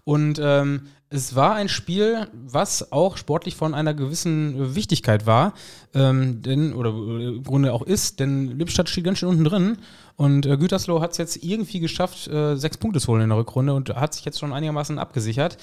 Und 0.03 0.41
ähm, 0.43 0.87
es 1.11 1.35
war 1.35 1.55
ein 1.55 1.69
Spiel, 1.69 2.27
was 2.33 2.91
auch 2.91 3.17
sportlich 3.17 3.55
von 3.55 3.73
einer 3.73 3.95
gewissen 3.95 4.75
Wichtigkeit 4.75 5.25
war. 5.25 5.53
Ähm, 5.95 6.43
denn, 6.43 6.73
oder 6.73 6.91
äh, 6.91 7.27
im 7.37 7.43
Grunde 7.43 7.73
auch 7.73 7.81
ist, 7.81 8.19
denn 8.19 8.59
Lippstadt 8.59 8.89
steht 8.89 9.05
ganz 9.05 9.17
schön 9.17 9.29
unten 9.29 9.43
drin. 9.43 9.77
Und 10.17 10.45
äh, 10.45 10.57
Gütersloh 10.57 11.01
hat 11.01 11.11
es 11.11 11.17
jetzt 11.17 11.43
irgendwie 11.43 11.79
geschafft, 11.79 12.27
äh, 12.27 12.55
sechs 12.55 12.77
Punkte 12.77 12.99
zu 12.99 13.07
holen 13.07 13.23
in 13.23 13.29
der 13.29 13.39
Rückrunde 13.39 13.73
und 13.73 13.89
hat 13.95 14.13
sich 14.13 14.25
jetzt 14.25 14.39
schon 14.39 14.53
einigermaßen 14.53 14.99
abgesichert. 14.99 15.57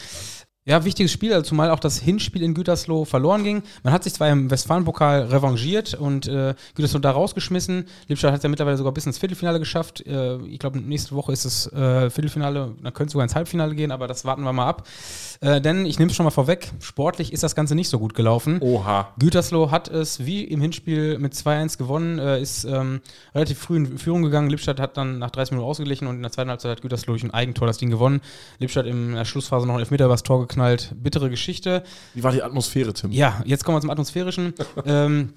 Ja, 0.69 0.85
wichtiges 0.85 1.12
Spiel, 1.12 1.33
also 1.33 1.45
zumal 1.45 1.71
auch 1.71 1.79
das 1.79 2.01
Hinspiel 2.01 2.43
in 2.43 2.53
Gütersloh 2.53 3.05
verloren 3.05 3.45
ging. 3.45 3.62
Man 3.85 3.93
hat 3.93 4.03
sich 4.03 4.14
zwar 4.14 4.29
im 4.29 4.51
Westfalenpokal 4.51 5.27
revanchiert 5.27 5.95
und 5.95 6.27
äh, 6.27 6.57
Gütersloh 6.75 6.99
da 6.99 7.12
rausgeschmissen. 7.12 7.85
Lippstadt 8.09 8.33
hat 8.33 8.39
es 8.39 8.43
ja 8.43 8.49
mittlerweile 8.49 8.77
sogar 8.77 8.91
bis 8.91 9.07
ins 9.07 9.17
Viertelfinale 9.17 9.61
geschafft. 9.61 10.05
Äh, 10.05 10.39
ich 10.47 10.59
glaube, 10.59 10.81
nächste 10.81 11.14
Woche 11.14 11.31
ist 11.31 11.45
das 11.45 11.73
äh, 11.73 12.11
Viertelfinale, 12.11 12.75
dann 12.83 12.95
könnte 12.95 13.05
es 13.05 13.12
sogar 13.12 13.23
ins 13.23 13.37
Halbfinale 13.37 13.77
gehen, 13.77 13.93
aber 13.93 14.09
das 14.09 14.25
warten 14.25 14.43
wir 14.43 14.53
mal 14.53 14.67
ab. 14.67 14.89
Äh, 15.41 15.61
denn 15.61 15.87
ich 15.87 16.01
nehme 16.01 16.11
es 16.11 16.17
schon 16.17 16.25
mal 16.25 16.31
vorweg, 16.31 16.73
sportlich 16.81 17.33
ist 17.33 17.45
das 17.45 17.55
Ganze 17.55 17.77
nicht 17.77 17.89
so 17.89 18.01
gut 18.01 18.14
gelaufen. 18.14 18.59
Oha. 18.61 19.12
Gütersloh 19.21 19.71
hat 19.71 19.87
es 19.87 20.27
wie 20.27 20.43
im 20.43 20.61
Hinspiel 20.61 21.21
mit 21.21 21.35
2-1 21.35 21.79
gewonnen, 21.79 22.19
äh, 22.19 22.43
ist 22.43 22.64
ähm, 22.64 23.03
relativ 23.37 23.61
früh 23.61 23.77
in 23.77 23.99
Führung 23.99 24.25
gegangen. 24.25 24.51
Lippstadt 24.51 24.81
hat 24.81 24.97
dann 24.97 25.21
nach 25.21 25.31
30 25.31 25.53
Minuten 25.53 25.69
ausgeglichen 25.69 26.09
und 26.09 26.17
in 26.17 26.23
der 26.23 26.33
zweiten 26.33 26.51
Halbzeit 26.51 26.73
hat 26.73 26.83
Gütersloh 26.83 27.12
durch 27.12 27.23
ein 27.23 27.31
Eigentor 27.31 27.69
das 27.69 27.79
Ding 27.79 27.91
gewonnen. 27.91 28.21
Lippstadt 28.59 28.87
in 28.87 29.14
der 29.14 29.25
Schlussphase 29.25 29.64
noch 29.64 29.75
einen 29.75 29.83
Elfmeter 29.83 30.07
übers 30.07 30.25
Tor 30.25 30.41
geknallt. 30.41 30.55
Bittere 30.94 31.30
Geschichte. 31.30 31.82
Wie 32.14 32.22
war 32.22 32.32
die 32.32 32.42
Atmosphäre, 32.42 32.92
Tim? 32.92 33.12
Ja, 33.12 33.42
jetzt 33.44 33.64
kommen 33.64 33.76
wir 33.76 33.80
zum 33.80 33.90
Atmosphärischen. 33.90 34.54
ähm, 34.84 35.34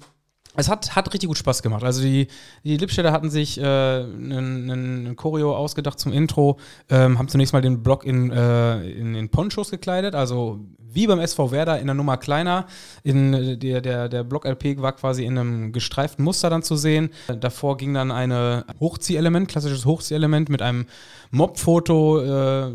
es 0.56 0.68
hat, 0.68 0.96
hat 0.96 1.12
richtig 1.12 1.28
gut 1.28 1.38
Spaß 1.38 1.62
gemacht. 1.62 1.84
Also 1.84 2.02
die, 2.02 2.26
die 2.64 2.76
Lippstädter 2.76 3.12
hatten 3.12 3.30
sich 3.30 3.58
äh, 3.58 3.62
einen, 3.64 4.70
einen 4.70 5.16
Choreo 5.16 5.54
ausgedacht 5.54 6.00
zum 6.00 6.12
Intro, 6.12 6.58
ähm, 6.88 7.18
haben 7.18 7.28
zunächst 7.28 7.52
mal 7.52 7.62
den 7.62 7.82
Block 7.82 8.04
in, 8.04 8.30
äh, 8.32 8.80
in, 8.90 9.14
in 9.14 9.28
Ponchos 9.28 9.70
gekleidet, 9.70 10.16
also 10.16 10.58
wie 10.78 11.06
beim 11.06 11.20
SV 11.20 11.52
Werder 11.52 11.78
in 11.78 11.86
der 11.86 11.94
Nummer 11.94 12.16
kleiner. 12.16 12.66
In, 13.04 13.32
äh, 13.32 13.56
der, 13.56 13.80
der, 13.80 14.08
der 14.08 14.24
Block-LP 14.24 14.82
war 14.82 14.92
quasi 14.92 15.24
in 15.24 15.38
einem 15.38 15.72
gestreiften 15.72 16.24
Muster 16.24 16.50
dann 16.50 16.64
zu 16.64 16.74
sehen. 16.74 17.10
Davor 17.28 17.76
ging 17.76 17.94
dann 17.94 18.10
ein 18.10 18.64
Hochziehelement, 18.80 19.48
klassisches 19.48 19.86
Hochziehelement 19.86 20.48
mit 20.48 20.62
einem 20.62 20.86
Mob-Foto. 21.30 22.22
Äh, 22.22 22.72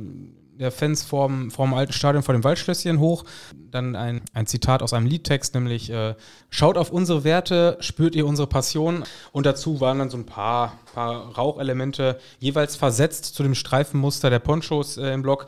der 0.60 0.72
Fans 0.72 1.04
vorm, 1.04 1.52
vorm 1.52 1.74
alten 1.74 1.94
Stadion 1.94 2.24
vor 2.24 2.34
dem 2.34 2.44
Waldschlösschen 2.44 3.00
hoch. 3.00 3.26
Dann 3.72 3.96
ein, 3.96 4.22
ein 4.34 4.46
Zitat 4.48 4.82
aus 4.82 4.94
einem 4.94 5.08
Liedtext, 5.08 5.54
nämlich 5.54 5.90
äh, 5.90 6.16
Schaut 6.50 6.78
auf 6.78 6.90
unsere 6.90 7.26
Werte, 7.26 7.76
spürt 7.82 8.16
ihr 8.16 8.26
unsere 8.26 8.48
Passion. 8.48 9.04
Und 9.34 9.46
dazu 9.46 9.82
waren 9.82 10.00
dann 10.00 10.10
so 10.10 10.18
ein 10.18 10.26
paar, 10.26 10.80
paar 10.94 11.36
Rauchelemente, 11.36 12.18
jeweils 12.40 12.78
versetzt 12.78 13.36
zu 13.36 13.44
dem 13.44 13.56
Streifenmuster 13.56 14.30
der 14.30 14.40
Ponchos 14.40 14.98
äh, 14.98 15.12
im 15.12 15.22
Block 15.22 15.48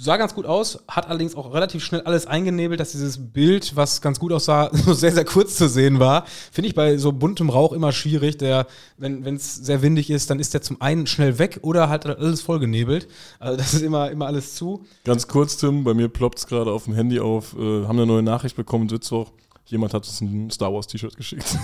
sah 0.00 0.16
ganz 0.16 0.32
gut 0.34 0.46
aus, 0.46 0.84
hat 0.86 1.08
allerdings 1.08 1.34
auch 1.34 1.52
relativ 1.52 1.84
schnell 1.84 2.02
alles 2.02 2.24
eingenebelt, 2.26 2.78
dass 2.78 2.92
dieses 2.92 3.32
Bild, 3.32 3.74
was 3.74 4.00
ganz 4.00 4.20
gut 4.20 4.32
aussah, 4.32 4.70
so 4.72 4.94
sehr, 4.94 5.10
sehr 5.12 5.24
kurz 5.24 5.56
zu 5.56 5.68
sehen 5.68 5.98
war. 5.98 6.24
Finde 6.52 6.68
ich 6.68 6.74
bei 6.76 6.96
so 6.98 7.10
buntem 7.10 7.50
Rauch 7.50 7.72
immer 7.72 7.90
schwierig. 7.90 8.38
Der, 8.38 8.68
wenn 8.96 9.24
es 9.34 9.56
sehr 9.56 9.82
windig 9.82 10.08
ist, 10.10 10.30
dann 10.30 10.38
ist 10.38 10.54
der 10.54 10.62
zum 10.62 10.80
einen 10.80 11.08
schnell 11.08 11.40
weg 11.40 11.58
oder 11.62 11.88
halt 11.88 12.06
alles 12.06 12.40
vollgenebelt. 12.42 13.08
Also 13.40 13.56
das 13.56 13.74
ist 13.74 13.82
immer, 13.82 14.10
immer 14.10 14.26
alles 14.26 14.54
zu. 14.54 14.84
Ganz 15.04 15.26
kurz, 15.26 15.56
Tim, 15.56 15.82
bei 15.82 15.94
mir 15.94 16.08
ploppt 16.08 16.38
es 16.38 16.46
gerade 16.46 16.70
auf 16.70 16.84
dem 16.84 16.94
Handy 16.94 17.18
auf, 17.18 17.54
äh, 17.54 17.84
haben 17.84 17.98
eine 17.98 18.06
neue 18.06 18.22
Nachricht 18.22 18.54
bekommen, 18.54 18.86
Mittwoch. 18.88 19.32
Jemand 19.66 19.92
hat 19.94 20.06
uns 20.06 20.20
ein 20.20 20.50
Star 20.50 20.72
Wars 20.72 20.86
T-Shirt 20.86 21.16
geschickt. 21.16 21.44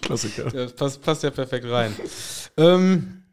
Klassiker. 0.00 0.54
Ja, 0.54 0.66
passt, 0.68 1.02
passt 1.02 1.22
ja 1.24 1.30
perfekt 1.30 1.66
rein. 1.68 1.92
ähm, 2.56 3.23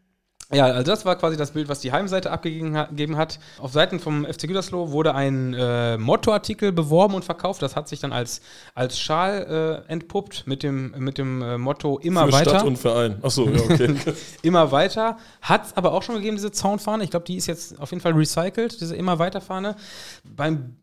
ja, 0.53 0.65
also 0.65 0.83
das 0.83 1.05
war 1.05 1.15
quasi 1.15 1.37
das 1.37 1.51
Bild, 1.51 1.69
was 1.69 1.79
die 1.79 1.91
Heimseite 1.91 2.31
abgegeben 2.31 3.17
hat. 3.17 3.39
Auf 3.57 3.71
Seiten 3.71 3.99
vom 3.99 4.25
FC 4.25 4.47
Gütersloh 4.47 4.91
wurde 4.91 5.15
ein 5.15 5.53
äh, 5.53 5.97
Mottoartikel 5.97 6.71
beworben 6.71 7.15
und 7.15 7.25
verkauft. 7.25 7.61
Das 7.61 7.75
hat 7.75 7.87
sich 7.87 7.99
dann 7.99 8.13
als, 8.13 8.41
als 8.73 8.99
Schal 8.99 9.83
äh, 9.87 9.91
entpuppt 9.91 10.47
mit 10.47 10.63
dem, 10.63 10.93
mit 10.97 11.17
dem 11.17 11.41
äh, 11.41 11.57
Motto 11.57 11.99
immer 11.99 12.25
Für 12.27 12.33
weiter. 12.33 12.49
Stadt 12.51 12.65
und 12.65 12.77
Verein. 12.77 13.17
Achso, 13.21 13.49
ja, 13.49 13.61
okay. 13.61 13.95
immer 14.41 14.71
weiter. 14.71 15.17
Hat 15.41 15.67
es 15.67 15.77
aber 15.77 15.93
auch 15.93 16.03
schon 16.03 16.15
gegeben, 16.15 16.35
diese 16.35 16.51
Zaunfahne. 16.51 17.03
Ich 17.03 17.11
glaube, 17.11 17.25
die 17.25 17.35
ist 17.35 17.47
jetzt 17.47 17.79
auf 17.79 17.91
jeden 17.91 18.01
Fall 18.01 18.13
recycelt, 18.13 18.79
diese 18.81 18.95
immer 18.95 19.19
weiter 19.19 19.41
Fahne. 19.41 19.75
Beim 20.23 20.75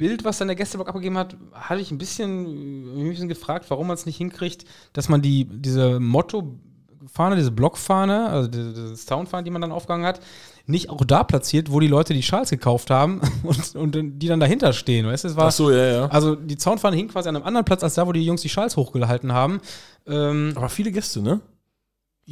Bild, 0.00 0.24
was 0.24 0.38
dann 0.38 0.48
der 0.48 0.56
Gästeblock 0.56 0.88
abgegeben 0.88 1.18
hat, 1.18 1.36
hatte 1.52 1.82
ich 1.82 1.90
ein 1.90 1.98
bisschen, 1.98 3.02
ein 3.02 3.10
bisschen 3.10 3.28
gefragt, 3.28 3.66
warum 3.68 3.86
man 3.86 3.94
es 3.94 4.06
nicht 4.06 4.16
hinkriegt, 4.16 4.64
dass 4.94 5.10
man 5.10 5.20
die, 5.20 5.44
diese 5.44 6.00
Motto 6.00 6.58
Fahne, 7.12 7.36
diese 7.36 7.50
Blockfahne, 7.50 8.28
also 8.28 8.48
diese 8.48 8.96
Soundfahne, 8.96 9.44
die 9.44 9.50
man 9.50 9.60
dann 9.60 9.72
aufgegangen 9.72 10.06
hat, 10.06 10.20
nicht 10.66 10.90
auch 10.90 11.04
da 11.04 11.24
platziert, 11.24 11.72
wo 11.72 11.80
die 11.80 11.88
Leute 11.88 12.14
die 12.14 12.22
Schals 12.22 12.50
gekauft 12.50 12.90
haben 12.90 13.20
und, 13.42 13.74
und 13.74 14.18
die 14.20 14.28
dann 14.28 14.40
dahinter 14.40 14.72
stehen. 14.72 15.06
Weißt 15.06 15.24
du, 15.24 15.36
war, 15.36 15.48
Ach 15.48 15.52
so, 15.52 15.70
ja, 15.70 15.86
ja. 15.86 16.06
Also 16.06 16.36
die 16.36 16.58
Soundfahne 16.58 16.96
hing 16.96 17.08
quasi 17.08 17.28
an 17.28 17.36
einem 17.36 17.44
anderen 17.44 17.64
Platz 17.64 17.82
als 17.82 17.94
da, 17.94 18.06
wo 18.06 18.12
die 18.12 18.24
Jungs 18.24 18.42
die 18.42 18.48
Schals 18.48 18.76
hochgehalten 18.76 19.32
haben. 19.32 19.60
Ähm, 20.06 20.52
Aber 20.54 20.68
viele 20.68 20.92
Gäste, 20.92 21.20
ne? 21.20 21.40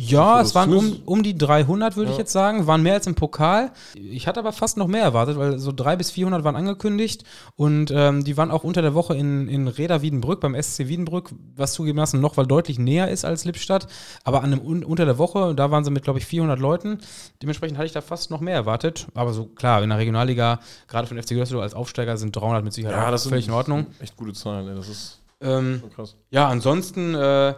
Ja, 0.01 0.41
es 0.41 0.55
waren 0.55 0.73
um, 0.73 1.03
um 1.07 1.23
die 1.25 1.37
300, 1.37 1.97
würde 1.97 2.11
ja. 2.11 2.13
ich 2.13 2.19
jetzt 2.19 2.31
sagen. 2.31 2.69
Waren 2.69 2.83
mehr 2.83 2.95
als 2.95 3.09
im 3.09 3.17
Pokal. 3.17 3.73
Ich 3.95 4.29
hatte 4.29 4.39
aber 4.39 4.53
fast 4.53 4.77
noch 4.77 4.87
mehr 4.87 5.03
erwartet, 5.03 5.37
weil 5.37 5.59
so 5.59 5.73
300 5.73 5.99
bis 5.99 6.11
400 6.13 6.45
waren 6.45 6.55
angekündigt. 6.55 7.25
Und 7.57 7.91
ähm, 7.93 8.23
die 8.23 8.37
waren 8.37 8.53
auch 8.53 8.63
unter 8.63 8.81
der 8.81 8.95
Woche 8.95 9.17
in, 9.17 9.49
in 9.49 9.67
Reda 9.67 10.01
Wiedenbrück, 10.01 10.41
beim 10.41 10.55
SC 10.61 10.87
Wiedenbrück, 10.87 11.31
was 11.57 11.73
zugegebenermaßen 11.73 12.21
noch, 12.21 12.37
weil 12.37 12.47
deutlich 12.47 12.79
näher 12.79 13.11
ist 13.11 13.25
als 13.25 13.45
Lippstadt. 13.45 13.89
Aber 14.23 14.45
an 14.45 14.53
einem, 14.53 14.85
unter 14.85 15.05
der 15.05 15.19
Woche, 15.19 15.55
da 15.57 15.73
waren 15.73 15.83
sie 15.83 15.91
mit, 15.91 16.05
glaube 16.05 16.21
ich, 16.21 16.27
400 16.27 16.61
Leuten. 16.61 17.01
Dementsprechend 17.43 17.77
hatte 17.77 17.87
ich 17.87 17.93
da 17.93 18.01
fast 18.01 18.31
noch 18.31 18.41
mehr 18.41 18.55
erwartet. 18.55 19.09
Aber 19.15 19.33
so 19.33 19.47
klar, 19.47 19.83
in 19.83 19.89
der 19.89 19.99
Regionalliga, 19.99 20.61
gerade 20.87 21.09
den 21.09 21.21
FC 21.21 21.31
Gütersloh 21.31 21.61
als 21.61 21.75
Aufsteiger, 21.75 22.17
sind 22.17 22.37
300 22.37 22.63
mit 22.63 22.73
Sicherheit 22.73 22.97
ja, 22.97 23.11
das 23.11 23.27
völlig 23.27 23.49
in 23.49 23.53
Ordnung. 23.53 23.87
Echt 23.99 24.17
gute 24.17 24.33
Zahlen, 24.33 24.69
ey. 24.69 24.77
das 24.77 24.89
ist 24.89 25.21
ähm, 25.41 25.83
krass. 25.97 26.15
Ja, 26.31 26.47
ansonsten. 26.47 27.17
Äh, 27.17 27.55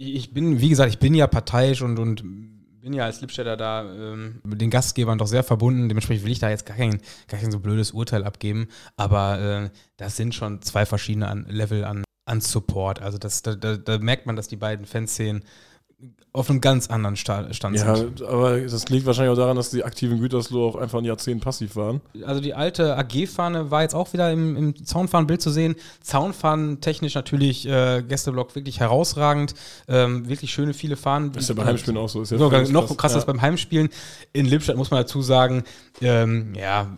ich 0.00 0.32
bin, 0.32 0.60
wie 0.60 0.70
gesagt, 0.70 0.90
ich 0.90 0.98
bin 0.98 1.14
ja 1.14 1.26
parteiisch 1.26 1.82
und, 1.82 1.98
und 1.98 2.22
bin 2.80 2.94
ja 2.94 3.04
als 3.04 3.20
Lippstädter 3.20 3.58
da 3.58 3.82
ähm, 3.82 4.40
den 4.44 4.70
Gastgebern 4.70 5.18
doch 5.18 5.26
sehr 5.26 5.44
verbunden. 5.44 5.88
Dementsprechend 5.88 6.24
will 6.24 6.32
ich 6.32 6.38
da 6.38 6.48
jetzt 6.48 6.64
gar 6.64 6.76
kein, 6.76 7.00
gar 7.28 7.38
kein 7.38 7.52
so 7.52 7.60
blödes 7.60 7.90
Urteil 7.90 8.24
abgeben. 8.24 8.68
Aber 8.96 9.38
äh, 9.38 9.70
das 9.98 10.16
sind 10.16 10.34
schon 10.34 10.62
zwei 10.62 10.86
verschiedene 10.86 11.28
an, 11.28 11.44
Level 11.48 11.84
an, 11.84 12.04
an 12.24 12.40
Support. 12.40 13.02
Also 13.02 13.18
das, 13.18 13.42
da, 13.42 13.54
da, 13.54 13.76
da 13.76 13.98
merkt 13.98 14.24
man, 14.24 14.36
dass 14.36 14.48
die 14.48 14.56
beiden 14.56 14.86
Fanszenen 14.86 15.44
auf 16.32 16.48
einem 16.48 16.60
ganz 16.60 16.86
anderen 16.88 17.16
Stand 17.16 17.52
sind. 17.52 17.74
Ja, 17.74 18.28
aber 18.28 18.60
das 18.60 18.88
liegt 18.88 19.04
wahrscheinlich 19.04 19.32
auch 19.32 19.40
daran, 19.40 19.56
dass 19.56 19.70
die 19.70 19.82
aktiven 19.82 20.20
Gütersloh 20.20 20.68
auch 20.68 20.76
einfach 20.76 20.98
ein 20.98 21.04
Jahrzehnt 21.04 21.42
passiv 21.42 21.74
waren. 21.74 22.00
Also 22.24 22.40
die 22.40 22.54
alte 22.54 22.96
AG-Fahne 22.96 23.72
war 23.72 23.82
jetzt 23.82 23.96
auch 23.96 24.12
wieder 24.12 24.30
im, 24.30 24.56
im 24.56 24.84
Zaunfahnenbild 24.86 25.42
zu 25.42 25.50
sehen. 25.50 25.74
Zaunfahnen 26.02 26.80
technisch 26.80 27.16
natürlich 27.16 27.66
äh, 27.66 28.02
Gästeblock 28.02 28.54
wirklich 28.54 28.78
herausragend. 28.78 29.54
Ähm, 29.88 30.28
wirklich 30.28 30.52
schöne, 30.52 30.72
viele 30.72 30.96
Fahnen. 30.96 31.34
Ist 31.34 31.48
ja 31.48 31.56
beim 31.56 31.66
Heimspielen 31.66 31.96
auch 31.96 32.08
so. 32.08 32.22
Ist 32.22 32.30
ja 32.30 32.38
sogar 32.38 32.62
noch 32.68 32.96
krasser 32.96 33.14
ja. 33.14 33.18
als 33.18 33.26
beim 33.26 33.42
Heimspielen. 33.42 33.88
In 34.32 34.46
Lippstadt 34.46 34.76
muss 34.76 34.92
man 34.92 35.00
dazu 35.00 35.22
sagen, 35.22 35.64
ähm, 36.00 36.54
ja, 36.54 36.96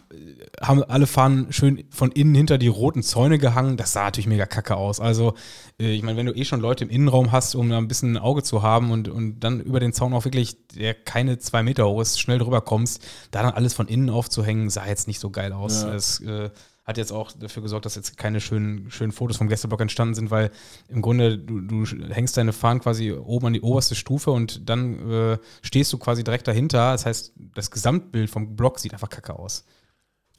haben 0.60 0.84
alle 0.84 1.06
Fahnen 1.06 1.50
schön 1.54 1.84
von 1.88 2.12
innen 2.12 2.34
hinter 2.34 2.58
die 2.58 2.68
roten 2.68 3.02
Zäune 3.02 3.38
gehangen. 3.38 3.78
Das 3.78 3.94
sah 3.94 4.04
natürlich 4.04 4.26
mega 4.26 4.44
kacke 4.44 4.76
aus. 4.76 5.00
Also, 5.00 5.32
äh, 5.80 5.92
ich 5.92 6.02
meine, 6.02 6.18
wenn 6.18 6.26
du 6.26 6.34
eh 6.34 6.44
schon 6.44 6.60
Leute 6.60 6.84
im 6.84 6.90
Innenraum 6.90 7.32
hast, 7.32 7.54
um 7.54 7.70
da 7.70 7.78
ein 7.78 7.88
bisschen 7.88 8.16
ein 8.16 8.18
Auge 8.18 8.42
zu 8.42 8.62
haben 8.62 8.90
und, 8.90 9.08
und 9.08 9.21
dann 9.40 9.60
über 9.60 9.80
den 9.80 9.92
Zaun 9.92 10.12
auch 10.14 10.24
wirklich, 10.24 10.66
der 10.68 10.94
keine 10.94 11.38
zwei 11.38 11.62
Meter 11.62 11.88
hoch 11.88 12.00
ist, 12.00 12.20
schnell 12.20 12.38
drüber 12.38 12.60
kommst, 12.60 13.04
da 13.30 13.42
dann 13.42 13.54
alles 13.54 13.74
von 13.74 13.88
innen 13.88 14.10
aufzuhängen, 14.10 14.70
sah 14.70 14.86
jetzt 14.86 15.06
nicht 15.06 15.20
so 15.20 15.30
geil 15.30 15.52
aus. 15.52 15.82
Ja. 15.82 15.94
Es 15.94 16.20
äh, 16.20 16.50
hat 16.84 16.98
jetzt 16.98 17.12
auch 17.12 17.30
dafür 17.32 17.62
gesorgt, 17.62 17.86
dass 17.86 17.94
jetzt 17.94 18.16
keine 18.16 18.40
schönen, 18.40 18.90
schönen 18.90 19.12
Fotos 19.12 19.36
vom 19.36 19.48
Gästeblock 19.48 19.80
entstanden 19.80 20.14
sind, 20.14 20.30
weil 20.30 20.50
im 20.88 21.00
Grunde 21.00 21.38
du, 21.38 21.60
du 21.60 21.84
hängst 22.10 22.36
deine 22.36 22.52
Fahnen 22.52 22.80
quasi 22.80 23.12
oben 23.12 23.46
an 23.46 23.52
die 23.52 23.60
oberste 23.60 23.94
Stufe 23.94 24.32
und 24.32 24.68
dann 24.68 25.10
äh, 25.10 25.38
stehst 25.62 25.92
du 25.92 25.98
quasi 25.98 26.24
direkt 26.24 26.48
dahinter. 26.48 26.92
Das 26.92 27.06
heißt, 27.06 27.34
das 27.54 27.70
Gesamtbild 27.70 28.30
vom 28.30 28.56
Block 28.56 28.80
sieht 28.80 28.92
einfach 28.92 29.10
kacke 29.10 29.38
aus. 29.38 29.64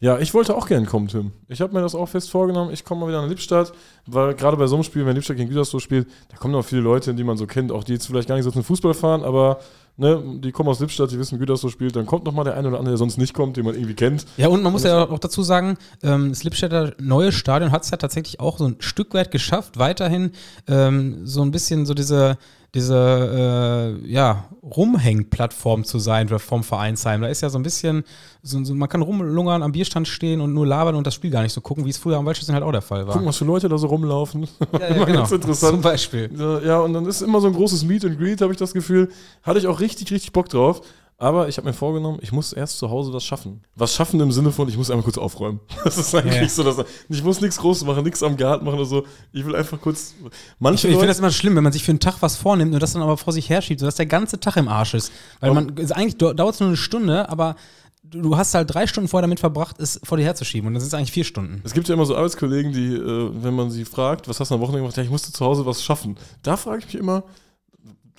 Ja, 0.04 0.20
ich 0.20 0.34
wollte 0.34 0.54
auch 0.54 0.68
gerne 0.68 0.86
kommen, 0.86 1.08
Tim. 1.08 1.32
Ich 1.48 1.62
habe 1.62 1.74
mir 1.74 1.80
das 1.80 1.96
auch 1.96 2.08
fest 2.08 2.30
vorgenommen. 2.30 2.74
Ich 2.74 2.84
komme 2.84 3.00
mal 3.00 3.08
wieder 3.08 3.22
nach 3.22 3.30
Lippstadt, 3.30 3.72
weil 4.06 4.34
gerade 4.34 4.58
bei 4.58 4.68
so 4.68 4.76
einem 4.76 4.84
Spiel, 4.84 5.06
wenn 5.06 5.16
Lippstadt 5.16 5.38
gegen 5.38 5.48
Gütersloh 5.48 5.80
spielt, 5.80 6.10
da 6.28 6.36
kommen 6.36 6.54
auch 6.56 6.66
viele 6.66 6.82
Leute, 6.82 7.14
die 7.14 7.24
man 7.24 7.38
so 7.38 7.48
kennt, 7.48 7.72
auch 7.72 7.86
die 7.86 7.94
jetzt 7.94 8.08
vielleicht 8.08 8.28
gar 8.28 8.36
nicht 8.36 8.44
so 8.44 8.52
zum 8.52 8.66
Fußball 8.66 8.96
fahren, 8.96 9.24
aber 9.24 9.62
ne, 9.96 10.22
die 10.40 10.52
kommen 10.52 10.68
aus 10.68 10.82
Lippstadt, 10.82 11.10
die 11.12 11.20
wissen, 11.20 11.40
Gütersloh 11.40 11.70
spielt, 11.70 11.96
dann 11.96 12.06
kommt 12.06 12.26
noch 12.26 12.34
mal 12.34 12.44
der 12.44 12.58
eine 12.58 12.68
oder 12.68 12.80
andere, 12.80 12.96
der 12.96 12.98
sonst 12.98 13.18
nicht 13.18 13.34
kommt, 13.34 13.56
den 13.56 13.64
man 13.64 13.76
irgendwie 13.76 13.94
kennt. 13.94 14.26
Ja, 14.36 14.50
und 14.50 14.62
man 14.62 14.74
muss 14.74 14.84
ja 14.84 15.08
auch 15.08 15.20
dazu 15.20 15.42
sagen, 15.42 15.78
ähm, 16.04 16.32
das 16.32 16.44
Lippstädter 16.44 16.96
neue 17.00 17.32
Stadion 17.32 17.72
hat 17.72 17.84
es 17.84 17.90
ja 17.90 17.96
tatsächlich 17.96 18.42
auch 18.42 18.58
so 18.58 18.66
ein 18.66 18.76
Stück 18.80 19.14
weit 19.14 19.32
geschafft, 19.32 19.80
weiterhin 19.80 20.32
ähm, 20.68 21.26
so 21.26 21.44
ein 21.44 21.52
bisschen 21.52 21.86
so 21.86 21.94
diese 21.94 22.38
diese 22.74 24.00
äh, 24.04 24.12
ja, 24.12 24.46
Rumhängplattform 24.64 25.84
zu 25.84 26.00
sein 26.00 26.28
vom 26.28 26.64
Vereinsheim. 26.64 27.22
Da 27.22 27.28
ist 27.28 27.42
ja 27.42 27.50
so 27.50 27.60
ein 27.60 27.64
bisschen, 27.64 28.04
so, 28.42 28.64
so, 28.64 28.74
man 28.74 28.90
kann 28.90 29.04
rumlungern, 29.04 29.62
am 29.62 29.72
Bierstand 29.74 30.08
stehen 30.08 30.42
und 30.42 30.54
nur 30.54 30.66
labern 30.66 30.96
und 30.96 31.06
das 31.06 31.14
Spiel 31.14 31.30
gar 31.30 31.44
nicht 31.44 31.54
so 31.54 31.62
gucken, 31.62 31.86
wie 31.86 31.92
es 31.92 31.98
früher 31.98 32.18
am 32.18 32.26
Waldschützen 32.26 32.54
halt 32.56 32.64
auch 32.64 32.72
der 32.72 32.82
Fall 32.82 33.06
war. 33.06 33.14
Gucken, 33.14 33.28
was 33.28 33.38
für 33.38 33.46
Leute 33.46 33.70
da 33.70 33.78
so 33.78 33.88
rumlaufen. 33.88 34.48
Ja, 34.74 34.96
ja 34.96 35.04
genau. 35.06 35.20
Ganz 35.20 35.32
interessant. 35.32 35.74
Zum 35.74 35.82
Beispiel. 35.82 36.32
Ja, 36.66 36.80
und 36.80 36.94
dann 36.94 37.06
ist 37.06 37.22
immer 37.22 37.42
so 37.42 37.48
ein 37.48 37.54
großes 37.54 37.84
Meet 37.84 38.06
and 38.06 38.18
Greet, 38.18 38.42
habe 38.42 38.54
ich 38.54 38.58
das 38.58 38.74
Gefühl. 38.74 39.12
Hatte 39.44 39.60
ich 39.60 39.68
auch 39.68 39.80
richtig, 39.80 40.12
richtig 40.12 40.32
Bock 40.32 40.50
drauf. 40.50 40.82
Aber 41.18 41.48
ich 41.48 41.58
habe 41.58 41.68
mir 41.68 41.74
vorgenommen, 41.74 42.20
ich 42.22 42.32
muss 42.32 42.54
erst 42.54 42.78
zu 42.80 42.90
Hause 42.90 43.14
was 43.14 43.24
schaffen. 43.24 43.62
Was 43.76 43.94
schaffen 43.94 44.20
im 44.20 44.32
Sinne 44.32 44.52
von, 44.52 44.68
ich 44.68 44.78
muss 44.78 44.90
einmal 44.90 45.04
kurz 45.04 45.18
aufräumen. 45.18 45.60
Das 45.84 45.98
ist 45.98 46.16
eigentlich 46.16 46.36
ja. 46.36 46.50
so, 46.50 46.64
dass 46.64 46.84
ich 47.10 47.24
muss 47.24 47.40
nichts 47.40 47.58
Großes 47.58 47.86
machen, 47.86 48.04
nichts 48.04 48.24
am 48.24 48.36
Garten 48.36 48.66
machen 48.66 48.76
oder 48.76 48.86
so. 48.86 49.06
Ich 49.32 49.46
will 49.46 49.56
einfach 49.56 49.80
kurz. 49.80 50.16
Manche 50.60 50.88
ich, 50.88 50.94
ich 50.94 50.98
finde 50.98 51.08
das 51.08 51.20
immer 51.20 51.32
schlimm, 51.32 51.56
wenn 51.56 51.64
man 51.64 51.74
sich 51.74 51.84
für 51.84 51.92
einen 51.92 52.00
Tag 52.00 52.22
was 52.22 52.38
vornimmt 52.38 52.74
und 52.74 52.82
das 52.82 52.94
dann 52.94 53.02
aber 53.02 53.18
vor 53.18 53.34
sich 53.34 53.50
herschiebt, 53.50 53.80
sodass 53.80 53.96
der 53.96 54.06
ganze 54.06 54.40
Tag 54.40 54.58
im 54.58 54.68
Arsch 54.68 54.94
ist. 54.94 55.12
Weil 55.40 55.54
man, 55.54 55.76
also 55.78 55.94
eigentlich 55.94 56.18
dauert 56.18 56.56
es 56.56 56.60
nur 56.60 56.70
eine 56.70 56.78
Stunde, 56.78 57.30
aber 57.30 57.56
du 58.04 58.38
hast 58.38 58.54
halt 58.54 58.74
drei 58.74 58.88
Stunden 58.88 59.08
vorher 59.08 59.24
damit 59.24 59.40
verbracht, 59.40 59.80
es 59.80 60.00
vor 60.04 60.18
dir 60.18 60.24
herzuschieben. 60.24 60.68
Und 60.68 60.74
das 60.74 60.84
ist 60.84 60.94
eigentlich 60.94 61.12
vier 61.12 61.24
Stunden. 61.24 61.62
Es 61.64 61.74
gibt 61.74 61.88
ja 61.88 61.94
immer 61.94 62.06
so 62.06 62.16
Arbeitskollegen, 62.16 62.72
die, 62.72 62.96
äh, 62.96 63.30
wenn 63.34 63.54
man 63.54 63.72
sie 63.72 63.86
fragt, 63.86 64.28
was 64.28 64.40
hast 64.40 64.50
du 64.50 64.56
am 64.56 64.62
Wochenende 64.62 64.82
gemacht? 64.82 64.98
Ja, 64.98 65.04
ich 65.04 65.10
musste 65.10 65.32
zu 65.32 65.46
Hause 65.46 65.66
was 65.66 65.84
schaffen. 65.84 66.18
Da 66.42 66.58
frage 66.58 66.80
ich 66.80 66.86
mich 66.86 66.96
immer, 66.96 67.24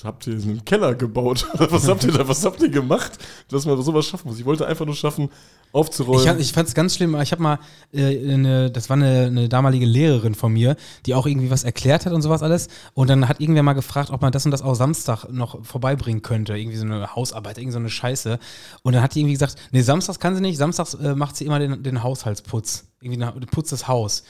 habt 0.03 0.27
ihr 0.27 0.35
einen 0.35 0.65
Keller 0.65 0.95
gebaut? 0.95 1.47
Was 1.55 1.89
habt 1.89 2.05
ihr 2.05 2.13
da, 2.13 2.27
was 2.27 2.45
habt 2.45 2.61
ihr 2.63 2.69
gemacht, 2.69 3.13
dass 3.49 3.65
man 3.65 3.81
sowas 3.83 4.07
schaffen 4.07 4.29
muss? 4.29 4.39
Ich 4.39 4.45
wollte 4.45 4.67
einfach 4.67 4.87
nur 4.87 4.95
schaffen, 4.95 5.31
aufzuräumen. 5.73 6.39
Ich, 6.39 6.47
ich 6.49 6.53
fand 6.53 6.69
es 6.69 6.75
ganz 6.75 6.95
schlimm. 6.95 7.19
Ich 7.21 7.33
habe 7.33 7.43
mal 7.43 7.59
äh, 7.93 8.33
eine, 8.33 8.71
das 8.71 8.89
war 8.89 8.97
eine, 8.97 9.27
eine 9.27 9.49
damalige 9.49 9.87
Lehrerin 9.87 10.35
von 10.35 10.53
mir, 10.53 10.77
die 11.07 11.15
auch 11.15 11.27
irgendwie 11.27 11.51
was 11.51 11.65
erklärt 11.65 12.07
hat 12.07 12.13
und 12.13 12.23
sowas 12.23 12.43
alles. 12.43 12.69
Und 12.95 13.11
dann 13.11 13.29
hat 13.29 13.41
irgendwer 13.41 13.63
mal 13.63 13.73
gefragt, 13.75 14.11
ob 14.11 14.23
man 14.23 14.33
das 14.33 14.45
und 14.45 14.51
das 14.51 14.63
auch 14.63 14.75
Samstag 14.75 15.27
noch 15.31 15.65
vorbeibringen 15.65 16.23
könnte. 16.23 16.57
Irgendwie 16.57 16.77
so 16.77 16.85
eine 16.85 17.15
Hausarbeit, 17.15 17.59
irgendwie 17.59 17.73
so 17.73 17.79
eine 17.79 17.91
Scheiße. 17.91 18.39
Und 18.83 18.93
dann 18.95 19.03
hat 19.03 19.15
die 19.15 19.21
irgendwie 19.21 19.35
gesagt, 19.35 19.57
nee, 19.73 19.83
samstags 19.83 20.19
kann 20.19 20.35
sie 20.35 20.41
nicht. 20.43 20.59
Samstags 20.59 20.95
äh, 20.95 21.15
macht 21.15 21.37
sie 21.37 21.45
immer 21.45 21.59
den, 21.59 21.83
den 21.83 22.03
Haushaltsputz. 22.03 22.87
Irgendwie 23.01 23.19
na- 23.19 23.35
putzt 23.51 23.73
das 23.73 23.89
Haus. 23.89 24.25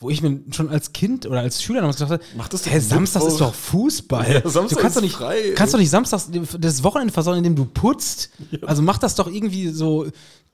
Wo 0.00 0.10
ich 0.10 0.22
mir 0.22 0.40
schon 0.52 0.68
als 0.68 0.92
Kind 0.92 1.26
oder 1.26 1.40
als 1.40 1.60
Schüler 1.60 1.80
damals 1.80 1.96
gedacht 1.96 2.12
habe, 2.12 2.22
Mach 2.36 2.48
das 2.48 2.62
doch 2.62 2.70
hä, 2.70 2.78
Samstag 2.78 3.24
ist 3.24 3.40
doch 3.40 3.52
Fußball. 3.54 4.32
Ja, 4.44 4.48
Samstag 4.48 4.76
du 4.78 4.82
kannst 4.82 4.96
ist 4.96 4.96
doch 4.96 5.02
nicht, 5.02 5.16
frei, 5.16 5.52
kannst 5.56 5.74
doch 5.74 5.78
nicht 5.78 5.90
samstags 5.90 6.30
das 6.58 6.84
Wochenende 6.84 7.12
versäumen, 7.12 7.38
indem 7.38 7.56
du 7.56 7.64
putzt. 7.64 8.30
Also 8.64 8.80
mach 8.82 8.98
das 8.98 9.16
doch 9.16 9.26
irgendwie 9.26 9.68
so 9.70 10.06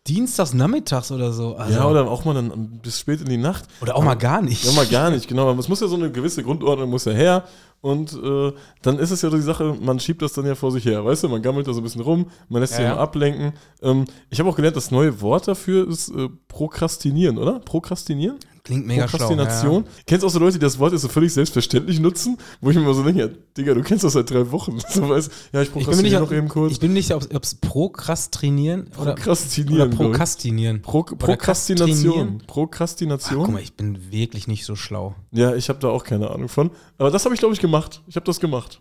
dienstags, 0.07 0.53
nachmittags 0.55 1.11
oder 1.12 1.32
so. 1.32 1.57
Also, 1.57 1.78
ja, 1.78 1.86
oder 1.88 2.11
auch 2.11 2.24
mal 2.24 2.34
dann 2.34 2.78
bis 2.82 3.01
spät 3.01 3.20
in 3.20 3.28
die 3.28 3.36
Nacht. 3.38 3.64
oder 3.80 3.97
auch 3.97 4.03
mal 4.05 4.14
gar 4.14 4.42
nicht. 4.42 4.64
Ja, 4.64 4.72
mal 4.72 4.86
gar 4.86 5.11
nicht, 5.11 5.28
genau. 5.28 5.53
Es 5.59 5.68
muss 5.68 5.80
ja 5.80 5.88
so 5.88 5.97
eine 5.97 6.11
gewisse 6.11 6.42
Grundordnung 6.42 6.90
muss 6.90 7.05
ja 7.07 7.12
her. 7.12 7.45
Und 7.80 8.14
äh, 8.14 8.53
dann 8.80 8.99
ist 8.99 9.11
es 9.11 9.20
ja 9.20 9.30
so 9.30 9.36
die 9.36 9.42
Sache, 9.42 9.76
man 9.78 10.01
schiebt 10.01 10.22
das 10.22 10.32
dann 10.32 10.47
ja 10.47 10.55
vor 10.55 10.72
sich 10.72 10.86
her, 10.86 11.05
weißt 11.05 11.24
du? 11.24 11.28
Man 11.28 11.42
gammelt 11.42 11.66
da 11.68 11.74
so 11.74 11.80
ein 11.80 11.84
bisschen 11.84 12.01
rum, 12.01 12.30
man 12.49 12.62
lässt 12.62 12.72
Ja, 12.74 12.78
sich 12.78 12.86
ja. 12.86 12.97
ablenken. 12.97 13.53
Ähm, 13.82 14.07
ich 14.30 14.38
habe 14.40 14.49
auch 14.49 14.57
gelernt, 14.57 14.76
das 14.76 14.90
neue 14.90 15.20
Wort 15.20 15.49
dafür 15.49 15.86
ist 15.88 16.09
äh, 16.11 16.28
Prokrastinieren, 16.49 17.36
oder? 17.36 17.59
Prokrastinieren? 17.61 18.38
Klingt 18.65 18.87
mega 18.87 19.07
schlau. 19.07 19.19
Prokrastination. 19.29 19.85
Kennst 20.07 20.23
du 20.23 20.27
auch 20.27 20.31
so 20.31 20.39
Leute, 20.39 20.55
die 20.55 20.59
das 20.65 20.79
Wort 20.79 20.93
jetzt 20.93 21.03
so 21.03 21.09
völlig 21.09 21.35
selbstverständlich 21.35 22.01
nutzen, 22.01 22.39
wo 22.62 22.71
ich 22.71 22.77
mir 22.77 22.83
immer 22.83 22.95
so 22.95 23.03
denke, 23.03 23.21
ja, 23.21 23.29
Digga, 23.57 23.75
du 23.75 23.83
kennst 23.83 24.05
das 24.05 24.15
seit 24.15 24.31
drei 24.31 24.51
Wochen. 24.51 24.79
So 24.89 25.07
weißt, 25.07 25.31
ja, 25.53 25.61
ich 25.61 25.69
Ich 25.69 25.73
prokrastiniere 25.75 26.21
nicht, 26.21 26.31
noch 26.31 26.33
eben 26.37 26.49
kurz. 26.49 26.73
ich 26.73 26.81
bin 26.81 26.95
nicht 26.95 27.09
sicher, 27.09 27.17
ob 27.35 27.43
es 27.43 27.55
prokrastinieren 27.57 28.87
oder, 28.95 29.03
oder 29.03 29.15
Prokrastinieren. 29.17 29.91
ich. 29.91 29.97
prokrastinieren. 29.99 30.83
Pro 30.83 31.01
Oder 31.01 31.17
Prokrastination. 31.17 31.97
kastrinieren. 31.97 32.39
Ach, 32.43 32.47
Prokrastination. 32.47 33.45
guck 33.45 33.53
mal, 33.53 33.61
ich 33.62 33.75
bin 33.75 34.11
wirklich 34.11 34.49
nicht 34.49 34.65
so 34.65 34.77
schlau. 34.77 35.15
Ja, 35.31 35.55
ich 35.55 35.69
habe 35.69 35.79
da 35.81 35.89
auch 35.89 36.05
keine 36.05 36.31
Ahnung 36.31 36.49
von. 36.49 36.71
Aber 36.97 37.11
das 37.11 37.25
habe 37.27 37.35
ich, 37.35 37.41
glaube 37.41 37.55
ich, 37.55 37.61
gemacht. 37.61 38.03
Ich 38.07 38.17
habe 38.17 38.25
das 38.25 38.41
gemacht. 38.41 38.81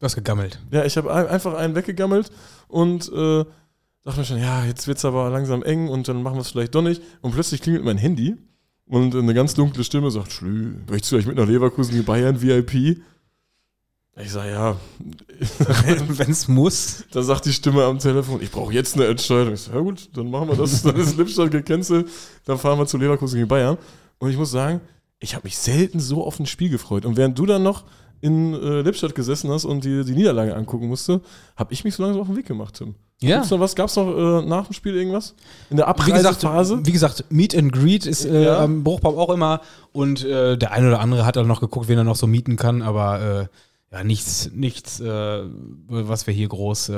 Du 0.00 0.04
hast 0.06 0.16
gegammelt. 0.16 0.58
Ja, 0.72 0.84
ich 0.84 0.96
habe 0.96 1.14
ein, 1.14 1.28
einfach 1.28 1.54
einen 1.54 1.76
weggegammelt 1.76 2.30
und 2.66 3.08
äh, 3.12 3.44
dachte 4.02 4.18
mir 4.18 4.24
schon, 4.24 4.38
ja, 4.38 4.64
jetzt 4.64 4.88
wird's 4.88 5.04
aber 5.04 5.30
langsam 5.30 5.62
eng 5.62 5.88
und 5.88 6.08
dann 6.08 6.20
machen 6.22 6.34
wir 6.34 6.40
es 6.40 6.50
vielleicht 6.50 6.74
doch 6.74 6.82
nicht. 6.82 7.00
Und 7.20 7.32
plötzlich 7.32 7.62
klingelt 7.62 7.84
mein 7.84 7.96
Handy 7.98 8.36
und 8.86 9.14
eine 9.14 9.34
ganz 9.34 9.54
dunkle 9.54 9.84
Stimme 9.84 10.10
sagt, 10.10 10.32
Schlü, 10.32 10.76
möchtest 10.88 11.12
du 11.12 11.16
euch 11.16 11.26
mit 11.26 11.36
nach 11.36 11.46
Leverkusen 11.46 11.96
in 11.96 12.04
Bayern 12.04 12.40
VIP? 12.40 13.02
Ich 14.16 14.30
sage, 14.30 14.50
ja. 14.50 14.76
Wenn 16.08 16.30
es 16.30 16.46
muss. 16.46 17.04
Da 17.10 17.22
sagt 17.22 17.46
die 17.46 17.52
Stimme 17.52 17.84
am 17.84 17.98
Telefon, 17.98 18.40
ich 18.40 18.50
brauche 18.50 18.72
jetzt 18.72 18.94
eine 18.94 19.06
Entscheidung. 19.06 19.54
Ich 19.54 19.62
sage, 19.62 19.78
ja 19.78 19.82
gut, 19.82 20.08
dann 20.16 20.30
machen 20.30 20.48
wir 20.48 20.56
das. 20.56 20.82
Dann 20.84 20.96
ist 20.96 21.16
Lippstadt 21.16 21.50
gecancelt. 21.50 22.08
Dann 22.44 22.58
fahren 22.58 22.78
wir 22.78 22.86
zu 22.86 22.96
Leverkusen 22.96 23.36
gegen 23.36 23.48
Bayern. 23.48 23.76
Und 24.18 24.30
ich 24.30 24.36
muss 24.36 24.52
sagen, 24.52 24.80
ich 25.18 25.34
habe 25.34 25.44
mich 25.44 25.58
selten 25.58 25.98
so 25.98 26.24
auf 26.24 26.38
ein 26.38 26.46
Spiel 26.46 26.68
gefreut. 26.68 27.04
Und 27.04 27.16
während 27.16 27.38
du 27.38 27.46
dann 27.46 27.62
noch 27.64 27.84
in 28.24 28.54
äh, 28.54 28.80
Lippstadt 28.80 29.14
gesessen 29.14 29.50
hast 29.50 29.64
und 29.66 29.84
dir 29.84 30.02
die 30.04 30.14
Niederlage 30.14 30.56
angucken 30.56 30.88
musste, 30.88 31.20
habe 31.56 31.72
ich 31.74 31.84
mich 31.84 31.94
so 31.94 32.02
langsam 32.02 32.22
auf 32.22 32.28
den 32.28 32.36
Weg 32.36 32.46
gemacht, 32.46 32.74
Tim. 32.74 32.94
Ja. 33.20 33.36
Gibt's 33.36 33.50
noch 33.50 33.60
was? 33.60 33.74
Gab 33.76 33.88
es 33.88 33.96
noch 33.96 34.08
äh, 34.16 34.46
nach 34.46 34.66
dem 34.66 34.72
Spiel 34.72 34.94
irgendwas? 34.96 35.34
In 35.70 35.76
der 35.76 35.86
Wie 35.86 35.90
Abreisephase? 35.90 36.80
wie 36.84 36.92
gesagt, 36.92 37.24
Meet 37.28 37.54
and 37.56 37.72
Greet 37.72 38.06
ist 38.06 38.24
äh, 38.24 38.44
Ja. 38.44 38.58
am 38.60 38.82
Bruchbaum 38.82 39.18
auch 39.18 39.30
immer. 39.30 39.60
Und 39.92 40.24
äh, 40.24 40.56
der 40.56 40.72
eine 40.72 40.88
oder 40.88 41.00
andere 41.00 41.24
hat 41.26 41.36
dann 41.36 41.46
noch 41.46 41.60
geguckt, 41.60 41.88
wen 41.88 41.98
er 41.98 42.04
noch 42.04 42.16
so 42.16 42.26
mieten 42.26 42.56
kann. 42.56 42.80
Aber 42.82 43.48
äh, 43.92 43.94
ja, 43.94 44.02
nichts, 44.04 44.50
nichts, 44.52 45.00
äh, 45.00 45.42
was 45.88 46.26
wir 46.26 46.34
hier 46.34 46.48
groß. 46.48 46.90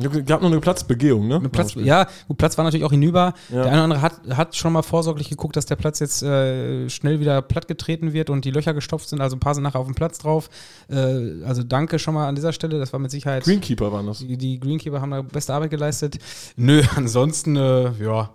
Es 0.00 0.24
gab 0.26 0.42
noch 0.42 0.50
eine 0.50 0.60
Platzbegehung, 0.60 1.26
ne? 1.26 1.40
Mit 1.40 1.50
Platz, 1.50 1.74
ja, 1.74 2.06
gut, 2.28 2.38
Platz 2.38 2.56
war 2.56 2.64
natürlich 2.64 2.84
auch 2.84 2.92
hinüber. 2.92 3.34
Ja. 3.48 3.62
Der 3.62 3.64
eine 3.64 3.72
oder 3.72 3.82
andere 3.84 4.02
hat, 4.02 4.20
hat 4.30 4.54
schon 4.54 4.72
mal 4.72 4.82
vorsorglich 4.82 5.28
geguckt, 5.28 5.56
dass 5.56 5.66
der 5.66 5.74
Platz 5.74 5.98
jetzt 5.98 6.22
äh, 6.22 6.88
schnell 6.88 7.18
wieder 7.18 7.42
plattgetreten 7.42 8.12
wird 8.12 8.30
und 8.30 8.44
die 8.44 8.52
Löcher 8.52 8.74
gestopft 8.74 9.08
sind. 9.08 9.20
Also 9.20 9.36
ein 9.36 9.40
paar 9.40 9.54
sind 9.54 9.64
nachher 9.64 9.80
auf 9.80 9.86
dem 9.86 9.96
Platz 9.96 10.18
drauf. 10.18 10.50
Äh, 10.88 11.42
also 11.44 11.64
danke 11.64 11.98
schon 11.98 12.14
mal 12.14 12.28
an 12.28 12.36
dieser 12.36 12.52
Stelle. 12.52 12.78
Das 12.78 12.92
war 12.92 13.00
mit 13.00 13.10
Sicherheit. 13.10 13.42
Greenkeeper 13.42 13.90
waren 13.92 14.06
das. 14.06 14.18
Die, 14.18 14.36
die 14.36 14.60
Greenkeeper 14.60 15.00
haben 15.00 15.10
da 15.10 15.22
beste 15.22 15.52
Arbeit 15.52 15.70
geleistet. 15.70 16.18
Nö, 16.56 16.82
ansonsten, 16.96 17.56
äh, 17.56 17.90
ja, 18.00 18.30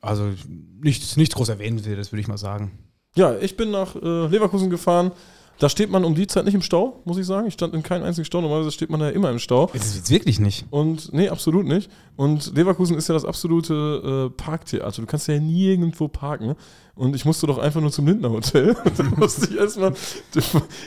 also 0.00 0.30
nichts, 0.80 1.16
nichts 1.16 1.34
groß 1.34 1.48
erwähnen 1.48 1.84
will, 1.84 1.96
das 1.96 2.12
würde 2.12 2.20
ich 2.20 2.28
mal 2.28 2.38
sagen. 2.38 2.70
Ja, 3.16 3.36
ich 3.36 3.56
bin 3.56 3.72
nach 3.72 3.96
äh, 3.96 4.26
Leverkusen 4.28 4.70
gefahren. 4.70 5.10
Da 5.60 5.68
steht 5.68 5.90
man 5.90 6.04
um 6.04 6.14
die 6.14 6.26
Zeit 6.26 6.46
nicht 6.46 6.54
im 6.54 6.62
Stau, 6.62 7.02
muss 7.04 7.18
ich 7.18 7.26
sagen. 7.26 7.46
Ich 7.46 7.52
stand 7.52 7.74
in 7.74 7.82
keinem 7.82 8.04
einzigen 8.04 8.24
Stau. 8.24 8.40
Normalerweise 8.40 8.72
steht 8.72 8.88
man 8.88 8.98
da 8.98 9.10
immer 9.10 9.30
im 9.30 9.38
Stau. 9.38 9.68
Das 9.74 9.84
ist 9.84 9.96
jetzt 9.96 10.10
wirklich 10.10 10.40
nicht. 10.40 10.64
Und 10.70 11.12
nee, 11.12 11.28
absolut 11.28 11.66
nicht. 11.66 11.90
Und 12.16 12.56
Leverkusen 12.56 12.96
ist 12.96 13.08
ja 13.08 13.12
das 13.12 13.26
absolute 13.26 14.30
äh, 14.30 14.42
Parktheater. 14.42 15.02
Du 15.02 15.06
kannst 15.06 15.28
ja 15.28 15.38
nirgendwo 15.38 16.08
parken. 16.08 16.54
Und 17.00 17.16
ich 17.16 17.24
musste 17.24 17.46
doch 17.46 17.56
einfach 17.56 17.80
nur 17.80 17.90
zum 17.90 18.06
Lindner 18.06 18.28
Hotel. 18.28 18.76
Und 18.84 18.98
dann 18.98 19.14
musste 19.16 19.46
ich 19.48 19.56
erstmal. 19.56 19.94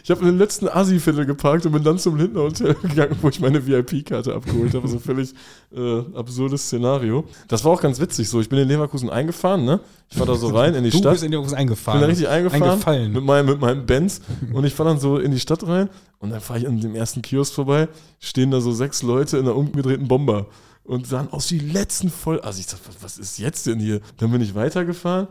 Ich 0.04 0.12
habe 0.12 0.20
in 0.22 0.28
den 0.28 0.38
letzten 0.38 0.68
Assi-Viertel 0.68 1.26
geparkt 1.26 1.66
und 1.66 1.72
bin 1.72 1.84
dann 1.84 1.98
zum 1.98 2.18
Lindner 2.18 2.42
Hotel 2.44 2.76
gegangen, 2.76 3.18
wo 3.24 3.30
ich 3.30 3.40
meine 3.40 3.66
VIP-Karte 3.66 4.32
abgeholt 4.36 4.76
habe. 4.76 4.88
So 4.88 5.00
völlig 5.00 5.34
äh, 5.76 6.02
absurdes 6.14 6.68
Szenario. 6.68 7.24
Das 7.48 7.64
war 7.66 7.72
auch 7.72 7.82
ganz 7.82 8.00
witzig 8.00 8.30
so. 8.30 8.40
Ich 8.42 8.48
bin 8.48 8.60
in 8.60 8.68
Leverkusen 8.68 9.10
eingefahren, 9.10 9.66
ne? 9.66 9.80
Ich 10.12 10.18
fahr 10.18 10.28
da 10.28 10.36
so 10.36 10.50
rein 10.50 10.76
in 10.76 10.84
die 10.84 10.92
Du 10.92 11.00
Stadt. 11.00 11.14
bist 11.14 11.24
in 11.24 11.34
Ich 11.34 11.54
eingefahren. 11.56 12.00
bin 12.00 12.02
da 12.02 12.08
richtig 12.10 12.28
eingefahren 12.30 12.64
Eingefallen. 12.64 13.12
mit 13.12 13.24
meinem, 13.24 13.46
mit 13.48 13.60
meinem 13.60 13.86
Benz 13.88 14.22
und 14.54 14.66
ich 14.66 14.76
fahre 14.76 14.90
dann 14.90 15.00
so 15.00 15.18
in 15.18 15.32
die 15.32 15.40
Stadt 15.40 15.66
rein 15.66 15.90
und 16.20 16.30
dann 16.30 16.42
fahre 16.42 16.60
ich 16.60 16.68
an 16.68 16.80
dem 16.80 16.94
ersten 16.94 17.24
Kiosk 17.24 17.54
vorbei, 17.56 17.88
stehen 18.20 18.52
da 18.52 18.62
so 18.62 18.72
sechs 18.72 19.02
Leute 19.02 19.38
in 19.40 19.46
einer 19.46 19.56
umgedrehten 19.56 20.08
Bomber 20.08 20.46
und 20.84 21.08
sahen 21.08 21.30
aus 21.32 21.50
wie 21.50 21.58
die 21.58 21.70
letzten 21.72 22.12
voll. 22.12 22.40
Also 22.42 22.60
ich 22.60 22.68
dachte, 22.68 22.82
was 23.02 23.18
ist 23.18 23.40
jetzt 23.40 23.66
denn 23.66 23.80
hier? 23.80 24.02
Dann 24.18 24.32
bin 24.32 24.42
ich 24.42 24.54
weitergefahren 24.54 25.28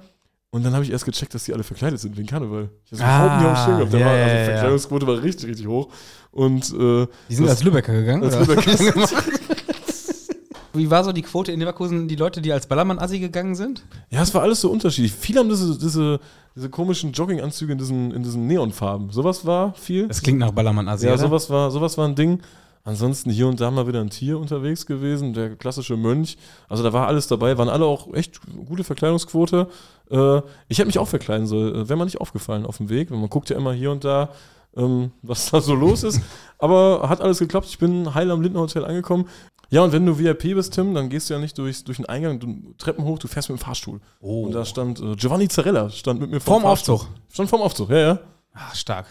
und 0.53 0.63
dann 0.65 0.75
habe 0.75 0.85
ich 0.85 0.91
erst 0.93 1.05
gecheckt, 1.05 1.35
dass 1.35 1.45
die 1.45 1.53
alle 1.55 1.63
verkleidet 1.65 1.99
sind 1.99 2.17
wegen 2.17 2.29
Karneval. 2.29 2.69
Ich 2.91 3.01
habe 3.01 3.05
Ah, 3.05 3.25
überhaupt 3.25 3.41
nicht 3.43 3.51
auf 3.51 3.57
dem 3.59 3.65
Schirm 3.65 3.77
gehabt. 3.79 3.93
Der 3.93 4.01
ja, 4.01 4.07
war, 4.07 4.13
also 4.13 4.37
die. 4.39 4.45
Verkleidungsquote 4.45 5.07
war 5.07 5.23
richtig, 5.23 5.49
richtig 5.51 5.67
hoch. 5.67 5.89
Und 6.31 6.65
äh, 6.73 7.07
Die 7.29 7.35
sind 7.35 7.45
das- 7.47 7.57
als 7.57 7.65
Lübecker 7.65 7.93
gegangen? 7.93 8.23
als 8.25 8.37
oder? 8.37 8.45
Lübecker- 8.61 9.09
Wie 10.75 10.91
war 10.91 11.05
so 11.05 11.13
die 11.13 11.21
Quote 11.23 11.53
in 11.53 11.61
Leverkusen, 11.61 12.09
die 12.09 12.17
Leute, 12.17 12.41
die 12.41 12.51
als 12.53 12.67
Ballermann-Assi 12.67 13.19
gegangen 13.19 13.55
sind? 13.55 13.85
Ja, 14.11 14.23
es 14.23 14.33
war 14.35 14.41
alles 14.43 14.61
so 14.63 14.71
unterschiedlich. 14.71 15.13
Viele 15.13 15.41
haben 15.41 15.51
diese, 15.51 15.79
diese, 15.79 16.19
diese 16.57 16.71
komischen 16.71 17.13
Jogginganzüge 17.13 17.73
in 17.73 17.79
diesen, 17.79 18.11
in 18.13 18.23
diesen 18.23 18.47
Neonfarben. 18.47 19.11
Sowas 19.11 19.45
war 19.45 19.75
viel. 19.75 20.09
Das 20.09 20.23
klingt 20.23 20.39
nach 20.39 20.51
Ballermann-Assi, 20.53 21.05
Ja, 21.07 21.13
oder? 21.13 21.21
sowas 21.23 21.51
war, 21.51 21.71
sowas 21.71 21.99
war 21.99 22.09
ein 22.09 22.15
Ding. 22.15 22.41
Ansonsten 22.85 23.31
hier 23.31 23.47
und 23.47 23.61
da 23.61 23.71
mal 23.71 23.87
wieder 23.87 24.01
ein 24.01 24.11
Tier 24.11 24.39
unterwegs 24.39 24.87
gewesen, 24.87 25.35
der 25.35 25.55
klassische 25.55 25.97
Mönch. 25.97 26.37
Also 26.69 26.83
da 26.83 26.93
war 26.93 27.07
alles 27.07 27.29
dabei, 27.29 27.57
waren 27.57 27.69
alle 27.69 27.85
auch 27.85 28.13
echt 28.13 28.41
gute 28.67 28.83
Verkleidungsquote. 28.83 29.69
Äh, 30.11 30.39
ich 30.69 30.79
hätte 30.79 30.87
mich 30.87 30.99
auch 30.99 31.07
verkleiden 31.07 31.47
sollen, 31.47 31.75
äh, 31.75 31.89
wäre 31.89 31.97
mir 31.97 32.07
nicht 32.07 32.21
aufgefallen 32.21 32.67
auf 32.67 32.79
dem 32.79 32.89
Weg. 32.89 33.11
Man 33.11 33.29
guckt 33.29 33.51
ja 33.51 33.57
immer 33.57 33.73
hier 33.73 33.93
und 33.93 34.05
da, 34.05 34.31
ähm, 34.77 35.13
was 35.23 35.51
da 35.51 35.61
so 35.61 35.75
los 35.75 36.03
ist. 36.03 36.21
Aber 36.59 37.09
hat 37.09 37.21
alles 37.21 37.39
geklappt. 37.39 37.69
Ich 37.69 37.79
bin 37.79 38.15
heil 38.15 38.31
am 38.33 38.43
Lindner 38.43 38.61
Hotel 38.61 38.85
angekommen. 38.85 39.29
Ja, 39.71 39.83
und 39.83 39.93
wenn 39.93 40.05
du 40.05 40.19
VIP 40.19 40.55
bist, 40.55 40.75
Tim, 40.75 40.93
dann 40.93 41.09
gehst 41.09 41.31
du 41.31 41.35
ja 41.35 41.41
nicht 41.41 41.57
durch, 41.57 41.85
durch 41.85 41.99
den 41.99 42.07
Eingang, 42.07 42.41
du, 42.41 42.75
Treppen 42.79 43.05
hoch, 43.05 43.19
du 43.19 43.29
fährst 43.29 43.49
mit 43.49 43.59
dem 43.59 43.63
Fahrstuhl. 43.63 44.01
Oh. 44.21 44.43
Und 44.47 44.53
da 44.53 44.65
stand 44.65 45.01
äh, 45.01 45.15
Giovanni 45.15 45.49
Zarella, 45.49 45.89
stand 45.89 46.21
mit 46.21 46.31
mir 46.31 46.41
Vorm 46.41 46.63
Fahrstuhl. 46.63 46.97
Aufzug. 46.97 47.11
Stand 47.33 47.49
vorm 47.49 47.63
Aufzug, 47.63 47.91
ja, 47.91 47.99
ja. 47.99 48.19
Ah, 48.53 48.75
stark. 48.75 49.07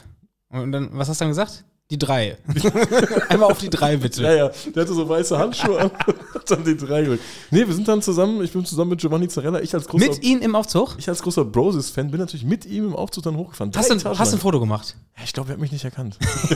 Und 0.49 0.71
dann, 0.73 0.89
was 0.91 1.09
hast 1.09 1.21
du 1.21 1.23
dann 1.23 1.31
gesagt? 1.31 1.63
Die 1.91 1.97
drei. 1.97 2.37
Einmal 3.29 3.51
auf 3.51 3.57
die 3.57 3.69
drei, 3.69 3.97
bitte. 3.97 4.23
Ja, 4.23 4.33
ja, 4.33 4.51
der 4.73 4.83
hatte 4.83 4.93
so 4.93 5.07
weiße 5.09 5.37
Handschuhe 5.37 5.77
an, 5.77 5.91
hat 6.33 6.49
dann 6.49 6.63
die 6.63 6.77
drei 6.77 7.01
gedrückt. 7.01 7.23
Nee, 7.51 7.67
wir 7.67 7.73
sind 7.73 7.85
dann 7.85 8.01
zusammen, 8.01 8.41
ich 8.41 8.53
bin 8.53 8.63
zusammen 8.63 8.91
mit 8.91 9.01
Giovanni 9.01 9.27
Zarella, 9.27 9.59
ich 9.59 9.73
als 9.73 9.89
großer, 9.89 10.07
Mit 10.07 10.23
ihm 10.23 10.39
im 10.39 10.55
Aufzug? 10.55 10.95
ich 10.97 11.09
als 11.09 11.21
großer 11.21 11.43
Broses-Fan 11.43 12.09
bin 12.09 12.21
natürlich 12.21 12.45
mit 12.45 12.65
ihm 12.65 12.85
im 12.85 12.95
Aufzug 12.95 13.25
dann 13.25 13.35
hochgefahren. 13.35 13.73
Hast 13.75 13.91
Etagen 13.91 14.17
hast 14.17 14.31
du 14.31 14.37
ein. 14.37 14.39
Foto 14.39 14.61
gemacht? 14.61 14.95
Ja, 15.17 15.23
ich 15.25 15.33
glaube, 15.33 15.49
er 15.49 15.53
hat 15.53 15.59
mich 15.59 15.73
nicht 15.73 15.83
erkannt. 15.83 16.17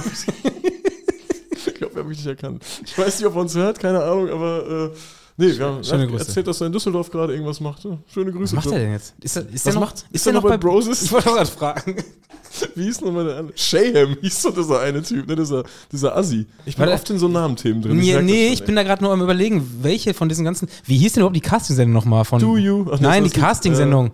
ich 1.67 1.73
glaube, 1.75 1.95
er 1.95 1.99
hat 1.99 2.07
mich 2.07 2.17
nicht 2.17 2.27
erkannt. 2.27 2.63
Ich 2.85 2.97
weiß 2.97 3.19
nicht, 3.19 3.27
ob 3.27 3.35
er 3.35 3.41
uns 3.41 3.55
hört, 3.55 3.77
keine 3.77 4.01
Ahnung, 4.03 4.29
aber 4.29 4.91
äh, 4.93 4.97
nee, 5.37 5.57
wir 5.57 5.65
haben 5.65 5.83
schöne 5.83 6.03
er 6.03 6.07
Grüße. 6.07 6.27
erzählt, 6.27 6.47
dass 6.47 6.61
er 6.61 6.67
in 6.67 6.73
Düsseldorf 6.73 7.09
gerade 7.11 7.33
irgendwas 7.33 7.59
macht. 7.59 7.87
Schöne 8.13 8.31
Grüße. 8.31 8.55
Was 8.55 8.65
macht 8.65 8.73
er 8.73 8.79
denn 8.79 8.91
jetzt? 8.93 9.13
Ist 9.21 9.35
er, 9.35 9.43
ist 9.43 9.53
Was 9.53 9.63
der 9.63 9.73
noch, 9.73 9.79
macht- 9.81 10.05
ist 10.11 10.25
der 10.25 10.33
er 10.33 10.41
noch 10.41 10.43
bei 10.49 10.57
Broses? 10.57 11.01
Ich 11.03 11.11
wollte 11.11 11.29
gerade 11.29 11.45
fragen. 11.49 11.95
Wie 12.75 12.83
hieß 12.83 13.01
nochmal 13.01 13.25
der 13.25 13.37
andere? 13.37 13.57
Shayham 13.57 14.15
hieß 14.21 14.41
so 14.41 14.51
dieser 14.51 14.79
eine 14.79 15.03
Typ, 15.03 15.27
ne? 15.27 15.35
dieser, 15.35 15.63
dieser 15.91 16.15
Assi. 16.15 16.45
Ich 16.65 16.75
bin 16.77 16.83
Warte. 16.85 16.93
oft 16.93 17.09
in 17.09 17.19
so 17.19 17.27
Namenthemen 17.27 17.81
drin. 17.81 17.97
Merk 17.97 18.15
das 18.19 18.23
nee, 18.25 18.47
ich 18.47 18.63
bin 18.63 18.75
da 18.77 18.83
gerade 18.83 19.03
nur 19.03 19.11
am 19.11 19.21
überlegen, 19.21 19.79
welche 19.81 20.13
von 20.13 20.29
diesen 20.29 20.45
ganzen. 20.45 20.69
Wie 20.85 20.97
hieß 20.97 21.13
denn 21.13 21.21
überhaupt 21.21 21.35
die 21.35 21.41
Castingsendung 21.41 21.93
nochmal 21.93 22.23
von. 22.23 22.39
Do 22.39 22.55
You? 22.55 22.85
Ach, 22.89 22.99
nee, 22.99 23.07
Nein, 23.07 23.23
die 23.23 23.29
ist- 23.29 23.35
Castingsendung. 23.35 24.07
Äh, 24.07 24.11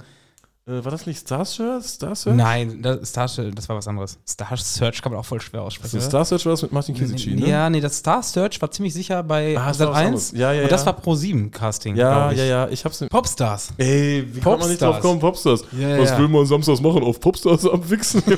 war 0.65 0.91
das 0.91 1.07
nicht 1.07 1.19
Star 1.19 1.43
Search? 1.43 1.85
Star 1.85 2.15
Search? 2.15 2.35
Nein, 2.35 2.81
das, 2.81 3.09
Star, 3.09 3.27
das 3.27 3.67
war 3.67 3.75
was 3.77 3.87
anderes. 3.87 4.19
Star 4.27 4.55
Search 4.55 5.01
kann 5.01 5.11
man 5.11 5.19
auch 5.19 5.25
voll 5.25 5.41
schwer 5.41 5.63
aussprechen. 5.63 5.95
Also? 5.97 6.07
Star 6.07 6.23
Search 6.23 6.45
war 6.45 6.51
das 6.51 6.61
mit 6.61 6.71
Martin 6.71 6.93
Kisici, 6.95 7.31
ne? 7.31 7.47
Ja, 7.47 7.69
nee, 7.69 7.81
das 7.81 7.97
Star 7.97 8.21
Search 8.21 8.61
war 8.61 8.69
ziemlich 8.69 8.93
sicher 8.93 9.23
bei 9.23 9.57
Ah, 9.57 9.73
Sat 9.73 9.87
war 9.87 9.93
was 9.93 9.99
1. 9.99 10.05
anderes. 10.05 10.31
Ja, 10.33 10.53
ja, 10.53 10.63
und 10.63 10.71
das 10.71 10.81
ja. 10.81 10.85
war 10.87 10.93
Pro 10.93 11.15
7 11.15 11.49
Casting. 11.49 11.95
Ja, 11.95 12.31
ja, 12.31 12.43
ja, 12.43 12.67
ich 12.69 12.85
hab's. 12.85 13.03
Popstars. 13.09 13.73
Ey, 13.77 14.27
wie 14.31 14.39
kann 14.39 14.59
man 14.59 14.69
nicht 14.69 14.79
Popstars. 14.79 14.91
drauf 14.93 15.01
kommen? 15.01 15.19
Popstars. 15.19 15.63
Ja, 15.71 15.97
Was 15.97 16.09
ja. 16.11 16.19
will 16.19 16.27
man 16.27 16.45
samstags 16.45 16.79
machen? 16.79 17.03
Auf 17.03 17.19
Popstars 17.19 17.65
abwichsen? 17.65 18.21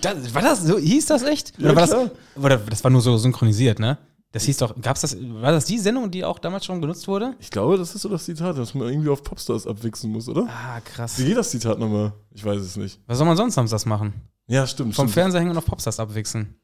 Das, 0.00 0.34
war 0.34 0.42
das 0.42 0.64
so? 0.64 0.78
Hieß 0.78 1.06
das 1.06 1.22
echt? 1.22 1.52
Oder 1.60 1.76
war 1.76 1.86
das, 1.86 2.10
oder 2.34 2.56
das 2.56 2.82
war 2.82 2.90
nur 2.90 3.00
so 3.00 3.16
synchronisiert, 3.16 3.78
ne? 3.78 3.98
Das 4.32 4.44
hieß 4.44 4.56
doch, 4.56 4.74
gab's 4.80 5.02
das, 5.02 5.16
war 5.20 5.52
das 5.52 5.66
die 5.66 5.78
Sendung, 5.78 6.10
die 6.10 6.24
auch 6.24 6.38
damals 6.38 6.64
schon 6.64 6.80
genutzt 6.80 7.06
wurde? 7.06 7.34
Ich 7.38 7.50
glaube, 7.50 7.76
das 7.76 7.94
ist 7.94 8.02
so 8.02 8.08
das 8.08 8.24
Zitat, 8.24 8.56
dass 8.56 8.72
man 8.72 8.88
irgendwie 8.88 9.10
auf 9.10 9.22
Popstars 9.22 9.66
abwichsen 9.66 10.10
muss, 10.10 10.26
oder? 10.26 10.48
Ah, 10.48 10.80
krass. 10.80 11.18
Wie 11.18 11.26
geht 11.26 11.36
das 11.36 11.50
Zitat 11.50 11.78
nochmal? 11.78 12.14
Ich 12.30 12.42
weiß 12.42 12.60
es 12.60 12.76
nicht. 12.76 12.98
Was 13.06 13.18
soll 13.18 13.26
man 13.26 13.36
sonst 13.36 13.54
samstags 13.54 13.84
machen? 13.84 14.14
Ja, 14.46 14.66
stimmt. 14.66 14.94
Vom 14.94 15.06
stimmt. 15.06 15.14
Fernseher 15.14 15.40
hängen 15.40 15.50
und 15.50 15.58
auf 15.58 15.66
Popstars 15.66 16.00
abwichsen. 16.00 16.56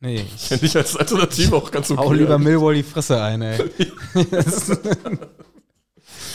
Nee, 0.00 0.16
ich 0.36 0.42
Fände 0.42 0.66
ich 0.66 0.76
als 0.76 0.94
Alternative 0.94 1.56
auch 1.56 1.70
ganz 1.70 1.90
okay. 1.90 2.00
hau 2.00 2.12
lieber 2.12 2.38
Millwall 2.38 2.74
die 2.74 2.82
Fresse 2.82 3.20
ein, 3.20 3.42
ey. 3.42 3.64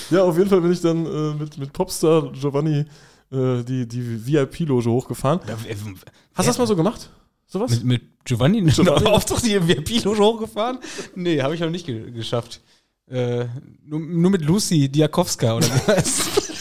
Ja, 0.09 0.23
auf 0.23 0.38
jeden 0.38 0.49
Fall 0.49 0.59
bin 0.59 0.73
ich 0.73 0.82
dann 0.82 1.05
äh, 1.05 1.34
mit, 1.36 1.57
mit 1.57 1.71
Popstar 1.71 2.34
Giovanni 2.34 2.86
äh, 3.32 3.63
die, 3.63 3.88
die 3.88 4.27
VIP-Loge 4.27 4.89
hochgefahren. 4.89 5.39
Hast 5.47 5.65
du 5.65 6.49
das 6.49 6.57
mal 6.57 6.67
so 6.67 6.75
gemacht? 6.75 7.09
Sowas? 7.52 7.72
Mit, 7.72 7.84
mit 7.84 8.02
Giovanni? 8.24 8.64
Giovanni? 8.64 9.06
Auf 9.08 9.26
doch 9.26 9.41
die 9.41 9.68
VIP-Loge 9.68 10.20
hochgefahren? 10.24 10.80
Nee, 11.16 11.41
habe 11.41 11.54
ich 11.54 11.60
noch 11.60 11.70
nicht 11.70 11.86
ge 11.86 12.10
geschafft. 12.12 12.62
Äh, 13.10 13.45
nur, 13.86 13.99
nur 13.99 14.32
mit 14.32 14.41
Lucy 14.45 14.88
Diakowska 14.88 15.58
oder 15.58 15.68
heißt 15.88 16.54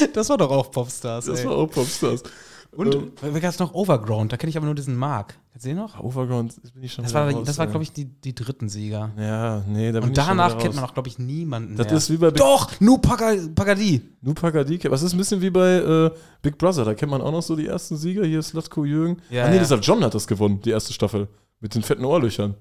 Das 0.12 0.28
war 0.28 0.38
doch 0.38 0.50
auch 0.50 0.70
Popstars, 0.70 1.26
das 1.26 1.40
ey. 1.40 1.46
war 1.46 1.56
auch 1.56 1.70
Popstars. 1.70 2.24
Und 2.72 2.94
ähm, 2.94 3.12
wer 3.20 3.40
gab 3.40 3.50
es 3.50 3.58
noch? 3.58 3.74
Overground, 3.74 4.32
da 4.32 4.36
kenne 4.36 4.50
ich 4.50 4.56
aber 4.56 4.66
nur 4.66 4.74
diesen 4.74 4.94
Mark. 4.94 5.38
Kennst 5.52 5.64
du 5.64 5.70
den 5.70 5.78
noch? 5.78 5.98
Overground 5.98 6.54
bin 6.74 6.82
ich 6.84 6.92
schon 6.92 7.04
Das 7.04 7.14
war, 7.14 7.30
raus, 7.30 7.42
das 7.44 7.58
war 7.58 7.66
glaube 7.66 7.82
ich, 7.82 7.92
die, 7.92 8.04
die 8.04 8.34
dritten 8.34 8.68
Sieger. 8.68 9.10
Ja, 9.18 9.64
nee, 9.66 9.90
da 9.90 10.00
bin 10.00 10.10
Und 10.10 10.16
ich 10.18 10.24
schon 10.24 10.36
danach 10.36 10.50
wieder 10.52 10.62
kennt 10.62 10.74
man 10.76 10.84
auch, 10.84 10.94
glaube 10.94 11.08
ich, 11.08 11.18
niemanden 11.18 11.76
Das 11.76 11.86
mehr. 11.88 11.96
ist 11.96 12.10
wie 12.10 12.16
bei 12.18 12.30
Big, 12.30 12.38
Doch, 12.38 12.70
Nu 12.80 12.98
Pagadi. 12.98 14.02
Nu 14.20 14.34
Pagadi. 14.34 14.80
Was 14.90 15.02
ist 15.02 15.12
ein 15.12 15.18
bisschen 15.18 15.40
wie 15.40 15.50
bei 15.50 15.68
äh, 15.76 16.10
Big 16.42 16.58
Brother. 16.58 16.84
Da 16.84 16.94
kennt 16.94 17.10
man 17.10 17.20
auch 17.20 17.32
noch 17.32 17.42
so 17.42 17.56
die 17.56 17.66
ersten 17.66 17.96
Sieger. 17.96 18.24
Hier 18.24 18.38
ist 18.38 18.52
Latko 18.52 18.84
Jürgen. 18.84 19.20
Ja, 19.30 19.44
ah, 19.46 19.48
nee, 19.48 19.56
ja. 19.56 19.62
dieser 19.62 19.78
John 19.80 20.04
hat 20.04 20.14
das 20.14 20.26
gewonnen, 20.26 20.60
die 20.62 20.70
erste 20.70 20.92
Staffel. 20.92 21.28
Mit 21.60 21.74
den 21.74 21.82
fetten 21.82 22.04
Ohrlöchern. 22.04 22.54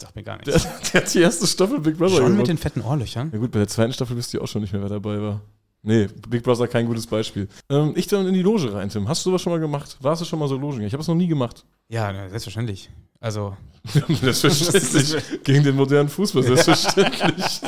Sagt 0.00 0.16
mir 0.16 0.22
gar 0.22 0.38
Der, 0.38 0.54
nichts. 0.54 0.68
der 0.92 1.02
hat 1.02 1.12
die 1.14 1.20
erste 1.20 1.46
Staffel 1.46 1.80
Big 1.80 1.98
Brother 1.98 2.10
Schon 2.16 2.18
gewonnen. 2.20 2.36
mit 2.38 2.48
den 2.48 2.58
fetten 2.58 2.80
Ohrlöchern? 2.80 3.30
Ja 3.32 3.38
gut, 3.38 3.50
bei 3.50 3.58
der 3.58 3.68
zweiten 3.68 3.92
Staffel 3.92 4.16
wisst 4.16 4.32
ihr 4.32 4.42
auch 4.42 4.48
schon 4.48 4.62
nicht 4.62 4.72
mehr, 4.72 4.80
wer 4.82 4.88
dabei 4.88 5.20
war. 5.20 5.40
Nee, 5.86 6.08
Big 6.30 6.42
Brother 6.42 6.66
kein 6.66 6.86
gutes 6.86 7.06
Beispiel. 7.06 7.46
Ähm, 7.68 7.92
ich 7.94 8.06
dann 8.06 8.26
in 8.26 8.32
die 8.32 8.40
Loge 8.42 8.72
rein, 8.72 8.88
Tim. 8.88 9.06
Hast 9.06 9.24
du 9.24 9.30
sowas 9.30 9.42
schon 9.42 9.52
mal 9.52 9.60
gemacht? 9.60 9.98
Warst 10.00 10.22
du 10.22 10.24
schon 10.26 10.38
mal 10.38 10.48
so 10.48 10.56
Logen? 10.56 10.80
Ich 10.82 10.92
habe 10.94 11.02
es 11.02 11.08
noch 11.08 11.14
nie 11.14 11.28
gemacht. 11.28 11.64
Ja, 11.88 12.10
na, 12.10 12.28
selbstverständlich. 12.30 12.88
Also, 13.20 13.54
Selbstverständlich. 14.08 15.22
Gegen 15.44 15.62
den 15.62 15.76
modernen 15.76 16.08
Fußball, 16.08 16.42
selbstverständlich. 16.42 17.60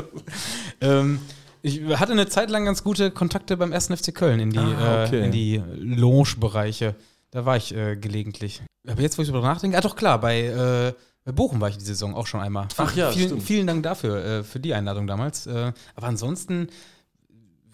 ähm, 0.80 1.20
ich 1.62 1.80
hatte 1.96 2.12
eine 2.12 2.28
Zeit 2.28 2.50
lang 2.50 2.64
ganz 2.64 2.82
gute 2.82 3.10
Kontakte 3.10 3.56
beim 3.56 3.72
1. 3.72 3.86
FC 3.88 4.14
Köln 4.14 4.40
in 4.40 4.50
die, 4.50 4.58
Ah, 4.58 5.04
okay. 5.04 5.20
äh, 5.20 5.24
in 5.26 5.32
die 5.32 5.62
Lounge-Bereiche. 5.76 6.94
Da 7.30 7.44
war 7.44 7.56
ich 7.56 7.74
äh, 7.74 7.96
gelegentlich. 7.96 8.62
Aber 8.88 9.00
jetzt, 9.02 9.18
wo 9.18 9.22
ich 9.22 9.28
darüber 9.28 9.46
nachdenke, 9.46 9.76
ah 9.78 9.80
doch 9.80 9.94
klar, 9.94 10.20
bei, 10.20 10.40
äh, 10.46 10.92
bei 11.24 11.32
Bochum 11.32 11.60
war 11.60 11.68
ich 11.68 11.76
die 11.76 11.84
Saison 11.84 12.14
auch 12.14 12.26
schon 12.26 12.40
einmal. 12.40 12.66
Ach 12.76 12.96
ja, 12.96 13.12
vielen, 13.12 13.28
stimmt. 13.28 13.42
vielen 13.42 13.66
Dank 13.66 13.82
dafür, 13.84 14.24
äh, 14.24 14.42
für 14.42 14.58
die 14.58 14.74
Einladung 14.74 15.06
damals. 15.06 15.46
Äh, 15.46 15.72
aber 15.94 16.06
ansonsten 16.06 16.68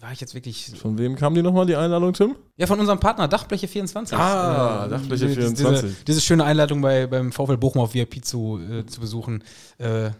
war 0.07 0.13
ich 0.13 0.21
jetzt 0.21 0.33
wirklich. 0.33 0.71
Von 0.81 0.97
wem 0.97 1.17
kam 1.17 1.35
die 1.35 1.41
nochmal, 1.41 1.65
die 1.65 1.75
Einladung, 1.75 2.13
Tim? 2.13 2.37
Ja, 2.55 2.65
von 2.65 2.79
unserem 2.79 2.97
Partner 2.97 3.27
Dachfläche 3.27 3.67
24. 3.67 4.17
Ah, 4.17 4.87
Dachfläche 4.87 5.27
die- 5.27 5.33
24. 5.33 5.81
Diese, 5.81 6.03
diese 6.05 6.21
schöne 6.21 6.45
Einladung 6.45 6.79
bei, 6.81 7.07
beim 7.07 7.33
VfL 7.33 7.57
Bochum 7.57 7.81
auf 7.81 7.93
VIP 7.93 8.23
zu, 8.23 8.57
äh, 8.57 8.85
zu 8.85 9.01
besuchen 9.01 9.43
äh, 9.79 10.05
äh, 10.05 10.11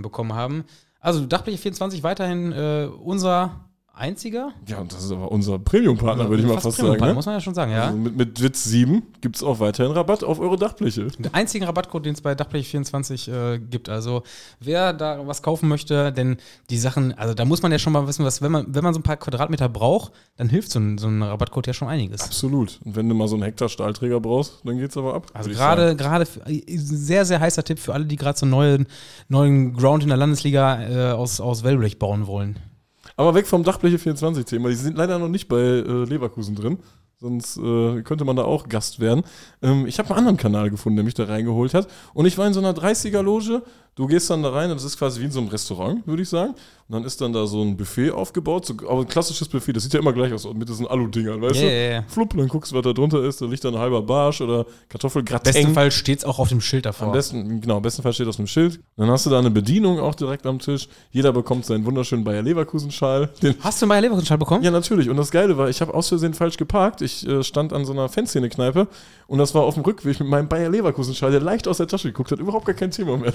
bekommen 0.00 0.32
haben. 0.34 0.62
Also 1.00 1.26
Dachfläche 1.26 1.58
24 1.58 2.04
weiterhin 2.04 2.52
äh, 2.52 2.88
unser 3.02 3.64
einziger. 3.94 4.52
Ja, 4.66 4.78
und 4.78 4.92
das 4.92 5.04
ist 5.04 5.12
aber 5.12 5.30
unser 5.30 5.58
Premium-Partner, 5.58 6.28
würde 6.28 6.42
ich 6.42 6.48
mal 6.48 6.54
fast 6.54 6.76
sagen. 6.76 6.88
Premium-Partner, 6.88 7.08
Ne? 7.08 7.14
Muss 7.14 7.26
man 7.26 7.34
ja 7.34 7.40
schon 7.40 7.54
sagen, 7.54 7.72
ja. 7.72 7.86
Also 7.86 7.98
mit, 7.98 8.16
mit 8.16 8.42
Witz 8.42 8.64
7 8.64 9.02
gibt 9.20 9.36
es 9.36 9.42
auch 9.42 9.60
weiterhin 9.60 9.92
Rabatt 9.92 10.24
auf 10.24 10.40
eure 10.40 10.56
Dachfläche. 10.56 11.08
Den 11.08 11.32
einzigen 11.34 11.64
Rabattcode, 11.64 12.06
den 12.06 12.14
es 12.14 12.20
bei 12.20 12.34
Dachfläche 12.34 12.70
24 12.70 13.28
äh, 13.28 13.58
gibt. 13.58 13.88
Also 13.88 14.22
wer 14.60 14.92
da 14.92 15.26
was 15.26 15.42
kaufen 15.42 15.68
möchte, 15.68 16.12
denn 16.12 16.38
die 16.70 16.78
Sachen, 16.78 17.12
also 17.18 17.34
da 17.34 17.44
muss 17.44 17.62
man 17.62 17.70
ja 17.70 17.78
schon 17.78 17.92
mal 17.92 18.06
wissen, 18.06 18.24
was, 18.24 18.40
wenn 18.40 18.52
man, 18.52 18.66
wenn 18.68 18.82
man 18.82 18.94
so 18.94 19.00
ein 19.00 19.02
paar 19.02 19.16
Quadratmeter 19.16 19.68
braucht, 19.68 20.12
dann 20.36 20.48
hilft 20.48 20.70
so 20.70 20.78
ein, 20.78 20.96
so 20.98 21.08
ein 21.08 21.22
Rabattcode 21.22 21.66
ja 21.66 21.74
schon 21.74 21.88
einiges. 21.88 22.22
Absolut. 22.22 22.80
Und 22.84 22.96
wenn 22.96 23.08
du 23.08 23.14
mal 23.14 23.28
so 23.28 23.36
einen 23.36 23.44
Hektar 23.44 23.68
Stahlträger 23.68 24.20
brauchst, 24.20 24.60
dann 24.64 24.78
geht's 24.78 24.96
aber 24.96 25.14
ab. 25.14 25.26
Also 25.34 25.52
sagen. 25.52 25.96
gerade 25.96 25.96
gerade 25.96 26.26
äh, 26.46 26.62
sehr 26.76 27.24
sehr 27.24 27.40
heißer 27.40 27.62
Tipp 27.64 27.78
für 27.78 27.92
alle, 27.92 28.06
die 28.06 28.16
gerade 28.16 28.38
so 28.38 28.46
einen 28.46 28.50
neuen 28.52 28.86
neuen 29.28 29.74
Ground 29.74 30.02
in 30.02 30.08
der 30.08 30.18
Landesliga 30.18 31.10
äh, 31.10 31.12
aus 31.12 31.40
aus 31.40 31.62
Wellblech 31.62 31.98
bauen 31.98 32.26
wollen. 32.26 32.58
Aber 33.22 33.34
weg 33.34 33.46
vom 33.46 33.62
Dachfläche 33.62 33.98
24-Thema. 33.98 34.68
Die 34.68 34.74
sind 34.74 34.96
leider 34.96 35.16
noch 35.20 35.28
nicht 35.28 35.46
bei 35.46 35.60
äh, 35.60 36.04
Leverkusen 36.04 36.56
drin. 36.56 36.78
Sonst 37.20 37.56
äh, 37.56 38.02
könnte 38.02 38.24
man 38.24 38.34
da 38.34 38.42
auch 38.42 38.68
Gast 38.68 38.98
werden. 38.98 39.22
Ähm, 39.62 39.86
ich 39.86 40.00
habe 40.00 40.08
einen 40.08 40.18
anderen 40.18 40.36
Kanal 40.36 40.70
gefunden, 40.70 40.96
der 40.96 41.04
mich 41.04 41.14
da 41.14 41.26
reingeholt 41.26 41.72
hat. 41.72 41.86
Und 42.14 42.26
ich 42.26 42.36
war 42.36 42.48
in 42.48 42.52
so 42.52 42.58
einer 42.58 42.72
30er-Loge. 42.72 43.62
Du 43.94 44.06
gehst 44.06 44.30
dann 44.30 44.42
da 44.42 44.48
rein 44.50 44.70
und 44.70 44.76
das 44.76 44.84
ist 44.84 44.98
quasi 44.98 45.20
wie 45.20 45.26
in 45.26 45.30
so 45.30 45.38
einem 45.40 45.48
Restaurant, 45.48 46.06
würde 46.06 46.22
ich 46.22 46.28
sagen. 46.30 46.52
Und 46.88 46.94
dann 46.94 47.04
ist 47.04 47.20
dann 47.20 47.32
da 47.34 47.46
so 47.46 47.60
ein 47.62 47.76
Buffet 47.76 48.10
aufgebaut. 48.10 48.64
So, 48.64 48.74
aber 48.88 49.00
ein 49.00 49.06
klassisches 49.08 49.48
Buffet, 49.48 49.74
das 49.74 49.82
sieht 49.82 49.92
ja 49.92 50.00
immer 50.00 50.14
gleich 50.14 50.32
aus, 50.32 50.46
mit 50.54 50.66
diesen 50.68 50.86
Alu-Dingern, 50.86 51.42
weißt 51.42 51.56
Ja, 51.56 51.60
du? 51.60 51.66
ja, 51.66 51.90
ja. 51.92 52.04
Flupp, 52.08 52.34
dann 52.36 52.48
guckst 52.48 52.72
du, 52.72 52.76
was 52.76 52.82
da 52.84 52.92
drunter 52.94 53.22
ist. 53.22 53.42
Da 53.42 53.46
liegt 53.46 53.62
dann 53.64 53.74
ein 53.74 53.80
halber 53.80 54.00
Barsch 54.02 54.40
oder 54.40 54.64
Kartoffelgratin. 54.88 55.52
Besten 55.52 55.74
Fall 55.74 55.90
steht 55.90 56.20
es 56.20 56.24
auch 56.24 56.38
auf 56.38 56.48
dem 56.48 56.62
Schild 56.62 56.86
davor. 56.86 57.08
Am 57.08 57.12
besten, 57.12 57.60
genau, 57.60 57.76
am 57.76 57.82
besten 57.82 58.02
Fall 58.02 58.14
steht 58.14 58.28
auf 58.28 58.36
dem 58.36 58.46
Schild. 58.46 58.80
Dann 58.96 59.10
hast 59.10 59.26
du 59.26 59.30
da 59.30 59.38
eine 59.38 59.50
Bedienung 59.50 60.00
auch 60.00 60.14
direkt 60.14 60.46
am 60.46 60.58
Tisch. 60.58 60.88
Jeder 61.10 61.32
bekommt 61.32 61.66
seinen 61.66 61.84
wunderschönen 61.84 62.24
Bayer 62.24 62.42
Leverkusen-Schal. 62.42 63.30
Hast 63.60 63.80
du 63.80 63.84
einen 63.84 63.88
Bayer 63.90 64.00
Leverkusen-Schal 64.00 64.38
bekommen? 64.38 64.64
ja, 64.64 64.70
natürlich. 64.70 65.10
Und 65.10 65.18
das 65.18 65.30
Geile 65.30 65.56
war, 65.58 65.68
ich 65.68 65.80
habe 65.82 65.92
aus 65.92 66.08
Versehen 66.08 66.32
falsch 66.34 66.56
geparkt. 66.56 67.02
Ich 67.02 67.26
äh, 67.28 67.42
stand 67.44 67.72
an 67.74 67.84
so 67.84 67.92
einer 67.92 68.08
Fanszene-Kneipe 68.08 68.88
und 69.26 69.38
das 69.38 69.54
war 69.54 69.62
auf 69.62 69.74
dem 69.74 69.82
Rückweg 69.82 70.18
mit 70.20 70.28
meinem 70.28 70.48
Bayer 70.48 70.70
Leverkusen-Schal, 70.70 71.30
der 71.30 71.40
leicht 71.40 71.68
aus 71.68 71.76
der 71.76 71.88
Tasche 71.88 72.08
geguckt 72.08 72.32
hat. 72.32 72.38
Überhaupt 72.38 72.64
gar 72.66 72.74
kein 72.74 72.90
Thema 72.90 73.16
mehr. 73.16 73.32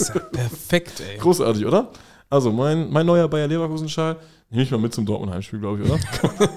Das 0.00 0.08
ist 0.08 0.14
ja 0.14 0.20
perfekt, 0.20 1.00
ey. 1.00 1.18
Großartig, 1.18 1.66
oder? 1.66 1.90
Also, 2.28 2.52
mein, 2.52 2.90
mein 2.90 3.06
neuer 3.06 3.28
Bayer 3.28 3.48
Leverkusen-Schal, 3.48 4.16
nehme 4.50 4.62
ich 4.62 4.70
mal 4.70 4.78
mit 4.78 4.94
zum 4.94 5.04
Dortmund-Heimspiel, 5.06 5.58
glaube 5.58 5.82
ich, 5.82 5.90
oder? 5.90 6.00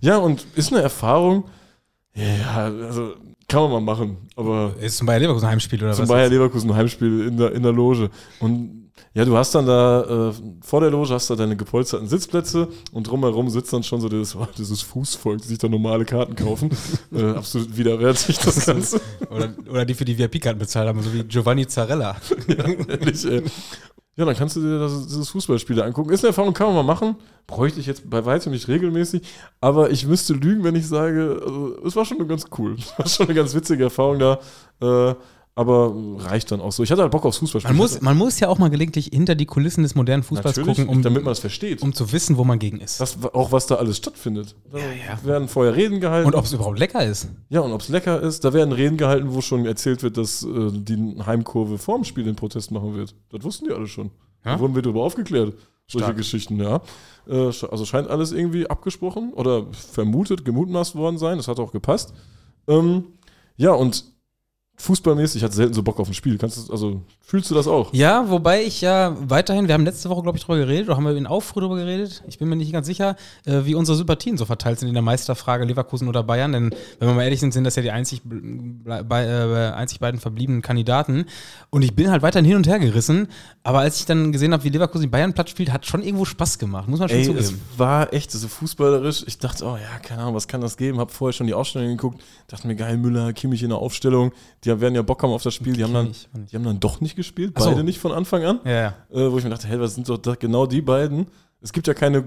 ja, 0.00 0.16
und 0.18 0.46
ist 0.54 0.72
eine 0.72 0.82
Erfahrung, 0.82 1.44
ja, 2.14 2.64
also 2.64 3.14
kann 3.48 3.62
man 3.62 3.70
mal 3.70 3.94
machen, 3.94 4.16
aber 4.36 4.74
Ist 4.80 4.98
zum 4.98 5.06
Bayer 5.06 5.18
Leverkusen 5.18 5.48
Heimspiel 5.48 5.82
oder 5.82 5.92
zum 5.92 6.02
was? 6.02 6.08
Bayer 6.08 6.28
Leverkusen 6.28 6.74
Heimspiel 6.74 7.26
in 7.26 7.36
der, 7.36 7.52
in 7.52 7.62
der 7.62 7.72
Loge. 7.72 8.10
Und 8.38 8.79
ja, 9.12 9.24
du 9.24 9.36
hast 9.36 9.54
dann 9.54 9.66
da, 9.66 10.28
äh, 10.28 10.32
vor 10.60 10.80
der 10.80 10.90
Loge 10.90 11.08
hast 11.10 11.28
du 11.30 11.34
deine 11.34 11.56
gepolsterten 11.56 12.06
Sitzplätze 12.06 12.68
und 12.92 13.08
drumherum 13.08 13.50
sitzt 13.50 13.72
dann 13.72 13.82
schon 13.82 14.00
so 14.00 14.08
dieses, 14.08 14.36
oh, 14.36 14.46
dieses 14.58 14.82
Fußvolk, 14.82 15.42
die 15.42 15.48
sich 15.48 15.58
da 15.58 15.68
normale 15.68 16.04
Karten 16.04 16.36
kaufen. 16.36 16.70
äh, 17.12 17.30
absolut 17.30 17.76
widerwärtig 17.76 18.38
das 18.38 18.66
Ganze. 18.66 19.00
Oder, 19.30 19.52
oder 19.68 19.84
die 19.84 19.94
für 19.94 20.04
die 20.04 20.18
VIP-Karten 20.18 20.58
bezahlt 20.58 20.88
haben, 20.88 21.00
so 21.02 21.12
wie 21.14 21.22
Giovanni 21.22 21.66
Zarella. 21.66 22.16
Ehrlich, 22.48 23.24
ey. 23.24 23.44
Ja, 24.16 24.24
dann 24.24 24.36
kannst 24.36 24.56
du 24.56 24.60
dir 24.60 24.78
das, 24.80 25.06
dieses 25.06 25.28
Fußballspiel 25.30 25.76
da 25.76 25.84
angucken. 25.84 26.10
Ist 26.10 26.24
eine 26.24 26.30
Erfahrung, 26.30 26.52
kann 26.52 26.66
man 26.66 26.76
mal 26.76 26.94
machen. 26.94 27.16
Bräuchte 27.46 27.78
ich 27.78 27.86
jetzt 27.86 28.10
bei 28.10 28.24
weitem 28.24 28.52
nicht 28.52 28.66
regelmäßig. 28.66 29.22
Aber 29.60 29.90
ich 29.90 30.06
müsste 30.06 30.34
lügen, 30.34 30.64
wenn 30.64 30.74
ich 30.74 30.88
sage, 30.88 31.40
also, 31.42 31.78
es 31.86 31.94
war 31.94 32.04
schon 32.04 32.26
ganz 32.26 32.46
cool. 32.58 32.76
Es 32.76 32.98
war 32.98 33.08
schon 33.08 33.26
eine 33.26 33.34
ganz 33.34 33.54
witzige 33.54 33.84
Erfahrung 33.84 34.18
da. 34.18 34.40
Äh, 34.80 35.14
aber 35.54 35.94
reicht 36.18 36.52
dann 36.52 36.60
auch 36.60 36.72
so. 36.72 36.82
Ich 36.82 36.90
hatte 36.90 37.02
halt 37.02 37.10
Bock 37.10 37.24
aufs 37.24 37.38
Fußballspiel. 37.38 37.70
Man 37.70 37.76
muss, 37.76 38.00
man 38.00 38.16
muss 38.16 38.40
ja 38.40 38.48
auch 38.48 38.58
mal 38.58 38.70
gelegentlich 38.70 39.10
hinter 39.12 39.34
die 39.34 39.46
Kulissen 39.46 39.82
des 39.82 39.94
modernen 39.94 40.22
Fußballs 40.22 40.56
Natürlich, 40.56 40.78
gucken, 40.78 40.88
um, 40.88 41.02
damit 41.02 41.24
man 41.24 41.32
es 41.32 41.40
versteht. 41.40 41.82
um 41.82 41.92
zu 41.92 42.12
wissen, 42.12 42.36
wo 42.36 42.44
man 42.44 42.58
gegen 42.58 42.80
ist. 42.80 43.00
das, 43.00 43.22
auch 43.34 43.52
was 43.52 43.66
da 43.66 43.74
alles 43.76 43.96
stattfindet. 43.96 44.54
Da 44.70 44.78
ja. 44.78 45.24
werden 45.24 45.48
vorher 45.48 45.74
Reden 45.74 46.00
gehalten. 46.00 46.28
Und 46.28 46.34
ob 46.34 46.44
es 46.44 46.52
überhaupt 46.52 46.78
lecker 46.78 47.04
ist. 47.04 47.28
ja, 47.48 47.60
und 47.60 47.72
ob 47.72 47.80
es 47.80 47.88
lecker 47.88 48.20
ist. 48.22 48.44
Da 48.44 48.52
werden 48.52 48.72
Reden 48.72 48.96
gehalten, 48.96 49.34
wo 49.34 49.40
schon 49.40 49.66
erzählt 49.66 50.02
wird, 50.02 50.16
dass 50.16 50.44
äh, 50.44 50.70
die 50.72 51.16
Heimkurve 51.26 51.78
vorm 51.78 52.04
Spiel 52.04 52.24
den 52.24 52.36
Protest 52.36 52.70
machen 52.70 52.94
wird. 52.94 53.14
Das 53.30 53.42
wussten 53.42 53.66
die 53.66 53.74
alle 53.74 53.86
schon. 53.86 54.10
Ja? 54.44 54.54
Da 54.54 54.60
wurden 54.60 54.74
wir 54.74 54.82
darüber 54.82 55.02
aufgeklärt. 55.02 55.54
Solche 55.88 56.04
Stark. 56.04 56.16
Geschichten, 56.18 56.60
ja. 56.60 56.80
Äh, 57.28 57.46
also 57.46 57.84
scheint 57.84 58.08
alles 58.08 58.30
irgendwie 58.30 58.70
abgesprochen 58.70 59.32
oder 59.32 59.66
vermutet, 59.72 60.44
gemutmaßt 60.44 60.94
worden 60.94 61.18
sein. 61.18 61.38
Das 61.38 61.48
hat 61.48 61.58
auch 61.58 61.72
gepasst. 61.72 62.14
Ähm, 62.68 63.04
ja, 63.56 63.72
und 63.72 64.04
fußballmäßig, 64.80 65.38
ich 65.38 65.44
hatte 65.44 65.54
selten 65.54 65.74
so 65.74 65.82
Bock 65.82 66.00
auf 66.00 66.08
ein 66.08 66.14
Spiel. 66.14 66.38
Kannst 66.38 66.68
du, 66.68 66.72
also, 66.72 67.00
fühlst 67.30 67.48
du 67.48 67.54
das 67.54 67.68
auch? 67.68 67.94
Ja, 67.94 68.28
wobei 68.28 68.64
ich 68.64 68.80
ja 68.80 69.16
weiterhin, 69.20 69.68
wir 69.68 69.74
haben 69.74 69.84
letzte 69.84 70.10
Woche, 70.10 70.22
glaube 70.22 70.36
ich, 70.36 70.44
drüber 70.44 70.58
geredet, 70.58 70.88
oder 70.88 70.96
haben 70.96 71.04
wir 71.04 71.16
in 71.16 71.28
Aufruhr 71.28 71.62
drüber 71.62 71.76
geredet? 71.76 72.24
Ich 72.26 72.38
bin 72.38 72.48
mir 72.48 72.56
nicht 72.56 72.72
ganz 72.72 72.88
sicher, 72.88 73.14
äh, 73.44 73.60
wie 73.62 73.76
unsere 73.76 73.96
Sympathien 73.96 74.36
so 74.36 74.46
verteilt 74.46 74.80
sind 74.80 74.88
in 74.88 74.94
der 74.94 75.02
Meisterfrage 75.02 75.64
Leverkusen 75.64 76.08
oder 76.08 76.24
Bayern. 76.24 76.52
Denn, 76.52 76.74
wenn 76.98 77.08
wir 77.08 77.14
mal 77.14 77.22
ehrlich 77.22 77.38
sind, 77.38 77.52
sind 77.52 77.62
das 77.62 77.76
ja 77.76 77.82
die 77.82 77.92
einzig, 77.92 78.22
bei, 78.24 79.24
äh, 79.24 79.70
einzig 79.70 80.00
beiden 80.00 80.18
verbliebenen 80.18 80.60
Kandidaten. 80.60 81.26
Und 81.70 81.82
ich 81.82 81.94
bin 81.94 82.10
halt 82.10 82.22
weiterhin 82.22 82.46
hin 82.46 82.56
und 82.56 82.66
her 82.66 82.80
gerissen. 82.80 83.28
Aber 83.62 83.78
als 83.78 84.00
ich 84.00 84.06
dann 84.06 84.32
gesehen 84.32 84.52
habe, 84.52 84.64
wie 84.64 84.70
Leverkusen 84.70 85.02
die 85.02 85.08
Bayern 85.08 85.32
platt 85.32 85.50
spielt, 85.50 85.72
hat 85.72 85.86
schon 85.86 86.02
irgendwo 86.02 86.24
Spaß 86.24 86.58
gemacht, 86.58 86.88
muss 86.88 86.98
man 86.98 87.08
schon 87.08 87.18
Ey, 87.18 87.26
zugeben. 87.26 87.44
es 87.44 87.54
war 87.78 88.12
echt 88.12 88.32
so 88.32 88.48
fußballerisch. 88.48 89.22
Ich 89.28 89.38
dachte, 89.38 89.64
oh 89.66 89.76
ja, 89.76 90.00
keine 90.02 90.22
Ahnung, 90.22 90.34
was 90.34 90.48
kann 90.48 90.60
das 90.60 90.76
geben? 90.76 90.98
Hab 90.98 91.12
vorher 91.12 91.32
schon 91.32 91.46
die 91.46 91.54
Ausstellung 91.54 91.90
geguckt, 91.90 92.20
dachte 92.48 92.66
mir, 92.66 92.74
geil, 92.74 92.96
Müller, 92.96 93.32
Kimmich 93.34 93.62
in 93.62 93.68
der 93.68 93.78
Aufstellung. 93.78 94.32
Die 94.64 94.80
werden 94.80 94.96
ja 94.96 95.02
Bock 95.02 95.22
haben 95.22 95.30
auf 95.30 95.44
das 95.44 95.54
Spiel. 95.54 95.74
Die 95.74 95.84
haben 95.84 95.94
dann, 95.94 96.12
die 96.34 96.56
haben 96.56 96.64
dann 96.64 96.80
doch 96.80 97.00
nicht 97.00 97.19
gespielt, 97.20 97.52
Ach 97.56 97.62
so. 97.62 97.70
beide 97.70 97.84
nicht 97.84 97.98
von 97.98 98.12
Anfang 98.12 98.44
an. 98.44 98.60
Ja, 98.64 98.70
ja. 98.70 98.94
Äh, 99.12 99.30
wo 99.30 99.38
ich 99.38 99.44
mir 99.44 99.50
dachte, 99.50 99.68
hey, 99.68 99.78
was 99.80 99.94
sind 99.94 100.08
doch 100.08 100.18
da 100.18 100.34
genau 100.34 100.66
die 100.66 100.82
beiden? 100.82 101.26
Es 101.60 101.72
gibt 101.72 101.86
ja 101.86 101.94
keine 101.94 102.24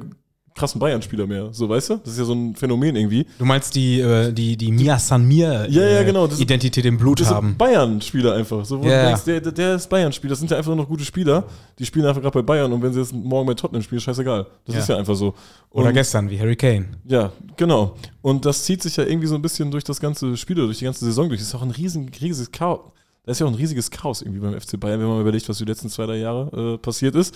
krassen 0.55 0.79
Bayern-Spieler 0.79 1.25
mehr, 1.25 1.49
so 1.51 1.67
weißt 1.67 1.89
du? 1.89 1.95
Das 1.97 2.13
ist 2.13 2.19
ja 2.19 2.25
so 2.25 2.33
ein 2.33 2.55
Phänomen 2.55 2.95
irgendwie. 2.95 3.25
Du 3.39 3.45
meinst 3.45 3.73
die, 3.73 3.99
äh, 3.99 4.31
die, 4.31 4.55
die 4.55 4.71
Mia 4.71 4.99
San 4.99 5.25
Mir 5.27 5.65
Ja, 5.67 5.81
ja, 5.81 5.99
äh, 6.01 6.05
genau, 6.05 6.27
das- 6.27 6.39
Identität 6.39 6.85
im 6.85 6.99
Blut 6.99 7.21
Das 7.21 7.31
haben. 7.31 7.47
sind 7.47 7.57
Bayern-Spieler 7.57 8.35
einfach. 8.35 8.63
So, 8.63 8.79
wo 8.79 8.85
Ja, 8.87 9.01
du 9.01 9.07
denkst, 9.07 9.23
der, 9.23 9.41
der- 9.51 9.75
ist 9.77 9.89
Bayern-Spieler. 9.89 10.29
Das 10.29 10.37
sind 10.39 10.51
ja 10.51 10.57
einfach 10.57 10.69
nur 10.69 10.75
noch 10.83 10.87
gute 10.87 11.03
Spieler. 11.05 11.45
Die 11.79 11.85
spielen 11.87 12.05
einfach 12.05 12.21
gerade 12.21 12.35
bei 12.39 12.43
Bayern 12.43 12.71
und 12.71 12.83
wenn 12.83 12.93
sie 12.93 12.99
jetzt 12.99 13.11
morgen 13.15 13.47
bei 13.47 13.55
Tottenham 13.55 13.81
spielen, 13.81 13.99
scheißegal. 14.01 14.45
Das 14.65 14.75
Ja. 14.75 14.81
ist 14.81 14.89
ja 14.89 14.97
einfach 14.97 15.15
so. 15.15 15.33
Oder 15.71 15.87
Und- 15.87 15.93
gestern, 15.95 16.29
wie 16.29 16.39
Harry 16.39 16.55
Kane. 16.55 16.85
Ja, 17.05 17.31
genau. 17.57 17.95
Und 18.21 18.45
das 18.45 18.63
zieht 18.63 18.83
sich 18.83 18.95
ja 18.95 19.05
irgendwie 19.05 19.25
so 19.27 19.33
ein 19.33 19.41
bisschen 19.41 19.71
durch 19.71 19.83
das 19.83 19.99
ganze 19.99 20.37
Spiel, 20.37 20.57
oder 20.57 20.67
durch 20.67 20.77
die 20.77 20.85
ganze 20.85 21.03
Saison 21.03 21.29
durch. 21.29 21.39
Das 21.41 21.47
ist 21.47 21.55
auch 21.55 21.63
ein 21.63 21.71
riesen, 21.71 22.09
riesiges 22.21 22.51
Chaos. 22.51 22.91
Da 23.25 23.31
ist 23.31 23.39
ja 23.39 23.45
auch 23.45 23.51
ein 23.51 23.55
riesiges 23.55 23.89
Chaos 23.89 24.21
irgendwie 24.21 24.41
beim 24.41 24.59
FC 24.59 24.77
Bayern, 24.77 24.99
wenn 24.99 25.07
man 25.07 25.21
überlegt, 25.21 25.47
was 25.47 25.57
die 25.57 25.63
letzten 25.63 25.89
zwei, 25.89 26.05
drei 26.05 26.17
Jahre 26.17 26.73
äh, 26.73 26.77
passiert 26.77 27.15
ist. 27.15 27.33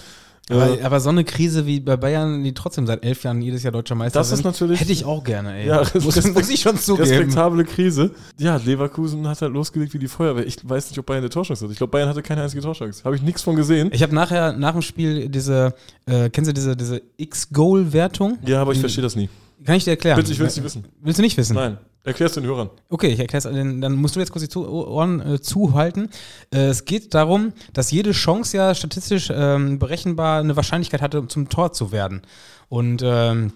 Aber, 0.50 0.80
Äh, 0.80 0.84
aber 0.84 1.00
so 1.00 1.10
eine 1.10 1.24
Krise 1.24 1.66
wie 1.66 1.80
bei 1.80 1.96
Bayern, 1.96 2.44
die 2.44 2.54
trotzdem 2.54 2.86
seit 2.88 3.04
elf 3.06 3.24
Jahren 3.24 3.42
jedes 3.42 3.64
Jahr 3.64 3.72
deutscher 3.72 3.96
Meister 3.96 4.20
Das 4.20 4.32
ist 4.34 4.44
natürlich- 4.44 4.82
hätte 4.82 4.92
ich 4.92 5.06
auch 5.06 5.24
gerne, 5.24 5.56
ey. 5.56 5.68
Ja, 5.68 5.84
muss, 5.94 6.34
muss 6.34 6.50
ich 6.50 6.60
schon 6.60 6.78
zugeben. 6.78 7.08
respektable 7.08 7.64
Krise. 7.64 8.12
Ja, 8.38 8.58
Leverkusen 8.58 9.26
hat 9.28 9.42
halt 9.42 9.54
losgelegt 9.54 9.94
wie 9.94 10.00
die 10.00 10.08
Feuerwehr. 10.10 10.46
Ich 10.46 10.58
weiß 10.62 10.90
nicht, 10.90 11.00
ob 11.00 11.06
Bayern 11.06 11.20
eine 11.24 11.30
Torchance 11.30 11.64
hat. 11.64 11.72
Ich 11.72 11.78
glaube, 11.78 11.92
Bayern 11.92 12.10
hatte 12.10 12.22
keine 12.22 12.42
einzige 12.44 12.62
Torchance. 12.62 13.04
Habe 13.06 13.16
ich 13.16 13.22
nichts 13.22 13.42
von 13.42 13.56
gesehen. 13.56 13.90
Ich 13.94 14.04
habe 14.04 14.14
nachher, 14.14 14.54
nach 14.54 14.74
dem 14.74 14.82
Spiel 14.82 15.30
diese, 15.30 15.74
äh, 16.06 16.30
kennst 16.30 16.50
du 16.50 16.54
diese, 16.54 16.76
diese 16.76 17.02
X-Goal-Wertung? 17.18 18.38
Ja, 18.46 18.62
aber 18.62 18.74
ich 18.74 18.80
verstehe 18.80 19.02
das 19.04 19.16
nie. 19.16 19.30
Kann 19.66 19.76
ich 19.76 19.84
dir 19.86 19.92
erklären? 19.92 20.18
Bitte, 20.18 20.32
ich 20.32 20.40
will 20.40 20.48
es 20.48 20.56
nicht 20.56 20.66
wissen. 20.66 20.86
Willst 21.02 21.18
du 21.18 21.24
nicht 21.24 21.36
wissen? 21.38 21.56
Nein. 21.56 21.78
Erklär's 22.08 22.32
den 22.32 22.46
Hörern. 22.46 22.70
Okay, 22.90 23.08
ich 23.08 23.20
erkläre 23.20 23.38
es, 23.40 23.44
dann 23.44 23.96
musst 23.96 24.16
du 24.16 24.22
jetzt 24.22 24.32
kurz 24.32 24.42
die 24.42 24.50
Zu 24.50 24.66
Ohren 24.66 25.20
äh, 25.20 25.42
zuhalten. 25.42 26.10
Äh, 26.54 26.68
es 26.68 26.86
geht 26.86 27.14
darum, 27.14 27.52
dass 27.74 27.92
jede 27.92 28.14
Chance 28.14 28.56
ja 28.56 28.74
statistisch 28.74 29.30
ähm, 29.30 29.78
berechenbar 29.78 30.40
eine 30.40 30.56
Wahrscheinlichkeit 30.56 31.02
hatte, 31.02 31.20
um 31.20 31.28
zum 31.28 31.50
Tor 31.50 31.74
zu 31.74 31.92
werden. 31.92 32.22
Und 32.70 33.02
ähm, 33.04 33.52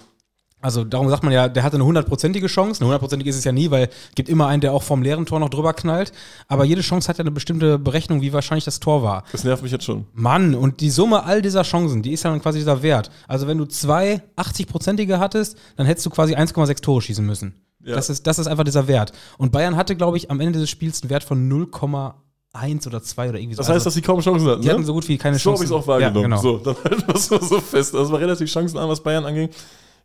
also 0.60 0.84
darum 0.84 1.10
sagt 1.10 1.23
man 1.23 1.32
ja, 1.32 1.48
der 1.48 1.64
hatte 1.64 1.78
eine 1.78 1.86
hundertprozentige 1.86 2.48
Chance. 2.48 2.82
Eine 2.82 2.88
hundertprozentige 2.88 3.30
ist 3.30 3.38
es 3.38 3.45
ja 3.45 3.53
nie, 3.53 3.72
weil 3.72 3.86
es 3.86 4.15
gibt 4.15 4.28
immer 4.28 4.48
einen, 4.48 4.60
der 4.60 4.73
auch 4.73 4.84
vom 4.84 5.02
leeren 5.02 5.26
Tor 5.26 5.40
noch 5.40 5.49
drüber 5.49 5.73
knallt. 5.73 6.11
Aber 6.49 6.65
jede 6.65 6.82
Chance 6.82 7.07
hat 7.07 7.19
ja 7.19 7.23
eine 7.23 7.32
bestimmte 7.32 7.80
Berechnung, 7.80 8.19
wie 8.19 8.34
wahrscheinlich 8.34 8.65
das 8.65 8.82
Tor 8.82 9.02
war. 9.02 9.23
Das 9.32 9.45
nervt 9.45 9.64
mich 9.64 9.72
jetzt 9.72 9.86
schon. 9.86 10.07
Mann, 10.14 10.56
und 10.56 10.82
die 10.82 10.90
Summe 10.90 11.23
all 11.23 11.41
dieser 11.41 11.64
Chancen, 11.64 12.02
die 12.02 12.11
ist 12.11 12.23
ja 12.23 12.32
dann 12.32 12.41
quasi 12.41 12.60
dieser 12.60 12.84
Wert. 12.84 13.11
Also 13.30 13.48
wenn 13.48 13.57
du 13.57 13.65
zwei 13.65 14.22
80-prozentige 14.36 15.19
hattest, 15.19 15.57
dann 15.78 15.86
hättest 15.86 16.06
du 16.06 16.10
quasi 16.10 16.36
1,6 16.36 16.82
Tore 16.82 17.02
schießen 17.02 17.26
müssen. 17.26 17.56
Ja. 17.83 17.95
Das, 17.95 18.09
ist, 18.09 18.27
das 18.27 18.39
ist 18.39 18.47
einfach 18.47 18.63
dieser 18.63 18.87
Wert. 18.87 19.11
Und 19.37 19.51
Bayern 19.51 19.75
hatte, 19.75 19.95
glaube 19.95 20.17
ich, 20.17 20.29
am 20.29 20.39
Ende 20.39 20.59
des 20.59 20.69
Spiels 20.69 21.01
einen 21.01 21.09
Wert 21.09 21.23
von 21.23 21.49
0,1 21.49 22.87
oder 22.87 23.01
2 23.01 23.29
oder 23.29 23.39
irgendwie 23.39 23.55
so. 23.55 23.59
Das 23.59 23.67
heißt, 23.67 23.73
also, 23.75 23.85
dass 23.85 23.93
sie 23.93 24.01
kaum 24.01 24.21
Chancen 24.21 24.47
hatten. 24.47 24.61
die 24.61 24.67
ne? 24.67 24.73
hatten 24.73 24.85
so 24.85 24.93
gut 24.93 25.07
wie 25.07 25.17
keine 25.17 25.37
So 25.39 25.51
habe 25.51 25.57
Chancen. 25.59 25.63
ich 25.63 25.77
es 25.77 25.83
auch 25.83 25.87
wahrgenommen. 25.87 26.31
Ja, 26.31 26.37
genau. 26.37 26.41
So, 26.41 26.57
dann 26.57 26.75
halten 26.83 27.03
wir 27.07 27.15
es 27.15 27.25
so 27.25 27.59
fest. 27.59 27.93
Das 27.93 28.11
war 28.11 28.19
relativ 28.19 28.49
chancenarm, 28.51 28.89
was 28.89 29.01
Bayern 29.01 29.25
anging. 29.25 29.49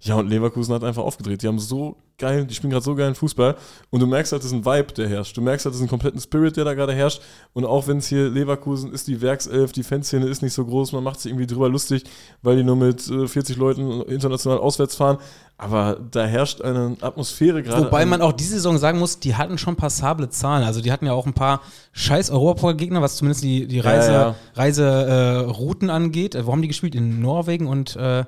Ja, 0.01 0.15
und 0.17 0.29
Leverkusen 0.29 0.75
hat 0.75 0.85
einfach 0.85 1.03
aufgedreht. 1.03 1.43
Die 1.43 1.49
haben 1.49 1.59
so 1.59 1.97
geil, 2.19 2.45
die 2.47 2.55
spielen 2.55 2.71
gerade 2.71 2.85
so 2.85 2.95
geilen 2.95 3.15
Fußball. 3.15 3.57
Und 3.91 4.01
du 4.01 4.07
merkst 4.07 4.33
halt, 4.33 4.43
das 4.43 4.51
ist 4.53 4.57
ein 4.57 4.65
Vibe, 4.65 4.93
der 4.95 5.09
herrscht. 5.09 5.37
Du 5.37 5.41
merkst 5.41 5.65
halt, 5.65 5.75
das 5.75 5.81
ist 5.81 5.87
ein 5.87 5.91
kompletten 5.91 6.21
Spirit, 6.21 6.57
der 6.57 6.65
da 6.65 6.75
gerade 6.75 6.93
herrscht. 6.95 7.21
Und 7.55 7.65
auch 7.65 7.87
wenn 7.89 7.99
es 7.99 8.07
hier 8.07 8.29
Leverkusen 8.29 8.93
ist, 8.93 9.09
die 9.09 9.21
Werkself, 9.21 9.73
die 9.73 9.83
Fanszene 9.83 10.27
ist 10.27 10.43
nicht 10.43 10.53
so 10.53 10.65
groß, 10.65 10.93
man 10.93 11.03
macht 11.03 11.21
sich 11.21 11.33
irgendwie 11.33 11.47
drüber 11.47 11.69
lustig, 11.69 12.05
weil 12.43 12.57
die 12.57 12.63
nur 12.63 12.77
mit 12.77 13.09
äh, 13.09 13.27
40 13.27 13.57
Leuten 13.57 14.03
international 14.03 14.59
auswärts 14.59 14.95
fahren. 14.97 15.19
Aber 15.59 15.99
da 16.11 16.25
herrscht 16.27 16.61
eine 16.61 16.97
Atmosphäre 17.01 17.63
gerade. 17.63 17.87
Wobei 17.87 18.03
an- 18.03 18.11
man 18.11 18.21
auch 18.23 18.33
diese 18.33 18.55
Saison 18.55 18.77
sagen 18.79 18.99
muss, 18.99 19.19
die 19.21 19.35
hatten 19.35 19.57
schon 19.57 19.77
passable 19.77 20.29
Zahlen. 20.29 20.65
Also 20.65 20.83
die 20.83 20.93
hatten 20.93 21.07
ja 21.07 21.13
auch 21.15 21.27
ein 21.27 21.33
paar 21.33 21.63
scheiß 21.93 22.31
Europapokal-Gegner, 22.31 23.01
was 23.01 23.17
zumindest 23.17 23.43
die, 23.43 23.67
die 23.67 23.81
Reise, 23.81 24.13
Ja, 24.13 24.21
ja. 24.29 24.35
Reiserouten 24.55 25.91
angeht. 25.91 26.35
Äh, 26.35 26.47
Wo 26.47 26.53
haben 26.53 26.63
die 26.63 26.69
gespielt? 26.69 26.95
In 26.95 27.21
Norwegen 27.21 27.67
und 27.67 27.97
äh, 27.97 28.25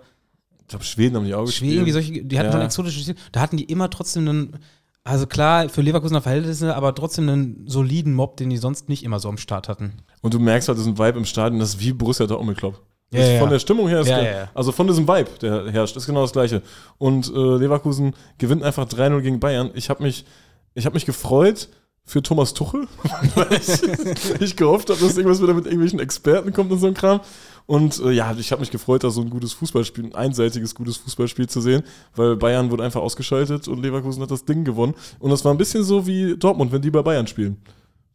Ich 0.68 0.70
glaube, 0.70 0.84
Schweden 0.84 1.16
haben 1.16 1.24
die 1.24 1.32
auch 1.34 1.46
Schweden, 1.48 1.86
wie 1.86 1.92
solche, 1.92 2.22
die 2.22 2.38
hatten 2.38 2.48
Ja. 2.48 2.52
schon 2.52 2.60
exotische 2.60 3.00
Spiele. 3.00 3.16
Da 3.32 3.40
hatten 3.40 3.56
die 3.56 3.64
immer 3.64 3.88
trotzdem 3.88 4.28
einen, 4.28 4.58
also 5.02 5.26
klar, 5.26 5.70
für 5.70 5.80
Leverkusener 5.80 6.20
Verhältnisse, 6.20 6.76
aber 6.76 6.94
trotzdem 6.94 7.26
einen 7.26 7.66
soliden 7.66 8.12
Mob, 8.12 8.36
den 8.36 8.50
die 8.50 8.58
sonst 8.58 8.90
nicht 8.90 9.02
immer 9.02 9.18
so 9.18 9.30
am 9.30 9.38
Start 9.38 9.66
hatten. 9.66 9.94
Und 10.20 10.34
du 10.34 10.38
merkst 10.38 10.68
halt, 10.68 10.76
das 10.76 10.84
ist 10.86 10.92
ein 10.92 10.98
Vibe 10.98 11.20
im 11.20 11.24
Stadion, 11.24 11.58
das 11.58 11.70
ist 11.70 11.80
wie 11.80 11.94
Borussia 11.94 12.26
Dortmund 12.26 12.58
Club. 12.58 12.82
Ja, 13.10 13.20
Das 13.20 13.28
ja, 13.30 13.38
von 13.40 13.48
der 13.48 13.58
Stimmung 13.60 13.88
her 13.88 14.00
ist 14.00 14.08
ja, 14.08 14.22
ja. 14.22 14.50
also 14.52 14.70
von 14.70 14.86
diesem 14.86 15.08
Vibe, 15.08 15.30
der 15.40 15.70
herrscht, 15.72 15.96
ist 15.96 16.04
genau 16.04 16.20
das 16.20 16.32
gleiche. 16.32 16.60
Und 16.98 17.32
äh, 17.34 17.56
Leverkusen 17.56 18.12
gewinnt 18.36 18.62
einfach 18.62 18.84
3-0 18.86 19.22
gegen 19.22 19.40
Bayern. 19.40 19.70
Ich 19.72 19.88
habe 19.88 20.02
mich, 20.02 20.26
ich 20.74 20.84
hab 20.84 20.92
mich 20.92 21.06
gefreut 21.06 21.70
für 22.04 22.22
Thomas 22.22 22.52
Tuchel, 22.52 22.86
weil 23.34 23.48
ich, 23.54 24.42
ich 24.42 24.56
gehofft 24.56 24.90
habe, 24.90 25.00
dass 25.00 25.16
irgendwas 25.16 25.40
wieder 25.42 25.54
mit 25.54 25.64
irgendwelchen 25.64 26.00
Experten 26.00 26.52
kommt 26.52 26.70
und 26.70 26.78
so 26.80 26.86
ein 26.86 26.92
Kram. 26.92 27.20
Und 27.68 28.00
äh, 28.00 28.12
ja, 28.12 28.34
ich 28.38 28.50
habe 28.50 28.60
mich 28.60 28.70
gefreut, 28.70 29.04
da 29.04 29.10
so 29.10 29.20
ein 29.20 29.28
gutes 29.28 29.52
Fußballspiel, 29.52 30.06
ein 30.06 30.14
einseitiges 30.14 30.74
gutes 30.74 30.96
Fußballspiel 30.96 31.50
zu 31.50 31.60
sehen, 31.60 31.82
weil 32.16 32.34
Bayern 32.34 32.70
wurde 32.70 32.82
einfach 32.82 33.02
ausgeschaltet 33.02 33.68
und 33.68 33.82
Leverkusen 33.82 34.22
hat 34.22 34.30
das 34.30 34.46
Ding 34.46 34.64
gewonnen. 34.64 34.94
Und 35.18 35.28
das 35.28 35.44
war 35.44 35.52
ein 35.52 35.58
bisschen 35.58 35.84
so 35.84 36.06
wie 36.06 36.34
Dortmund, 36.38 36.72
wenn 36.72 36.80
die 36.80 36.90
bei 36.90 37.02
Bayern 37.02 37.26
spielen. 37.26 37.58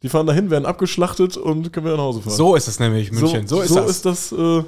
Die 0.02 0.08
fahren 0.08 0.26
dahin, 0.26 0.50
werden 0.50 0.66
abgeschlachtet 0.66 1.36
und 1.36 1.72
können 1.72 1.86
wieder 1.86 1.96
nach 1.96 2.02
Hause 2.02 2.22
fahren. 2.22 2.34
So 2.34 2.56
ist 2.56 2.66
es 2.66 2.80
nämlich, 2.80 3.12
München. 3.12 3.46
So, 3.46 3.60
ist 3.60 3.68
so 3.68 3.76
das. 3.76 3.90
ist 3.90 4.04
das 4.04 4.32
äh, 4.32 4.64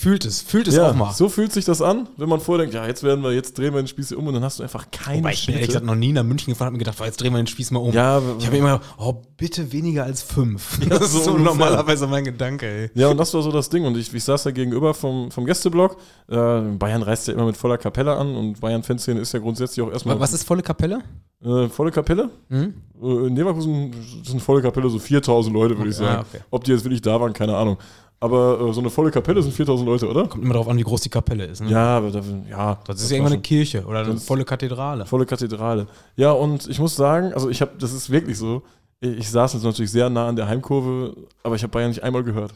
fühlt 0.00 0.24
es, 0.24 0.40
fühlt 0.42 0.68
es 0.68 0.76
ja, 0.76 0.90
auch 0.90 0.94
mal. 0.94 1.12
so 1.12 1.28
fühlt 1.28 1.52
sich 1.52 1.64
das 1.64 1.82
an, 1.82 2.08
wenn 2.16 2.28
man 2.28 2.38
vorher 2.40 2.64
denkt, 2.64 2.74
ja, 2.74 2.86
jetzt 2.86 3.02
werden 3.02 3.24
wir, 3.24 3.32
jetzt 3.32 3.58
drehen 3.58 3.74
wir 3.74 3.82
den 3.82 3.88
Spieß 3.88 4.08
hier 4.10 4.18
um 4.18 4.28
und 4.28 4.34
dann 4.34 4.44
hast 4.44 4.60
du 4.60 4.62
einfach 4.62 4.92
keine 4.92 5.18
Wobei 5.18 5.32
ich 5.32 5.48
ehrlich 5.48 5.66
gesagt 5.66 5.84
noch 5.84 5.96
nie 5.96 6.12
nach 6.12 6.22
München 6.22 6.52
gefahren 6.52 6.68
und 6.68 6.74
hab 6.74 6.78
mir 6.78 6.84
gedacht, 6.84 6.98
oh, 7.00 7.04
jetzt 7.04 7.20
drehen 7.20 7.32
wir 7.32 7.38
den 7.42 7.48
Spieß 7.48 7.72
mal 7.72 7.80
um. 7.80 7.92
Ja, 7.92 8.22
ich 8.38 8.46
habe 8.46 8.56
immer, 8.56 8.80
oh, 8.96 9.14
bitte 9.36 9.72
weniger 9.72 10.04
als 10.04 10.22
fünf. 10.22 10.78
Ja, 10.88 10.98
das 10.98 11.10
so 11.12 11.18
ist 11.18 11.24
so 11.24 11.30
ungefähr. 11.32 11.52
normalerweise 11.52 12.06
mein 12.06 12.24
Gedanke, 12.24 12.66
ey. 12.66 12.90
Ja, 12.94 13.08
und 13.08 13.16
das 13.16 13.34
war 13.34 13.42
so 13.42 13.50
das 13.50 13.68
Ding. 13.70 13.84
Und 13.84 13.96
ich, 13.96 14.14
ich 14.14 14.22
saß 14.22 14.44
da 14.44 14.52
gegenüber 14.52 14.94
vom, 14.94 15.32
vom 15.32 15.44
Gästeblock. 15.44 15.96
Äh, 16.28 16.60
Bayern 16.78 17.02
reist 17.02 17.26
ja 17.26 17.34
immer 17.34 17.46
mit 17.46 17.56
voller 17.56 17.76
Kapelle 17.78 18.16
an 18.16 18.36
und 18.36 18.60
Bayern-Fanszene 18.60 19.18
ist 19.20 19.32
ja 19.32 19.40
grundsätzlich 19.40 19.84
auch 19.84 19.90
erstmal 19.90 20.20
Was 20.20 20.32
ist 20.32 20.44
volle 20.44 20.62
Kapelle? 20.62 21.02
äh, 21.44 21.68
volle 21.68 21.90
Kapelle. 21.90 22.30
Hm? 22.50 22.74
Äh, 23.02 23.26
in 23.26 23.34
Leverkusen 23.36 23.92
sind 24.24 24.40
volle 24.40 24.62
Kapelle 24.62 24.88
so 24.90 24.98
4000 25.00 25.52
Leute, 25.52 25.76
würde 25.76 25.90
ich 25.90 25.96
Okay, 25.96 26.04
sagen. 26.06 26.18
ah, 26.24 26.26
okay. 26.32 26.42
Ob 26.50 26.64
die 26.64 26.70
jetzt 26.72 26.84
wirklich 26.84 27.02
da 27.02 27.20
waren, 27.20 27.32
keine 27.32 27.56
Ahnung. 27.56 27.78
Aber 28.20 28.60
äh, 28.60 28.72
so 28.72 28.80
eine 28.80 28.90
volle 28.90 29.10
Kapelle 29.10 29.40
sind 29.42 29.54
4000 29.54 29.86
Leute, 29.88 30.08
oder? 30.08 30.26
Kommt 30.26 30.42
immer 30.44 30.54
darauf 30.54 30.68
an, 30.68 30.76
wie 30.76 30.82
groß 30.82 31.02
die 31.02 31.08
Kapelle 31.08 31.44
ist. 31.44 31.60
Ne? 31.62 31.70
Ja, 31.70 31.98
aber 31.98 32.10
da, 32.10 32.20
ja. 32.50 32.78
Das 32.86 32.96
ist 32.96 33.04
war 33.04 33.10
ja 33.10 33.16
irgendwann 33.16 33.32
eine 33.34 33.42
Kirche 33.42 33.84
oder 33.84 34.00
eine 34.00 34.14
Das- 34.14 34.24
volle 34.24 34.44
Kathedrale. 34.44 35.06
Volle 35.06 35.24
Kathedrale. 35.26 35.86
Ja, 36.16 36.32
und 36.32 36.66
ich 36.68 36.80
muss 36.80 36.96
sagen, 36.96 37.32
also 37.32 37.48
ich 37.48 37.60
habe, 37.60 37.72
das 37.78 37.92
ist 37.92 38.10
wirklich 38.10 38.36
so. 38.36 38.62
Ich 39.00 39.30
saß 39.30 39.52
jetzt 39.54 39.62
natürlich 39.62 39.92
sehr 39.92 40.10
nah 40.10 40.26
an 40.28 40.34
der 40.34 40.48
Heimkurve, 40.48 41.14
aber 41.44 41.54
ich 41.54 41.62
habe 41.62 41.70
Bayern 41.70 41.90
nicht 41.90 42.02
einmal 42.02 42.24
gehört. 42.24 42.52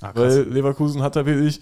Ah. 0.00 0.12
Weil 0.14 0.44
Leverkusen 0.48 1.02
hat 1.02 1.14
da 1.16 1.26
wirklich 1.26 1.60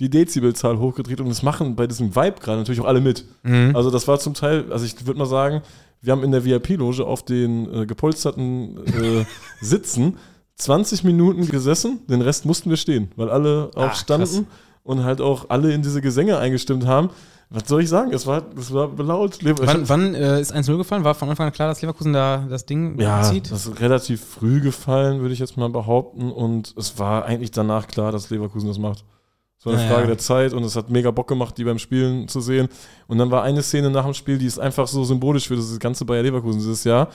die 0.00 0.08
Dezibelzahl 0.08 0.78
hochgedreht 0.78 1.20
und 1.20 1.28
das 1.28 1.42
machen 1.42 1.76
bei 1.76 1.86
diesem 1.86 2.16
Vibe 2.16 2.36
gerade 2.40 2.58
natürlich 2.58 2.80
auch 2.80 2.86
alle 2.86 3.02
mit. 3.02 3.26
Mhm. 3.42 3.72
Also 3.76 3.90
das 3.90 4.08
war 4.08 4.18
zum 4.18 4.32
Teil, 4.32 4.72
also 4.72 4.86
ich 4.86 5.06
würde 5.06 5.18
mal 5.18 5.26
sagen, 5.26 5.60
wir 6.00 6.12
haben 6.12 6.22
in 6.22 6.30
der 6.32 6.44
VIP-Loge 6.44 7.04
auf 7.04 7.24
den 7.24 7.72
äh, 7.82 7.86
gepolsterten 7.86 8.78
äh, 8.86 9.24
Sitzen 9.60 10.16
20 10.56 11.04
Minuten 11.04 11.46
gesessen, 11.48 12.00
den 12.08 12.22
Rest 12.22 12.46
mussten 12.46 12.70
wir 12.70 12.76
stehen, 12.76 13.10
weil 13.16 13.30
alle 13.30 13.70
auch 13.74 13.90
Ah, 13.90 13.94
standen 13.94 14.46
und 14.82 15.04
halt 15.04 15.20
auch 15.20 15.46
alle 15.50 15.72
in 15.72 15.82
diese 15.82 16.00
Gesänge 16.00 16.38
eingestimmt 16.38 16.86
haben. 16.86 17.10
Was 17.48 17.68
soll 17.68 17.82
ich 17.82 17.88
sagen? 17.88 18.12
Es 18.12 18.26
war, 18.26 18.42
es 18.58 18.72
war 18.72 18.90
laut. 18.96 19.38
Wann, 19.42 19.88
wann 19.88 20.14
äh, 20.16 20.40
ist 20.40 20.52
1-0 20.52 20.78
gefallen? 20.78 21.04
War 21.04 21.14
von 21.14 21.28
Anfang 21.28 21.46
an 21.46 21.52
klar, 21.52 21.68
dass 21.68 21.80
Leverkusen 21.80 22.12
da 22.12 22.44
das 22.50 22.66
Ding 22.66 22.98
Ja, 23.00 23.22
zieht? 23.22 23.52
das 23.52 23.66
ist 23.66 23.80
relativ 23.80 24.24
früh 24.24 24.60
gefallen, 24.60 25.20
würde 25.20 25.32
ich 25.32 25.38
jetzt 25.38 25.56
mal 25.56 25.68
behaupten. 25.68 26.32
Und 26.32 26.74
es 26.76 26.98
war 26.98 27.24
eigentlich 27.24 27.52
danach 27.52 27.86
klar, 27.86 28.10
dass 28.10 28.30
Leverkusen 28.30 28.66
das 28.66 28.78
macht. 28.78 29.04
Es 29.60 29.64
war 29.66 29.74
eine 29.74 29.82
Ja, 29.82 29.88
Frage 29.88 30.06
der 30.08 30.18
Zeit 30.18 30.54
und 30.54 30.64
es 30.64 30.74
hat 30.74 30.90
mega 30.90 31.12
Bock 31.12 31.28
gemacht, 31.28 31.56
die 31.56 31.62
beim 31.64 31.78
Spielen 31.78 32.26
zu 32.26 32.40
sehen. 32.40 32.68
Und 33.06 33.18
dann 33.18 33.30
war 33.30 33.44
eine 33.44 33.62
Szene 33.62 33.90
nach 33.90 34.04
dem 34.04 34.14
Spiel, 34.14 34.38
die 34.38 34.46
ist 34.46 34.58
einfach 34.58 34.88
so 34.88 35.04
symbolisch 35.04 35.46
für 35.46 35.54
das 35.56 35.78
ganze 35.78 36.04
Bayer 36.04 36.24
Leverkusen 36.24 36.58
dieses 36.58 36.82
Jahr. 36.82 37.08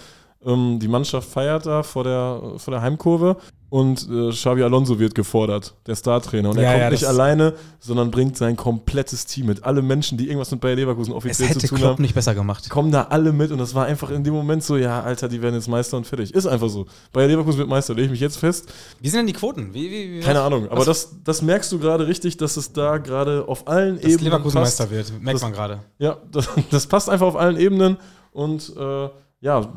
Ähm, 0.46 0.80
die 0.80 0.88
Mannschaft 0.88 1.30
feiert 1.30 1.66
da 1.66 1.84
vor 1.84 2.04
der, 2.04 2.42
vor 2.58 2.72
der 2.72 2.82
Heimkurve 2.82 3.38
und 3.70 4.06
äh, 4.10 4.32
Xavi 4.32 4.64
Alonso 4.64 5.00
wird 5.00 5.14
gefordert, 5.16 5.76
der 5.86 5.96
Startrainer. 5.96 6.50
Und 6.50 6.58
er 6.58 6.64
Ja, 6.64 6.70
kommt 6.72 6.82
ja, 6.82 6.90
nicht 6.90 7.06
alleine, 7.06 7.54
sondern 7.80 8.12
bringt 8.12 8.36
sein 8.36 8.58
komplettes 8.58 9.26
Team 9.28 9.46
mit. 9.46 9.64
Alle 9.64 9.82
Menschen, 9.82 10.18
die 10.18 10.26
irgendwas 10.26 10.52
mit 10.52 10.60
Bayer 10.60 10.76
Leverkusen 10.76 11.14
offiziell 11.14 11.48
hätte 11.48 11.60
zu 11.60 11.68
tun 11.68 11.78
Klopp 11.78 11.92
haben, 11.92 12.02
nicht 12.02 12.16
besser 12.16 12.34
gemacht. 12.36 12.70
kommen 12.70 12.92
da 12.92 13.04
alle 13.04 13.32
mit. 13.32 13.52
Und 13.52 13.60
das 13.60 13.74
war 13.76 13.86
einfach 13.86 14.10
in 14.10 14.24
dem 14.26 14.34
Moment 14.34 14.64
so, 14.64 14.76
ja, 14.78 15.02
Alter, 15.02 15.30
die 15.30 15.42
werden 15.42 15.56
jetzt 15.56 15.70
Meister 15.70 15.96
und 15.96 16.06
fertig. 16.08 16.34
Ist 16.34 16.48
einfach 16.48 16.68
so. 16.70 16.86
Bayer 17.14 17.28
Leverkusen 17.28 17.60
wird 17.60 17.70
Meister, 17.70 17.94
lege 17.94 18.06
ich 18.08 18.12
mich 18.12 18.20
jetzt 18.20 18.38
fest. 18.38 18.74
Wie 19.00 19.08
sind 19.10 19.20
denn 19.20 19.28
die 19.28 19.34
Quoten? 19.34 19.74
Wie, 19.74 19.90
wie, 19.92 20.14
wie, 20.16 20.20
Keine 20.22 20.42
Ahnung. 20.42 20.68
Aber 20.70 20.84
das, 20.84 21.16
das 21.24 21.42
merkst 21.42 21.72
du 21.72 21.80
gerade 21.80 22.08
richtig, 22.08 22.36
dass 22.38 22.58
es 22.58 22.74
da 22.74 22.98
gerade 22.98 23.48
auf 23.48 23.68
allen 23.70 23.96
dass 23.96 24.04
Ebenen 24.06 24.26
Leverkusen 24.26 24.60
passt. 24.60 24.80
Meister 24.80 24.92
wird, 24.94 25.14
merkt 25.22 25.36
Das- 25.36 25.42
man 25.44 25.54
gerade. 25.54 25.80
Ja, 26.00 26.18
das, 26.32 26.50
das 26.72 26.88
passt 26.88 27.10
einfach 27.10 27.28
auf 27.28 27.36
allen 27.38 27.58
Ebenen. 27.58 27.98
Und 28.34 28.74
äh, 28.76 29.10
ja, 29.40 29.72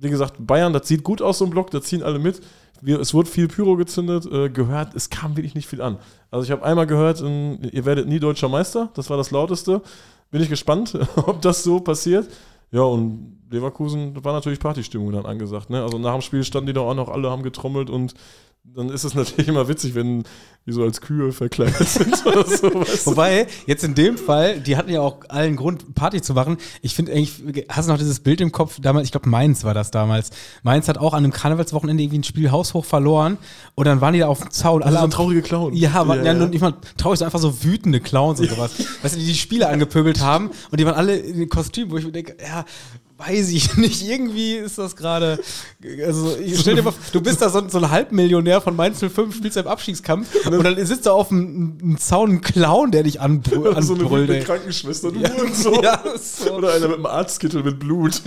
wie 0.00 0.10
gesagt, 0.10 0.34
Bayern, 0.38 0.72
das 0.72 0.88
sieht 0.88 1.02
gut 1.04 1.22
aus, 1.22 1.38
so 1.38 1.44
ein 1.44 1.50
Block, 1.50 1.70
da 1.70 1.80
ziehen 1.80 2.02
alle 2.02 2.18
mit. 2.18 2.40
Wir, 2.80 3.00
es 3.00 3.12
wurde 3.12 3.28
viel 3.28 3.48
Pyro 3.48 3.76
gezündet, 3.76 4.26
äh, 4.26 4.48
gehört, 4.50 4.94
es 4.94 5.10
kam 5.10 5.36
wirklich 5.36 5.54
nicht 5.54 5.66
viel 5.66 5.82
an. 5.82 5.98
Also 6.30 6.44
ich 6.44 6.50
habe 6.52 6.64
einmal 6.64 6.86
gehört, 6.86 7.20
ähm, 7.20 7.58
ihr 7.72 7.84
werdet 7.84 8.06
nie 8.06 8.20
deutscher 8.20 8.48
Meister, 8.48 8.90
das 8.94 9.10
war 9.10 9.16
das 9.16 9.30
lauteste. 9.30 9.82
Bin 10.30 10.42
ich 10.42 10.48
gespannt, 10.48 10.96
ob 11.16 11.42
das 11.42 11.64
so 11.64 11.80
passiert. 11.80 12.28
Ja, 12.70 12.82
und 12.82 13.38
Leverkusen 13.50 14.14
da 14.14 14.22
war 14.24 14.34
natürlich 14.34 14.60
Partystimmung 14.60 15.10
dann 15.12 15.26
angesagt. 15.26 15.70
Ne? 15.70 15.82
Also 15.82 15.98
nach 15.98 16.12
dem 16.12 16.20
Spiel 16.20 16.44
standen 16.44 16.68
die 16.68 16.72
da 16.74 16.82
auch 16.82 16.94
noch, 16.94 17.08
alle 17.08 17.30
haben 17.30 17.42
getrommelt 17.42 17.88
und 17.90 18.14
dann 18.64 18.90
ist 18.90 19.04
es 19.04 19.14
natürlich 19.14 19.48
immer 19.48 19.66
witzig, 19.68 19.94
wenn 19.94 20.24
die 20.66 20.72
so 20.72 20.82
als 20.82 21.00
Kühe 21.00 21.32
verkleidet 21.32 21.88
sind 21.88 22.26
oder 22.26 22.44
so. 22.46 22.74
weißt 22.74 23.06
du? 23.06 23.10
Wobei, 23.12 23.46
jetzt 23.66 23.82
in 23.82 23.94
dem 23.94 24.18
Fall, 24.18 24.60
die 24.60 24.76
hatten 24.76 24.90
ja 24.90 25.00
auch 25.00 25.20
allen 25.30 25.56
Grund, 25.56 25.94
Party 25.94 26.20
zu 26.20 26.34
machen. 26.34 26.58
Ich 26.82 26.94
finde 26.94 27.12
eigentlich, 27.12 27.64
hast 27.70 27.88
du 27.88 27.92
noch 27.92 27.98
dieses 27.98 28.20
Bild 28.20 28.42
im 28.42 28.52
Kopf, 28.52 28.76
damals, 28.80 29.06
ich 29.06 29.10
glaube, 29.12 29.28
Mainz 29.30 29.64
war 29.64 29.72
das 29.72 29.90
damals. 29.90 30.30
Mainz 30.62 30.86
hat 30.86 30.98
auch 30.98 31.14
an 31.14 31.24
einem 31.24 31.32
Karnevalswochenende 31.32 32.02
irgendwie 32.02 32.18
ein 32.18 32.24
Spiel 32.24 32.50
haushoch 32.50 32.84
verloren 32.84 33.38
und 33.74 33.86
dann 33.86 34.02
waren 34.02 34.12
die 34.12 34.20
da 34.20 34.26
auf 34.28 34.40
dem 34.40 34.50
Zaun. 34.50 34.82
Also 34.82 34.98
so 34.98 35.04
am- 35.04 35.10
traurige 35.10 35.40
Clown. 35.42 35.72
Ja, 35.74 36.06
waren, 36.06 36.24
ja, 36.24 36.34
ja. 36.34 36.44
und 36.44 36.54
ich 36.54 36.60
meine, 36.60 36.76
traurig, 36.98 37.18
so 37.20 37.24
einfach 37.24 37.38
so 37.40 37.64
wütende 37.64 38.00
Clowns 38.00 38.38
und 38.40 38.50
sowas. 38.50 38.72
Weißt 39.02 39.14
du, 39.14 39.18
die 39.18 39.26
die 39.26 39.34
Spiele 39.34 39.68
angepöbelt 39.68 40.20
haben 40.20 40.50
und 40.70 40.78
die 40.78 40.84
waren 40.84 40.94
alle 40.94 41.16
in 41.16 41.48
Kostümen, 41.48 41.90
wo 41.90 41.96
ich 41.96 42.04
mir 42.04 42.12
denke, 42.12 42.36
ja, 42.42 42.66
weiß 43.18 43.50
ich 43.50 43.76
nicht, 43.76 44.08
irgendwie 44.08 44.54
ist 44.54 44.78
das 44.78 44.94
gerade, 44.96 45.40
also 46.06 46.36
stell 46.54 46.76
dir 46.76 46.82
mal, 46.82 46.94
du 47.12 47.20
bist 47.20 47.42
da 47.42 47.50
so, 47.50 47.68
so 47.68 47.78
ein 47.78 47.90
Halbmillionär 47.90 48.60
von 48.60 48.76
Mainz 48.76 49.00
05, 49.00 49.34
spielst 49.34 49.56
im 49.56 49.66
Abstiegskampf 49.66 50.28
und 50.46 50.64
dann 50.64 50.86
sitzt 50.86 51.06
da 51.06 51.12
auf 51.12 51.30
einem, 51.30 51.96
Zaun 51.98 52.30
ein 52.30 52.40
Clown, 52.40 52.92
der 52.92 53.02
dich 53.02 53.20
anbrüllt. 53.20 53.82
so 53.82 53.94
eine 53.94 54.36
ey. 54.38 54.44
Krankenschwester, 54.44 55.10
du 55.10 55.20
Ja, 55.20 55.32
Hurensohn. 55.36 55.78
ja, 55.82 56.02
so. 56.16 56.52
Oder 56.52 56.74
einer 56.74 56.86
mit 56.88 56.96
einem 56.96 57.06
Arztkittel 57.06 57.62
mit 57.64 57.80
Blut. 57.80 58.22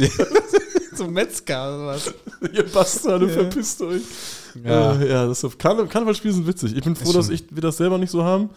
so 0.93 1.05
ein 1.05 1.13
Metzger 1.13 1.67
oder 1.67 1.97
sowas. 1.97 2.13
Ihr 2.53 2.63
Bastarde, 2.63 3.27
Ja. 3.27 3.33
verpisst 3.33 3.81
euch. 3.81 4.01
Ja. 4.63 4.93
Äh, 4.99 5.09
ja 5.09 5.27
das 5.27 5.43
ist 5.43 5.57
Karne 5.59 5.85
Karnevalspiele 5.85 6.33
sind 6.33 6.47
witzig. 6.47 6.75
Ich 6.75 6.83
bin 6.83 6.95
froh, 6.95 7.13
dass 7.13 7.29
ich, 7.29 7.45
wir 7.49 7.61
das 7.61 7.77
selber 7.77 7.97
nicht 7.97 8.11
so 8.11 8.23
haben. 8.23 8.49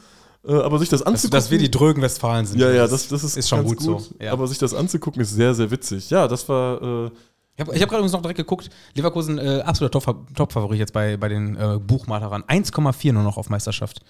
Äh, 0.47 0.55
aber 0.55 0.79
sich 0.79 0.89
das 0.89 1.01
Dass, 1.01 1.07
anzugucken. 1.07 1.31
dass 1.39 1.51
wir 1.51 1.59
die 1.59 1.71
drögen 1.71 2.03
Westfalen 2.03 2.45
sind. 2.47 2.61
ja, 2.61 2.71
ja, 2.71 2.87
das, 2.87 3.09
das 3.09 3.25
ist, 3.25 3.37
ist 3.37 3.49
schon 3.49 3.61
ganz 3.67 3.71
gut, 3.85 4.03
so. 4.03 4.15
Ja. 4.21 4.33
Aber 4.33 4.47
sich 4.47 4.59
das 4.59 4.75
anzugucken 4.75 5.23
ist 5.23 5.31
sehr, 5.35 5.55
sehr 5.55 5.71
witzig. 5.71 6.11
Ja, 6.11 6.29
das 6.29 6.49
war. 6.49 6.83
Äh, 6.83 7.11
Ich 7.57 7.61
habe 7.61 7.73
hab 7.73 7.79
gerade 7.79 7.97
übrigens 7.97 8.13
noch 8.13 8.23
direkt 8.23 8.39
geguckt, 8.39 8.69
Leverkusen 8.95 9.39
äh, 9.39 9.63
absoluter 9.65 10.01
Top- 10.01 10.35
Top-Favorit 10.35 10.79
jetzt 10.79 10.93
bei, 10.93 11.17
bei 11.17 11.29
den 11.29 11.57
äh, 11.57 11.79
Buchmalern. 11.79 12.43
1,4 12.45 13.13
nur 13.13 13.23
noch 13.23 13.37
auf 13.39 13.49
Meisterschaft. 13.49 14.01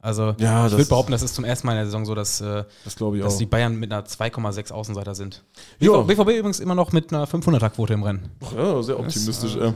Also 0.00 0.34
Ja, 0.38 0.66
ich 0.66 0.72
würde 0.72 0.84
behaupten, 0.86 1.12
das 1.12 1.22
ist 1.22 1.34
zum 1.36 1.44
ersten 1.44 1.66
Mal 1.66 1.74
in 1.74 1.78
der 1.78 1.86
Saison 1.86 2.04
so, 2.04 2.14
dass, 2.16 2.40
äh, 2.40 2.64
das 2.84 2.96
dass 2.96 3.36
die 3.38 3.46
Bayern 3.46 3.76
mit 3.76 3.92
einer 3.92 4.04
2,6 4.04 4.72
Außenseiter 4.72 5.14
sind. 5.14 5.44
Ja. 5.78 5.92
BV, 6.00 6.06
BVB 6.24 6.38
übrigens 6.38 6.58
immer 6.58 6.74
noch 6.74 6.90
mit 6.92 7.12
einer 7.12 7.26
500er-Quote 7.28 7.92
im 7.94 8.02
Rennen. 8.02 8.30
ja, 8.56 8.82
sehr 8.82 8.98
optimistisch. 8.98 9.54
Das, 9.54 9.62
äh, 9.62 9.68
äh, 9.68 9.72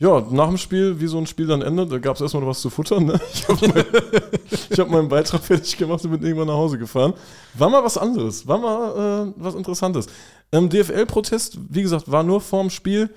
Ja, 0.00 0.24
nach 0.30 0.46
dem 0.46 0.58
Spiel, 0.58 1.00
wie 1.00 1.08
so 1.08 1.18
ein 1.18 1.26
Spiel 1.26 1.48
dann 1.48 1.60
endet, 1.60 1.90
da 1.90 1.98
gab 1.98 2.14
es 2.14 2.20
erstmal 2.20 2.46
was 2.46 2.60
zu 2.60 2.70
futtern. 2.70 3.06
Ne? 3.06 3.20
Ich 3.34 3.48
habe 3.48 3.68
mein, 3.68 3.84
hab 4.78 4.90
meinen 4.90 5.08
Beitrag 5.08 5.42
fertig 5.42 5.76
gemacht 5.76 6.04
und 6.04 6.12
bin 6.12 6.22
irgendwann 6.22 6.46
nach 6.46 6.54
Hause 6.54 6.78
gefahren. 6.78 7.14
War 7.54 7.68
mal 7.68 7.82
was 7.82 7.98
anderes, 7.98 8.46
war 8.46 8.58
mal 8.58 9.28
äh, 9.28 9.32
was 9.36 9.56
Interessantes. 9.56 10.06
Ähm, 10.52 10.68
DFL-Protest, 10.68 11.58
wie 11.68 11.82
gesagt, 11.82 12.10
war 12.10 12.22
nur 12.22 12.40
vorm 12.40 12.70
Spiel. 12.70 13.10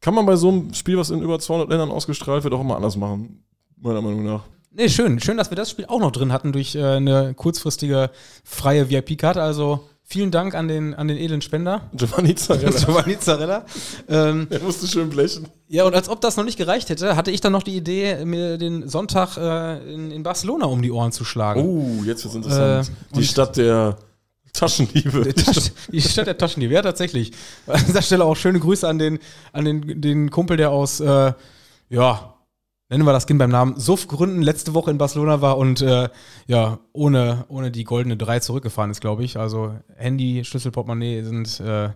Kann 0.00 0.14
man 0.14 0.26
bei 0.26 0.34
so 0.34 0.48
einem 0.48 0.74
Spiel, 0.74 0.98
was 0.98 1.10
in 1.10 1.22
über 1.22 1.38
200 1.38 1.68
Ländern 1.68 1.92
ausgestrahlt 1.92 2.42
wird, 2.42 2.52
auch 2.52 2.60
immer 2.60 2.76
anders 2.76 2.96
machen, 2.96 3.44
meiner 3.76 4.02
Meinung 4.02 4.24
nach. 4.24 4.42
Nee, 4.72 4.88
schön. 4.88 5.20
Schön, 5.20 5.36
dass 5.36 5.50
wir 5.50 5.56
das 5.56 5.70
Spiel 5.70 5.86
auch 5.86 6.00
noch 6.00 6.10
drin 6.10 6.32
hatten 6.32 6.50
durch 6.50 6.74
äh, 6.74 6.82
eine 6.82 7.32
kurzfristige 7.34 8.10
freie 8.42 8.90
VIP-Karte. 8.90 9.40
Also 9.40 9.88
vielen 10.06 10.30
Dank 10.30 10.54
an 10.54 10.68
den, 10.68 10.94
an 10.94 11.08
den 11.08 11.16
edlen 11.16 11.40
Spender. 11.42 11.82
Giovanni 11.94 12.34
Zarella, 12.34 12.70
Giovanni 12.78 13.18
Zarella. 13.18 13.64
Ähm, 14.08 14.46
er 14.50 14.60
musste 14.60 14.86
schön 14.86 15.08
blechen. 15.10 15.48
Ja, 15.68 15.84
und 15.84 15.94
als 15.94 16.08
ob 16.08 16.20
das 16.20 16.36
noch 16.36 16.44
nicht 16.44 16.58
gereicht 16.58 16.88
hätte, 16.90 17.16
hatte 17.16 17.30
ich 17.30 17.40
dann 17.40 17.52
noch 17.52 17.62
die 17.62 17.76
Idee, 17.76 18.24
mir 18.24 18.58
den 18.58 18.88
Sonntag 18.88 19.36
äh, 19.36 19.92
in, 19.92 20.10
in 20.10 20.22
Barcelona 20.22 20.66
um 20.66 20.82
die 20.82 20.90
Ohren 20.92 21.10
zu 21.12 21.24
schlagen. 21.24 21.60
Oh, 21.62 22.04
jetzt 22.04 22.22
wird's 22.24 22.36
interessant. 22.36 22.88
Äh, 22.88 23.16
Die 23.16 23.24
Stadt 23.26 23.56
der 23.56 23.96
Taschendiebe. 24.52 25.22
Die 25.24 25.32
Tasch- 25.42 25.72
Die 25.90 26.00
Stadt 26.00 26.26
der 26.28 26.38
Taschendiebe, 26.38 26.74
ja, 26.74 26.82
tatsächlich. 26.82 27.32
An 27.66 27.82
dieser 27.86 28.02
Stelle 28.02 28.24
auch 28.24 28.36
schöne 28.36 28.60
Grüße 28.60 28.86
an 28.86 28.98
den, 28.98 29.18
an 29.52 29.64
den, 29.64 30.00
den 30.00 30.30
Kumpel, 30.30 30.56
der 30.56 30.70
aus, 30.70 31.00
äh, 31.00 31.32
ja, 31.90 32.33
nennen 32.94 33.06
wir 33.06 33.12
das 33.12 33.26
Kind 33.26 33.38
beim 33.40 33.50
Namen, 33.50 33.76
Suff-Gründen 33.78 34.40
letzte 34.40 34.72
Woche 34.72 34.90
in 34.92 34.98
Barcelona 34.98 35.40
war 35.40 35.58
und 35.58 35.82
äh, 35.82 36.08
ja, 36.46 36.78
ohne, 36.92 37.44
ohne 37.48 37.70
die 37.72 37.82
goldene 37.84 38.16
3 38.16 38.38
zurückgefahren 38.40 38.90
ist, 38.92 39.00
glaube 39.00 39.24
ich. 39.24 39.36
Also 39.36 39.74
Handy, 39.96 40.44
Schlüssel, 40.44 40.70
Portemonnaie 40.70 41.22
sind 41.22 41.58
äh, 41.60 41.90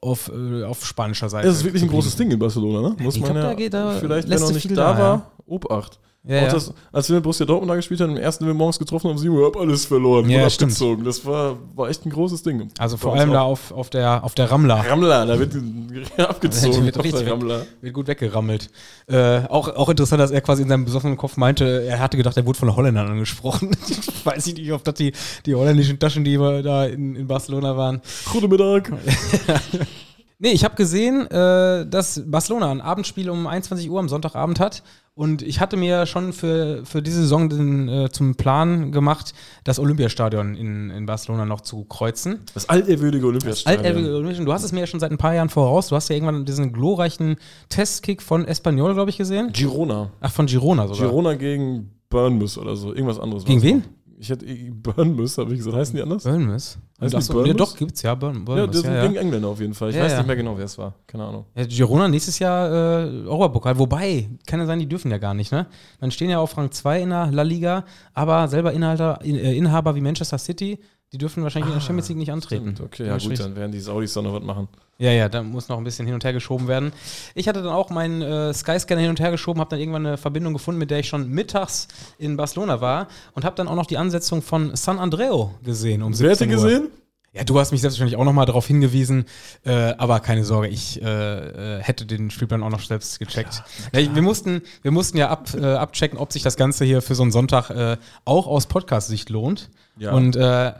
auf, 0.00 0.30
äh, 0.32 0.64
auf 0.64 0.84
spanischer 0.84 1.28
Seite. 1.30 1.46
Das 1.48 1.56
ist 1.56 1.64
wirklich 1.64 1.82
ein 1.82 1.88
großes 1.88 2.14
Ding 2.16 2.30
in 2.30 2.38
Barcelona, 2.38 2.90
ne? 2.90 2.96
Muss 3.02 3.16
Ich 3.16 3.22
man 3.22 3.32
glaub, 3.32 3.42
ja 3.44 3.48
da 3.50 3.54
geht 3.54 3.74
da- 3.74 3.92
vielleicht, 3.98 4.24
wenn 4.28 4.32
lässt 4.38 4.48
er 4.50 4.54
nicht 4.54 4.66
viel 4.66 4.76
da 4.76 4.92
da, 4.92 4.98
war, 4.98 5.32
Obacht. 5.46 5.98
Ja, 6.28 6.42
ja. 6.42 6.48
das, 6.52 6.74
als 6.92 7.08
wir 7.08 7.14
mit 7.14 7.22
Borussia 7.22 7.46
Dortmund 7.46 7.70
da 7.70 7.76
gespielt 7.76 8.00
haben, 8.02 8.10
im 8.10 8.18
ersten, 8.18 8.44
wenn 8.44 8.50
wir 8.50 8.54
morgens 8.54 8.78
getroffen 8.78 9.08
haben, 9.08 9.16
7 9.16 9.34
Uhr, 9.34 9.46
hab 9.46 9.56
alles 9.56 9.86
verloren, 9.86 10.28
Ja, 10.28 10.48
stimmt. 10.50 10.72
abgezogen. 10.72 11.04
Das 11.04 11.24
war, 11.24 11.56
war 11.74 11.88
echt 11.88 12.04
ein 12.04 12.10
großes 12.10 12.42
Ding. 12.42 12.68
Also 12.78 12.98
vor 12.98 13.14
allem 13.14 13.32
da 13.32 13.40
auch. 13.40 13.52
auf, 13.52 13.72
auf, 13.72 13.88
der, 13.90 14.22
auf 14.22 14.34
der 14.34 14.50
Ramla. 14.50 14.82
Ramla, 14.82 15.24
da 15.24 15.38
wird 15.38 15.54
abgezogen. 16.18 16.80
Die 16.80 16.84
wird 16.84 17.02
richtig. 17.02 17.30
Ramla. 17.30 17.62
Wird 17.80 17.94
gut 17.94 18.08
weggerammelt. 18.08 18.68
Äh, 19.06 19.40
auch, 19.48 19.74
auch 19.74 19.88
interessant, 19.88 20.20
dass 20.20 20.30
er 20.30 20.42
quasi 20.42 20.62
in 20.62 20.68
seinem 20.68 20.84
besoffenen 20.84 21.16
Kopf 21.16 21.38
meinte, 21.38 21.84
er 21.88 21.98
hatte 21.98 22.18
gedacht, 22.18 22.36
er 22.36 22.44
wurde 22.44 22.58
von 22.58 22.76
Holländern 22.76 23.08
angesprochen. 23.08 23.74
Weiß 24.24 24.46
ich 24.48 24.54
nicht, 24.54 24.70
ob 24.72 24.84
das 24.84 24.94
die, 24.94 25.12
die 25.46 25.54
holländischen 25.54 25.98
Taschendiebe 25.98 26.60
da 26.62 26.84
in, 26.84 27.16
in 27.16 27.26
Barcelona 27.26 27.74
waren. 27.76 28.02
Guten 28.30 28.50
Mittag. 28.50 28.92
Nee, 30.40 30.52
ich 30.52 30.64
habe 30.64 30.76
gesehen, 30.76 31.26
äh, 31.26 31.84
dass 31.84 32.22
Barcelona 32.24 32.70
ein 32.70 32.80
Abendspiel 32.80 33.28
um 33.28 33.48
21 33.48 33.90
Uhr 33.90 33.98
am 33.98 34.08
Sonntagabend 34.08 34.60
hat. 34.60 34.84
Und 35.14 35.42
ich 35.42 35.58
hatte 35.58 35.76
mir 35.76 36.06
schon 36.06 36.32
für, 36.32 36.84
für 36.84 37.02
diese 37.02 37.22
Saison 37.22 37.48
den, 37.48 37.88
äh, 37.88 38.08
zum 38.08 38.36
Plan 38.36 38.92
gemacht, 38.92 39.34
das 39.64 39.80
Olympiastadion 39.80 40.54
in, 40.54 40.90
in 40.90 41.06
Barcelona 41.06 41.44
noch 41.44 41.62
zu 41.62 41.84
kreuzen. 41.86 42.38
Das 42.54 42.68
altehrwürdige 42.68 43.26
Olympiastadion. 43.26 43.78
Altehrwürdige 43.78 44.14
Olympiastadion. 44.14 44.46
Du 44.46 44.52
hast 44.52 44.62
es 44.62 44.70
mir 44.70 44.78
ja 44.80 44.86
schon 44.86 45.00
seit 45.00 45.10
ein 45.10 45.18
paar 45.18 45.34
Jahren 45.34 45.48
voraus. 45.48 45.88
Du 45.88 45.96
hast 45.96 46.08
ja 46.08 46.14
irgendwann 46.14 46.44
diesen 46.44 46.72
glorreichen 46.72 47.34
Testkick 47.68 48.22
von 48.22 48.44
Espanyol, 48.44 48.94
glaube 48.94 49.10
ich, 49.10 49.18
gesehen. 49.18 49.50
Girona. 49.52 50.12
Ach, 50.20 50.30
von 50.30 50.46
Girona 50.46 50.86
sogar. 50.86 51.08
Girona 51.08 51.34
gegen 51.34 51.90
Burnmouth 52.10 52.56
oder 52.58 52.76
so. 52.76 52.94
Irgendwas 52.94 53.18
anderes. 53.18 53.44
Gegen 53.44 53.62
wen? 53.62 53.78
noch. 53.78 53.84
Ich 54.20 54.30
hätte 54.30 54.44
Burnmouth, 54.46 55.38
habe 55.38 55.52
ich 55.52 55.58
gesagt. 55.58 55.76
Heißen 55.76 55.94
die 55.94 56.02
anders? 56.02 56.24
Bournemouth. 56.24 56.52
Heißt 56.54 56.78
die 57.00 57.08
Bournemouth? 57.32 57.46
nee, 57.46 57.54
doch, 57.54 57.76
gibt's 57.76 58.02
ja. 58.02 58.14
Burn, 58.16 58.34
Ja, 58.34 58.40
Bournemouth, 58.42 58.74
das 58.74 58.82
ja, 58.82 59.02
sind 59.02 59.14
ja, 59.14 59.20
Engländer 59.20 59.48
auf 59.48 59.60
jeden 59.60 59.74
Fall. 59.74 59.90
Ich 59.90 59.96
Ja, 59.96 60.02
weiß 60.02 60.12
ja. 60.12 60.18
nicht 60.18 60.26
mehr 60.26 60.36
genau, 60.36 60.58
wer 60.58 60.64
es 60.64 60.76
war. 60.76 60.94
Keine 61.06 61.24
Ahnung. 61.24 61.44
ja. 61.54 61.64
Girona 61.66 62.08
nächstes 62.08 62.38
Jahr 62.40 62.68
äh, 62.68 63.26
Europapokal. 63.26 63.78
Wobei, 63.78 64.28
kann 64.46 64.58
ja 64.58 64.66
sein, 64.66 64.80
die 64.80 64.88
dürfen 64.88 65.10
ja 65.12 65.18
gar 65.18 65.34
nicht, 65.34 65.52
ne? 65.52 65.66
Dann 66.00 66.10
stehen 66.10 66.30
ja 66.30 66.40
auf 66.40 66.56
Rang 66.56 66.72
2 66.72 67.02
in 67.02 67.10
der 67.10 67.30
La 67.30 67.42
Liga, 67.42 67.84
aber 68.12 68.48
selber 68.48 68.72
Inhalter, 68.72 69.20
in, 69.22 69.36
äh, 69.36 69.54
Inhaber 69.54 69.94
wie 69.94 70.00
Manchester 70.00 70.38
City, 70.38 70.80
die 71.12 71.18
dürfen 71.18 71.42
wahrscheinlich 71.42 71.68
in 71.72 71.78
der 71.78 71.80
Champions 71.80 72.08
League 72.08 72.18
nicht 72.18 72.32
antreten. 72.32 72.70
Ah, 72.70 72.74
Stimmt, 72.74 72.80
okay, 72.80 73.06
ja, 73.06 73.16
gut, 73.18 73.38
dann 73.40 73.56
werden 73.56 73.72
die 73.72 73.80
Saudis 73.80 74.12
da 74.12 74.22
noch 74.22 74.34
was 74.34 74.42
machen. 74.42 74.68
Ja, 74.98 75.10
ja, 75.12 75.28
da 75.28 75.42
muss 75.42 75.68
noch 75.68 75.78
ein 75.78 75.84
bisschen 75.84 76.06
hin 76.06 76.14
und 76.14 76.24
her 76.24 76.32
geschoben 76.32 76.66
werden. 76.68 76.92
Ich 77.34 77.48
hatte 77.48 77.62
dann 77.62 77.72
auch 77.72 77.88
meinen 77.90 78.20
äh, 78.20 78.52
Skyscanner 78.52 79.00
hin 79.00 79.10
und 79.10 79.20
her 79.20 79.30
geschoben, 79.30 79.60
habe 79.60 79.70
dann 79.70 79.78
irgendwann 79.78 80.04
eine 80.06 80.16
Verbindung 80.16 80.52
gefunden, 80.52 80.78
mit 80.78 80.90
der 80.90 80.98
ich 80.98 81.08
schon 81.08 81.28
mittags 81.30 81.88
in 82.18 82.36
Barcelona 82.36 82.80
war 82.80 83.06
und 83.34 83.44
habe 83.44 83.54
dann 83.56 83.68
auch 83.68 83.76
noch 83.76 83.86
die 83.86 83.96
Ansetzung 83.96 84.42
von 84.42 84.74
San 84.76 84.98
Andreo 84.98 85.54
gesehen 85.62 86.02
um 86.02 86.12
17 86.12 86.26
Wer 86.26 86.34
hätte 86.34 86.44
Uhr. 86.62 86.68
gesehen? 86.70 86.88
Ja, 87.34 87.44
du 87.44 87.58
hast 87.60 87.72
mich 87.72 87.82
selbstverständlich 87.82 88.18
auch 88.18 88.24
nochmal 88.24 88.46
darauf 88.46 88.66
hingewiesen, 88.66 89.26
äh, 89.64 89.94
aber 89.98 90.20
keine 90.20 90.44
Sorge, 90.44 90.68
ich 90.68 91.02
äh, 91.02 91.76
äh, 91.78 91.82
hätte 91.82 92.06
den 92.06 92.30
Spielplan 92.30 92.62
auch 92.62 92.70
noch 92.70 92.80
selbst 92.80 93.18
gecheckt. 93.18 93.62
Ja, 93.92 94.00
ich, 94.00 94.14
wir, 94.14 94.22
mussten, 94.22 94.62
wir 94.82 94.92
mussten 94.92 95.18
ja 95.18 95.28
ab, 95.28 95.48
äh, 95.54 95.74
abchecken, 95.74 96.18
ob 96.18 96.32
sich 96.32 96.42
das 96.42 96.56
Ganze 96.56 96.86
hier 96.86 97.02
für 97.02 97.14
so 97.14 97.22
einen 97.22 97.32
Sonntag 97.32 97.70
äh, 97.70 97.98
auch 98.24 98.46
aus 98.46 98.66
Podcast-Sicht 98.66 99.28
lohnt. 99.28 99.68
Ja. 99.98 100.12
Und 100.12 100.36
äh, 100.36 100.72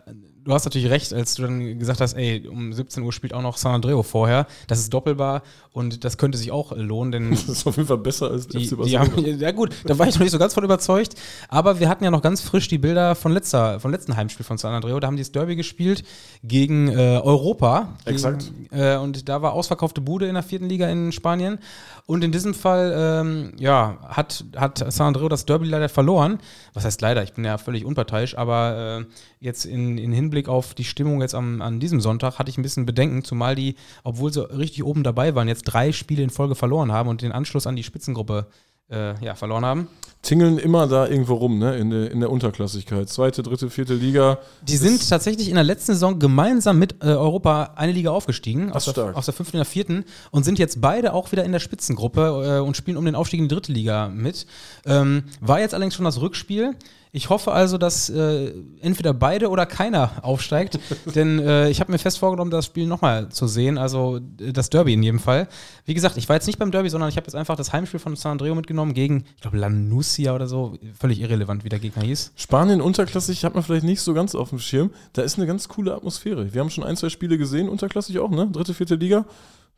du 0.49 0.55
hast 0.55 0.65
natürlich 0.65 0.89
recht, 0.89 1.13
als 1.13 1.35
du 1.35 1.43
dann 1.43 1.79
gesagt 1.79 2.01
hast, 2.01 2.15
ey, 2.15 2.49
um 2.49 2.73
17 2.73 3.03
Uhr 3.03 3.13
spielt 3.13 3.35
auch 3.35 3.43
noch 3.43 3.59
San 3.59 3.75
Andreo 3.75 4.03
vorher. 4.03 4.47
Das 4.67 4.79
ist 4.79 4.93
doppelbar 4.93 5.43
und 5.73 6.05
das 6.05 6.17
könnte 6.17 6.39
sich 6.39 6.51
auch 6.51 6.77
lohnen, 6.77 7.13
denn. 7.13 7.29
Das 7.49 7.49
ist 7.49 7.67
auf 7.67 7.77
jeden 7.77 7.89
Fall 7.89 7.99
besser 7.99 8.31
als 8.31 8.49
die, 8.49 8.67
FC 8.67 8.83
Die 8.85 8.99
haben, 8.99 9.13
ja, 9.25 9.53
gut, 9.53 9.75
da 9.85 9.99
war 9.99 10.09
ich 10.09 10.15
noch 10.15 10.23
nicht 10.23 10.33
so 10.33 10.39
ganz 10.39 10.55
von 10.55 10.65
überzeugt. 10.65 11.15
Aber 11.49 11.81
wir 11.81 11.89
hatten 11.89 12.03
ja 12.03 12.11
noch 12.11 12.23
ganz 12.23 12.41
frisch 12.41 12.69
die 12.69 12.79
Bilder 12.79 13.15
von, 13.15 13.33
letzter, 13.33 13.79
von 13.79 13.91
letzten 13.91 14.17
Heimspiel 14.17 14.45
von 14.45 14.59
San 14.59 14.73
Andreo. 14.73 14.99
Da 15.01 15.07
haben 15.07 15.17
die 15.17 15.23
das 15.23 15.33
Derby 15.33 15.55
gespielt 15.55 16.05
gegen 16.43 16.89
äh, 16.89 17.21
Europa. 17.23 17.97
Exakt. 18.07 18.51
Gegen, 18.71 18.83
äh, 18.83 18.97
und 18.97 19.29
da 19.29 19.43
war 19.43 19.53
ausverkaufte 19.53 20.01
Bude 20.01 20.27
in 20.27 20.35
der 20.35 20.43
vierten 20.43 20.69
Liga 20.69 20.89
in 20.89 21.13
Spanien. 21.13 21.59
Und 22.07 22.25
in 22.25 22.33
diesem 22.33 22.55
Fall, 22.55 22.95
ähm, 22.97 23.53
ja, 23.59 23.99
hat, 24.09 24.45
hat 24.57 24.79
San 24.93 25.09
Andreo 25.09 25.29
das 25.29 25.45
Derby 25.45 25.67
leider 25.67 25.91
verloren. 25.91 26.39
Was 26.73 26.85
heißt 26.85 27.03
leider? 27.03 27.23
Ich 27.23 27.35
bin 27.35 27.45
ja 27.45 27.59
völlig 27.59 27.85
unparteiisch, 27.85 28.37
aber 28.37 29.03
äh, 29.03 29.05
jetzt 29.41 29.67
in, 29.67 29.99
in 29.99 30.13
Hinblick 30.13 30.38
auf 30.47 30.75
die 30.75 30.85
Stimmung 30.85 31.21
jetzt 31.21 31.35
am, 31.35 31.61
an 31.61 31.81
diesem 31.81 32.01
Sonntag 32.01 32.39
hatte 32.39 32.51
ich 32.51 32.59
ein 32.59 32.63
bisschen 32.63 32.87
Bedenken, 32.87 33.25
zumal 33.25 33.57
die, 33.57 33.75
obwohl 34.05 34.33
sie 34.33 34.49
richtig 34.57 34.85
oben 34.85 35.03
dabei 35.03 35.35
waren, 35.35 35.49
jetzt 35.49 35.65
drei 35.65 35.91
Spiele 35.91 36.23
in 36.23 36.31
Folge 36.31 36.55
verloren 36.55 36.93
haben 36.93 37.09
und 37.09 37.23
den 37.23 37.33
Anschluss 37.33 37.67
an 37.67 37.75
die 37.75 37.83
Spitzengruppe 37.83 38.47
äh, 38.91 39.23
ja, 39.25 39.35
verloren 39.35 39.65
haben. 39.65 39.89
Tingeln 40.23 40.59
immer 40.59 40.89
da 40.89 41.07
irgendwo 41.07 41.35
rum, 41.35 41.59
ne? 41.59 41.77
In 41.77 41.91
der, 41.91 42.11
in 42.11 42.21
der 42.21 42.31
Unterklassigkeit. 42.31 43.09
Zweite, 43.09 43.43
dritte, 43.43 43.71
vierte 43.71 43.95
Liga. 43.95 44.39
Die 44.63 44.77
sind 44.77 45.09
tatsächlich 45.09 45.49
in 45.49 45.55
der 45.55 45.63
letzten 45.63 45.93
Saison 45.93 46.19
gemeinsam 46.19 46.79
mit 46.79 46.97
äh, 47.05 47.07
Europa 47.07 47.75
eine 47.77 47.93
Liga 47.93 48.11
aufgestiegen. 48.11 48.73
Aus 48.73 48.87
der, 48.87 49.17
aus 49.17 49.27
der, 49.27 49.35
fünften 49.35 49.57
in 49.57 49.61
der 49.61 49.65
vierten. 49.65 50.05
Und 50.33 50.45
sind 50.45 50.59
jetzt 50.59 50.81
beide 50.81 51.13
auch 51.13 51.31
wieder 51.31 51.45
in 51.45 51.53
der 51.53 51.61
Spitzengruppe 51.61 52.59
äh, 52.59 52.61
und 52.61 52.77
spielen 52.77 52.97
um 52.97 53.05
den 53.05 53.15
Aufstieg 53.15 53.39
in 53.39 53.49
die 53.49 53.55
dritte 53.55 53.73
Liga 53.73 54.09
mit. 54.09 54.47
Ähm, 54.87 55.25
war 55.41 55.61
jetzt 55.61 55.73
allerdings 55.73 55.95
schon 55.95 56.05
das 56.05 56.21
Rückspiel. 56.21 56.75
Ich 57.13 57.31
hoffe 57.31 57.53
also, 57.53 57.79
dass 57.79 58.11
äh, 58.11 58.53
entweder 58.81 59.15
beide 59.15 59.49
oder 59.49 59.67
keiner 59.67 60.13
aufsteigt, 60.23 60.79
denn 61.15 61.39
äh, 61.39 61.71
ich 61.71 61.81
habe 61.81 61.93
mir 61.93 61.99
fest 61.99 62.19
vorgenommen, 62.19 62.51
das 62.51 62.67
Spiel 62.67 62.87
nochmal 62.87 63.29
zu 63.31 63.47
sehen, 63.47 63.79
also 63.79 64.21
äh, 64.41 64.53
das 64.53 64.71
Derby 64.71 64.95
in 64.95 65.03
jedem 65.03 65.19
Fall. 65.19 65.49
Wie 65.85 65.95
gesagt, 65.95 66.17
ich 66.17 66.29
war 66.29 66.37
jetzt 66.37 66.47
nicht 66.47 66.59
beim 66.59 66.71
Derby, 66.71 66.91
sondern 66.91 67.09
ich 67.09 67.17
habe 67.17 67.27
jetzt 67.27 67.35
einfach 67.35 67.57
das 67.57 67.73
Heimspiel 67.73 68.01
von 68.01 68.17
San 68.17 68.33
Andreo 68.33 68.55
mitgenommen 68.55 68.95
gegen, 68.95 69.25
ich 69.37 69.43
glaube, 69.43 69.59
Lanusia 69.59 70.35
oder 70.35 70.47
so, 70.47 70.77
völlig 70.99 71.21
irrelevant, 71.21 71.65
wie 71.65 71.69
der 71.69 71.79
Gegner 71.79 72.03
hieß. 72.03 72.33
Spanien 72.37 72.81
unterklassig 72.81 73.45
hat 73.45 73.55
man 73.55 73.65
vielleicht 73.65 73.85
nicht 73.85 74.01
so 74.01 74.15
ganz 74.15 74.35
auf 74.35 74.51
dem 74.51 74.59
Schirm. 74.59 74.91
Da 75.13 75.23
ist 75.23 75.39
eine 75.39 75.47
ganz 75.47 75.69
coole 75.69 75.95
Atmosphäre. 75.95 76.53
Wir 76.53 76.61
haben 76.61 76.71
schon 76.71 76.85
ein, 76.85 76.97
zwei 76.97 77.09
Spiele 77.09 77.39
gesehen, 77.39 77.69
unterklassig 77.69 78.19
auch, 78.19 78.31
ne? 78.31 78.49
Dritte, 78.51 78.75
vierte 78.75 78.97
Liga. 78.97 79.25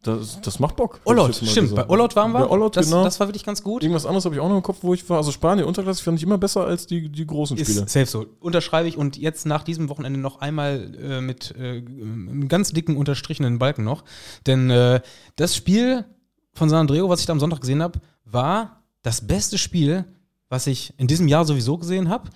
Das, 0.03 0.41
das 0.41 0.59
macht 0.59 0.77
Bock. 0.77 1.01
Olot, 1.05 1.35
stimmt. 1.35 1.75
Bei 1.75 1.87
Olot 1.87 2.17
waren 2.17 2.33
wir. 2.33 2.41
Bei 2.41 2.49
Olot, 2.49 2.75
das, 2.75 2.87
genau. 2.87 3.05
das 3.05 3.21
war 3.21 3.29
wirklich 3.29 3.45
ganz 3.45 3.63
gut. 3.63 3.83
Irgendwas 3.83 4.07
anderes 4.07 4.25
habe 4.25 4.35
ich 4.35 4.41
auch 4.41 4.49
noch 4.49 4.57
im 4.57 4.63
Kopf, 4.63 4.79
wo 4.81 4.95
ich 4.95 5.09
war. 5.11 5.19
Also 5.19 5.31
Spanien, 5.31 5.67
Unterklasse 5.67 6.03
fand 6.03 6.17
ich 6.17 6.23
immer 6.23 6.39
besser 6.39 6.65
als 6.65 6.87
die, 6.87 7.11
die 7.11 7.27
großen 7.27 7.59
Spiele. 7.59 7.83
Ist 7.83 7.91
safe 7.91 8.07
so. 8.07 8.25
Unterschreibe 8.41 8.89
ich 8.89 8.97
und 8.97 9.19
jetzt 9.19 9.45
nach 9.45 9.63
diesem 9.63 9.91
Wochenende 9.91 10.19
noch 10.19 10.41
einmal 10.41 10.95
äh, 10.99 11.21
mit 11.21 11.55
äh, 11.59 11.83
einem 11.83 12.49
ganz 12.49 12.73
dicken 12.73 12.97
unterstrichenen 12.97 13.59
Balken 13.59 13.85
noch. 13.85 14.05
Denn 14.47 14.71
äh, 14.71 15.03
das 15.37 15.55
Spiel 15.55 16.07
von 16.55 16.71
San 16.71 16.81
Andreo, 16.81 17.11
was 17.11 17.21
ich 17.21 17.27
da 17.27 17.35
am 17.35 17.41
Sonntag 17.41 17.61
gesehen 17.61 17.83
habe, 17.83 18.01
war 18.25 18.83
das 19.03 19.27
beste 19.27 19.59
Spiel, 19.59 20.07
was 20.49 20.67
ich 20.67 20.95
in 20.97 21.09
diesem 21.09 21.29
Jahr 21.29 21.45
sowieso 21.45 21.77
gesehen 21.77 22.09
habe. 22.09 22.31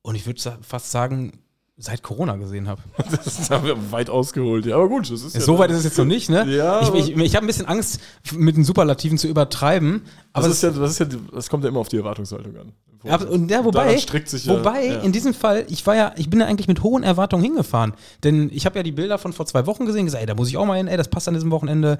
Und 0.00 0.14
ich 0.14 0.24
würde 0.24 0.40
fast 0.62 0.90
sagen, 0.90 1.32
seit 1.80 2.02
Corona 2.02 2.36
gesehen 2.36 2.68
habe. 2.68 2.82
Das 3.24 3.50
haben 3.50 3.66
wir 3.66 3.92
weit 3.92 4.10
ausgeholt, 4.10 4.66
ja. 4.66 4.76
Aber 4.76 4.88
gut, 4.88 5.10
das 5.10 5.22
ist 5.22 5.34
ja 5.34 5.40
So 5.40 5.58
weit 5.58 5.70
ist 5.70 5.78
es 5.78 5.84
jetzt 5.84 5.98
noch 5.98 6.04
nicht, 6.04 6.30
ne? 6.30 6.44
Ja. 6.48 6.82
Ich, 6.82 7.10
ich, 7.10 7.16
ich 7.16 7.36
habe 7.36 7.44
ein 7.44 7.46
bisschen 7.46 7.66
Angst, 7.66 8.00
mit 8.32 8.56
den 8.56 8.64
Superlativen 8.64 9.18
zu 9.18 9.26
übertreiben. 9.26 10.02
Aber 10.32 10.46
das, 10.46 10.56
ist 10.56 10.62
ja, 10.62 10.70
das, 10.70 10.92
ist 10.92 10.98
ja, 11.00 11.06
das 11.32 11.48
kommt 11.48 11.64
ja 11.64 11.70
immer 11.70 11.80
auf 11.80 11.88
die 11.88 11.96
Erwartungshaltung 11.96 12.56
an. 12.56 12.72
Ja, 13.02 13.16
und 13.16 13.50
ja, 13.50 13.64
wobei, 13.64 13.96
sich 13.96 14.46
wobei 14.46 14.84
ja, 14.84 14.92
ja. 14.94 15.00
in 15.00 15.12
diesem 15.12 15.32
Fall, 15.32 15.64
ich 15.68 15.86
war 15.86 15.96
ja, 15.96 16.12
ich 16.16 16.28
bin 16.28 16.40
ja 16.40 16.46
eigentlich 16.46 16.68
mit 16.68 16.82
hohen 16.82 17.02
Erwartungen 17.02 17.42
hingefahren. 17.42 17.94
Denn 18.24 18.50
ich 18.52 18.66
habe 18.66 18.78
ja 18.78 18.82
die 18.82 18.92
Bilder 18.92 19.16
von 19.16 19.32
vor 19.32 19.46
zwei 19.46 19.66
Wochen 19.66 19.86
gesehen, 19.86 20.04
gesagt, 20.04 20.20
ey, 20.20 20.26
da 20.26 20.34
muss 20.34 20.48
ich 20.48 20.58
auch 20.58 20.66
mal 20.66 20.76
hin, 20.76 20.86
ey, 20.86 20.98
das 20.98 21.08
passt 21.08 21.26
an 21.26 21.34
diesem 21.34 21.50
Wochenende 21.50 21.96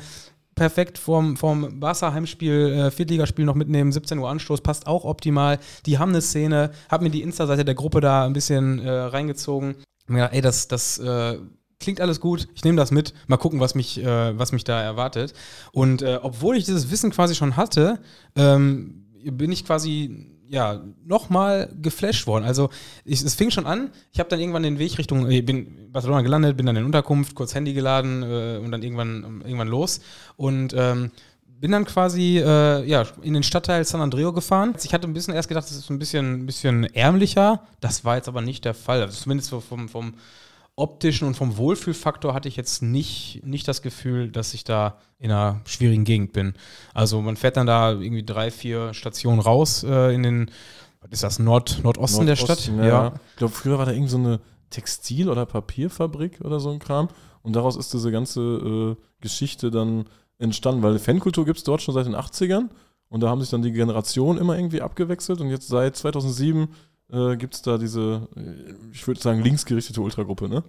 perfekt 0.54 0.98
vorm, 0.98 1.36
vorm 1.36 1.80
Barca-Heimspiel, 1.80 2.72
äh, 2.72 2.90
Viertligaspiel 2.90 3.44
noch 3.44 3.54
mitnehmen, 3.54 3.92
17 3.92 4.18
Uhr 4.18 4.28
Anstoß, 4.28 4.60
passt 4.60 4.86
auch 4.86 5.04
optimal. 5.04 5.58
Die 5.86 5.98
haben 5.98 6.10
eine 6.10 6.20
Szene, 6.20 6.70
hab 6.88 7.02
mir 7.02 7.10
die 7.10 7.22
Insta-Seite 7.22 7.64
der 7.64 7.74
Gruppe 7.74 8.00
da 8.00 8.26
ein 8.26 8.32
bisschen 8.32 8.78
äh, 8.78 8.90
reingezogen 8.90 9.76
gedacht, 10.14 10.32
ey, 10.34 10.40
das, 10.40 10.68
das 10.68 10.98
äh, 10.98 11.38
klingt 11.78 12.00
alles 12.00 12.20
gut, 12.20 12.48
ich 12.54 12.64
nehme 12.64 12.76
das 12.76 12.90
mit, 12.90 13.14
mal 13.26 13.36
gucken, 13.36 13.60
was 13.60 13.74
mich, 13.74 14.02
äh, 14.02 14.38
was 14.38 14.52
mich 14.52 14.64
da 14.64 14.80
erwartet. 14.80 15.34
Und 15.72 16.02
äh, 16.02 16.18
obwohl 16.22 16.56
ich 16.56 16.64
dieses 16.64 16.90
Wissen 16.90 17.10
quasi 17.10 17.34
schon 17.34 17.56
hatte, 17.56 18.00
ähm, 18.36 19.06
bin 19.24 19.52
ich 19.52 19.64
quasi 19.64 20.26
ja, 20.50 20.82
nochmal 21.06 21.72
geflasht 21.80 22.26
worden. 22.26 22.44
Also 22.44 22.70
ich, 23.04 23.22
es 23.22 23.34
fing 23.34 23.50
schon 23.50 23.66
an, 23.66 23.92
ich 24.12 24.18
habe 24.18 24.28
dann 24.28 24.40
irgendwann 24.40 24.64
den 24.64 24.80
Weg 24.80 24.98
Richtung, 24.98 25.30
ich 25.30 25.46
bin 25.46 25.76
in 25.76 25.92
Barcelona 25.92 26.22
gelandet, 26.22 26.56
bin 26.56 26.66
dann 26.66 26.76
in 26.76 26.84
Unterkunft, 26.84 27.36
kurz 27.36 27.54
Handy 27.54 27.72
geladen 27.72 28.24
äh, 28.24 28.58
und 28.62 28.72
dann 28.72 28.82
irgendwann, 28.82 29.42
irgendwann 29.44 29.68
los. 29.68 30.00
Und 30.36 30.74
ähm, 30.76 31.12
bin 31.46 31.70
dann 31.70 31.84
quasi 31.84 32.38
äh, 32.38 32.84
ja, 32.84 33.06
in 33.22 33.34
den 33.34 33.44
Stadtteil 33.44 33.84
San 33.84 34.00
Andreo 34.00 34.32
gefahren. 34.32 34.74
Ich 34.82 34.92
hatte 34.92 35.06
ein 35.06 35.12
bisschen 35.12 35.34
erst 35.34 35.48
gedacht, 35.48 35.66
das 35.66 35.76
ist 35.76 35.88
ein 35.88 35.98
bisschen, 36.00 36.42
ein 36.42 36.46
bisschen 36.46 36.84
ärmlicher. 36.84 37.62
Das 37.80 38.04
war 38.04 38.16
jetzt 38.16 38.28
aber 38.28 38.40
nicht 38.40 38.64
der 38.64 38.74
Fall. 38.74 39.02
Also 39.02 39.20
zumindest 39.20 39.50
vom, 39.50 39.88
vom 39.88 40.14
optischen 40.80 41.28
und 41.28 41.34
vom 41.34 41.56
Wohlfühlfaktor 41.56 42.34
hatte 42.34 42.48
ich 42.48 42.56
jetzt 42.56 42.82
nicht, 42.82 43.42
nicht 43.44 43.68
das 43.68 43.82
Gefühl, 43.82 44.30
dass 44.30 44.54
ich 44.54 44.64
da 44.64 44.98
in 45.18 45.30
einer 45.30 45.60
schwierigen 45.64 46.04
Gegend 46.04 46.32
bin. 46.32 46.54
Also 46.94 47.20
man 47.20 47.36
fährt 47.36 47.56
dann 47.56 47.66
da 47.66 47.92
irgendwie 47.92 48.24
drei, 48.24 48.50
vier 48.50 48.94
Stationen 48.94 49.40
raus 49.40 49.84
äh, 49.84 50.14
in 50.14 50.22
den, 50.22 50.50
was 51.00 51.10
ist 51.12 51.22
das, 51.22 51.38
Nord, 51.38 51.80
Nordosten, 51.82 52.24
Nordosten 52.24 52.26
der 52.26 52.36
Stadt? 52.36 52.66
Ja. 52.78 52.84
ja. 52.84 53.12
Ich 53.30 53.36
glaube, 53.36 53.54
früher 53.54 53.78
war 53.78 53.86
da 53.86 53.92
irgend 53.92 54.10
so 54.10 54.18
eine 54.18 54.40
Textil- 54.70 55.28
oder 55.28 55.46
Papierfabrik 55.46 56.40
oder 56.42 56.60
so 56.60 56.70
ein 56.70 56.78
Kram. 56.78 57.08
Und 57.42 57.54
daraus 57.54 57.76
ist 57.76 57.92
diese 57.92 58.10
ganze 58.10 58.40
äh, 58.40 58.96
Geschichte 59.20 59.70
dann 59.70 60.06
entstanden, 60.38 60.82
weil 60.82 60.98
Fankultur 60.98 61.44
gibt 61.44 61.58
es 61.58 61.64
dort 61.64 61.82
schon 61.82 61.94
seit 61.94 62.06
den 62.06 62.16
80ern 62.16 62.70
und 63.08 63.20
da 63.20 63.28
haben 63.28 63.40
sich 63.40 63.50
dann 63.50 63.62
die 63.62 63.72
Generationen 63.72 64.38
immer 64.38 64.56
irgendwie 64.56 64.80
abgewechselt 64.80 65.40
und 65.40 65.50
jetzt 65.50 65.68
seit 65.68 65.96
2007 65.96 66.68
äh, 67.12 67.36
gibt 67.36 67.54
es 67.54 67.62
da 67.62 67.78
diese, 67.78 68.28
äh, 68.36 68.74
ich 68.92 69.06
würde 69.06 69.20
sagen, 69.20 69.42
linksgerichtete 69.42 70.00
Ultragruppe, 70.00 70.48
ne? 70.48 70.64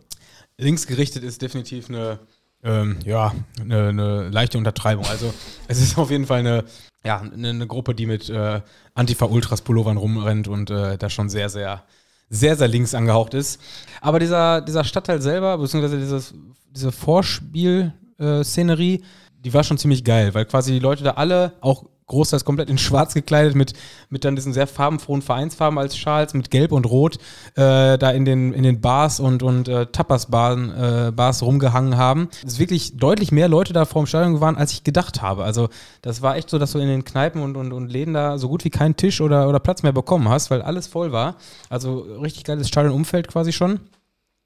Linksgerichtet 0.57 1.23
ist 1.23 1.41
definitiv 1.41 1.89
eine, 1.89 2.19
ähm, 2.63 2.99
ja, 3.03 3.34
eine, 3.59 3.89
eine, 3.89 4.30
leichte 4.30 4.57
Untertreibung. 4.57 5.05
Also 5.05 5.34
es 5.68 5.81
ist 5.81 5.97
auf 5.97 6.11
jeden 6.11 6.27
Fall 6.27 6.39
eine, 6.39 6.63
ja, 7.03 7.19
eine, 7.19 7.49
eine 7.49 7.68
Gruppe, 7.68 7.95
die 7.95 8.05
mit 8.05 8.30
äh, 8.30 8.61
Antifa-Ultras-Pullovern 8.93 9.97
rumrennt 9.97 10.47
und 10.47 10.69
äh, 10.69 10.97
da 10.97 11.09
schon 11.09 11.30
sehr, 11.30 11.49
sehr, 11.49 11.84
sehr, 12.30 12.55
sehr 12.55 12.68
links 12.68 12.93
angehaucht 12.93 13.34
ist. 13.34 13.59
Aber 14.01 14.19
dieser, 14.19 14.61
dieser 14.61 14.84
Stadtteil 14.84 15.22
selber, 15.22 15.57
beziehungsweise 15.57 15.97
dieses, 15.97 16.35
diese 16.69 16.91
Vorspiel-Szenerie, 16.91 18.95
äh, 18.95 19.01
die 19.43 19.53
war 19.53 19.63
schon 19.63 19.77
ziemlich 19.77 20.03
geil, 20.03 20.34
weil 20.34 20.45
quasi 20.45 20.73
die 20.73 20.80
Leute 20.80 21.03
da 21.03 21.11
alle 21.11 21.53
auch 21.61 21.85
großteils 22.12 22.46
komplett 22.46 22.70
in 22.70 22.78
schwarz 22.78 23.14
gekleidet 23.14 23.56
mit, 23.56 23.74
mit 24.10 24.26
dann 24.26 24.36
diesen 24.36 24.54
sehr 24.54 24.68
farbenfrohen 24.68 25.22
Vereinsfarben 25.22 25.80
als 25.80 25.98
Schals, 25.98 26.34
mit 26.34 26.52
Gelb 26.52 26.72
und 26.72 26.86
Rot, 26.86 27.16
äh, 27.56 27.98
da 27.98 28.12
in 28.12 28.26
den, 28.26 28.54
in 28.54 28.64
den 28.64 28.82
Bars 28.82 29.20
und, 29.20 29.42
und 29.42 29.68
äh, 29.68 29.88
Tapas-Bars 29.88 30.52
äh, 30.52 31.12
Bars 31.12 31.42
rumgehangen 31.42 31.98
haben. 31.98 32.30
Es 32.46 32.54
ist 32.54 32.60
wirklich 32.60 32.98
deutlich 32.98 33.32
mehr 33.32 33.48
Leute 33.48 33.74
da 33.74 33.86
vor 33.86 34.04
dem 34.04 34.08
Stadion 34.08 34.42
waren, 34.42 34.58
als 34.58 34.74
ich 34.74 34.84
gedacht 34.84 35.22
habe. 35.22 35.44
Also 35.44 35.70
das 36.02 36.22
war 36.22 36.36
echt 36.36 36.50
so, 36.50 36.60
dass 36.60 36.72
du 36.72 36.80
in 36.80 36.88
den 36.88 37.04
Kneipen 37.04 37.42
und, 37.42 37.56
und, 37.56 37.72
und 37.74 37.90
Läden 37.90 38.14
da 38.14 38.38
so 38.38 38.50
gut 38.50 38.66
wie 38.66 38.70
keinen 38.70 38.96
Tisch 38.96 39.22
oder, 39.22 39.48
oder 39.48 39.60
Platz 39.60 39.84
mehr 39.84 39.94
bekommen 39.94 40.30
hast, 40.30 40.52
weil 40.52 40.62
alles 40.62 40.88
voll 40.88 41.12
war. 41.12 41.36
Also 41.70 42.00
richtig 42.22 42.44
geiles 42.44 42.68
Stadionumfeld 42.68 43.28
quasi 43.28 43.54
schon. 43.54 43.80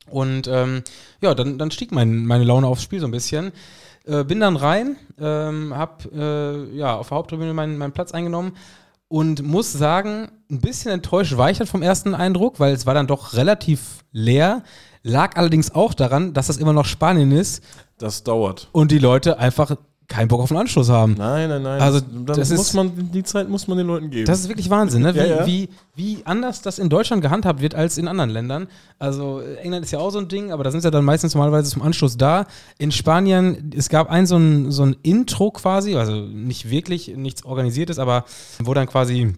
Und 0.10 0.48
ähm, 0.48 0.84
ja, 1.22 1.34
dann, 1.34 1.58
dann 1.58 1.72
stieg 1.72 1.92
mein, 1.92 2.26
meine 2.26 2.44
Laune 2.44 2.68
aufs 2.68 2.84
Spiel 2.84 3.00
so 3.00 3.08
ein 3.08 3.12
bisschen. 3.12 3.52
Äh, 4.08 4.24
bin 4.24 4.40
dann 4.40 4.56
rein, 4.56 4.98
ähm, 5.20 5.76
hab 5.76 6.06
äh, 6.14 6.66
ja, 6.76 6.96
auf 6.96 7.10
der 7.10 7.18
Haupttribüne 7.18 7.54
meinen, 7.54 7.78
meinen 7.78 7.94
Platz 7.94 8.12
eingenommen 8.12 8.54
und 9.08 9.44
muss 9.44 9.74
sagen, 9.74 10.30
ein 10.50 10.62
bisschen 10.62 10.92
enttäuscht 10.92 11.38
war 11.38 11.50
ich 11.50 11.58
dann 11.58 11.68
vom 11.68 11.82
ersten 11.82 12.14
Eindruck, 12.14 12.60
weil 12.60 12.74
es 12.74 12.86
war 12.86 12.94
dann 12.94 13.08
doch 13.08 13.34
relativ 13.34 14.04
leer. 14.12 14.64
Lag 15.04 15.38
allerdings 15.38 15.74
auch 15.74 15.94
daran, 15.94 16.34
dass 16.34 16.48
das 16.48 16.58
immer 16.58 16.74
noch 16.74 16.86
Spanien 16.86 17.32
ist. 17.32 17.64
Das 17.98 18.24
dauert. 18.24 18.70
Und 18.72 18.92
die 18.92 19.00
Leute 19.00 19.40
einfach 19.40 19.76
keinen 20.08 20.28
Bock 20.28 20.42
auf 20.42 20.50
den 20.50 20.58
Anschluss 20.58 20.90
haben. 20.90 21.16
Nein, 21.18 21.50
nein, 21.50 21.64
nein. 21.64 21.82
Also 21.82 22.00
das, 22.00 22.38
das 22.38 22.52
muss 22.52 22.74
man, 22.74 23.12
die 23.12 23.24
Zeit 23.24 23.50
muss 23.50 23.68
man 23.68 23.78
den 23.78 23.88
Leuten 23.88 24.10
geben. 24.10 24.26
Das 24.26 24.40
ist 24.40 24.50
wirklich 24.50 24.70
Wahnsinn, 24.70 25.02
ne? 25.02 25.14
Wie, 25.16 25.20
ja, 25.20 25.26
ja. 25.26 25.46
Wie, 25.46 25.70
wie 25.96 26.22
anders 26.26 26.62
das 26.62 26.80
in 26.80 26.90
Deutschland 26.90 27.22
gehandhabt 27.22 27.62
wird 27.62 27.76
als 27.76 27.98
in 27.98 28.08
anderen 28.08 28.30
Ländern. 28.30 28.68
Also 29.00 29.42
England 29.42 29.86
ist 29.86 29.92
ja 29.92 30.00
auch 30.00 30.12
so 30.12 30.20
ein 30.20 30.28
Ding, 30.28 30.52
aber 30.52 30.64
da 30.64 30.72
sind 30.72 30.82
sie 30.82 30.88
ja 30.88 30.92
dann 30.92 31.06
meistens 31.06 31.34
normalerweise 31.34 31.70
zum 31.72 31.82
Anschluss 31.82 32.18
da. 32.18 32.46
In 32.78 32.92
Spanien, 32.92 33.72
es 33.76 33.90
gab 33.90 34.10
ein 34.10 34.26
so 34.26 34.38
ein, 34.38 34.72
so 34.72 34.84
ein 34.84 34.96
Intro 35.02 35.52
quasi, 35.52 35.96
also 35.96 36.14
nicht 36.14 36.70
wirklich, 36.70 37.16
nichts 37.16 37.44
organisiertes, 37.44 37.98
aber 38.00 38.26
wo 38.60 38.74
dann 38.74 38.88
quasi 38.88 39.34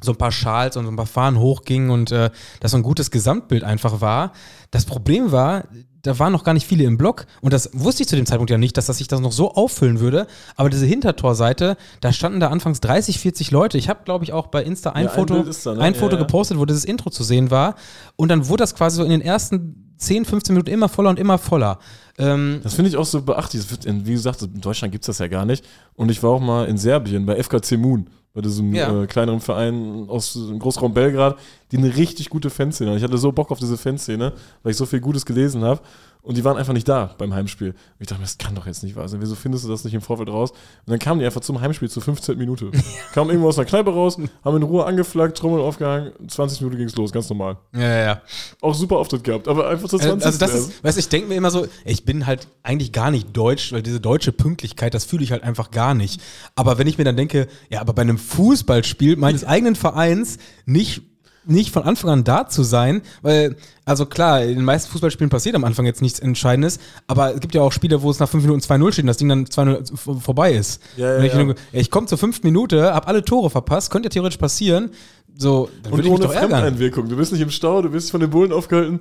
so 0.00 0.12
ein 0.12 0.18
paar 0.18 0.32
Schals 0.32 0.76
und 0.76 0.84
so 0.84 0.90
ein 0.90 0.96
paar 0.96 1.06
Fahnen 1.06 1.40
hochgingen 1.40 1.90
und 1.90 2.12
äh, 2.12 2.30
das 2.60 2.70
so 2.70 2.76
ein 2.76 2.82
gutes 2.82 3.10
Gesamtbild 3.10 3.64
einfach 3.64 4.00
war. 4.00 4.32
Das 4.70 4.84
Problem 4.84 5.32
war, 5.32 5.64
da 6.04 6.18
waren 6.18 6.32
noch 6.32 6.44
gar 6.44 6.54
nicht 6.54 6.66
viele 6.66 6.84
im 6.84 6.96
Block 6.96 7.26
und 7.40 7.52
das 7.52 7.68
wusste 7.72 8.02
ich 8.04 8.08
zu 8.08 8.14
dem 8.16 8.24
Zeitpunkt 8.26 8.50
ja 8.50 8.58
nicht, 8.58 8.76
dass 8.76 8.86
das 8.86 8.98
sich 8.98 9.08
das 9.08 9.20
noch 9.20 9.32
so 9.32 9.52
auffüllen 9.54 9.98
würde. 10.00 10.26
Aber 10.54 10.70
diese 10.70 10.86
Hintertorseite, 10.86 11.76
da 12.00 12.12
standen 12.12 12.40
da 12.40 12.48
anfangs 12.48 12.80
30, 12.80 13.18
40 13.18 13.50
Leute. 13.50 13.78
Ich 13.78 13.88
habe, 13.88 14.00
glaube 14.04 14.24
ich, 14.24 14.32
auch 14.32 14.46
bei 14.46 14.62
Insta 14.62 14.90
ein 14.90 15.04
Ja, 15.06 15.10
ein 15.10 15.14
Foto, 15.16 15.42
ist 15.42 15.66
da, 15.66 15.74
ne? 15.74 15.80
ein 15.80 15.94
Ja, 15.94 15.98
Foto 16.00 16.14
ja. 16.16 16.22
gepostet, 16.22 16.58
wo 16.58 16.64
dieses 16.64 16.84
Intro 16.84 17.10
zu 17.10 17.24
sehen 17.24 17.50
war. 17.50 17.74
Und 18.16 18.28
dann 18.28 18.48
wurde 18.48 18.62
das 18.62 18.74
quasi 18.74 18.96
so 18.96 19.04
in 19.04 19.10
den 19.10 19.20
ersten 19.22 19.94
10, 19.98 20.24
15 20.24 20.54
Minuten 20.54 20.70
immer 20.70 20.88
voller 20.88 21.10
und 21.10 21.18
immer 21.18 21.38
voller. 21.38 21.78
Ähm, 22.18 22.60
Das 22.62 22.74
finde 22.74 22.90
ich 22.90 22.96
auch 22.96 23.04
so 23.06 23.22
beachtlich. 23.22 23.64
Wie 23.84 24.12
gesagt, 24.12 24.42
in 24.42 24.60
Deutschland 24.60 24.92
gibt 24.92 25.02
es 25.04 25.06
das 25.06 25.18
ja 25.18 25.28
gar 25.28 25.44
nicht. 25.44 25.64
Und 25.94 26.10
ich 26.10 26.22
war 26.22 26.30
auch 26.30 26.40
mal 26.40 26.66
in 26.66 26.76
Serbien 26.78 27.26
bei 27.26 27.36
FKC 27.42 27.76
Moon, 27.78 28.08
bei 28.34 28.40
diesem 28.40 28.74
Ja. 28.74 29.02
äh, 29.02 29.06
kleineren 29.06 29.40
Verein 29.40 30.06
aus 30.08 30.32
dem 30.34 30.58
Großraum 30.58 30.92
Belgrad, 30.92 31.38
die 31.70 31.78
eine 31.78 31.96
richtig 31.96 32.28
gute 32.28 32.50
Fanszene 32.50 32.90
haben. 32.90 32.98
Ich 32.98 33.04
hatte 33.04 33.16
so 33.16 33.30
Bock 33.32 33.50
auf 33.52 33.60
diese 33.60 33.78
Fanszene, 33.78 34.32
weil 34.62 34.72
ich 34.72 34.76
so 34.76 34.86
viel 34.86 35.00
Gutes 35.00 35.24
gelesen 35.24 35.62
habe. 35.62 35.80
Und 36.24 36.38
die 36.38 36.44
waren 36.44 36.56
einfach 36.56 36.72
nicht 36.72 36.88
da 36.88 37.14
beim 37.18 37.34
Heimspiel. 37.34 37.68
Und 37.68 37.76
ich 37.98 38.06
dachte 38.06 38.18
mir, 38.18 38.24
das 38.24 38.38
kann 38.38 38.54
doch 38.54 38.66
jetzt 38.66 38.82
nicht 38.82 38.96
wahr 38.96 39.06
sein. 39.08 39.20
Wieso 39.20 39.34
findest 39.34 39.64
du 39.64 39.68
das 39.68 39.84
nicht 39.84 39.92
im 39.92 40.00
Vorfeld 40.00 40.30
raus? 40.30 40.52
Und 40.52 40.58
dann 40.86 40.98
kamen 40.98 41.20
die 41.20 41.26
einfach 41.26 41.42
zum 41.42 41.60
Heimspiel 41.60 41.90
zur 41.90 42.02
15. 42.02 42.38
Minute. 42.38 42.70
kamen 43.12 43.28
irgendwo 43.28 43.48
aus 43.48 43.58
einer 43.58 43.68
Kneipe 43.68 43.92
raus, 43.92 44.18
haben 44.42 44.56
in 44.56 44.62
Ruhe 44.62 44.86
angeflaggt, 44.86 45.36
Trommel 45.36 45.60
aufgehangen. 45.60 46.12
20 46.26 46.62
Minuten 46.62 46.78
ging 46.78 46.86
es 46.86 46.96
los, 46.96 47.12
ganz 47.12 47.28
normal. 47.28 47.58
ja, 47.74 47.80
ja, 47.80 48.04
ja. 48.04 48.22
Auch 48.62 48.74
super 48.74 48.96
Auftritt 48.96 49.22
gehabt, 49.22 49.48
aber 49.48 49.68
einfach 49.68 49.86
zur 49.86 50.00
20. 50.00 50.24
Also 50.24 50.38
das 50.38 50.54
ist, 50.54 50.82
weißt 50.82 50.96
du, 50.96 51.00
ich 51.00 51.08
denke 51.10 51.28
mir 51.28 51.34
immer 51.34 51.50
so, 51.50 51.66
ich 51.84 52.06
bin 52.06 52.26
halt 52.26 52.48
eigentlich 52.62 52.92
gar 52.92 53.10
nicht 53.10 53.36
deutsch, 53.36 53.72
weil 53.74 53.82
diese 53.82 54.00
deutsche 54.00 54.32
Pünktlichkeit, 54.32 54.94
das 54.94 55.04
fühle 55.04 55.24
ich 55.24 55.30
halt 55.30 55.42
einfach 55.42 55.70
gar 55.72 55.92
nicht. 55.92 56.22
Aber 56.54 56.78
wenn 56.78 56.86
ich 56.86 56.96
mir 56.96 57.04
dann 57.04 57.18
denke, 57.18 57.48
ja, 57.68 57.82
aber 57.82 57.92
bei 57.92 58.02
einem 58.02 58.16
Fußballspiel 58.18 59.16
meines 59.16 59.44
eigenen 59.44 59.76
Vereins 59.76 60.38
nicht 60.64 61.02
nicht 61.46 61.70
von 61.72 61.82
Anfang 61.82 62.10
an 62.10 62.24
da 62.24 62.48
zu 62.48 62.62
sein, 62.62 63.02
weil, 63.22 63.56
also 63.84 64.06
klar, 64.06 64.42
in 64.42 64.56
den 64.56 64.64
meisten 64.64 64.90
Fußballspielen 64.92 65.30
passiert 65.30 65.54
am 65.54 65.64
Anfang 65.64 65.86
jetzt 65.86 66.02
nichts 66.02 66.18
Entscheidendes, 66.18 66.78
aber 67.06 67.34
es 67.34 67.40
gibt 67.40 67.54
ja 67.54 67.62
auch 67.62 67.72
Spiele, 67.72 68.02
wo 68.02 68.10
es 68.10 68.18
nach 68.18 68.28
fünf 68.28 68.44
Minuten 68.44 68.60
2-0 68.60 68.92
steht 68.92 69.02
und 69.04 69.08
das 69.08 69.16
Ding 69.18 69.28
dann 69.28 69.44
2-0 69.46 69.96
v- 69.96 70.14
vorbei 70.20 70.52
ist. 70.54 70.80
Ja, 70.96 71.12
ja, 71.12 71.18
und 71.18 71.24
ich, 71.24 71.34
ja. 71.34 71.54
ich 71.80 71.90
komme 71.90 72.06
zur 72.06 72.18
fünften 72.18 72.46
Minute, 72.46 72.94
hab 72.94 73.08
alle 73.08 73.24
Tore 73.24 73.50
verpasst, 73.50 73.90
könnte 73.90 74.06
ja 74.06 74.10
theoretisch 74.10 74.38
passieren, 74.38 74.90
so, 75.36 75.68
Und 75.90 76.06
ohne. 76.06 76.28
Fremdeinwirkung. 76.28 77.08
Du 77.08 77.16
bist 77.16 77.32
nicht 77.32 77.40
im 77.40 77.50
Stau, 77.50 77.82
du 77.82 77.88
nicht 77.88 78.10
von 78.10 78.20
den 78.20 78.30
Bullen 78.30 78.52
aufgehalten. 78.52 79.00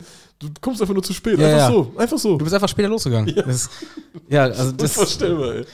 Du 0.49 0.61
kommst 0.61 0.81
einfach 0.81 0.93
nur 0.93 1.03
zu 1.03 1.13
spät. 1.13 1.39
Ja, 1.39 1.47
einfach 1.47 1.59
ja. 1.59 1.71
so. 1.71 1.93
Einfach 1.97 2.17
so. 2.17 2.37
Du 2.37 2.43
bist 2.43 2.53
einfach 2.53 2.69
später 2.69 2.89
losgegangen. 2.89 3.33
Ja, 3.35 3.43
das, 3.43 3.69
ja 4.29 4.43
also 4.43 4.71
das 4.77 4.97
Unvorstellbar, 4.97 5.55
ey. 5.55 5.65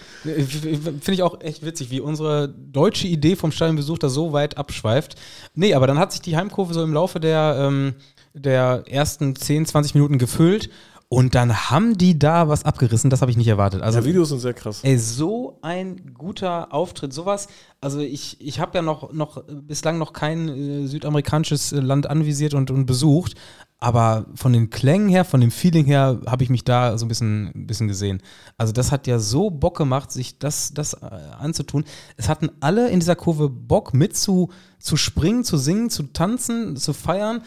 finde 0.43 1.13
ich 1.13 1.23
auch 1.23 1.41
echt 1.41 1.65
witzig, 1.65 1.91
wie 1.91 1.99
unsere 1.99 2.49
deutsche 2.49 3.07
Idee 3.07 3.35
vom 3.35 3.51
Stadionbesuch 3.51 3.97
da 3.97 4.09
so 4.09 4.33
weit 4.33 4.57
abschweift. 4.57 5.15
Nee, 5.55 5.73
aber 5.73 5.87
dann 5.87 5.99
hat 5.99 6.11
sich 6.11 6.21
die 6.21 6.35
Heimkurve 6.35 6.73
so 6.73 6.83
im 6.83 6.93
Laufe 6.93 7.19
der, 7.19 7.55
ähm, 7.59 7.95
der 8.33 8.83
ersten 8.87 9.35
10, 9.35 9.65
20 9.65 9.95
Minuten 9.95 10.17
gefüllt 10.17 10.69
und 11.11 11.33
dann 11.33 11.71
haben 11.71 11.97
die 11.97 12.19
da 12.19 12.49
was 12.49 12.65
abgerissen, 12.65 13.09
das 13.09 13.21
habe 13.21 13.31
ich 13.31 13.37
nicht 13.37 13.47
erwartet. 13.47 13.81
Also 13.81 13.97
Ja, 13.97 14.05
Videos 14.05 14.29
sind 14.29 14.39
sehr 14.39 14.53
krass. 14.53 14.81
Ey, 14.83 14.95
so 14.99 15.57
ein 15.63 16.13
guter 16.15 16.71
Auftritt, 16.71 17.13
sowas. 17.13 17.47
Also 17.81 17.99
ich, 17.99 18.39
ich 18.39 18.59
habe 18.59 18.77
ja 18.77 18.83
noch, 18.83 19.11
noch 19.11 19.43
bislang 19.47 19.97
noch 19.97 20.13
kein 20.13 20.47
äh, 20.47 20.87
südamerikanisches 20.87 21.71
Land 21.71 22.07
anvisiert 22.07 22.53
und, 22.53 22.69
und 22.69 22.85
besucht, 22.85 23.33
aber 23.79 24.25
von 24.35 24.51
den 24.51 24.69
Klängen 24.69 25.07
her, 25.07 25.23
von 25.23 25.39
dem 25.39 25.51
Feeling 25.51 25.85
her, 25.85 26.19
habe 26.25 26.43
ich 26.43 26.49
mich 26.49 26.65
da 26.65 26.97
so 26.97 27.05
ein 27.05 27.07
bisschen, 27.07 27.51
ein 27.55 27.67
bisschen 27.67 27.87
gesehen. 27.87 28.21
Also 28.57 28.73
das 28.73 28.91
hat 28.91 29.07
ja 29.07 29.19
so 29.19 29.49
Bock 29.49 29.77
gemacht, 29.77 30.11
sich 30.11 30.37
das, 30.37 30.73
das 30.73 30.93
äh, 30.93 31.05
anzutun. 31.39 31.85
Es 32.17 32.27
hatten 32.27 32.49
alle 32.59 32.89
in 32.89 32.99
dieser 32.99 33.15
Kurve 33.15 33.49
Bock 33.49 33.93
mit 33.93 34.17
zu, 34.17 34.49
zu 34.79 34.97
springen, 34.97 35.45
zu 35.45 35.57
singen, 35.57 35.89
zu 35.89 36.03
tanzen, 36.03 36.75
zu 36.75 36.91
feiern 36.93 37.41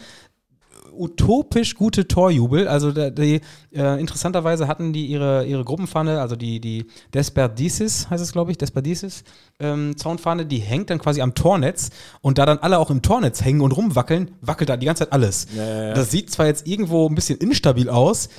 utopisch 0.97 1.75
gute 1.75 2.07
Torjubel. 2.07 2.67
Also 2.67 2.91
die, 2.91 3.41
äh, 3.73 3.99
interessanterweise 3.99 4.67
hatten 4.67 4.93
die 4.93 5.07
ihre, 5.07 5.45
ihre 5.45 5.63
Gruppenfahne, 5.63 6.21
also 6.21 6.35
die, 6.35 6.59
die 6.59 6.85
Desperdices, 7.13 8.09
heißt 8.09 8.23
es 8.23 8.31
glaube 8.31 8.51
ich, 8.51 8.57
Desperdices 8.57 9.23
ähm, 9.59 9.95
Zaunfahne, 9.97 10.45
die 10.45 10.59
hängt 10.59 10.89
dann 10.89 10.99
quasi 10.99 11.21
am 11.21 11.35
Tornetz 11.35 11.89
und 12.21 12.37
da 12.37 12.45
dann 12.45 12.59
alle 12.59 12.79
auch 12.79 12.89
im 12.89 13.01
Tornetz 13.01 13.43
hängen 13.43 13.61
und 13.61 13.71
rumwackeln, 13.71 14.31
wackelt 14.41 14.69
da 14.69 14.77
die 14.77 14.85
ganze 14.85 15.05
Zeit 15.05 15.13
alles. 15.13 15.47
Ja, 15.55 15.63
ja, 15.63 15.83
ja. 15.83 15.93
Das 15.93 16.11
sieht 16.11 16.31
zwar 16.31 16.47
jetzt 16.47 16.67
irgendwo 16.67 17.07
ein 17.07 17.15
bisschen 17.15 17.39
instabil 17.39 17.89
aus, 17.89 18.29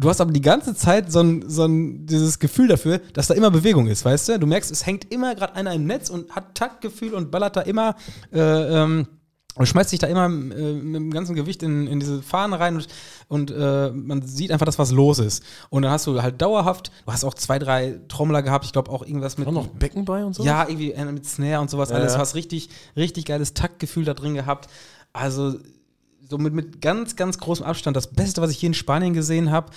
Du 0.00 0.08
hast 0.08 0.20
aber 0.20 0.30
die 0.30 0.40
ganze 0.40 0.76
Zeit 0.76 1.10
so 1.10 1.20
ein, 1.20 1.42
so 1.48 1.64
ein, 1.64 2.06
dieses 2.06 2.38
Gefühl 2.38 2.68
dafür, 2.68 3.00
dass 3.14 3.26
da 3.26 3.34
immer 3.34 3.50
Bewegung 3.50 3.88
ist, 3.88 4.04
weißt 4.04 4.28
du? 4.28 4.38
Du 4.38 4.46
merkst, 4.46 4.70
es 4.70 4.86
hängt 4.86 5.12
immer 5.12 5.34
gerade 5.34 5.56
einer 5.56 5.74
im 5.74 5.86
Netz 5.86 6.08
und 6.08 6.30
hat 6.30 6.54
Taktgefühl 6.54 7.14
und 7.14 7.32
ballert 7.32 7.56
da 7.56 7.62
immer 7.62 7.96
äh, 8.32 8.38
ähm, 8.38 9.08
und 9.58 9.66
schmeißt 9.66 9.90
sich 9.90 9.98
da 9.98 10.06
immer 10.06 10.26
äh, 10.26 10.28
mit 10.28 10.96
dem 10.96 11.10
ganzen 11.10 11.34
Gewicht 11.34 11.62
in, 11.62 11.86
in 11.86 12.00
diese 12.00 12.22
Fahnen 12.22 12.54
rein 12.54 12.76
und, 12.76 12.86
und 13.28 13.50
äh, 13.50 13.90
man 13.90 14.22
sieht 14.22 14.52
einfach, 14.52 14.66
dass 14.66 14.78
was 14.78 14.92
los 14.92 15.18
ist. 15.18 15.42
Und 15.68 15.82
dann 15.82 15.90
hast 15.90 16.06
du 16.06 16.22
halt 16.22 16.40
dauerhaft, 16.40 16.90
du 17.04 17.12
hast 17.12 17.24
auch 17.24 17.34
zwei, 17.34 17.58
drei 17.58 18.00
Trommler 18.08 18.42
gehabt, 18.42 18.64
ich 18.64 18.72
glaube 18.72 18.90
auch 18.90 19.02
irgendwas 19.02 19.36
mit. 19.36 19.46
War 19.46 19.52
noch 19.52 19.66
Becken 19.66 20.04
bei 20.04 20.24
und 20.24 20.34
so? 20.34 20.44
Ja, 20.44 20.66
irgendwie 20.68 20.92
äh, 20.92 21.04
mit 21.04 21.26
Snare 21.26 21.60
und 21.60 21.70
sowas 21.70 21.90
Ja, 21.90 21.96
alles. 21.96 22.14
Du 22.14 22.18
hast 22.18 22.34
richtig, 22.34 22.70
richtig 22.96 23.26
geiles 23.26 23.52
Taktgefühl 23.52 24.04
da 24.04 24.14
drin 24.14 24.34
gehabt. 24.34 24.68
Also 25.12 25.56
so 26.28 26.38
mit, 26.38 26.54
mit 26.54 26.80
ganz, 26.80 27.16
ganz 27.16 27.38
großem 27.38 27.64
Abstand 27.66 27.96
das 27.96 28.08
Beste, 28.08 28.40
was 28.40 28.50
ich 28.50 28.58
hier 28.58 28.68
in 28.68 28.74
Spanien 28.74 29.12
gesehen 29.12 29.50
habe. 29.50 29.70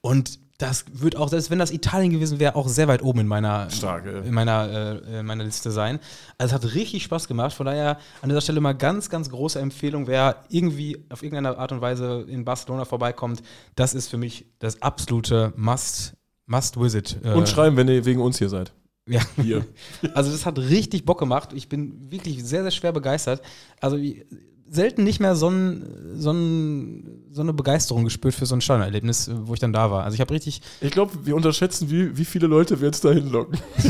Und 0.00 0.38
das 0.58 0.84
wird 0.92 1.14
auch, 1.16 1.28
selbst 1.28 1.50
wenn 1.50 1.60
das 1.60 1.70
Italien 1.70 2.10
gewesen 2.12 2.40
wäre, 2.40 2.56
auch 2.56 2.66
sehr 2.68 2.88
weit 2.88 3.00
oben 3.02 3.20
in 3.20 3.26
meiner, 3.28 3.70
Stark, 3.70 4.04
in 4.06 4.34
meiner, 4.34 5.00
äh, 5.06 5.20
in 5.20 5.26
meiner 5.26 5.44
Liste 5.44 5.70
sein. 5.70 6.00
Also 6.36 6.56
es 6.56 6.62
hat 6.64 6.74
richtig 6.74 7.04
Spaß 7.04 7.28
gemacht. 7.28 7.52
Von 7.52 7.66
daher 7.66 7.98
an 8.22 8.28
dieser 8.28 8.40
Stelle 8.40 8.60
mal 8.60 8.72
ganz, 8.74 9.08
ganz 9.08 9.30
große 9.30 9.60
Empfehlung, 9.60 10.08
wer 10.08 10.42
irgendwie 10.48 11.04
auf 11.10 11.22
irgendeine 11.22 11.56
Art 11.58 11.70
und 11.70 11.80
Weise 11.80 12.26
in 12.28 12.44
Barcelona 12.44 12.84
vorbeikommt, 12.84 13.40
das 13.76 13.94
ist 13.94 14.08
für 14.08 14.18
mich 14.18 14.46
das 14.58 14.82
absolute 14.82 15.52
Must, 15.56 16.14
Must 16.46 16.80
Visit. 16.80 17.18
äh, 17.22 17.34
Und 17.34 17.48
schreiben, 17.48 17.76
wenn 17.76 17.86
ihr 17.88 18.04
wegen 18.04 18.20
uns 18.20 18.38
hier 18.38 18.48
seid. 18.48 18.72
ja. 19.06 19.20
Hier. 19.40 19.64
Also 20.14 20.32
das 20.32 20.44
hat 20.44 20.58
richtig 20.58 21.04
Bock 21.04 21.20
gemacht. 21.20 21.50
Ich 21.54 21.68
bin 21.68 22.10
wirklich 22.10 22.42
sehr, 22.44 22.62
sehr 22.62 22.72
schwer 22.72 22.90
begeistert. 22.92 23.42
Also 23.80 23.96
wie- 23.98 24.24
selten 24.70 25.04
nicht 25.04 25.20
mehr 25.20 25.34
so, 25.34 25.48
ein, 25.48 26.14
so, 26.16 26.32
ein, 26.32 27.24
so 27.30 27.42
eine 27.42 27.52
Begeisterung 27.52 28.04
gespürt 28.04 28.34
für 28.34 28.46
so 28.46 28.54
ein 28.54 28.60
Stadionerlebnis, 28.60 29.30
wo 29.42 29.54
ich 29.54 29.60
dann 29.60 29.72
da 29.72 29.90
war. 29.90 30.04
Also 30.04 30.14
ich 30.14 30.20
habe 30.20 30.32
richtig, 30.34 30.60
Ich 30.80 30.90
glaube, 30.90 31.12
wir 31.24 31.34
unterschätzen, 31.36 31.90
wie, 31.90 32.16
wie 32.16 32.24
viele 32.24 32.46
Leute 32.46 32.80
wir 32.80 32.86
jetzt 32.86 33.04
da 33.04 33.10
hinlocken. 33.10 33.58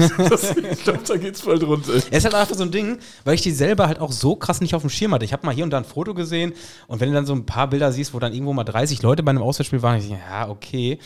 Ich 0.70 0.84
glaube, 0.84 1.00
da 1.06 1.16
geht's 1.16 1.42
bald 1.42 1.62
runter. 1.62 1.94
es 1.94 2.06
ist 2.06 2.24
halt 2.24 2.34
einfach 2.34 2.54
so 2.54 2.62
ein 2.62 2.70
Ding, 2.70 2.98
weil 3.24 3.34
ich 3.34 3.42
die 3.42 3.50
selber 3.50 3.88
halt 3.88 4.00
auch 4.00 4.12
so 4.12 4.36
krass 4.36 4.60
nicht 4.60 4.74
auf 4.74 4.82
dem 4.82 4.90
Schirm 4.90 5.12
hatte. 5.14 5.24
Ich 5.24 5.32
habe 5.32 5.44
mal 5.46 5.54
hier 5.54 5.64
und 5.64 5.70
da 5.70 5.78
ein 5.78 5.84
Foto 5.84 6.14
gesehen 6.14 6.52
und 6.86 7.00
wenn 7.00 7.08
du 7.08 7.14
dann 7.14 7.26
so 7.26 7.34
ein 7.34 7.46
paar 7.46 7.68
Bilder 7.68 7.92
siehst, 7.92 8.14
wo 8.14 8.18
dann 8.18 8.32
irgendwo 8.32 8.52
mal 8.52 8.64
30 8.64 9.02
Leute 9.02 9.22
bei 9.22 9.30
einem 9.30 9.42
Auswärtsspiel 9.42 9.82
waren, 9.82 9.98
ich 9.98 10.08
denke, 10.08 10.22
ja, 10.28 10.48
okay. 10.48 10.98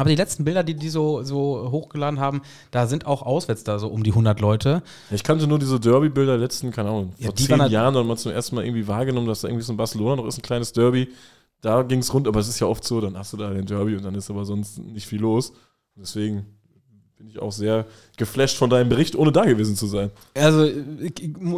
Aber 0.00 0.08
die 0.10 0.14
letzten 0.16 0.44
Bilder, 0.44 0.62
die 0.62 0.74
die 0.74 0.90
so, 0.90 1.24
so 1.24 1.70
hochgeladen 1.72 2.20
haben, 2.20 2.42
da 2.70 2.86
sind 2.86 3.04
auch 3.04 3.22
auswärts 3.22 3.64
da 3.64 3.80
so 3.80 3.88
um 3.88 4.04
die 4.04 4.12
100 4.12 4.38
Leute. 4.40 4.82
Ich 5.10 5.24
kannte 5.24 5.48
nur 5.48 5.58
diese 5.58 5.80
Derby-Bilder 5.80 6.36
letzten, 6.38 6.70
keine 6.70 6.90
Ahnung, 6.90 7.12
Ja, 7.18 7.26
vor 7.26 7.34
zehn 7.36 7.60
halt- 7.60 7.72
Jahren, 7.72 7.96
hat 7.96 8.06
man 8.06 8.16
zum 8.16 8.30
ersten 8.30 8.54
Mal 8.54 8.64
irgendwie 8.64 8.86
wahrgenommen, 8.86 9.26
dass 9.26 9.40
da 9.40 9.48
irgendwie 9.48 9.64
so 9.64 9.72
in 9.72 9.76
Barcelona 9.76 10.14
noch 10.16 10.26
ist, 10.26 10.38
ein 10.38 10.42
kleines 10.42 10.72
Derby. 10.72 11.08
Da 11.62 11.82
ging 11.82 11.98
es 11.98 12.14
rund, 12.14 12.28
aber 12.28 12.38
es 12.38 12.46
ist 12.48 12.60
ja 12.60 12.68
oft 12.68 12.84
so, 12.84 13.00
dann 13.00 13.18
hast 13.18 13.32
du 13.32 13.36
da 13.36 13.50
den 13.50 13.66
Derby 13.66 13.96
und 13.96 14.04
dann 14.04 14.14
ist 14.14 14.30
aber 14.30 14.44
sonst 14.44 14.78
nicht 14.78 15.08
viel 15.08 15.20
los. 15.20 15.52
Deswegen 15.96 16.46
bin 17.18 17.28
ich 17.28 17.40
auch 17.40 17.50
sehr 17.50 17.84
geflasht 18.16 18.56
von 18.56 18.70
deinem 18.70 18.88
Bericht, 18.88 19.16
ohne 19.16 19.32
da 19.32 19.44
gewesen 19.44 19.74
zu 19.74 19.88
sein. 19.88 20.10
Also 20.34 20.70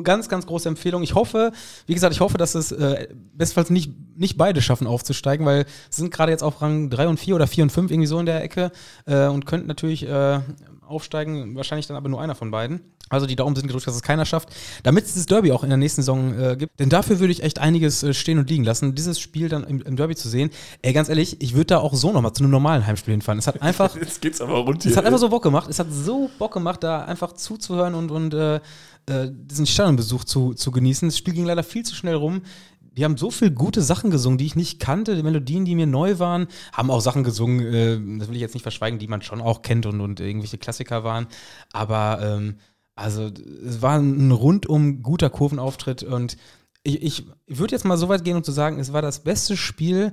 ganz, 0.03 0.31
ganz 0.31 0.47
große 0.47 0.66
Empfehlung. 0.66 1.03
Ich 1.03 1.15
hoffe, 1.15 1.53
wie 1.87 1.93
gesagt, 1.93 2.15
ich 2.15 2.20
hoffe, 2.20 2.39
dass 2.39 2.55
es 2.55 2.73
äh, 2.73 3.09
bestenfalls 3.35 3.69
nicht, 3.69 3.93
nicht 4.16 4.39
beide 4.39 4.62
schaffen 4.62 4.87
aufzusteigen, 4.87 5.45
weil 5.45 5.66
sie 5.91 6.01
sind 6.01 6.15
gerade 6.15 6.32
jetzt 6.32 6.43
auf 6.43 6.62
Rang 6.62 6.89
3 6.89 7.09
und 7.09 7.20
4 7.20 7.35
oder 7.35 7.47
4 7.47 7.65
und 7.65 7.70
5 7.70 7.91
irgendwie 7.91 8.07
so 8.07 8.19
in 8.19 8.24
der 8.24 8.43
Ecke 8.43 8.73
äh, 9.05 9.27
und 9.27 9.45
könnten 9.45 9.66
natürlich 9.66 10.05
äh, 10.05 10.41
aufsteigen, 10.90 11.54
wahrscheinlich 11.56 11.86
dann 11.86 11.96
aber 11.96 12.08
nur 12.08 12.20
einer 12.20 12.34
von 12.34 12.50
beiden. 12.50 12.80
Also 13.08 13.26
die 13.26 13.36
Daumen 13.36 13.56
sind 13.56 13.66
gedrückt, 13.66 13.86
dass 13.86 13.96
es 13.96 14.02
keiner 14.02 14.24
schafft, 14.24 14.50
damit 14.82 15.04
es 15.04 15.14
das 15.14 15.26
Derby 15.26 15.50
auch 15.52 15.64
in 15.64 15.70
der 15.70 15.78
nächsten 15.78 16.02
Saison 16.02 16.38
äh, 16.38 16.56
gibt. 16.56 16.78
Denn 16.78 16.88
dafür 16.88 17.18
würde 17.18 17.32
ich 17.32 17.42
echt 17.42 17.58
einiges 17.58 18.02
äh, 18.02 18.14
stehen 18.14 18.38
und 18.38 18.48
liegen 18.48 18.64
lassen, 18.64 18.94
dieses 18.94 19.18
Spiel 19.18 19.48
dann 19.48 19.64
im, 19.64 19.82
im 19.82 19.96
Derby 19.96 20.14
zu 20.14 20.28
sehen. 20.28 20.50
Ey, 20.82 20.92
ganz 20.92 21.08
ehrlich, 21.08 21.40
ich 21.40 21.54
würde 21.54 21.66
da 21.66 21.78
auch 21.78 21.94
so 21.94 22.12
nochmal 22.12 22.32
zu 22.32 22.44
einem 22.44 22.52
normalen 22.52 22.86
Heimspiel 22.86 23.12
hinfahren. 23.12 23.38
Es 23.38 23.46
hat 23.46 23.60
einfach 23.62 23.96
Jetzt 23.96 24.20
geht's 24.20 24.40
aber 24.40 24.58
rund 24.58 24.82
hier. 24.82 24.92
es 24.92 24.96
hat 24.96 25.04
einfach 25.04 25.18
so 25.18 25.28
Bock 25.28 25.42
gemacht. 25.42 25.68
Es 25.68 25.78
hat 25.78 25.88
so 25.90 26.30
Bock 26.38 26.52
gemacht, 26.52 26.84
da 26.84 27.04
einfach 27.04 27.32
zuzuhören 27.32 27.94
und, 27.94 28.10
und 28.10 28.34
äh, 28.34 28.56
äh, 29.06 29.28
diesen 29.30 29.66
Stadionbesuch 29.66 30.24
zu, 30.24 30.54
zu 30.54 30.70
genießen. 30.70 31.08
Das 31.08 31.18
Spiel 31.18 31.34
ging 31.34 31.44
leider 31.44 31.64
viel 31.64 31.84
zu 31.84 31.94
schnell 31.94 32.14
rum. 32.14 32.42
Die 32.96 33.04
haben 33.04 33.16
so 33.16 33.30
viele 33.30 33.52
gute 33.52 33.82
Sachen 33.82 34.10
gesungen, 34.10 34.38
die 34.38 34.46
ich 34.46 34.56
nicht 34.56 34.80
kannte, 34.80 35.14
die 35.14 35.22
Melodien, 35.22 35.64
die 35.64 35.74
mir 35.74 35.86
neu 35.86 36.18
waren, 36.18 36.48
haben 36.72 36.90
auch 36.90 37.00
Sachen 37.00 37.24
gesungen, 37.24 37.60
äh, 37.60 38.18
das 38.18 38.28
will 38.28 38.34
ich 38.34 38.40
jetzt 38.40 38.54
nicht 38.54 38.62
verschweigen, 38.62 38.98
die 38.98 39.08
man 39.08 39.22
schon 39.22 39.40
auch 39.40 39.62
kennt 39.62 39.86
und, 39.86 40.00
und 40.00 40.20
irgendwelche 40.20 40.58
Klassiker 40.58 41.04
waren. 41.04 41.26
Aber 41.72 42.20
ähm, 42.22 42.56
also 42.94 43.30
es 43.66 43.80
war 43.80 43.98
ein 43.98 44.30
rundum 44.30 45.02
guter 45.02 45.30
Kurvenauftritt 45.30 46.02
und 46.02 46.36
ich, 46.82 47.02
ich 47.02 47.26
würde 47.46 47.74
jetzt 47.74 47.84
mal 47.84 47.96
so 47.96 48.08
weit 48.08 48.24
gehen, 48.24 48.36
um 48.36 48.44
zu 48.44 48.52
sagen, 48.52 48.78
es 48.78 48.92
war 48.92 49.02
das 49.02 49.22
beste 49.22 49.56
Spiel 49.56 50.12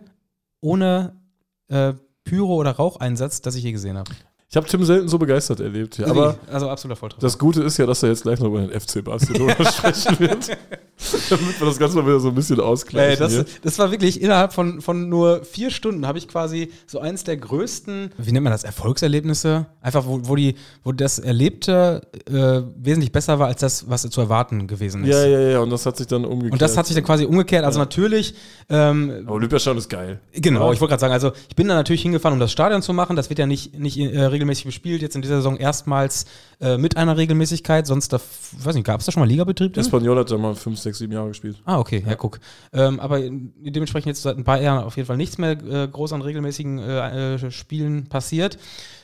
ohne 0.61 1.19
äh, 1.67 1.93
Pyro- 2.23 2.55
oder 2.55 2.71
Raucheinsatz, 2.71 3.41
das 3.41 3.55
ich 3.55 3.63
je 3.63 3.71
gesehen 3.71 3.97
habe. 3.97 4.11
Ich 4.49 4.56
habe 4.56 4.65
Tim 4.65 4.82
selten 4.86 5.10
so 5.10 5.18
begeistert 5.18 5.60
erlebt. 5.60 5.98
Ja, 5.98 6.07
aber 6.07 6.38
also 6.49 6.69
absoluter 6.69 6.98
Volltreffer. 6.98 7.22
das 7.22 7.38
Gute 7.38 7.64
ist 7.64 7.78
ja, 7.78 7.86
dass 7.86 8.02
er 8.02 8.10
jetzt 8.10 8.24
gleich 8.24 8.40
noch 8.40 8.48
über 8.48 8.61
den 8.61 8.80
FC 8.80 9.03
Barcelona 9.03 9.53
sprechen 9.72 10.19
wird. 10.19 10.57
Damit 11.30 11.60
wir 11.60 11.68
das 11.68 11.78
Ganze 11.78 11.98
mal 11.98 12.06
wieder 12.07 12.19
so 12.19 12.30
ein 12.30 12.36
bisschen 12.36 12.60
ausgleichen. 12.60 13.11
Ey, 13.11 13.18
das, 13.18 13.45
das 13.61 13.78
war 13.78 13.91
wirklich 13.91 14.22
innerhalb 14.22 14.53
von, 14.53 14.82
von 14.82 15.10
nur 15.10 15.44
vier 15.44 15.69
Stunden 15.69 16.07
habe 16.07 16.18
ich 16.18 16.28
quasi 16.28 16.72
so 16.88 16.99
eins 16.99 17.26
der 17.26 17.38
größten, 17.38 18.11
wie 18.18 18.32
nennt 18.32 18.45
man 18.45 18.52
das, 18.52 18.64
Erfolgserlebnisse? 18.64 19.68
Einfach, 19.82 20.06
wo, 20.07 20.22
wo, 20.24 20.36
die, 20.36 20.56
wo 20.84 20.94
das 20.94 21.19
Erlebte 21.19 22.02
äh, 22.26 22.61
wesentlich 22.78 23.11
besser 23.11 23.38
war 23.40 23.48
als 23.48 23.60
das, 23.60 23.90
was 23.90 24.10
zu 24.10 24.22
erwarten 24.22 24.65
gewesen 24.65 25.03
ist. 25.03 25.10
Ja, 25.10 25.26
ja, 25.26 25.40
ja, 25.40 25.60
und 25.60 25.69
das 25.69 25.86
hat 25.86 25.98
sich 25.98 26.07
dann 26.07 26.24
umgekehrt. 26.24 26.53
Und 26.53 26.61
das 26.61 26.78
hat 26.78 26.88
sich 26.88 26.95
dann 26.95 27.06
quasi 27.06 27.26
umgekehrt. 27.26 27.65
Also 27.65 27.80
natürlich, 27.80 28.34
ähm, 28.69 29.24
Aber 29.26 29.36
Olympiastadion 29.36 29.78
ist 29.78 29.90
geil. 29.90 30.19
Genau, 30.34 30.72
ich 30.72 30.80
wollte 30.80 30.91
gerade 30.91 31.02
sagen, 31.02 31.14
also 31.14 31.34
ich 31.49 31.56
bin 31.56 31.68
da 31.68 31.76
natürlich 31.76 32.02
hingefahren, 32.02 32.34
um 32.34 32.40
das 32.40 32.52
Stadion 32.52 32.82
zu 32.82 32.94
machen. 32.94 33.15
Das 33.15 33.30
wird 33.30 33.38
ja 33.40 33.45
nicht, 33.45 33.78
nicht 33.78 33.99
äh, 33.99 34.36
regelmäßig 34.38 34.65
bespielt. 34.65 35.01
Jetzt 35.01 35.15
in 35.15 35.22
dieser 35.22 35.38
Saison 35.38 35.57
erstmals 35.57 36.26
äh, 36.59 36.77
mit 36.77 36.95
einer 36.95 37.18
Regelmäßigkeit. 37.18 37.88
Sonst, 37.88 38.14
da, 38.14 38.19
weiß 38.59 38.76
nicht, 38.76 38.85
gab 38.85 38.99
es 38.99 39.05
da 39.05 39.11
schon 39.11 39.22
mal 39.22 39.27
Ligabetrieb? 39.27 39.73
drin? 39.73 39.81
Espanyol 39.81 40.18
hat 40.19 40.31
da 40.31 40.38
mal 40.38 40.55
5, 40.55 40.80
6, 40.80 40.97
7 40.99 41.11
Jahre 41.14 41.30
gespielt. 41.30 41.57
Ah, 41.65 41.80
okay, 41.80 42.03
ja, 42.07 42.15
guck. 42.15 42.39
Ähm, 42.73 42.99
aber 42.99 43.19
dementsprechend 43.19 44.07
jetzt 44.07 44.22
seit 44.22 44.38
ein 44.38 44.43
paar 44.43 44.61
Jahren 44.61 44.84
auf 44.84 44.95
jeden 44.95 45.07
Fall 45.07 45.18
nichts 45.18 45.38
mehr 45.38 45.51
äh, 45.51 45.88
groß 45.88 46.14
an 46.14 46.22
regelmäßigen 46.22 46.80
äh, 46.80 47.35
äh, 47.35 47.51
Spielen 47.51 48.07
passiert. 48.07 48.57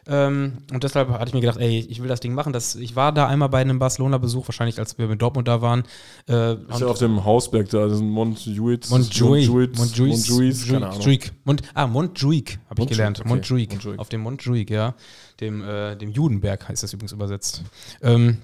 Ähm, 0.06 0.58
und 0.72 0.84
deshalb 0.84 1.10
hatte 1.10 1.30
ich 1.30 1.34
mir 1.34 1.40
gedacht, 1.42 1.60
ey, 1.60 1.80
ich 1.80 2.02
will 2.02 2.10
das 2.10 2.20
Ding 2.20 2.34
machen. 2.34 2.52
Das, 2.52 2.76
ich 2.76 2.96
war 2.96 3.12
da 3.14 3.28
einmal 3.28 3.50
bei 3.50 3.62
einem 3.62 3.80
Barcelona-Besuch, 3.80 4.48
wahrscheinlich 4.48 4.78
als 4.80 4.98
wir 4.98 5.08
mit 5.08 5.22
Dortmund 5.22 5.48
da 5.48 5.62
waren. 5.62 5.84
Äh, 6.28 6.54
Ist 6.54 6.82
ja 6.82 6.88
auf 6.88 7.00
dem 7.00 7.24
Hausberg 7.24 7.70
da, 7.70 7.86
das 7.86 7.94
ist 7.94 8.02
Montjuic. 8.02 8.90
Montjuic. 8.90 9.78
Montjuic. 9.78 10.72
Montjuic. 10.72 11.32
Mont, 11.46 11.62
ah, 11.74 11.88
Montjuic 11.88 12.60
habe 12.70 12.74
ich 12.74 12.78
Montjuic, 12.80 12.90
gelernt. 12.90 13.20
okay. 13.22 13.30
Montjuic. 13.30 14.00
Auf 14.00 14.10
dem 14.10 14.22
Montjuic, 14.22 14.70
ja. 14.70 14.96
Dem, 15.44 15.62
äh, 15.64 15.96
dem 15.98 16.12
Judenberg 16.12 16.68
heißt 16.70 16.84
das 16.84 16.94
übrigens 16.94 17.12
übersetzt. 17.12 17.64
Ähm, 18.02 18.38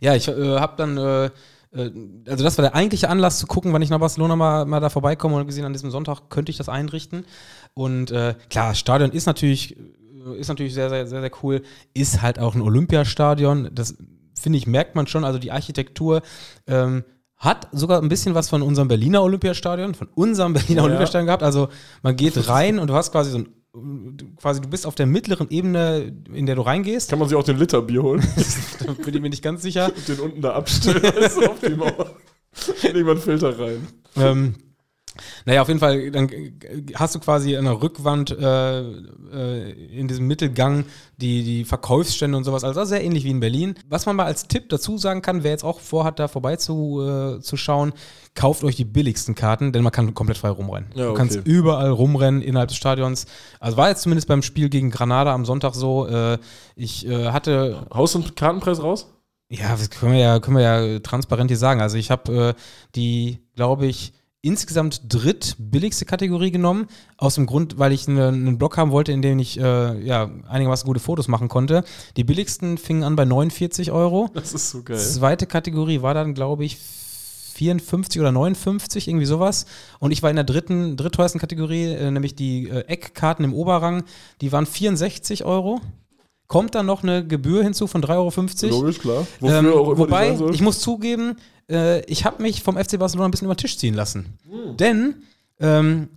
ja, 0.00 0.14
ich 0.14 0.28
äh, 0.28 0.58
habe 0.58 0.74
dann, 0.76 0.96
äh, 0.96 1.26
äh, 1.26 1.90
also 2.26 2.42
das 2.42 2.56
war 2.56 2.62
der 2.62 2.74
eigentliche 2.74 3.08
Anlass 3.10 3.38
zu 3.38 3.46
gucken, 3.46 3.72
wann 3.74 3.82
ich 3.82 3.90
nach 3.90 4.00
Barcelona 4.00 4.34
mal, 4.34 4.64
mal 4.64 4.80
da 4.80 4.88
vorbeikomme 4.88 5.36
und 5.36 5.46
gesehen, 5.46 5.64
an 5.66 5.72
diesem 5.74 5.90
Sonntag 5.90 6.30
könnte 6.30 6.50
ich 6.50 6.56
das 6.56 6.68
einrichten. 6.70 7.26
Und 7.74 8.10
äh, 8.10 8.34
klar, 8.48 8.74
Stadion 8.74 9.10
ist 9.12 9.26
natürlich, 9.26 9.76
äh, 9.76 10.38
ist 10.38 10.48
natürlich 10.48 10.72
sehr, 10.72 10.88
sehr, 10.88 11.06
sehr, 11.06 11.20
sehr 11.20 11.30
cool. 11.42 11.62
Ist 11.92 12.22
halt 12.22 12.38
auch 12.38 12.54
ein 12.54 12.62
Olympiastadion. 12.62 13.68
Das 13.74 13.96
finde 14.34 14.56
ich, 14.58 14.66
merkt 14.66 14.94
man 14.96 15.06
schon. 15.06 15.24
Also 15.24 15.38
die 15.38 15.52
Architektur 15.52 16.22
ähm, 16.66 17.04
hat 17.36 17.68
sogar 17.72 18.00
ein 18.02 18.08
bisschen 18.08 18.34
was 18.34 18.48
von 18.48 18.62
unserem 18.62 18.88
Berliner 18.88 19.22
Olympiastadion, 19.22 19.94
von 19.94 20.08
unserem 20.14 20.54
Berliner 20.54 20.80
Ja. 20.80 20.84
Olympiastadion 20.86 21.26
gehacht. 21.26 21.42
Also 21.42 21.68
man 22.02 22.16
geht 22.16 22.48
rein 22.48 22.78
und 22.78 22.88
du 22.88 22.94
hast 22.94 23.12
quasi 23.12 23.30
so 23.30 23.38
ein 23.38 23.44
du- 23.44 23.50
quasi 24.36 24.60
du 24.60 24.68
bist 24.68 24.86
auf 24.86 24.94
der 24.94 25.06
mittleren 25.06 25.48
Ebene, 25.50 26.12
in 26.32 26.46
der 26.46 26.56
du 26.56 26.62
reingehst. 26.62 27.10
Kann 27.10 27.18
man 27.18 27.28
sich 27.28 27.36
auch 27.36 27.44
den 27.44 27.56
Liter 27.56 27.82
Bier 27.82 28.02
holen 28.02 28.26
Da 28.84 28.92
bin 29.04 29.14
ich 29.14 29.20
mir 29.20 29.30
nicht 29.30 29.42
ganz 29.42 29.62
sicher. 29.62 29.92
und 29.94 30.08
den 30.08 30.20
unten 30.20 30.40
da 30.40 30.54
abstellen, 30.54 31.00
du, 31.02 31.46
auf 31.46 31.60
die 31.60 31.74
Mauer. 31.74 32.16
Wir 32.80 32.90
einen 32.94 33.20
Filter 33.20 33.58
rein. 33.58 33.86
ähm, 34.16 34.54
naja, 35.44 35.62
auf 35.62 35.68
jeden 35.68 35.80
Fall, 35.80 36.10
dann 36.10 36.30
hast 36.94 37.14
du 37.14 37.20
quasi 37.20 37.56
an 37.56 37.64
der 37.64 37.82
Rückwand 37.82 38.30
äh, 38.30 38.80
äh, 38.80 39.70
in 39.98 40.08
diesem 40.08 40.26
Mittelgang 40.26 40.84
die, 41.16 41.42
die 41.42 41.64
Verkaufsstände 41.64 42.36
und 42.36 42.44
sowas. 42.44 42.64
Also 42.64 42.84
sehr 42.84 43.02
ähnlich 43.02 43.24
wie 43.24 43.30
in 43.30 43.40
Berlin. 43.40 43.74
Was 43.88 44.06
man 44.06 44.16
mal 44.16 44.24
als 44.24 44.48
Tipp 44.48 44.68
dazu 44.68 44.98
sagen 44.98 45.22
kann, 45.22 45.42
wer 45.42 45.50
jetzt 45.50 45.64
auch 45.64 45.80
vorhat, 45.80 46.18
da 46.18 46.28
vorbei 46.28 46.56
zu, 46.56 47.02
äh, 47.02 47.40
zu 47.40 47.56
schauen, 47.56 47.92
kauft 48.34 48.64
euch 48.64 48.76
die 48.76 48.84
billigsten 48.84 49.34
Karten, 49.34 49.72
denn 49.72 49.82
man 49.82 49.92
kann 49.92 50.14
komplett 50.14 50.38
frei 50.38 50.50
rumrennen. 50.50 50.90
Ja, 50.94 51.04
Du 51.04 51.10
okay. 51.10 51.18
kannst 51.18 51.40
überall 51.44 51.90
rumrennen 51.90 52.42
innerhalb 52.42 52.68
des 52.68 52.76
Stadions. 52.76 53.26
Also 53.58 53.76
war 53.76 53.88
jetzt 53.88 54.02
zumindest 54.02 54.28
beim 54.28 54.42
Spiel 54.42 54.68
gegen 54.68 54.90
Granada 54.90 55.34
am 55.34 55.44
Sonntag 55.44 55.74
so. 55.74 56.06
Äh, 56.06 56.38
ich 56.76 57.06
äh, 57.06 57.26
hatte 57.26 57.86
Haus- 57.92 58.14
und 58.14 58.36
Kartenpreis 58.36 58.82
raus? 58.82 59.12
Ja, 59.48 59.70
das 59.70 59.90
können 59.90 60.12
wir 60.12 60.20
ja, 60.20 60.38
können 60.38 60.56
wir 60.56 60.62
ja 60.62 60.98
transparent 61.00 61.50
hier 61.50 61.58
sagen. 61.58 61.80
Also 61.80 61.96
ich 61.96 62.12
habe 62.12 62.54
äh, 62.56 62.60
die, 62.94 63.40
glaube 63.56 63.86
ich, 63.86 64.12
insgesamt 64.42 65.02
drittbilligste 65.08 66.04
Kategorie 66.06 66.50
genommen, 66.50 66.86
aus 67.18 67.34
dem 67.34 67.46
Grund, 67.46 67.78
weil 67.78 67.92
ich 67.92 68.08
ne- 68.08 68.28
einen 68.28 68.56
Blog 68.58 68.76
haben 68.78 68.90
wollte, 68.90 69.12
in 69.12 69.20
dem 69.22 69.38
ich 69.38 69.58
äh, 69.60 70.02
ja, 70.02 70.30
einigermaßen 70.48 70.86
gute 70.86 71.00
Fotos 71.00 71.28
machen 71.28 71.48
konnte. 71.48 71.84
Die 72.16 72.24
billigsten 72.24 72.78
fingen 72.78 73.02
an 73.02 73.16
bei 73.16 73.24
49 73.26 73.90
Euro. 73.92 74.30
Das 74.34 74.54
ist 74.54 74.70
so 74.70 74.82
geil. 74.82 74.98
Zweite 74.98 75.46
Kategorie 75.46 76.00
war 76.02 76.14
dann, 76.14 76.32
glaube 76.34 76.64
ich, 76.64 76.78
54 77.54 78.20
oder 78.20 78.32
59, 78.32 79.08
irgendwie 79.08 79.26
sowas. 79.26 79.66
Und 79.98 80.12
ich 80.12 80.22
war 80.22 80.30
in 80.30 80.36
der 80.36 80.44
dritten, 80.46 80.96
drittteuersten 80.96 81.38
Kategorie, 81.40 81.92
äh, 81.92 82.10
nämlich 82.10 82.34
die 82.34 82.68
äh, 82.68 82.80
Eckkarten 82.86 83.44
im 83.44 83.52
Oberrang. 83.52 84.04
Die 84.40 84.52
waren 84.52 84.64
64 84.64 85.44
Euro. 85.44 85.80
Kommt 86.46 86.74
dann 86.74 86.86
noch 86.86 87.02
eine 87.04 87.24
Gebühr 87.24 87.62
hinzu 87.62 87.86
von 87.86 88.02
3,50 88.02 88.64
Euro. 88.70 88.80
Logisch, 88.80 88.98
klar. 88.98 89.26
Wofür 89.38 89.58
Ähm, 89.58 89.72
auch 89.72 89.88
immer 89.90 89.98
wobei, 89.98 90.36
ich 90.52 90.62
muss 90.62 90.80
zugeben, 90.80 91.36
äh, 91.70 92.04
ich 92.06 92.24
habe 92.24 92.42
mich 92.42 92.62
vom 92.62 92.76
FC 92.76 92.98
Barcelona 92.98 93.28
ein 93.28 93.30
bisschen 93.30 93.46
über 93.46 93.54
den 93.54 93.60
Tisch 93.60 93.78
ziehen 93.78 93.94
lassen. 93.94 94.38
Hm. 94.48 94.76
Denn 94.76 95.14
ähm, 95.60 96.08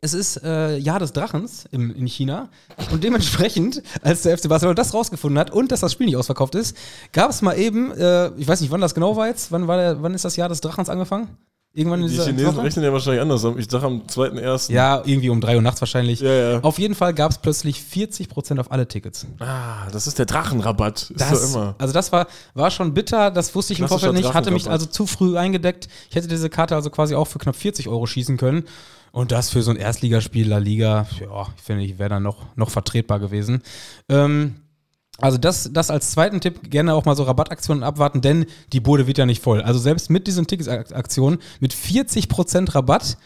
es 0.00 0.14
ist 0.14 0.42
äh, 0.44 0.76
Jahr 0.76 1.00
des 1.00 1.12
Drachens 1.12 1.66
im, 1.72 1.94
in 1.94 2.06
China 2.06 2.50
und 2.92 3.02
dementsprechend, 3.02 3.82
als 4.02 4.22
der 4.22 4.38
FC 4.38 4.48
Barcelona 4.48 4.74
das 4.74 4.94
rausgefunden 4.94 5.38
hat 5.38 5.50
und 5.50 5.72
dass 5.72 5.80
das 5.80 5.92
Spiel 5.92 6.06
nicht 6.06 6.16
ausverkauft 6.16 6.54
ist, 6.54 6.76
gab 7.12 7.30
es 7.30 7.42
mal 7.42 7.58
eben, 7.58 7.90
äh, 7.92 8.28
ich 8.36 8.46
weiß 8.46 8.60
nicht, 8.60 8.70
wann 8.70 8.80
das 8.80 8.94
genau 8.94 9.16
war 9.16 9.26
jetzt, 9.26 9.50
wann, 9.50 9.66
war 9.66 9.76
der, 9.76 10.02
wann 10.02 10.14
ist 10.14 10.24
das 10.24 10.36
Jahr 10.36 10.48
des 10.48 10.60
Drachens 10.60 10.88
angefangen? 10.88 11.36
Irgendwann 11.78 12.02
die 12.06 12.08
Chinesen 12.08 12.44
Woche? 12.56 12.64
rechnen 12.64 12.84
ja 12.84 12.92
wahrscheinlich 12.92 13.22
anders. 13.22 13.44
Ich 13.56 13.70
sage 13.70 13.86
am 13.86 14.02
2.1. 14.02 14.72
Ja, 14.72 15.00
irgendwie 15.04 15.30
um 15.30 15.40
3 15.40 15.56
Uhr 15.56 15.62
nachts 15.62 15.80
wahrscheinlich. 15.80 16.20
Ja, 16.20 16.52
ja. 16.52 16.60
Auf 16.60 16.78
jeden 16.80 16.96
Fall 16.96 17.14
gab 17.14 17.30
es 17.30 17.38
plötzlich 17.38 17.78
40% 17.80 18.58
auf 18.58 18.72
alle 18.72 18.88
Tickets. 18.88 19.26
Ah, 19.38 19.88
das 19.92 20.08
ist 20.08 20.18
der 20.18 20.26
Drachenrabatt. 20.26 21.10
Ist 21.10 21.20
Das, 21.20 21.30
doch 21.30 21.48
immer. 21.60 21.74
Also 21.78 21.94
das 21.94 22.10
war, 22.10 22.26
war 22.54 22.70
schon 22.72 22.94
bitter, 22.94 23.30
das 23.30 23.54
wusste 23.54 23.72
ich 23.74 23.78
im 23.78 23.86
Vorfeld 23.86 24.14
nicht, 24.14 24.34
hatte 24.34 24.50
mich 24.50 24.68
also 24.68 24.86
zu 24.86 25.06
früh 25.06 25.36
eingedeckt. 25.38 25.88
Ich 26.10 26.16
hätte 26.16 26.26
diese 26.26 26.50
Karte 26.50 26.74
also 26.74 26.90
quasi 26.90 27.14
auch 27.14 27.26
für 27.26 27.38
knapp 27.38 27.54
40 27.54 27.88
Euro 27.88 28.06
schießen 28.06 28.36
können. 28.38 28.64
Und 29.12 29.30
das 29.32 29.50
für 29.50 29.62
so 29.62 29.70
ein 29.70 29.76
Erstligaspiel 29.76 30.48
La 30.48 30.58
Liga, 30.58 31.06
ja, 31.20 31.46
ich 31.56 31.62
finde, 31.62 31.84
ich 31.84 31.98
wäre 31.98 32.10
dann 32.10 32.22
noch, 32.24 32.44
noch 32.56 32.70
vertretbar 32.70 33.20
gewesen. 33.20 33.62
Ähm, 34.08 34.56
also 35.20 35.36
das, 35.36 35.70
das 35.72 35.90
als 35.90 36.12
zweiten 36.12 36.40
Tipp, 36.40 36.70
gerne 36.70 36.94
auch 36.94 37.04
mal 37.04 37.16
so 37.16 37.24
Rabattaktionen 37.24 37.82
abwarten, 37.82 38.20
denn 38.20 38.46
die 38.72 38.80
Bude 38.80 39.06
wird 39.06 39.18
ja 39.18 39.26
nicht 39.26 39.42
voll. 39.42 39.62
Also 39.62 39.78
selbst 39.80 40.10
mit 40.10 40.26
diesen 40.26 40.46
Ticketsaktionen 40.46 41.40
mit 41.60 41.74
40% 41.74 42.74
Rabatt 42.74 43.18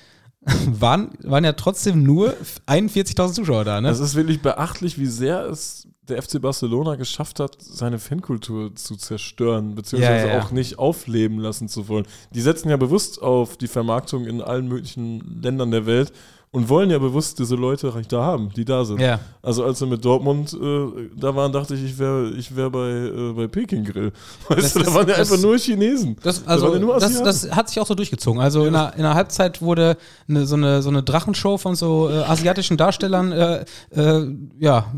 waren, 0.67 1.11
waren 1.23 1.45
ja 1.45 1.53
trotzdem 1.53 2.03
nur 2.03 2.35
41.000 2.67 3.33
Zuschauer 3.35 3.65
da. 3.65 3.81
Ne? 3.81 3.91
Es 3.91 4.01
ist 4.01 4.15
wirklich 4.15 4.41
beachtlich, 4.41 4.99
wie 4.99 5.07
sehr 5.07 5.45
es 5.47 5.87
der 6.09 6.21
FC 6.21 6.41
Barcelona 6.41 6.97
geschafft 6.97 7.39
hat, 7.39 7.59
seine 7.61 7.99
Fankultur 7.99 8.75
zu 8.75 8.97
zerstören, 8.97 9.75
beziehungsweise 9.75 10.27
Ja, 10.27 10.33
ja, 10.33 10.39
ja. 10.39 10.43
auch 10.43 10.51
nicht 10.51 10.79
aufleben 10.79 11.39
lassen 11.39 11.69
zu 11.69 11.89
wollen. 11.89 12.07
Die 12.35 12.41
setzen 12.41 12.71
ja 12.71 12.77
bewusst 12.77 13.23
auf 13.23 13.57
die 13.57 13.69
Vermarktung 13.69 14.27
in 14.27 14.41
allen 14.41 14.67
möglichen 14.67 15.41
Ländern 15.43 15.71
der 15.71 15.87
Welt 15.87 16.13
und 16.55 16.69
wollen 16.69 16.91
ja 16.91 16.99
bewusst 16.99 17.39
diese 17.39 17.57
Leute 17.57 17.91
da 18.09 18.23
haben, 18.23 18.51
die 18.55 18.65
da 18.65 18.85
sind. 18.85 19.01
ja. 19.01 19.19
Also 19.41 19.65
als 19.65 19.81
wir 19.81 19.89
mit 19.89 20.05
Dortmund 20.05 20.53
äh, 20.53 21.09
da 21.19 21.35
waren, 21.35 21.51
dachte 21.51 21.75
ich, 21.75 21.83
ich 21.83 21.99
wäre 21.99 22.29
ich 22.37 22.55
wär 22.55 22.69
bei, 22.69 22.89
äh, 22.91 23.33
bei 23.35 23.47
Peking 23.49 23.85
Grill. 23.85 24.13
Weißt 24.49 24.63
Das 24.63 24.73
du, 24.75 24.79
da 24.81 24.95
waren 24.95 25.09
ja 25.09 25.17
das- 25.17 25.33
einfach 25.33 25.43
nur 25.43 25.57
Chinesen. 25.59 26.17
Das, 26.23 26.45
Da 26.45 26.51
also, 26.51 26.67
waren 26.67 26.75
ja 26.75 26.79
nur 26.81 26.99
das, 27.01 27.23
das 27.23 27.51
hat 27.51 27.69
sich 27.71 27.81
auch 27.81 27.87
so 27.87 27.95
durchgezogen. 27.95 28.41
Also 28.41 28.67
in, 28.67 28.75
der, 28.75 28.93
in 28.97 29.03
der 29.03 29.15
Halbzeit 29.15 29.63
wurde 29.63 29.97
eine, 30.29 30.45
so, 30.47 30.57
eine, 30.57 30.83
so 30.83 30.91
eine 30.91 31.03
Drachenshow 31.03 31.57
von 31.57 31.75
so 31.75 32.11
äh, 32.11 32.19
asiatischen 32.19 32.77
Darstellern 32.77 33.33
äh, 33.33 33.65
äh, 33.91 34.27
ja, 34.61 34.93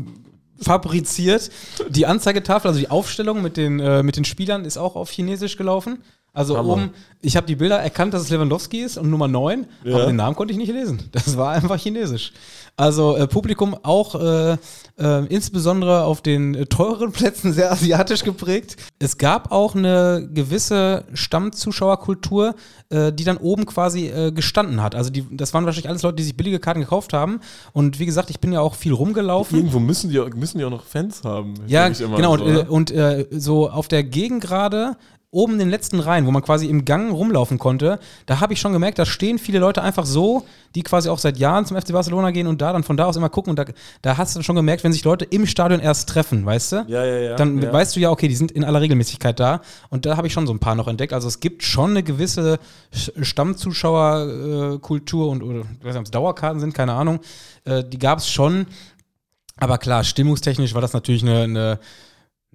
fabriziert. 0.61 1.51
Die 1.89 2.05
Anzeigetafel, 2.05 2.67
also 2.69 2.79
die 2.79 2.89
Aufstellung 2.89 3.41
mit 3.41 3.57
den, 3.57 3.79
äh, 3.79 4.03
mit 4.03 4.17
den 4.17 4.25
Spielern 4.25 4.65
ist 4.65 4.77
auch 4.77 4.95
auf 4.95 5.09
Chinesisch 5.09 5.57
gelaufen. 5.57 5.99
Also 6.35 6.57
Hammer. 6.57 6.73
oben, 6.73 6.89
ich 7.21 7.35
habe 7.37 7.47
die 7.47 7.55
Bilder 7.55 7.77
erkannt, 7.79 8.13
dass 8.13 8.21
es 8.23 8.29
Lewandowski 8.29 8.81
ist 8.81 8.97
und 8.97 9.09
Nummer 9.09 9.27
9, 9.27 9.65
Ja. 9.83 9.95
aber 9.95 10.05
den 10.07 10.15
Namen 10.17 10.35
konnte 10.35 10.51
ich 10.51 10.57
nicht 10.59 10.71
lesen. 10.71 10.99
Das 11.11 11.35
war 11.37 11.51
einfach 11.51 11.79
Chinesisch. 11.79 12.31
Also 12.77 13.15
äh, 13.15 13.25
Publikum 13.25 13.73
auch 13.83 14.15
äh, 14.15 14.57
äh, 14.99 15.25
insbesondere 15.29 16.03
auf 16.03 16.21
den 16.21 16.53
äh, 16.55 16.65
teureren 16.65 17.11
Plätzen 17.13 17.53
sehr 17.53 17.71
asiatisch 17.71 18.23
geprägt. 18.25 18.75
Es 18.99 19.17
gab 19.17 19.51
auch 19.53 19.75
eine 19.75 20.29
gewisse 20.33 21.05
Stammzuschauerkultur, 21.13 22.55
äh, 22.89 23.11
die 23.13 23.23
dann 23.23 23.37
oben 23.37 23.65
quasi 23.65 24.07
äh, 24.07 24.31
gestanden 24.31 24.81
hat. 24.81 24.95
Also 24.95 25.09
die, 25.09 25.25
das 25.31 25.53
waren 25.53 25.65
wahrscheinlich 25.65 25.89
alles 25.89 26.03
Leute, 26.03 26.17
die 26.17 26.23
sich 26.23 26.35
billige 26.37 26.59
Karten 26.59 26.81
gekauft 26.81 27.13
haben. 27.13 27.39
Und 27.73 27.99
wie 27.99 28.05
gesagt, 28.05 28.29
ich 28.29 28.39
bin 28.39 28.51
ja 28.51 28.59
auch 28.61 28.75
viel 28.75 28.93
rumgelaufen. 28.93 29.57
Irgendwo 29.57 29.79
müssen 29.79 30.09
die, 30.09 30.19
auch- 30.19 30.29
müssen 30.35 30.57
die 30.57 30.65
auch 30.65 30.69
noch 30.69 30.83
Fans 30.83 31.23
haben. 31.23 31.53
Ja, 31.67 31.87
genau. 31.89 32.33
Und, 32.33 32.39
so, 32.55 32.65
und 32.67 32.91
äh, 32.91 33.25
so 33.31 33.69
auf 33.69 33.87
der 33.87 34.03
Gegengrade, 34.03 34.97
oben 35.35 35.53
in 35.53 35.59
den 35.59 35.69
letzten 35.69 35.99
Reihen, 35.99 36.25
wo 36.25 36.31
man 36.31 36.41
quasi 36.41 36.67
im 36.67 36.85
Gang 36.85 37.11
rumlaufen 37.11 37.59
konnte, 37.59 37.99
da 38.25 38.39
habe 38.39 38.53
ich 38.53 38.61
schon 38.61 38.71
gemerkt, 38.71 38.97
da 38.97 39.05
stehen 39.05 39.37
viele 39.37 39.59
Leute 39.59 39.83
einfach 39.83 40.05
so, 40.05 40.45
die 40.75 40.81
quasi 40.81 41.09
auch 41.09 41.19
seit 41.19 41.37
Jahren 41.37 41.65
zum 41.65 41.79
FC 41.79 41.91
Barcelona 41.91 42.31
gehen 42.31 42.47
und 42.47 42.61
da 42.61 42.71
dann 42.71 42.83
von 42.83 42.95
da 42.95 43.05
aus 43.05 43.17
immer 43.17 43.29
gucken. 43.29 43.51
Und 43.51 43.59
da, 43.59 43.65
da 44.01 44.17
hast 44.17 44.35
du 44.35 44.41
schon 44.43 44.55
gemerkt, 44.55 44.83
wenn 44.85 44.93
sich 44.93 45.03
Leute 45.03 45.25
im 45.25 45.45
Stadion 45.45 45.81
erst 45.81 46.07
treffen, 46.09 46.45
weißt 46.45 46.71
du? 46.71 46.85
Ja, 46.87 47.05
ja, 47.05 47.17
ja. 47.19 47.35
Dann 47.35 47.61
ja. 47.61 47.71
weißt 47.71 47.95
du 47.95 47.99
ja, 47.99 48.11
okay, 48.11 48.29
die 48.29 48.35
sind 48.35 48.51
in 48.51 48.63
aller 48.63 48.79
Regelmäßigkeit 48.81 49.37
da. 49.39 49.61
Und 49.89 50.05
da 50.05 50.15
habe 50.15 50.27
ich 50.27 50.33
schon 50.33 50.47
so 50.47 50.53
ein 50.53 50.59
paar 50.59 50.75
noch 50.75 50.87
entdeckt. 50.87 51.11
Also 51.11 51.27
es 51.27 51.41
gibt 51.41 51.63
schon 51.63 51.91
eine 51.91 52.03
gewisse 52.03 52.57
Sch- 52.93 53.23
Stammzuschauerkultur 53.23 55.29
und 55.29 55.43
oder 55.43 55.59
ich 55.59 55.85
weiß 55.85 55.93
nicht, 55.93 55.97
ob 55.97 56.05
es 56.05 56.11
Dauerkarten 56.11 56.59
sind, 56.59 56.73
keine 56.73 56.93
Ahnung. 56.93 57.19
Äh, 57.65 57.83
die 57.83 57.99
gab 57.99 58.19
es 58.19 58.29
schon. 58.29 58.67
Aber 59.57 59.77
klar, 59.77 60.03
stimmungstechnisch 60.03 60.73
war 60.73 60.81
das 60.81 60.93
natürlich 60.93 61.23
eine, 61.23 61.43
eine 61.43 61.79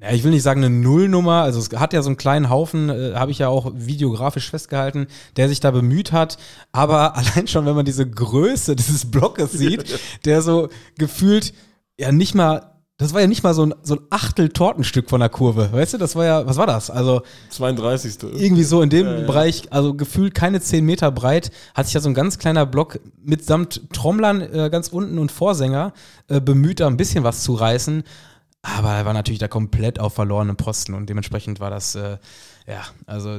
Ja, 0.01 0.13
ich 0.13 0.25
will 0.25 0.31
nicht 0.31 0.43
sagen 0.43 0.65
eine 0.65 0.75
Nullnummer, 0.75 1.43
also 1.43 1.59
es 1.59 1.79
hat 1.79 1.93
ja 1.93 2.01
so 2.03 2.09
einen 2.09 2.17
kleinen 2.17 2.49
Haufen, 2.49 2.89
äh, 2.89 3.13
habe 3.15 3.33
ich 3.33 3.39
ja 3.39 3.49
auch 3.49 3.73
videografisch 3.75 4.51
festgehalten, 4.51 5.09
der 5.37 5.49
sich 5.49 5.61
da 5.61 5.71
bemüht 5.71 6.13
hat, 6.13 6.39
aber 6.73 7.17
allein 7.17 7.47
schon, 7.49 7.67
wenn 7.67 7.77
man 7.77 7.85
diese 7.85 8.09
Größe 8.09 8.77
dieses 8.77 9.11
Blockes 9.11 9.53
sieht, 9.53 10.01
der 10.25 10.41
so 10.41 10.69
gefühlt 10.97 11.53
ja 11.99 12.13
nicht 12.13 12.35
mal 12.35 12.71
das 13.01 13.15
war 13.15 13.23
ja 13.23 13.27
nicht 13.27 13.43
mal 13.43 13.55
so 13.55 13.65
ein, 13.65 13.75
so 13.83 13.95
ein 13.95 14.01
Achtel 14.11 14.51
Tortenstück 14.51 15.09
von 15.09 15.21
der 15.21 15.31
Kurve, 15.31 15.73
weißt 15.73 15.95
du? 15.95 15.99
Das 15.99 16.17
war 16.17 16.27
ja, 16.27 16.47
was 16.47 16.59
war 16.59 16.67
das? 16.67 16.91
Also 16.91 17.23
32. 17.49 18.19
irgendwie 18.35 18.63
so 18.63 18.83
in 18.83 18.91
dem 18.91 19.07
ja, 19.07 19.21
ja. 19.21 19.27
Bereich, 19.27 19.63
also 19.71 19.95
gefühlt 19.95 20.35
keine 20.35 20.61
10 20.61 20.85
Meter 20.85 21.11
breit, 21.11 21.51
hat 21.75 21.87
sich 21.87 21.95
ja 21.95 22.03
so 22.03 22.11
ein 22.11 22.15
ganz 22.15 22.39
kleiner 22.39 22.67
Block 22.67 23.01
mitsamt 23.25 23.91
Trommlern 23.95 24.43
äh, 24.43 24.69
ganz 24.71 24.89
unten 24.89 25.19
und 25.19 25.33
Vorsänger 25.33 25.95
äh, 26.29 26.43
bemüht, 26.43 26.81
da 26.81 26.89
ein 26.89 26.99
bisschen 26.99 27.25
was 27.25 27.43
zu 27.43 27.55
reißen. 27.55 28.05
Aber 28.63 28.93
er 28.93 29.05
war 29.07 29.15
natürlich 29.15 29.39
da 29.39 29.49
komplett 29.49 29.99
auf 29.99 30.15
verlorenen 30.15 30.57
Posten 30.57 30.95
und 30.95 31.09
dementsprechend 31.09 31.61
war 31.61 31.71
das, 31.71 31.95
äh, 31.95 32.19
ja, 32.67 32.83
also 33.07 33.39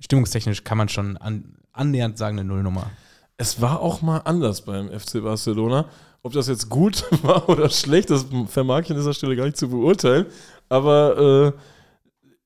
stimmungstechnisch 0.00 0.64
kann 0.64 0.78
man 0.78 0.88
schon 0.88 1.16
an, 1.18 1.56
annähernd 1.72 2.16
sagen, 2.16 2.38
eine 2.38 2.48
Nullnummer. 2.48 2.90
Es 3.36 3.60
war 3.60 3.80
auch 3.80 4.02
mal 4.02 4.18
anders 4.18 4.62
beim 4.62 4.88
FC 4.88 5.22
Barcelona. 5.22 5.86
Ob 6.22 6.32
das 6.32 6.48
jetzt 6.48 6.68
gut 6.68 7.04
war 7.22 7.48
oder 7.48 7.70
schlecht, 7.70 8.10
das 8.10 8.26
vermag 8.46 8.82
ich 8.82 8.90
an 8.90 8.96
dieser 8.96 9.14
Stelle 9.14 9.36
gar 9.36 9.44
nicht 9.44 9.56
zu 9.56 9.68
beurteilen. 9.68 10.26
Aber 10.68 11.54
äh, 11.56 11.60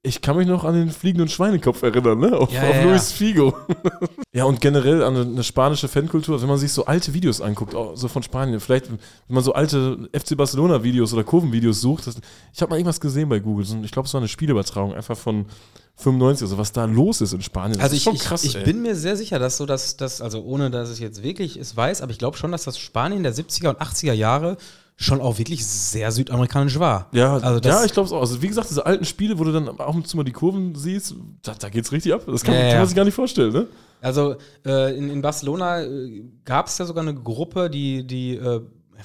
ich 0.07 0.21
kann 0.21 0.37
mich 0.37 0.47
noch 0.47 0.65
an 0.65 0.75
den 0.75 0.91
fliegenden 0.91 1.29
Schweinekopf 1.29 1.83
erinnern, 1.83 2.19
ne? 2.19 2.37
Auf, 2.37 2.53
Ja, 2.53 2.69
auf 2.69 2.77
ja, 2.77 2.83
Luis 2.83 3.11
Figo. 3.11 3.57
ja, 4.33 4.45
und 4.45 4.61
generell 4.61 5.03
an 5.03 5.17
eine, 5.17 5.25
eine 5.25 5.43
spanische 5.43 5.89
Fankultur, 5.89 6.41
wenn 6.43 6.49
man 6.49 6.59
sich 6.59 6.73
so 6.73 6.85
alte 6.85 7.15
Videos 7.15 7.41
anguckt, 7.41 7.75
so 7.95 8.09
von 8.09 8.23
Spanien, 8.23 8.61
vielleicht, 8.61 8.91
wenn 8.91 8.99
man 9.29 9.43
so 9.43 9.55
alte 9.55 10.11
FC 10.13 10.37
Barcelona-Videos 10.37 11.15
oder 11.15 11.25
Kurvenvideos 11.25 11.81
sucht, 11.81 12.07
das, 12.07 12.17
ich 12.53 12.61
habe 12.61 12.71
mal 12.71 12.77
irgendwas 12.77 13.01
gesehen 13.01 13.31
bei 13.31 13.39
Google, 13.39 13.65
ich 13.83 13.91
glaube, 13.91 14.07
es 14.07 14.13
war 14.13 14.21
eine 14.21 14.29
Spielübertragung, 14.29 14.93
einfach 14.93 15.17
von 15.17 15.47
95, 15.97 16.43
also 16.45 16.59
was 16.59 16.73
da 16.73 16.85
los 16.85 17.23
ist 17.23 17.33
in 17.33 17.41
Spanien. 17.41 17.79
Das 17.79 17.85
Also 17.85 17.95
ist 17.95 17.99
ich, 18.01 18.05
schon 18.05 18.15
ich, 18.17 18.23
krass, 18.23 18.45
ich 18.45 18.57
ey. 18.57 18.65
bin 18.65 18.83
mir 18.83 18.97
sehr 18.97 19.17
sicher, 19.17 19.39
dass 19.39 19.57
so 19.57 19.65
dass 19.65 19.97
das, 19.97 20.21
also 20.21 20.43
ohne 20.43 20.71
dass 20.71 20.93
ich 20.93 20.99
jetzt 20.99 21.23
wirklich 21.23 21.57
es 21.57 21.77
weiß, 21.77 22.03
aber 22.03 22.13
ich 22.13 22.19
glaube 22.19 22.37
schon, 22.37 22.53
dass 22.53 22.65
das 22.65 22.79
Spanien 22.79 23.23
der 23.23 23.35
70er 23.35 23.69
und 23.71 23.81
80er 23.81 24.13
Jahre 24.13 24.59
schon 24.97 25.21
auch 25.21 25.39
wirklich 25.39 25.67
sehr 25.67 26.13
südamerikanisch 26.13 26.79
war. 26.79 27.09
Ja, 27.13 27.35
also 27.39 27.61
das, 27.61 27.73
ja, 27.81 27.85
ich 27.85 27.93
glaube 27.93 28.07
es 28.07 28.13
auch. 28.13 28.21
Also 28.21 28.41
wie 28.43 28.49
gesagt, 28.49 28.71
diese 28.71 28.87
alten 28.87 29.05
Spiele, 29.05 29.39
wo 29.39 29.45
du 29.45 29.53
dann 29.53 29.69
ab 29.69 29.95
und 29.95 30.07
zu 30.07 30.17
mal 30.17 30.23
die 30.25 30.33
Kurven 30.33 30.75
siehst, 30.75 31.15
da, 31.43 31.55
da 31.55 31.69
geht's 31.69 31.91
richtig 31.93 32.15
ab. 32.15 32.23
Das 32.27 32.43
kann, 32.45 32.55
Ja, 32.55 32.61
kann 32.61 32.71
ja. 32.71 32.77
man 32.79 32.87
sich 32.87 32.97
gar 32.97 33.05
nicht 33.05 33.15
vorstellen, 33.15 33.53
ne? 33.53 33.67
Also 34.01 34.37
äh, 34.67 34.97
in, 34.97 35.09
in 35.11 35.23
Barcelona 35.23 35.83
äh, 35.83 36.25
gab 36.45 36.67
es 36.67 36.79
ja 36.79 36.85
sogar 36.85 37.03
eine 37.03 37.15
Gruppe, 37.15 37.71
die, 37.71 38.07
die 38.07 38.37
äh, 38.37 38.61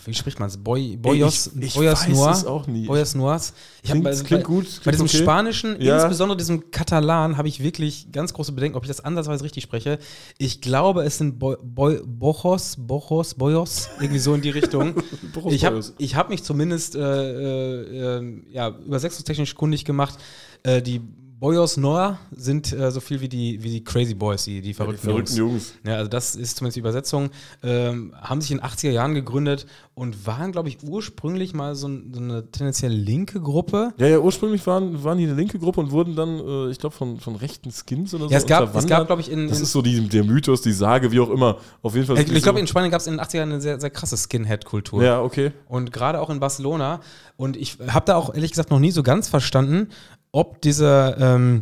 wie 0.05 0.13
spricht 0.13 0.39
man 0.39 0.47
es? 0.49 0.57
Boy, 0.57 0.97
Boyos, 0.97 1.51
ich, 1.57 1.63
ich 1.63 1.73
Boyos 1.75 2.01
weiß 2.01 2.09
Noir? 2.09 2.31
es 2.31 2.45
auch 2.45 2.67
nie. 2.67 2.85
Boyos 2.87 3.15
Noirs. 3.15 3.53
Ich 3.83 3.89
Klingt- 3.91 4.03
bei, 4.03 4.11
klingt 4.11 4.29
bei, 4.29 4.41
gut, 4.41 4.65
Bei 4.65 4.91
klingt 4.91 4.93
diesem 4.95 5.05
okay. 5.07 5.17
Spanischen, 5.23 5.81
Ja. 5.81 5.95
insbesondere 5.97 6.37
diesem 6.37 6.71
Katalan, 6.71 7.37
habe 7.37 7.47
ich 7.47 7.61
wirklich 7.63 8.11
ganz 8.11 8.33
große 8.33 8.51
Bedenken, 8.51 8.77
ob 8.77 8.83
ich 8.83 8.87
das 8.89 9.01
ansatzweise 9.01 9.43
richtig 9.43 9.63
spreche. 9.63 9.99
Ich 10.37 10.61
glaube, 10.61 11.03
es 11.03 11.17
sind 11.17 11.39
Boy, 11.39 11.57
Boy, 11.63 12.01
Bojos, 12.05 12.75
Bojos, 12.77 13.33
Boyos, 13.35 13.89
irgendwie 13.99 14.19
so 14.19 14.33
in 14.33 14.41
die 14.41 14.49
Richtung. 14.49 14.95
Boros 15.33 15.53
ich 15.53 15.65
habe 15.65 15.81
hab 15.81 16.29
mich 16.29 16.43
zumindest 16.43 16.95
äh, 16.95 16.99
äh, 16.99 18.17
äh, 18.19 18.41
ja, 18.51 18.69
übersetzungstechnisch 18.69 19.55
kundig 19.55 19.85
gemacht. 19.85 20.17
Äh, 20.63 20.81
die 20.81 21.01
Boyos 21.39 21.77
Noir 21.77 22.19
sind 22.31 22.73
äh, 22.73 22.91
so 22.91 22.99
viel 22.99 23.21
wie 23.21 23.29
die, 23.29 23.63
wie 23.63 23.69
die 23.69 23.83
Crazy 23.83 24.13
Boys, 24.13 24.43
die, 24.43 24.55
die 24.55 24.69
Die 24.69 24.73
verrückten, 24.73 25.07
verrückten 25.07 25.37
Jungs. 25.37 25.53
Jungs. 25.53 25.73
Ja, 25.85 25.95
also 25.95 26.09
das 26.09 26.35
ist 26.35 26.57
zumindest 26.57 26.75
die 26.75 26.81
Übersetzung. 26.81 27.29
Ähm, 27.63 28.13
haben 28.19 28.41
sich 28.41 28.51
in 28.51 28.57
den 28.57 28.65
80er 28.65 28.89
Jahren 28.89 29.15
gegründet 29.15 29.65
und 29.93 30.27
waren, 30.27 30.51
glaube 30.51 30.67
ich, 30.67 30.83
ursprünglich 30.83 31.53
mal 31.53 31.75
so, 31.75 31.87
ein, 31.87 32.11
so 32.13 32.19
eine 32.19 32.51
tendenziell 32.51 32.91
linke 32.91 33.39
Gruppe. 33.39 33.93
Ja, 33.97 34.07
ja, 34.07 34.19
ursprünglich 34.19 34.65
waren, 34.67 35.01
waren 35.03 35.17
die 35.17 35.23
eine 35.23 35.33
linke 35.33 35.59
Gruppe 35.59 35.79
und 35.79 35.91
wurden 35.91 36.15
dann, 36.15 36.39
äh, 36.39 36.71
ich 36.71 36.77
glaube, 36.77 36.95
von, 36.95 37.19
von 37.19 37.37
rechten 37.37 37.71
Skins 37.71 38.13
oder 38.13 38.25
so. 38.25 38.31
Ja, 38.31 38.37
es 38.37 38.45
gab, 38.45 38.75
es 38.75 38.85
gab 38.85 39.07
glaube 39.07 39.21
ich, 39.21 39.31
in, 39.31 39.47
Das 39.47 39.59
in 39.59 39.63
ist 39.63 39.71
so 39.71 39.81
die, 39.81 40.09
der 40.09 40.25
Mythos, 40.25 40.61
die 40.61 40.73
Sage, 40.73 41.11
wie 41.11 41.21
auch 41.21 41.29
immer. 41.29 41.57
Auf 41.81 41.95
jeden 41.95 42.05
Fall. 42.05 42.19
ich, 42.19 42.29
ich 42.29 42.43
glaube, 42.43 42.59
in 42.59 42.67
Spanien 42.67 42.91
gab 42.91 42.99
es 42.99 43.07
in 43.07 43.13
den 43.13 43.25
80er 43.25 43.37
Jahren 43.37 43.51
eine 43.53 43.61
sehr, 43.61 43.79
sehr 43.79 43.89
krasse 43.89 44.17
Skinhead-Kultur. 44.17 45.03
Ja, 45.03 45.21
okay. 45.21 45.53
Und 45.69 45.93
gerade 45.93 46.19
auch 46.19 46.29
in 46.29 46.41
Barcelona. 46.41 46.99
Und 47.37 47.55
ich 47.55 47.77
habe 47.87 48.05
da 48.05 48.15
auch 48.15 48.33
ehrlich 48.33 48.51
gesagt 48.51 48.69
noch 48.69 48.79
nie 48.79 48.91
so 48.91 49.03
ganz 49.03 49.29
verstanden, 49.29 49.87
ob 50.31 50.61
diese, 50.61 51.15
ähm, 51.19 51.61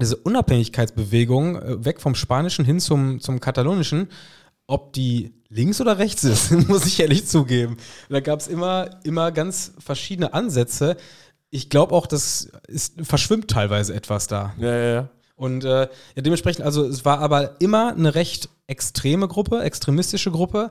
diese 0.00 0.16
Unabhängigkeitsbewegung 0.16 1.56
äh, 1.56 1.84
weg 1.84 2.00
vom 2.00 2.14
Spanischen 2.14 2.64
hin 2.64 2.80
zum, 2.80 3.20
zum 3.20 3.40
Katalonischen, 3.40 4.08
ob 4.66 4.92
die 4.92 5.34
links 5.48 5.80
oder 5.80 5.98
rechts 5.98 6.24
ist, 6.24 6.50
muss 6.68 6.86
ich 6.86 7.00
ehrlich 7.00 7.26
zugeben. 7.26 7.76
Da 8.08 8.20
gab 8.20 8.40
es 8.40 8.48
immer, 8.48 8.90
immer 9.04 9.32
ganz 9.32 9.72
verschiedene 9.78 10.34
Ansätze. 10.34 10.96
Ich 11.50 11.70
glaube 11.70 11.94
auch, 11.94 12.06
das 12.06 12.50
ist, 12.66 12.94
verschwimmt 13.02 13.48
teilweise 13.48 13.94
etwas 13.94 14.26
da. 14.26 14.54
Ja, 14.58 14.76
ja, 14.76 14.92
ja. 14.92 15.08
Und 15.36 15.64
äh, 15.64 15.82
ja, 15.82 16.22
dementsprechend, 16.22 16.64
also 16.64 16.84
es 16.86 17.04
war 17.04 17.20
aber 17.20 17.60
immer 17.60 17.92
eine 17.92 18.14
recht 18.14 18.48
extreme 18.66 19.28
Gruppe, 19.28 19.62
extremistische 19.62 20.30
Gruppe. 20.30 20.70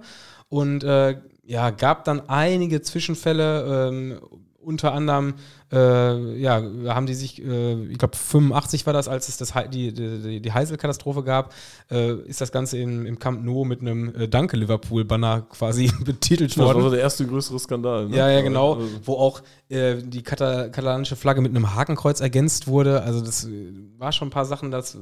Und 0.50 0.84
äh, 0.84 1.18
ja, 1.44 1.70
gab 1.70 2.04
dann 2.06 2.28
einige 2.30 2.82
Zwischenfälle, 2.82 3.90
ähm, 3.90 4.20
unter 4.60 4.94
anderem, 4.94 5.36
äh, 5.76 6.38
ja, 6.38 6.64
haben 6.88 7.06
die 7.06 7.14
sich, 7.14 7.44
äh, 7.44 7.84
ich 7.86 7.98
glaube 7.98 8.16
85 8.16 8.86
war 8.86 8.94
das, 8.94 9.08
als 9.08 9.28
es 9.28 9.38
das, 9.38 9.54
die, 9.72 9.94
die, 9.94 10.40
die 10.40 10.52
Heisel-Katastrophe 10.52 11.24
gab, 11.24 11.54
äh, 11.92 12.14
ist 12.22 12.42
das 12.42 12.52
Ganze 12.52 12.78
in, 12.78 13.06
im 13.06 13.20
Camp 13.20 13.44
Nou 13.44 13.66
mit 13.66 13.82
einem 13.82 14.14
äh, 14.16 14.28
Danke 14.28 14.58
Liverpool-Banner 14.58 15.42
quasi 15.50 15.92
betitelt 16.04 16.52
Das 16.52 16.58
war 16.58 16.68
worden. 16.68 16.84
so 16.84 16.90
der 16.92 17.02
erste 17.02 17.28
größere 17.28 17.60
Skandal. 17.60 18.08
Ne? 18.08 18.16
Ja, 18.16 18.30
ja, 18.30 18.42
genau. 18.42 18.76
Also, 18.76 18.88
Wo 19.04 19.14
auch 19.16 19.42
äh, 19.68 19.96
die 20.02 20.22
kata 20.22 20.70
katalanische 20.70 21.16
Flagge 21.16 21.42
mit 21.42 21.52
einem 21.52 21.76
Hakenkreuz 21.76 22.22
ergänzt 22.22 22.68
wurde. 22.68 23.02
Also 23.02 23.20
das 23.20 23.46
äh, 23.46 23.50
war 23.98 24.12
schon 24.12 24.28
ein 24.28 24.32
paar 24.32 24.46
Sachen, 24.46 24.72
das 24.72 24.96
äh, 24.96 25.00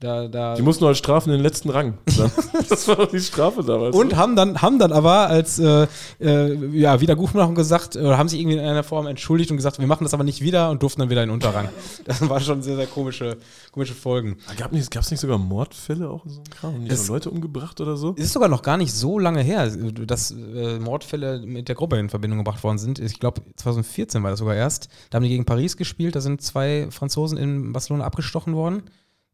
da, 0.00 0.28
da. 0.28 0.54
die 0.56 0.62
mussten 0.62 0.84
nur 0.84 0.88
als 0.90 0.98
Strafe 0.98 1.30
in 1.30 1.36
den 1.36 1.42
letzten 1.42 1.70
Rang. 1.70 1.98
Dann. 2.18 2.30
das 2.68 2.86
war 2.88 2.96
doch 2.96 3.10
die 3.10 3.20
Strafe 3.20 3.62
damals. 3.62 3.96
und 3.96 4.16
haben 4.16 4.36
dann, 4.36 4.60
haben 4.60 4.78
dann 4.78 4.92
aber 4.92 5.28
als 5.28 5.58
ja, 5.58 5.86
Wiedergutmachung 6.20 7.54
gesagt, 7.54 7.96
oder 7.96 8.18
haben 8.18 8.28
sich 8.28 8.40
irgendwie 8.40 8.58
in 8.58 8.64
einer 8.64 8.82
Form 8.82 9.06
entschuldigt 9.06 9.50
und 9.50 9.56
gesagt, 9.56 9.78
wir 9.78 9.85
machen 9.86 10.04
das 10.04 10.14
aber 10.14 10.24
nicht 10.24 10.40
wieder 10.40 10.70
und 10.70 10.82
durften 10.82 11.00
dann 11.00 11.10
wieder 11.10 11.22
in 11.22 11.28
den 11.28 11.34
Unterrang. 11.34 11.68
Das 12.04 12.26
war 12.28 12.40
schon 12.40 12.62
sehr, 12.62 12.76
sehr 12.76 12.86
komische, 12.86 13.36
komische 13.72 13.94
Folgen. 13.94 14.36
Gab 14.56 14.72
es 14.72 14.90
nicht, 14.90 15.10
nicht 15.10 15.20
sogar 15.20 15.38
Mordfälle 15.38 16.08
auch 16.08 16.24
in 16.24 16.30
so 16.30 16.36
einem 16.38 16.50
Kram? 16.50 16.74
Haben 16.74 16.88
die 16.88 17.08
Leute 17.08 17.30
umgebracht 17.30 17.80
oder 17.80 17.96
so? 17.96 18.14
Es 18.16 18.26
ist 18.26 18.32
sogar 18.32 18.48
noch 18.48 18.62
gar 18.62 18.76
nicht 18.76 18.92
so 18.92 19.18
lange 19.18 19.42
her, 19.42 19.68
dass 19.68 20.30
äh, 20.30 20.78
Mordfälle 20.78 21.40
mit 21.44 21.68
der 21.68 21.74
Gruppe 21.74 21.98
in 21.98 22.08
Verbindung 22.08 22.38
gebracht 22.38 22.62
worden 22.62 22.78
sind. 22.78 22.98
Ich 22.98 23.18
glaube, 23.18 23.42
2014 23.56 24.22
war 24.22 24.30
das 24.30 24.38
sogar 24.38 24.54
erst. 24.54 24.88
Da 25.10 25.16
haben 25.16 25.24
die 25.24 25.30
gegen 25.30 25.44
Paris 25.44 25.76
gespielt, 25.76 26.14
da 26.14 26.20
sind 26.20 26.42
zwei 26.42 26.88
Franzosen 26.90 27.38
in 27.38 27.72
Barcelona 27.72 28.04
abgestochen 28.04 28.54
worden. 28.54 28.82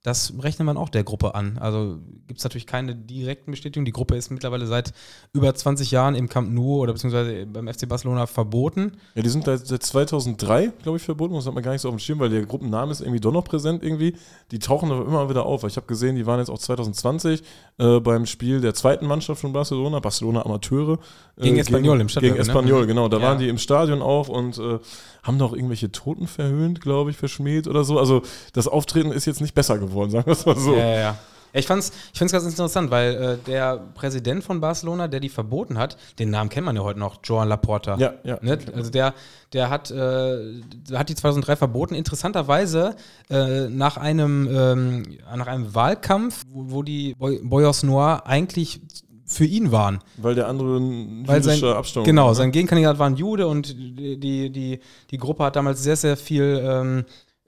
Das 0.05 0.33
rechnet 0.41 0.67
man 0.67 0.77
auch 0.77 0.89
der 0.89 1.05
Gruppe 1.05 1.37
an. 1.37 1.59
Also 1.59 1.99
gibt 2.27 2.39
es 2.39 2.45
natürlich 2.45 2.67
keine 2.67 2.97
direkten 2.97 3.53
Bestätigungen. 3.53 3.85
Die 3.85 3.93
Gruppe 3.93 4.17
ist 4.17 4.31
mittlerweile 4.31 4.67
seit 4.67 4.93
über 5.33 5.55
20 5.55 5.93
Jahren 5.93 6.17
im 6.17 6.29
Camp 6.29 6.51
Nou 6.53 6.81
oder 6.81 6.93
beziehungsweise 6.93 7.47
beim 7.47 7.69
FC 7.69 7.89
Barcelona 7.89 8.27
verboten. 8.27 8.95
Ja, 9.15 9.23
die 9.23 9.29
sind 9.29 9.45
seit, 9.45 9.65
seit 9.65 9.83
2003, 9.85 10.73
glaube 10.83 10.99
ich, 10.99 11.05
verboten. 11.05 11.35
Das 11.35 11.47
hat 11.47 11.55
man 11.55 11.63
gar 11.63 11.71
nicht 11.71 11.83
so 11.83 11.89
auf 11.89 11.95
dem 11.95 12.01
Schirm, 12.01 12.19
weil 12.19 12.31
der 12.31 12.45
Gruppenname 12.47 12.91
ist 12.91 13.01
irgendwie 13.01 13.21
doch 13.21 13.31
noch 13.33 13.45
präsent 13.45 13.85
irgendwie. 13.85 14.17
Die 14.51 14.59
tauchen 14.59 14.91
aber 14.91 15.07
immer 15.07 15.29
wieder 15.31 15.47
auf. 15.47 15.63
Ich 15.65 15.77
habe 15.77 15.87
gesehen, 15.87 16.17
die 16.17 16.27
waren 16.27 16.41
jetzt 16.41 16.51
auch 16.51 16.59
2020 16.59 17.43
äh, 17.79 18.01
beim 18.01 18.27
Spiel 18.27 18.61
der 18.61 18.75
zweiten 18.75 19.07
Mannschaft 19.07 19.41
von 19.41 19.53
Barcelona, 19.53 20.01
Barcelona 20.01 20.45
Amateure. 20.45 20.99
äh, 21.37 21.43
Gegen 21.43 21.59
Espanyol 21.59 21.95
im 21.95 21.99
Gegen 22.01 22.09
Stadtderby, 22.09 22.35
ne? 22.35 22.41
Espanyol, 22.41 22.87
genau. 22.89 23.09
Da 23.09 23.19
Ja. 23.19 23.23
waren 23.23 23.39
die 23.39 23.49
im 23.49 23.59
Stadion 23.59 24.03
auch 24.03 24.29
und 24.29 24.59
äh, 24.59 24.81
haben 25.23 25.39
doch 25.39 25.53
irgendwelche 25.53 25.93
Toten 25.93 26.27
verhöhnt, 26.27 26.81
glaube 26.81 27.11
ich, 27.13 27.17
verschmäht 27.17 27.69
oder 27.69 27.85
so. 27.85 28.01
Also 28.01 28.23
das 28.53 28.67
Auftreten 28.67 29.13
ist 29.13 29.27
jetzt 29.27 29.41
nicht 29.41 29.55
besser 29.55 29.79
geworden, 29.79 29.92
sagen 30.11 30.27
wir 30.27 30.33
es 30.33 30.47
mal 30.47 30.57
so. 30.57 30.75
Ja, 30.75 30.85
ja, 30.85 31.01
ja. 31.01 31.17
Ich 31.55 31.67
fand's, 31.67 31.93
ich 32.13 32.19
find's 32.19 32.33
ganz 32.33 32.45
interessant, 32.45 32.91
weil 32.91 33.15
äh, 33.15 33.37
der 33.47 33.79
Präsident 33.95 34.43
von 34.43 34.61
Barcelona, 34.61 35.09
der 35.09 35.21
die 35.21 35.29
verboten 35.29 35.79
hat, 35.79 35.99
den 36.19 36.31
Namen 36.31 36.49
kennt 36.49 36.65
man 36.65 36.77
ja 36.77 36.83
heute 36.83 36.99
noch, 36.99 37.19
Joan 37.23 37.49
Laporta. 37.49 37.97
Ja, 37.97 38.15
ja. 38.25 38.39
Ne? 38.41 38.59
Also 38.75 38.91
der, 38.91 39.15
der 39.53 39.69
hat, 39.69 39.91
äh, 39.91 40.63
hat 40.95 41.09
die 41.09 41.15
2003 41.15 41.57
verboten. 41.57 41.95
Interessanterweise 41.95 42.97
äh, 43.29 43.69
nach 43.69 43.99
einem 43.99 44.49
ähm, 44.51 45.19
nach 45.37 45.47
einem 45.47 45.75
Wahlkampf, 45.75 46.43
wo, 46.49 46.71
wo 46.71 46.83
die 46.83 47.15
Boy 47.19 47.41
Boyos 47.43 47.83
Noir 47.83 48.23
eigentlich 48.25 48.81
für 49.27 49.45
ihn 49.45 49.73
waren. 49.73 50.01
Weil 50.17 50.35
der 50.35 50.49
andere 50.49 50.79
ein 50.79 51.27
Weil 51.27 51.43
sein, 51.43 51.63
Abstammung 51.65 52.07
genau, 52.07 52.25
war, 52.25 52.31
ne? 52.31 52.37
sein 52.37 52.53
Gegenkandidat 52.53 52.99
war 52.99 53.09
ein 53.09 53.17
Jude 53.17 53.47
und 53.47 53.69
die, 53.69 54.19
die, 54.19 54.51
die, 54.51 54.81
die 55.11 55.19
Gruppe 55.19 55.45
hat 55.45 55.57
damals 55.57 55.83
sehr, 55.83 55.97
sehr 55.97 56.17
viel 56.17 56.63
ähm, 56.63 57.05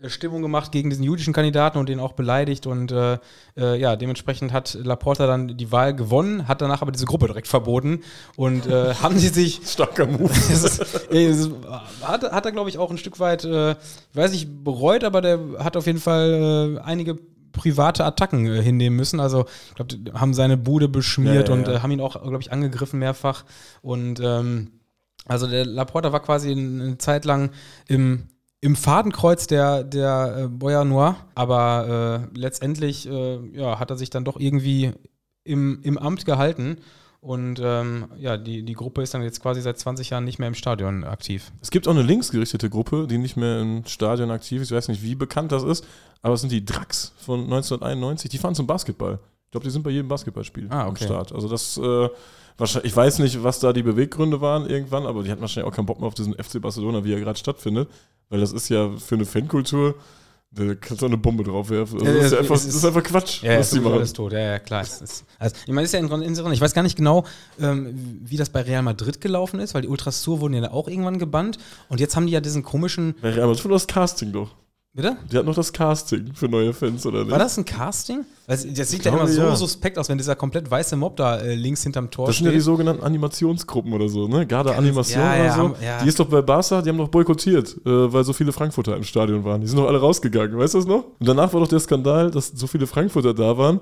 Stimmung 0.09 0.43
gemacht 0.43 0.73
gegen 0.73 0.91
diesen 0.91 1.05
jüdischen 1.05 1.33
Kandidaten 1.33 1.79
und 1.79 1.89
den 1.89 2.01
auch 2.01 2.13
beleidigt 2.13 2.67
und 2.67 2.93
äh, 2.93 3.19
äh, 3.57 3.79
ja, 3.79 3.97
dementsprechend 3.97 4.53
hat 4.53 4.75
Laporta 4.75 5.27
dann 5.27 5.57
die 5.57 5.73
Wahl 5.73 5.95
gewonnen, 5.95 6.49
hat 6.49 6.61
danach 6.61 6.83
aber 6.83 6.93
diese 6.93 7.07
Gruppe 7.07 7.27
direkt 7.27 7.49
verboten 7.49 8.01
und 8.37 8.67
äh, 8.67 8.95
haben 9.03 9.19
sie 9.19 9.29
sich 9.29 9.61
Starker 9.65 10.07
Move. 10.07 10.31
es 10.51 10.79
es 11.11 11.51
hat, 12.03 12.23
hat 12.23 12.47
er, 12.47 12.53
glaube 12.53 12.71
ich, 12.71 12.79
auch 12.79 12.91
ein 12.91 12.99
Stück 12.99 13.21
weit, 13.21 13.45
äh, 13.45 13.73
ich 13.73 13.77
weiß 14.15 14.33
nicht, 14.33 14.65
bereut, 14.65 15.05
aber 15.05 15.21
der 15.21 15.39
hat 15.59 15.77
auf 15.77 15.87
jeden 15.87 16.01
Fall 16.01 16.79
äh, 16.79 16.81
einige 16.81 17.17
private 17.53 18.05
Attacken 18.05 18.47
äh, 18.47 18.63
hinnehmen 18.63 18.97
müssen. 18.97 19.21
Also, 19.21 19.47
ich 19.69 19.75
glaube, 19.75 20.19
haben 20.19 20.35
seine 20.35 20.59
Bude 20.59 20.89
beschmiert 20.89 21.49
Ja, 21.49 21.55
ja, 21.55 21.61
und 21.61 21.69
ja. 21.69 21.75
Äh, 21.75 21.79
haben 21.81 21.91
ihn 21.93 22.01
auch, 22.01 22.21
glaube 22.21 22.41
ich, 22.41 22.53
angegriffen 22.53 22.99
mehrfach. 22.99 23.45
Und 23.81 24.21
ähm, 24.21 24.73
also 25.27 25.47
der 25.47 25.65
Laporta 25.65 26.13
war 26.13 26.21
quasi 26.21 26.51
eine 26.51 26.99
Zeit 26.99 27.25
lang 27.25 27.51
im, 27.89 28.29
im 28.65 28.77
Fadenkreuz 28.77 29.47
der, 29.47 29.85
der 29.85 30.37
äh, 30.39 30.49
Boya 30.49 30.87
Noir, 30.87 31.17
aber 31.35 32.31
äh, 32.33 32.39
letztendlich 32.39 33.07
äh, 33.07 33.39
ja, 33.53 33.79
hat 33.79 33.91
er 33.91 33.99
sich 33.99 34.09
dann 34.09 34.25
doch 34.25 34.41
irgendwie 34.41 34.93
im, 35.45 35.81
im 35.83 35.99
Amt 35.99 36.25
gehalten. 36.25 36.79
Und 37.21 37.61
ähm, 37.63 38.07
ja, 38.17 38.39
die, 38.39 38.63
die 38.63 38.73
Gruppe 38.73 39.03
ist 39.03 39.13
dann 39.13 39.23
jetzt 39.23 39.43
quasi 39.43 39.61
seit 39.61 39.79
20 39.79 40.09
Jahren 40.09 40.25
nicht 40.25 40.39
mehr 40.39 40.49
im 40.49 40.55
Stadion 40.55 41.05
aktiv. 41.05 41.53
Es 41.61 41.71
gibt 41.71 41.87
auch 41.87 41.93
eine 41.93 42.03
linksgerichtete 42.03 42.71
Gruppe, 42.71 43.07
die 43.07 43.19
nicht 43.19 43.37
mehr 43.37 43.61
im 43.61 43.85
Stadion 43.85 44.31
aktiv 44.31 44.63
ist. 44.63 44.71
Ich 44.71 44.77
weiß 44.77 44.89
nicht, 44.89 45.03
wie 45.03 45.15
bekannt 45.15 45.53
das 45.53 45.63
ist, 45.63 45.87
aber 46.23 46.33
es 46.33 46.41
sind 46.41 46.51
die 46.51 46.65
Drax 46.65 47.13
von 47.19 47.41
1991. 47.41 48.31
Die 48.31 48.39
fahren 48.39 48.55
zum 48.55 48.67
Basketball. 48.67 49.19
Ich 49.45 49.51
glaube, 49.51 49.65
die 49.65 49.71
sind 49.71 49.83
bei 49.83 49.91
jedem 49.91 50.09
Basketballspiel 50.09 50.69
Ah, 50.71 50.85
am 50.85 50.91
okay. 50.91 51.05
Start. 51.05 51.33
Also 51.33 51.49
das 51.49 51.77
äh, 51.77 52.09
wahrscheinlich, 52.59 52.93
ich 52.93 52.97
weiß 52.97 53.19
nicht, 53.21 53.43
was 53.43 53.61
da 53.61 53.73
die 53.73 53.83
Beweggründe 53.83 54.41
waren 54.41 54.69
irgendwann, 54.69 55.07
aber 55.07 55.23
die 55.23 55.31
hatten 55.31 55.41
wahrscheinlich 55.41 55.71
auch 55.71 55.77
keinen 55.77 55.87
Bock 55.87 55.99
mehr 56.01 56.09
auf 56.09 56.15
diesen 56.15 56.35
FC 56.35 56.61
Barcelona, 56.61 57.05
wie 57.05 57.13
er 57.13 57.21
gerade 57.21 57.39
stattfindet. 57.39 57.89
Weil 58.31 58.41
das 58.41 58.53
ist 58.53 58.69
ja 58.71 58.91
für 58.97 59.17
eine 59.17 59.27
Fankultur, 59.27 59.95
da 60.51 60.75
kannst 60.77 61.03
du 61.03 61.07
eine 61.07 61.17
Bombe 61.19 61.43
draufwerfen. 61.45 61.99
Also 62.01 62.07
Ja, 62.07 62.15
das, 62.17 62.27
ist 62.27 62.33
ja 62.33 62.39
einfach, 62.39 62.55
es 62.55 62.63
das 62.63 62.71
ist- 62.71 62.77
ist 62.77 62.85
einfach 62.85 63.03
Quatsch, 63.03 63.43
Ja, 63.43 63.59
was 63.59 63.67
ist 63.67 63.75
die 63.77 63.81
machen. 63.81 63.95
alles 63.95 64.13
tot. 64.13 64.33
Ja, 64.33 64.39
ja, 64.39 64.59
klar. 64.61 64.83
Ist, 64.83 65.25
also, 65.39 65.57
ich 65.67 65.73
meine, 65.73 65.85
ist 65.85 65.93
ja 65.93 65.99
in 65.99 66.09
insofern, 66.23 66.53
ich 66.53 66.61
weiß 66.61 66.73
gar 66.75 66.83
nicht 66.83 66.97
genau, 66.97 67.25
ähm, 67.61 68.21
wie 68.25 68.37
das 68.37 68.51
bei 68.51 68.63
Real 68.63 68.83
Madrid 68.83 69.21
gelaufen 69.21 69.59
ist, 69.61 69.75
weil 69.75 69.83
die 69.83 69.89
Ultrasur 69.89 70.41
wurden 70.41 70.55
ja 70.55 70.71
auch 70.73 70.89
irgendwann 70.89 71.19
gebannt. 71.19 71.59
Und 71.89 71.99
jetzt 72.01 72.15
haben 72.17 72.27
die 72.27 72.33
ja 72.33 72.41
diesen 72.41 72.63
komischen. 72.63 73.15
Bei 73.21 73.31
Real 73.31 73.49
Madrid 73.49 73.65
war 73.65 73.73
das 73.73 73.87
Casting 73.89 74.33
doch. 74.33 74.51
Bitte? 74.97 75.17
Die 75.29 75.37
hat 75.37 75.45
noch 75.45 75.57
das 75.57 75.73
Casting 75.73 76.35
für 76.35 76.49
neue 76.49 76.73
Fans, 76.73 77.05
oder 77.05 77.23
nicht? 77.23 77.33
War 77.33 77.39
das 77.41 77.59
ein 77.59 77.65
Casting? 77.65 78.25
Das 78.47 78.63
sieht 78.63 79.05
ja 79.05 79.13
immer 79.13 79.27
so 79.27 79.43
ja. 79.43 79.57
suspekt 79.57 79.99
aus, 79.99 80.09
wenn 80.09 80.19
dieser 80.19 80.37
komplett 80.37 80.71
weiße 80.71 80.95
Mob 80.95 81.17
da 81.17 81.39
äh, 81.39 81.57
links 81.57 81.83
hinterm 81.83 82.13
Tor 82.13 82.29
Das 82.29 82.37
sind 82.37 82.47
ja 82.47 82.53
die 82.53 82.59
steht. 82.59 82.67
sogenannten 82.67 83.03
Animationsgruppen 83.03 83.93
oder 83.93 84.09
so, 84.09 84.29
ne? 84.29 84.47
Garda 84.47 84.77
Animation 84.77 85.21
ja, 85.21 85.35
oder 85.35 85.45
ja, 85.45 85.57
so. 85.57 86.05
Die 86.05 86.09
ist 86.09 86.21
doch 86.21 86.29
bei 86.29 86.43
Barca, 86.43 86.81
die 86.81 86.91
haben 86.91 86.99
doch 86.99 87.09
boykottiert, 87.09 87.77
äh, 87.85 88.13
weil 88.13 88.23
so 88.23 88.33
viele 88.33 88.53
Frankfurter 88.53 88.97
im 88.97 89.03
Stadion 89.03 89.43
waren. 89.43 89.63
Die 89.63 89.67
sind 89.67 89.79
doch 89.79 89.89
alle 89.89 89.99
rausgegangen, 89.99 90.57
weißt 90.57 90.75
du 90.75 90.79
das 90.79 90.87
noch? 90.87 91.05
Und 91.19 91.27
danach 91.29 91.53
war 91.53 91.61
doch 91.61 91.69
der 91.69 91.81
Skandal, 91.81 92.31
dass 92.31 92.49
so 92.49 92.69
viele 92.69 92.87
Frankfurter 92.87 93.35
da 93.35 93.59
waren, 93.59 93.81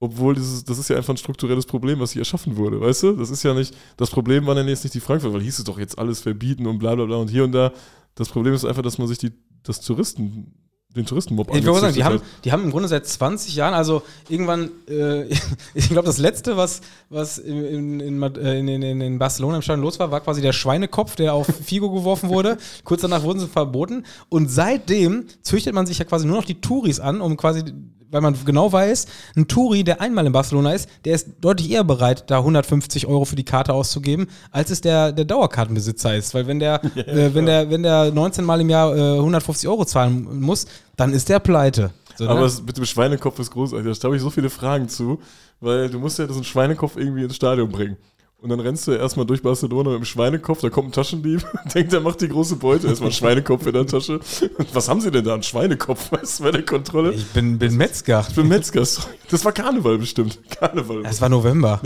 obwohl 0.00 0.34
dieses, 0.34 0.64
das 0.64 0.76
ist 0.76 0.90
ja 0.90 0.96
einfach 0.96 1.14
ein 1.14 1.16
strukturelles 1.16 1.64
Problem, 1.64 1.98
was 1.98 2.12
hier 2.12 2.20
erschaffen 2.20 2.58
wurde, 2.58 2.78
weißt 2.78 3.04
du? 3.04 3.12
Das 3.12 3.30
ist 3.30 3.42
ja 3.42 3.54
nicht, 3.54 3.74
das 3.96 4.10
Problem 4.10 4.44
waren 4.46 4.58
ja 4.58 4.64
jetzt 4.64 4.84
nicht 4.84 4.94
die 4.94 5.00
Frankfurter, 5.00 5.34
weil 5.34 5.42
hieß 5.42 5.60
es 5.60 5.64
doch 5.64 5.78
jetzt 5.78 5.98
alles 5.98 6.20
verbieten 6.20 6.66
und 6.66 6.78
bla 6.78 6.94
bla 6.94 7.06
bla 7.06 7.16
und 7.16 7.30
hier 7.30 7.44
und 7.44 7.52
da. 7.52 7.72
Das 8.16 8.28
Problem 8.28 8.52
ist 8.52 8.66
einfach, 8.66 8.82
dass 8.82 8.98
man 8.98 9.08
sich 9.08 9.16
die, 9.16 9.32
das 9.62 9.80
Touristen, 9.80 10.54
den 10.94 11.06
Touristenmob 11.06 11.54
Ich 11.54 11.64
würde 11.64 11.80
sagen, 11.80 11.94
die 11.94 12.04
haben, 12.04 12.20
die 12.44 12.52
haben 12.52 12.64
im 12.64 12.70
Grunde 12.70 12.88
seit 12.88 13.06
20 13.06 13.54
Jahren, 13.54 13.74
also 13.74 14.02
irgendwann, 14.28 14.70
äh, 14.88 15.24
ich 15.74 15.88
glaube, 15.88 16.06
das 16.06 16.18
letzte, 16.18 16.56
was, 16.56 16.82
was 17.08 17.38
in, 17.38 18.00
in, 18.00 18.22
äh, 18.22 18.58
in, 18.58 18.68
in, 18.68 19.00
in 19.00 19.18
Barcelona 19.18 19.56
im 19.56 19.62
Stadion 19.62 19.82
los 19.84 19.98
war, 19.98 20.10
war 20.10 20.20
quasi 20.20 20.42
der 20.42 20.52
Schweinekopf, 20.52 21.16
der 21.16 21.34
auf 21.34 21.46
Figo 21.64 21.90
geworfen 21.90 22.28
wurde. 22.28 22.58
Kurz 22.84 23.00
danach 23.02 23.22
wurden 23.22 23.40
sie 23.40 23.48
verboten. 23.48 24.04
Und 24.28 24.50
seitdem 24.50 25.26
züchtet 25.42 25.74
man 25.74 25.86
sich 25.86 25.98
ja 25.98 26.04
quasi 26.04 26.26
nur 26.26 26.36
noch 26.36 26.44
die 26.44 26.60
Touris 26.60 27.00
an, 27.00 27.20
um 27.20 27.36
quasi, 27.36 27.64
weil 28.12 28.20
man 28.20 28.36
genau 28.44 28.70
weiß, 28.70 29.06
ein 29.36 29.48
Touri, 29.48 29.82
der 29.82 30.00
einmal 30.00 30.26
in 30.26 30.32
Barcelona 30.32 30.72
ist, 30.72 30.88
der 31.04 31.14
ist 31.14 31.28
deutlich 31.40 31.70
eher 31.70 31.82
bereit, 31.82 32.24
da 32.28 32.38
150 32.38 33.06
Euro 33.06 33.24
für 33.24 33.36
die 33.36 33.44
Karte 33.44 33.72
auszugeben, 33.72 34.28
als 34.52 34.70
es 34.70 34.80
der, 34.80 35.12
der 35.12 35.24
Dauerkartenbesitzer 35.24 36.14
ist. 36.14 36.34
Weil 36.34 36.46
wenn 36.46 36.60
der, 36.60 36.84
äh, 36.96 37.34
wenn 37.34 37.46
der, 37.46 37.70
wenn 37.70 37.82
der 37.82 38.12
19 38.12 38.44
Mal 38.44 38.60
im 38.60 38.70
Jahr 38.70 38.94
äh, 38.96 39.18
150 39.18 39.68
Euro 39.68 39.84
zahlen 39.84 40.40
muss, 40.40 40.66
dann 40.96 41.12
ist 41.12 41.28
der 41.28 41.40
pleite. 41.40 41.90
So, 42.16 42.28
Aber 42.28 42.40
ne? 42.40 42.46
es, 42.46 42.62
mit 42.62 42.76
dem 42.76 42.84
Schweinekopf 42.84 43.38
ist 43.38 43.50
großartig. 43.50 43.98
Da 43.98 44.06
habe 44.06 44.16
ich 44.16 44.22
so 44.22 44.30
viele 44.30 44.50
Fragen 44.50 44.88
zu, 44.88 45.20
weil 45.60 45.88
du 45.88 45.98
musst 45.98 46.18
ja 46.18 46.26
diesen 46.26 46.44
Schweinekopf 46.44 46.96
irgendwie 46.96 47.24
ins 47.24 47.36
Stadion 47.36 47.70
bringen. 47.70 47.96
Und 48.42 48.48
dann 48.48 48.58
rennst 48.58 48.88
du 48.88 48.92
erstmal 48.92 49.24
durch 49.24 49.40
Barcelona 49.40 49.90
mit 49.90 50.00
dem 50.00 50.04
Schweinekopf, 50.04 50.62
da 50.62 50.68
kommt 50.68 50.88
ein 50.88 50.92
Taschendieb, 50.92 51.46
denkt, 51.74 51.92
er 51.92 52.00
macht 52.00 52.20
die 52.22 52.28
große 52.28 52.56
Beute, 52.56 52.88
erstmal 52.88 53.10
ein 53.10 53.14
Schweinekopf 53.14 53.64
in 53.66 53.72
der 53.72 53.86
Tasche. 53.86 54.18
Was 54.72 54.88
haben 54.88 55.00
sie 55.00 55.12
denn 55.12 55.24
da? 55.24 55.34
Ein 55.36 55.44
Schweinekopf, 55.44 56.10
weißt 56.12 56.40
du, 56.40 56.44
bei 56.44 56.50
der 56.50 56.64
Kontrolle? 56.64 57.12
Ich 57.12 57.26
bin, 57.28 57.56
bin 57.58 57.76
Metzger. 57.76 58.26
Ich 58.28 58.34
bin 58.34 58.48
Metzger, 58.48 58.84
sorry. 58.84 59.14
Das 59.30 59.44
war 59.44 59.52
Karneval 59.52 59.96
bestimmt. 59.96 60.40
Karneval. 60.50 61.06
Es 61.06 61.20
war 61.20 61.28
November. 61.28 61.80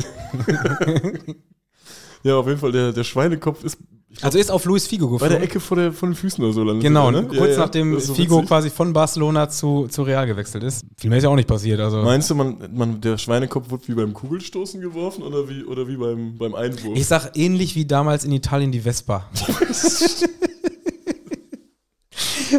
Ja, 2.23 2.37
auf 2.37 2.47
jeden 2.47 2.59
Fall, 2.59 2.73
der, 2.73 2.93
der 2.93 3.05
Schweinekopf 3.05 3.63
ist 3.63 3.77
Also 4.23 4.39
ist 4.39 4.51
auf 4.51 4.65
Luis 4.65 4.87
Figo 4.87 5.07
bei 5.19 5.29
der 5.29 5.39
geflogen. 5.39 5.45
Ecke 5.45 5.61
vor, 5.61 5.77
der, 5.77 5.93
vor 5.93 6.09
den 6.09 6.15
Füßen 6.15 6.43
oder 6.43 6.53
so 6.53 6.63
landet. 6.65 6.83
Genau, 6.83 7.11
der, 7.11 7.23
ne? 7.23 7.29
kurz 7.29 7.51
Ja, 7.53 7.59
nachdem 7.59 7.97
ist 7.97 8.07
so 8.07 8.15
Figo 8.15 8.37
witzig. 8.37 8.49
quasi 8.49 8.71
von 8.71 8.93
Barcelona 8.93 9.49
zu, 9.49 9.89
zu 9.89 10.03
Real 10.03 10.27
gewechselt 10.27 10.63
ist. 10.65 10.85
Viel 10.97 11.11
mehr 11.11 11.19
ist 11.19 11.25
ja 11.25 11.31
auch 11.31 11.37
nicht 11.37 11.49
passiert. 11.49 11.81
Also. 11.81 11.99
Meinst 12.03 12.31
du, 12.31 12.35
man, 12.35 12.57
man, 12.75 13.01
der 13.01 13.19
Schweinekopf 13.19 13.71
wird 13.71 13.87
wie 13.89 13.95
beim 13.95 14.15
Kugelstoßen 14.15 14.81
geworfen 14.81 15.23
oder 15.23 15.49
wie, 15.49 15.65
oder 15.65 15.87
wie 15.87 15.97
beim, 15.97 16.39
beim 16.39 16.55
Einwurf? 16.55 16.97
Ich 16.97 17.07
sag 17.07 17.33
ähnlich 17.37 17.75
wie 17.77 17.85
damals 17.85 18.25
in 18.25 18.33
Italien 18.33 18.73
die 18.73 18.81
Vespa. 18.81 19.29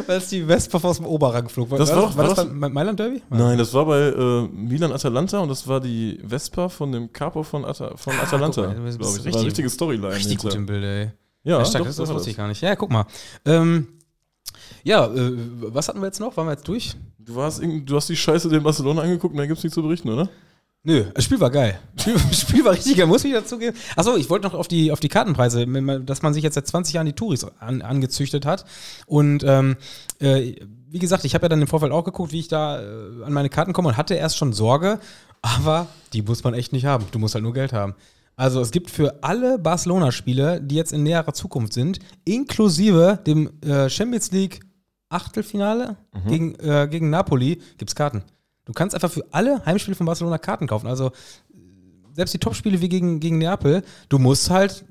Weil 0.06 0.18
es 0.18 0.30
die 0.30 0.44
Vespa 0.44 0.78
aus 0.84 0.98
dem 0.98 1.06
Oberrang 1.06 1.50
flog. 1.50 1.70
Das 1.70 1.90
war 1.90 1.96
doch- 2.04 2.18
war 2.18 2.28
war 2.28 2.36
das 2.36 2.46
das- 2.46 2.54
Mailand 2.54 3.00
Derby? 3.00 3.22
Nein, 3.30 3.58
das 3.58 3.74
war 3.74 3.86
bei 3.86 4.00
äh, 4.10 4.48
Milan 4.50 4.92
Atalanta 4.92 5.40
und 5.40 5.50
das 5.50 5.68
war 5.68 5.80
die 5.80 6.20
Vespa 6.28 6.70
von 6.70 6.92
dem 6.92 7.12
Capo 7.12 7.42
von, 7.44 7.66
Ata 7.66 7.96
von 7.96 8.14
Ah, 8.20 8.24
Atalanta. 8.24 8.68
guck 8.68 8.78
mal. 8.78 8.86
Das 8.98 9.00
richtig- 9.16 9.34
war 9.34 9.40
eine 9.40 9.48
richtige 9.48 9.70
Storyline. 9.70 10.14
Richtig 10.16 10.38
gut 10.38 10.54
im 10.56 10.66
Bild, 10.66 10.84
ey. 10.84 11.12
Ja, 11.48 11.64
stark, 11.64 11.84
doch, 11.84 11.88
das, 11.88 11.96
das 11.96 12.10
wusste 12.10 12.30
ich 12.30 12.38
gar 12.38 12.48
nicht. 12.48 12.62
Ja, 12.62 12.76
guck 12.76 12.92
mal. 12.92 13.06
Ähm, 13.46 13.88
ja, 14.84 15.06
äh, 15.06 15.32
was 15.62 15.88
hatten 15.88 16.00
wir 16.00 16.08
jetzt 16.08 16.20
noch? 16.20 16.36
Waren 16.36 16.48
wir 16.48 16.52
jetzt 16.52 16.68
durch? 16.68 16.96
Du, 17.20 17.36
warst 17.36 17.62
du 17.64 17.96
hast 17.96 18.10
die 18.10 18.16
Scheiße 18.18 18.50
den 18.50 18.64
Barcelona 18.64 19.02
angeguckt 19.02 19.34
und 19.34 19.38
da 19.38 19.46
gibt 19.46 19.58
es 19.58 19.64
nichts 19.64 19.76
zu 19.76 19.82
berichten, 19.82 20.10
oder? 20.10 20.30
Nö, 20.84 21.06
das 21.14 21.24
Spiel 21.24 21.40
war 21.40 21.50
geil. 21.50 21.80
Spiel, 21.98 22.18
Spiel 22.34 22.66
war 22.66 22.74
richtig 22.74 22.98
geil, 22.98 23.08
muss 23.08 23.24
ich 23.24 23.34
dazugeben. 23.34 23.78
Achso, 23.96 24.16
ich 24.16 24.30
wollte 24.30 24.46
noch 24.48 24.54
auf 24.54 24.68
die, 24.68 24.92
auf 24.92 25.00
die 25.00 25.10
Kartenpreise, 25.10 25.66
dass 26.02 26.22
man 26.22 26.34
sich 26.34 26.44
jetzt 26.44 26.56
seit 26.56 26.68
20 26.68 26.94
Jahren 26.96 27.06
die 27.06 27.14
Touris 27.14 27.46
an, 27.60 27.82
angezüchtet 27.82 28.46
hat. 28.46 28.66
Und 29.06 29.44
ähm, 29.46 29.78
äh, 30.20 30.56
wie 30.90 31.00
gesagt, 31.00 31.26
ich 31.26 31.34
habe 31.34 31.46
ja 31.46 31.50
dann 31.50 31.62
im 31.62 31.68
Vorfeld 31.68 31.92
auch 31.92 32.04
geguckt, 32.04 32.32
wie 32.32 32.40
ich 32.40 32.48
da 32.48 32.82
äh, 32.82 33.24
an 33.24 33.34
meine 33.34 33.50
Karten 33.50 33.74
komme 33.74 33.90
und 33.90 33.98
hatte 33.98 34.16
erst 34.16 34.38
schon 34.38 34.54
Sorge, 34.54 35.00
aber 35.42 35.88
die 36.14 36.22
muss 36.22 36.44
man 36.44 36.54
echt 36.54 36.74
nicht 36.74 36.86
haben. 36.86 37.06
Du 37.12 37.20
musst 37.20 37.36
halt 37.36 37.44
nur 37.44 37.54
Geld 37.54 37.74
haben. 37.74 37.96
Also 38.40 38.62
es 38.62 38.72
gibt 38.72 38.90
für 38.92 39.24
alle 39.24 39.58
Barcelona-Spiele, 39.58 40.62
die 40.62 40.76
jetzt 40.76 40.94
in 40.94 41.04
näherer 41.04 41.34
Zukunft 41.34 41.74
sind, 41.74 41.98
inklusive 42.24 43.20
dem 43.26 43.50
äh, 43.62 43.90
Champions 43.90 44.32
League 44.32 44.62
Achtelfinale 45.10 45.98
gegen, 46.28 46.56
äh, 46.56 46.88
gegen 46.90 47.10
Napoli, 47.10 47.62
gibt 47.78 47.90
es 47.90 47.96
Karten. 47.96 48.24
Du 48.66 48.74
kannst 48.74 48.94
einfach 48.94 49.10
für 49.12 49.26
alle 49.32 49.66
Heimspiele 49.66 49.96
von 49.96 50.06
Barcelona 50.06 50.38
Karten 50.38 50.68
kaufen. 50.68 50.86
Also 50.88 51.12
selbst 52.14 52.34
die 52.34 52.40
Topspiele 52.40 52.80
wie 52.82 52.90
gegen, 52.90 53.20
gegen 53.20 53.38
Neapel, 53.38 53.84
du 54.10 54.20
musst 54.20 54.50
halt 54.50 54.86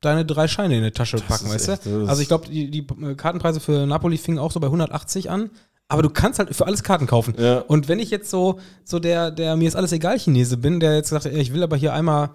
deine 0.00 0.24
drei 0.24 0.48
Scheine 0.48 0.78
in 0.78 0.84
die 0.84 0.90
Tasche 0.92 1.16
packen, 1.18 1.46
ist 1.46 1.54
weißt 1.54 1.68
echt- 1.68 1.86
du? 1.86 2.00
das 2.00 2.08
Also 2.08 2.22
ich 2.22 2.28
glaube, 2.28 2.46
die, 2.48 2.70
die 2.70 2.86
äh, 3.04 3.14
Kartenpreise 3.16 3.60
für 3.60 3.84
Napoli 3.86 4.16
fingen 4.16 4.38
auch 4.38 4.50
so 4.52 4.60
bei 4.60 4.66
180 4.68 5.28
an. 5.30 5.50
Aber 5.88 6.02
du 6.02 6.08
kannst 6.08 6.38
halt 6.38 6.54
für 6.56 6.66
alles 6.66 6.82
Karten 6.84 7.06
kaufen. 7.06 7.34
Ja. 7.36 7.58
Und 7.58 7.88
wenn 7.88 7.98
ich 7.98 8.08
jetzt 8.10 8.30
so, 8.30 8.60
so 8.84 8.98
der, 8.98 9.30
der 9.30 9.56
mir 9.56 9.68
ist 9.68 9.76
alles 9.76 9.92
egal 9.92 10.18
Chinese 10.18 10.56
bin, 10.56 10.80
der 10.80 10.94
jetzt 10.96 11.10
sagt, 11.10 11.26
ich 11.26 11.52
will 11.52 11.62
aber 11.62 11.76
hier 11.76 11.92
einmal 11.92 12.30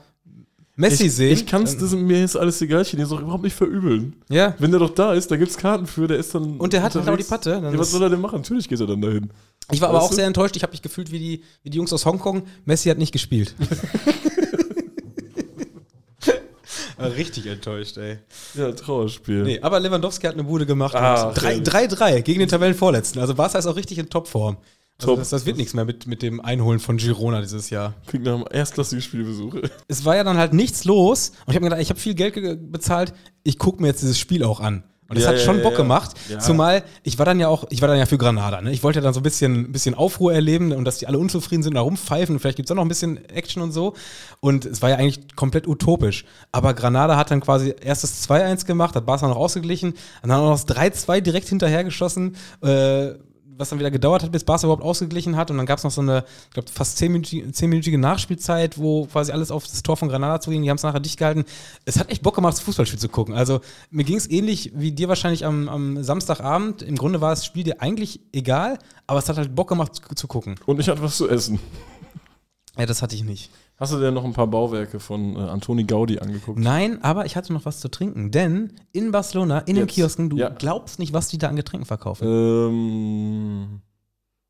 Messi 0.80 1.08
Ich, 1.08 1.14
sehen. 1.16 1.34
ich 1.34 1.45
kann 1.48 1.64
es, 1.64 1.76
mir 1.91 2.24
ist 2.24 2.36
alles 2.36 2.62
egal, 2.62 2.86
Chinesen 2.86 3.18
auch 3.18 3.22
überhaupt 3.22 3.44
nicht 3.44 3.56
verübeln. 3.56 4.14
Ja. 4.30 4.54
Wenn 4.60 4.70
der 4.72 4.80
doch 4.80 4.91
da 4.91 5.14
ist, 5.14 5.30
da 5.32 5.36
gibt 5.36 5.49
es 5.52 5.58
Karten 5.58 5.88
für, 5.88 6.08
der 6.08 6.18
ist 6.18 6.34
dann. 6.36 6.58
Und 6.58 6.72
der 6.72 6.84
hat 6.84 6.94
halt 6.94 7.10
auch 7.10 7.18
die. 7.18 7.24
Patte, 7.24 7.49
dann 7.60 7.74
Ja, 7.74 7.80
was 7.80 7.90
soll 7.91 8.04
er 8.04 8.10
denn 8.10 8.22
machen? 8.22 8.36
Natürlich 8.41 8.70
geht 8.70 8.80
er 8.80 8.86
dann 8.88 9.02
dahin. 9.02 9.32
Ich 9.72 9.82
war 9.82 9.90
aber 9.90 9.98
Weißt 9.98 10.06
auch 10.06 10.10
du? 10.12 10.16
sehr 10.16 10.28
enttäuscht. 10.28 10.56
Ich 10.56 10.62
habe 10.64 10.72
mich 10.72 10.82
gefühlt 10.84 11.12
wie 11.12 11.20
die, 11.20 11.44
wie 11.64 11.72
die 11.72 11.78
Jungs 11.78 11.91
aus 11.91 12.06
Hongkong. 12.06 12.44
Messi 12.66 12.90
hat 12.90 12.98
nicht 12.99 13.12
gespielt. 13.12 13.56
Richtig 16.99 17.45
enttäuscht, 17.45 17.98
ey. 17.98 18.18
Ja, 18.56 18.72
Trauerspiel. 18.72 19.44
Nee, 19.44 19.60
aber 19.62 19.80
Lewandowski 19.80 20.26
hat 20.26 20.34
eine 20.34 20.44
Bude 20.44 20.66
gemacht. 20.66 20.95
Ah, 20.95 21.30
Und 21.30 21.36
drei- 21.41 21.54
herrlich. 21.62 21.68
3-3 21.70 22.22
gegen 22.22 22.40
den 22.40 22.49
Tabellenvorletzten. 22.49 23.22
Also 23.22 23.36
Barca 23.36 23.60
ist 23.60 23.68
auch 23.68 23.76
richtig 23.76 23.99
in 23.99 24.10
Topform. 24.10 24.58
Also 24.99 25.15
das, 25.15 25.30
das 25.30 25.45
wird 25.45 25.57
nichts 25.57 25.74
mehr 25.74 25.86
mit, 25.86 26.07
mit 26.07 26.22
dem 26.24 26.41
Einholen 26.41 26.80
von 26.80 26.98
Girona 26.98 27.41
dieses 27.41 27.69
Jahr. 27.69 27.94
Klingt 28.07 28.26
nach 28.26 28.34
einem 28.34 28.45
erstklassigen 28.52 29.02
Spielbesuch. 29.02 29.56
Es 29.88 30.03
war 30.06 30.15
ja 30.15 30.24
dann 30.24 30.38
halt 30.38 30.53
nichts 30.53 30.86
los. 30.86 31.30
Und 31.45 31.52
ich 31.52 31.56
habe 31.56 31.61
mir 31.65 31.69
gedacht, 31.69 31.82
ich 31.82 31.90
habe 31.90 31.99
viel 31.99 32.15
Geld 32.15 32.34
ge- 32.34 32.56
bezahlt. 32.56 33.14
Ich 33.44 33.60
gucke 33.60 33.82
mir 33.82 33.90
jetzt 33.90 34.02
dieses 34.02 34.18
Spiel 34.19 34.44
auch 34.44 34.60
an. 34.60 34.84
Und 35.10 35.15
das 35.18 35.24
Ja, 35.24 35.30
hat 35.32 35.40
schon 35.40 35.57
ja, 35.60 35.64
Bock 35.64 35.72
ja. 35.74 35.78
gemacht. 35.78 36.18
Zumal 36.40 36.84
ich 37.03 37.18
war 37.18 37.26
dann 37.26 37.40
ja 37.40 37.48
auch, 37.48 37.64
ich 37.69 37.80
war 37.80 37.88
dann 37.88 37.98
ja 37.98 38.06
für 38.06 38.18
Granada. 38.18 38.60
Ne? 38.61 38.74
Ich 38.74 38.84
wollte 38.84 38.99
ja 38.99 39.03
dann 39.03 39.14
so 39.14 39.22
ein 39.22 39.24
bisschen, 39.24 39.72
bisschen 39.72 39.95
Aufruhr 39.95 40.34
erleben 40.34 40.74
und 40.74 40.84
dass 40.84 40.98
die 40.98 41.07
alle 41.07 41.18
unzufrieden 41.18 41.64
sind 41.64 41.72
und 41.72 41.76
da 41.76 41.82
rumpfeifen. 41.82 42.36
Und 42.36 42.40
vielleicht 42.41 42.57
gibt 42.57 42.68
es 42.68 42.72
auch 42.72 42.76
noch 42.76 42.84
ein 42.84 42.90
bisschen 42.90 43.24
Action 43.30 43.61
und 43.61 43.72
so. 43.72 43.94
Und 44.41 44.65
es 44.65 44.82
war 44.82 44.90
ja 44.90 44.98
eigentlich 44.98 45.34
komplett 45.38 45.65
utopisch. 45.65 46.26
Aber 46.52 46.74
Granada 46.74 47.15
hat 47.15 47.32
dann 47.32 47.40
quasi 47.40 47.74
erst 47.80 48.03
das 48.03 48.28
2-1 48.30 48.65
gemacht, 48.65 48.95
hat 48.95 49.06
Barca 49.06 49.28
noch 49.30 49.38
ausgeglichen, 49.38 49.91
und 50.24 50.30
dann 50.30 50.41
auch 50.41 50.49
noch 50.49 50.60
das 50.61 50.68
3-2 50.76 51.22
direkt 51.22 51.48
hinterher 51.48 51.86
geschossen. 51.86 52.36
Äh, 52.61 53.11
was 53.58 53.70
dann 53.70 53.80
wieder 53.80 53.92
gedauert 53.92 54.24
hat, 54.24 54.32
bis 54.32 54.44
Barca 54.44 54.66
überhaupt 54.66 54.84
ausgeglichen 54.84 55.36
hat. 55.36 55.52
Und 55.52 55.58
dann 55.58 55.66
gab 55.66 55.78
es 55.78 55.84
noch 55.84 55.92
so 55.92 56.02
eine, 56.02 56.24
ich 56.48 56.54
glaube, 56.54 56.70
fast 56.70 56.98
zehnminütige, 56.98 57.52
zehnminütige 57.52 57.98
Nachspielzeit, 57.98 58.78
wo 58.78 59.06
quasi 59.06 59.32
alles 59.32 59.52
auf 59.52 59.66
das 59.66 59.84
Tor 59.84 59.98
von 59.98 60.10
Granada 60.10 60.40
zuging. 60.40 60.64
Die 60.64 60.70
haben 60.70 60.78
es 60.78 60.84
nachher 60.84 61.00
dicht 61.00 61.18
gehalten. 61.18 61.46
Es 61.86 62.00
hat 62.00 62.10
echt 62.10 62.22
Bock 62.22 62.36
gemacht, 62.36 62.54
das 62.54 62.62
Fußballspiel 62.62 63.00
zu 63.00 63.10
gucken. 63.10 63.36
Also 63.36 63.62
mir 63.90 64.04
ging 64.04 64.18
es 64.18 64.30
ähnlich 64.30 64.72
wie 64.76 64.92
dir 64.92 65.10
wahrscheinlich 65.10 65.46
am, 65.46 65.70
am 65.70 66.04
Samstagabend. 66.04 66.82
Im 66.82 66.96
Grunde 66.96 67.22
war 67.22 67.32
das 67.32 67.46
Spiel 67.46 67.64
dir 67.64 67.82
eigentlich 67.82 68.20
egal, 68.32 68.80
aber 69.08 69.20
es 69.20 69.30
hat 69.30 69.38
halt 69.38 69.56
Bock 69.56 69.70
gemacht 69.70 69.96
zu, 69.96 70.02
zu 70.16 70.28
gucken. 70.28 70.56
Und 70.66 70.80
ich 70.80 70.88
hatte 70.90 71.02
was 71.02 71.18
zu 71.18 71.30
essen. 71.30 71.60
Ja, 72.78 72.86
das 72.86 73.02
hatte 73.02 73.16
ich 73.16 73.24
nicht. 73.24 73.50
Hast 73.78 73.94
du 73.94 73.99
dir 73.99 74.12
noch 74.12 74.26
ein 74.26 74.34
paar 74.34 74.48
Bauwerke 74.48 74.99
von 74.99 75.36
äh, 75.36 75.40
Antoni 75.40 75.84
Gaudi 75.84 76.18
angeguckt? 76.20 76.58
Nein, 76.60 77.04
aber 77.04 77.26
ich 77.28 77.36
hatte 77.36 77.54
noch 77.54 77.66
was 77.66 77.80
zu 77.80 77.90
trinken, 77.90 78.32
denn 78.32 78.74
in 78.91 79.12
Barcelona, 79.12 79.60
in 79.60 79.76
den 79.76 79.86
Jetzt. 79.86 79.94
Kiosken, 79.95 80.30
du 80.32 80.38
Ja. 80.38 80.49
glaubst 80.49 80.98
nicht, 80.98 81.14
was 81.14 81.28
die 81.28 81.38
da 81.38 81.48
an 81.49 81.56
Getränken 81.56 81.86
verkaufen. 81.86 82.28
Ähm, 82.28 83.82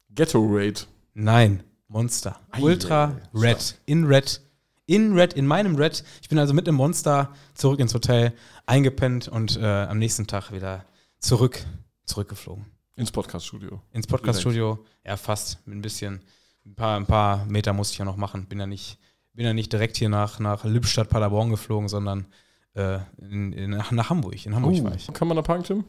Ghetto 0.09 0.45
Raid. 0.49 0.87
Nein, 1.13 1.61
Monster. 1.89 2.39
Ei, 2.51 2.61
Ultra 2.61 3.17
ei, 3.33 3.37
ei, 3.37 3.49
Red. 3.51 3.75
In 3.85 4.05
Red. 4.05 4.41
In 4.85 5.13
Red, 5.13 5.33
in 5.33 5.45
meinem 5.45 5.75
Red. 5.75 6.03
Ich 6.21 6.29
bin 6.29 6.39
also 6.39 6.53
mit 6.53 6.65
dem 6.65 6.75
Monster 6.75 7.33
zurück 7.53 7.79
ins 7.81 7.93
Hotel, 7.93 8.31
eingepennt 8.65 9.27
und 9.27 9.57
äh, 9.57 9.65
am 9.65 9.99
nächsten 9.99 10.27
Tag 10.27 10.53
wieder 10.53 10.85
zurück, 11.19 11.65
zurückgeflogen. 12.05 12.65
Ins 12.95 13.11
Podcaststudio. 13.11 13.81
Ins 13.91 14.07
Podcaststudio. 14.07 14.79
Ja, 15.05 15.17
fast. 15.17 15.67
Mit 15.67 15.77
ein 15.77 15.81
bisschen. 15.81 16.21
Ein 16.65 16.75
paar, 16.75 16.97
ein 16.97 17.05
paar 17.05 17.45
Meter 17.45 17.73
musste 17.73 17.93
ich 17.93 17.97
ja 17.99 18.05
noch 18.05 18.15
machen. 18.17 18.45
Bin 18.47 18.59
ja 18.59 18.65
nicht, 18.65 18.97
bin 19.37 19.45
ja 19.45 19.53
nicht 19.53 19.71
direkt 19.71 19.97
hier 19.97 20.09
nach, 20.09 20.39
nach 20.39 20.65
Lippstadt, 20.65 21.09
Paderborn 21.09 21.51
geflogen, 21.51 21.87
sondern 21.87 22.25
äh, 22.73 22.97
in, 23.21 23.53
in, 23.53 23.69
nach, 23.69 23.91
nach 23.91 24.09
Hamburg. 24.09 24.45
In 24.45 24.55
Hamburg 24.55 24.83
war 24.83 24.95
ich. 24.95 25.07
Kann 25.13 25.27
man 25.27 25.37
da 25.37 25.43
parken, 25.43 25.63
Tim? 25.63 25.83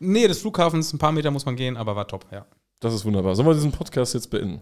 Nee, 0.00 0.26
des 0.26 0.40
Flughafens, 0.40 0.92
ein 0.92 0.98
paar 0.98 1.12
Meter 1.12 1.30
muss 1.30 1.44
man 1.44 1.54
gehen, 1.54 1.76
aber 1.76 1.94
war 1.94 2.08
top, 2.08 2.26
ja. 2.32 2.46
Das 2.80 2.94
ist 2.94 3.04
wunderbar. 3.04 3.34
Sollen 3.36 3.46
wir 3.46 3.54
diesen 3.54 3.72
Podcast 3.72 4.14
jetzt 4.14 4.30
beenden? 4.30 4.58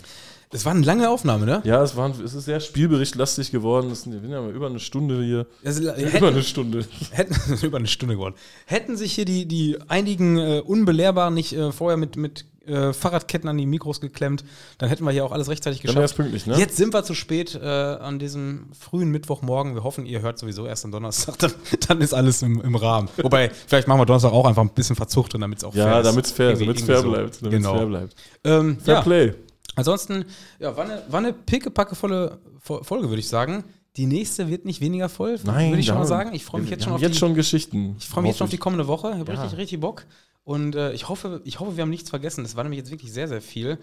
Es 0.50 0.64
war 0.64 0.72
eine 0.72 0.84
lange 0.84 1.08
Aufnahme, 1.08 1.46
ne? 1.46 1.62
Ja, 1.64 1.82
es, 1.82 1.96
war, 1.96 2.10
es 2.10 2.34
ist 2.34 2.44
sehr 2.44 2.60
spielberichtlastig 2.60 3.52
geworden. 3.52 3.90
Es 3.90 4.02
sind, 4.02 4.12
wir 4.12 4.20
sind 4.20 4.30
ja 4.30 4.40
mal 4.40 4.52
über 4.52 4.66
eine 4.66 4.80
Stunde 4.80 5.22
hier. 5.22 5.46
Es, 5.62 5.78
Über 5.78 5.94
hätten, 5.94 6.24
eine 6.24 6.42
Stunde. 6.42 6.84
hätten, 7.10 7.34
über 7.66 7.78
eine 7.78 7.86
Stunde 7.86 8.16
geworden. 8.16 8.34
Hätten 8.66 8.96
sich 8.96 9.14
hier 9.14 9.24
die, 9.24 9.46
die 9.46 9.78
einigen 9.88 10.36
äh, 10.36 10.60
Unbelehrbaren 10.60 11.32
nicht 11.32 11.52
äh, 11.52 11.72
vorher 11.72 11.96
mit, 11.96 12.16
mit 12.16 12.44
äh, 12.66 12.92
Fahrradketten 12.92 13.48
an 13.48 13.58
die 13.58 13.66
Mikros 13.66 14.00
geklemmt, 14.00 14.44
dann 14.78 14.88
hätten 14.88 15.04
wir 15.04 15.10
hier 15.12 15.24
auch 15.24 15.32
alles 15.32 15.48
rechtzeitig 15.48 15.80
geschafft. 15.82 16.16
pünktlich, 16.16 16.46
ne? 16.46 16.56
Jetzt 16.58 16.76
sind 16.76 16.92
wir 16.94 17.04
zu 17.04 17.14
spät 17.14 17.54
äh, 17.54 17.66
an 17.66 18.18
diesem 18.18 18.66
frühen 18.78 19.10
Mittwochmorgen. 19.10 19.74
Wir 19.74 19.84
hoffen, 19.84 20.06
ihr 20.06 20.22
hört 20.22 20.38
sowieso 20.38 20.66
erst 20.66 20.84
am 20.84 20.92
Donnerstag. 20.92 21.38
Dann, 21.38 21.52
dann 21.88 22.00
ist 22.00 22.12
alles 22.14 22.42
im, 22.42 22.60
im 22.60 22.74
Rahmen. 22.74 23.08
Wobei, 23.16 23.50
vielleicht 23.66 23.88
machen 23.88 24.00
wir 24.00 24.06
Donnerstag 24.06 24.32
auch 24.32 24.46
einfach 24.46 24.62
ein 24.62 24.70
bisschen 24.70 24.96
Verzucht 24.96 25.32
drin, 25.32 25.40
damit 25.40 25.58
es 25.58 25.64
auch 25.64 25.72
fair 25.74 25.86
Ja, 25.86 26.00
ist. 26.00 26.06
damit 26.06 26.24
es 26.26 26.32
fair, 26.32 26.52
damit's 26.54 26.82
fair 26.82 27.00
so. 27.00 27.10
bleibt. 27.10 27.42
Damit's 27.42 27.56
Genau. 27.56 27.76
fair 27.76 27.86
bleibt. 27.86 28.14
Ähm, 28.44 28.78
Fair 28.80 28.94
ja, 28.94 29.00
Play. 29.02 29.34
ansonsten, 29.76 30.24
ja, 30.58 30.76
war 30.76 30.84
eine, 30.84 31.02
war 31.08 31.18
eine 31.20 31.32
pickepackevolle 31.32 32.38
Fo- 32.60 32.82
Folge, 32.82 33.08
würde 33.08 33.20
ich 33.20 33.28
sagen. 33.28 33.64
Die 33.96 34.06
nächste 34.06 34.48
wird 34.48 34.64
nicht 34.64 34.80
weniger 34.80 35.08
voll, 35.10 35.38
Nein, 35.44 35.70
würde 35.70 35.80
ich 35.80 35.86
schon 35.86 35.98
mal 35.98 36.06
sagen. 36.06 36.32
Ich 36.34 36.44
freue 36.46 36.62
mich 36.62 36.70
jetzt 36.70 36.84
schon 36.84 36.94
auf 36.94 37.00
jetzt 37.02 37.14
die, 37.14 37.18
schon 37.18 37.34
Geschichten. 37.34 37.96
ich 37.98 38.08
freue 38.08 38.22
mich 38.22 38.30
jetzt 38.30 38.38
schon 38.38 38.46
auf 38.46 38.50
die 38.50 38.56
kommende 38.58 38.86
Woche. 38.86 39.10
Ich 39.12 39.18
habe 39.18 39.32
Ja. 39.34 39.42
richtig, 39.42 39.58
richtig 39.58 39.80
Bock. 39.80 40.06
Und 40.44 40.74
äh, 40.74 40.92
ich, 40.92 41.08
hoffe, 41.08 41.40
ich 41.44 41.60
hoffe, 41.60 41.76
wir 41.76 41.82
haben 41.82 41.90
nichts 41.90 42.10
vergessen. 42.10 42.44
Es 42.44 42.56
war 42.56 42.64
nämlich 42.64 42.78
jetzt 42.78 42.90
wirklich 42.90 43.12
sehr, 43.12 43.28
sehr 43.28 43.40
viel. 43.40 43.78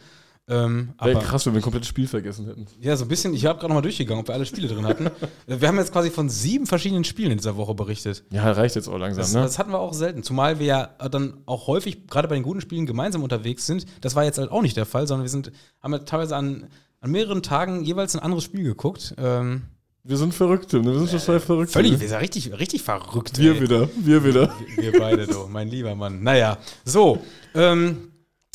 Ähm, 0.50 0.94
Wäre 1.00 1.18
aber 1.18 1.26
krass, 1.26 1.46
wenn 1.46 1.54
wir 1.54 1.60
ein 1.60 1.64
komplettes 1.64 1.88
Spiel 1.88 2.08
vergessen 2.08 2.48
hätten. 2.48 2.66
ja, 2.82 2.96
so 2.98 3.06
ein 3.06 3.08
bisschen, 3.08 3.36
ich 3.36 3.46
habe 3.46 3.60
gerade 3.60 3.70
nochmal 3.70 3.84
durchgegangen, 3.84 4.22
ob 4.22 4.28
wir 4.28 4.34
alle 4.34 4.48
Spiele 4.48 4.68
drin 4.68 4.86
hatten. 4.86 5.10
Äh, 5.48 5.62
wir 5.62 5.68
haben 5.68 5.78
jetzt 5.78 5.92
quasi 5.92 6.10
von 6.10 6.28
sieben 6.30 6.66
verschiedenen 6.66 7.04
Spielen 7.04 7.32
in 7.32 7.38
dieser 7.38 7.56
Woche 7.56 7.76
berichtet. 7.76 8.24
Ja, 8.32 8.52
reicht 8.52 8.76
jetzt 8.76 8.88
auch 8.88 8.98
langsam, 8.98 9.22
Das, 9.22 9.34
ne? 9.34 9.42
das 9.42 9.60
hatten 9.60 9.72
wir 9.72 9.80
auch 9.80 9.94
selten. 9.94 10.24
Zumal 10.24 10.60
wir 10.60 10.66
ja 10.66 10.86
dann 11.10 11.38
auch 11.46 11.68
häufig, 11.68 12.08
gerade 12.08 12.28
bei 12.28 12.36
den 12.36 12.44
guten 12.44 12.62
Spielen, 12.62 12.86
gemeinsam 12.86 13.24
unterwegs 13.24 13.66
sind. 13.66 13.86
Das 14.02 14.16
war 14.16 14.24
jetzt 14.24 14.38
halt 14.38 14.52
auch 14.52 14.62
nicht 14.62 14.76
der 14.76 14.86
Fall, 14.86 15.08
sondern 15.08 15.24
wir 15.24 15.30
sind, 15.30 15.52
haben 15.82 15.94
ja 15.94 16.00
teilweise 16.00 16.36
an, 16.36 16.68
an 17.00 17.12
mehreren 17.12 17.42
Tagen 17.44 17.84
jeweils 17.84 18.16
ein 18.16 18.22
anderes 18.22 18.44
Spiel 18.44 18.64
geguckt. 18.64 19.16
Ähm, 19.18 19.64
wir 20.04 20.18
sind 20.18 20.34
Verrückte, 20.34 20.80
ne? 20.80 20.94
Wir 20.94 21.08
sind 21.08 21.12
total 21.12 21.40
Verrückte. 21.40 21.74
völlig, 21.74 21.92
ne? 21.94 22.00
wir 22.00 22.08
sind 22.08 22.20
richtig, 22.22 22.58
richtig 22.58 22.82
verrückt. 22.82 23.38
Wir 23.38 23.56
ey. 23.56 23.62
wieder, 23.62 23.90
wir 23.98 24.24
wieder. 24.24 24.54
Wir 24.76 24.98
beide, 24.98 25.28
du, 25.28 25.48
mein 25.50 25.68
lieber 25.68 25.96
Mann. 25.96 26.24
Naja, 26.24 26.58
so. 26.86 27.20
Ähm, 27.54 28.12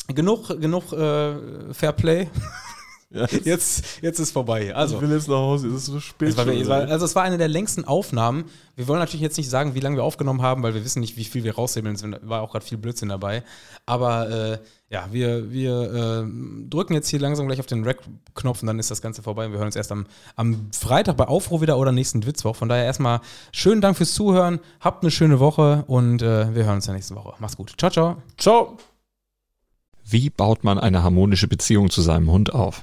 genug 0.08 0.48
genug 0.60 0.92
äh, 0.92 1.72
Fair 1.72 1.92
Play. 1.92 2.22
Ja, 2.22 2.28
Jetzt, 3.44 4.02
jetzt 4.02 4.18
ist 4.18 4.32
vorbei. 4.32 4.74
Also, 4.74 4.96
ich 4.96 5.02
will 5.02 5.12
jetzt 5.12 5.28
nach 5.28 5.36
Hause, 5.36 5.68
es 5.68 5.74
ist 5.74 5.86
so 5.86 6.00
spät. 6.00 6.30
es 6.30 6.36
war, 6.36 6.44
schon 6.44 6.56
es 6.56 6.68
war, 6.68 6.80
also 6.80 7.04
es 7.04 7.14
war 7.14 7.22
eine 7.22 7.38
der 7.38 7.48
längsten 7.48 7.84
Aufnahmen. 7.84 8.44
Wir 8.74 8.88
wollen 8.88 8.98
natürlich 8.98 9.22
jetzt 9.22 9.36
nicht 9.36 9.48
sagen, 9.48 9.74
wie 9.74 9.80
lange 9.80 9.96
wir 9.96 10.02
aufgenommen 10.02 10.42
haben, 10.42 10.62
weil 10.62 10.74
wir 10.74 10.84
wissen 10.84 11.00
nicht, 11.00 11.16
wie 11.16 11.24
viel 11.24 11.44
wir 11.44 11.54
raushebeln. 11.54 11.94
Es 11.94 12.02
war 12.22 12.42
auch 12.42 12.50
gerade 12.50 12.64
viel 12.64 12.78
Blödsinn 12.78 13.10
dabei. 13.10 13.44
Aber 13.86 14.30
äh, 14.30 14.58
ja, 14.90 15.08
wir, 15.10 15.50
wir 15.52 16.24
äh, 16.24 16.68
drücken 16.68 16.94
jetzt 16.94 17.08
hier 17.08 17.20
langsam 17.20 17.46
gleich 17.46 17.60
auf 17.60 17.66
den 17.66 17.84
Rec-Knopf 17.84 18.62
und 18.62 18.66
dann 18.66 18.78
ist 18.78 18.90
das 18.90 19.00
Ganze 19.00 19.22
vorbei. 19.22 19.50
Wir 19.50 19.58
hören 19.58 19.66
uns 19.66 19.76
erst 19.76 19.92
am, 19.92 20.06
am 20.34 20.68
Freitag 20.72 21.16
bei 21.16 21.26
Aufruhr 21.26 21.60
wieder 21.60 21.78
oder 21.78 21.92
nächsten 21.92 22.26
Witzwoch. 22.26 22.56
Von 22.56 22.68
daher 22.68 22.84
erstmal 22.84 23.20
schönen 23.52 23.80
Dank 23.80 23.96
fürs 23.96 24.14
Zuhören. 24.14 24.60
Habt 24.80 25.02
eine 25.02 25.10
schöne 25.10 25.40
Woche 25.40 25.84
und 25.86 26.22
äh, 26.22 26.54
wir 26.54 26.64
hören 26.64 26.76
uns 26.76 26.86
in 26.86 26.92
der 26.92 26.96
nächsten 26.96 27.14
Woche. 27.14 27.34
Macht's 27.38 27.56
gut. 27.56 27.74
Ciao, 27.78 27.90
ciao. 27.90 28.22
Ciao. 28.38 28.76
Wie 30.04 30.30
baut 30.30 30.64
man 30.64 30.78
eine 30.78 31.02
harmonische 31.02 31.48
Beziehung 31.48 31.90
zu 31.90 32.02
seinem 32.02 32.30
Hund 32.30 32.52
auf? 32.52 32.82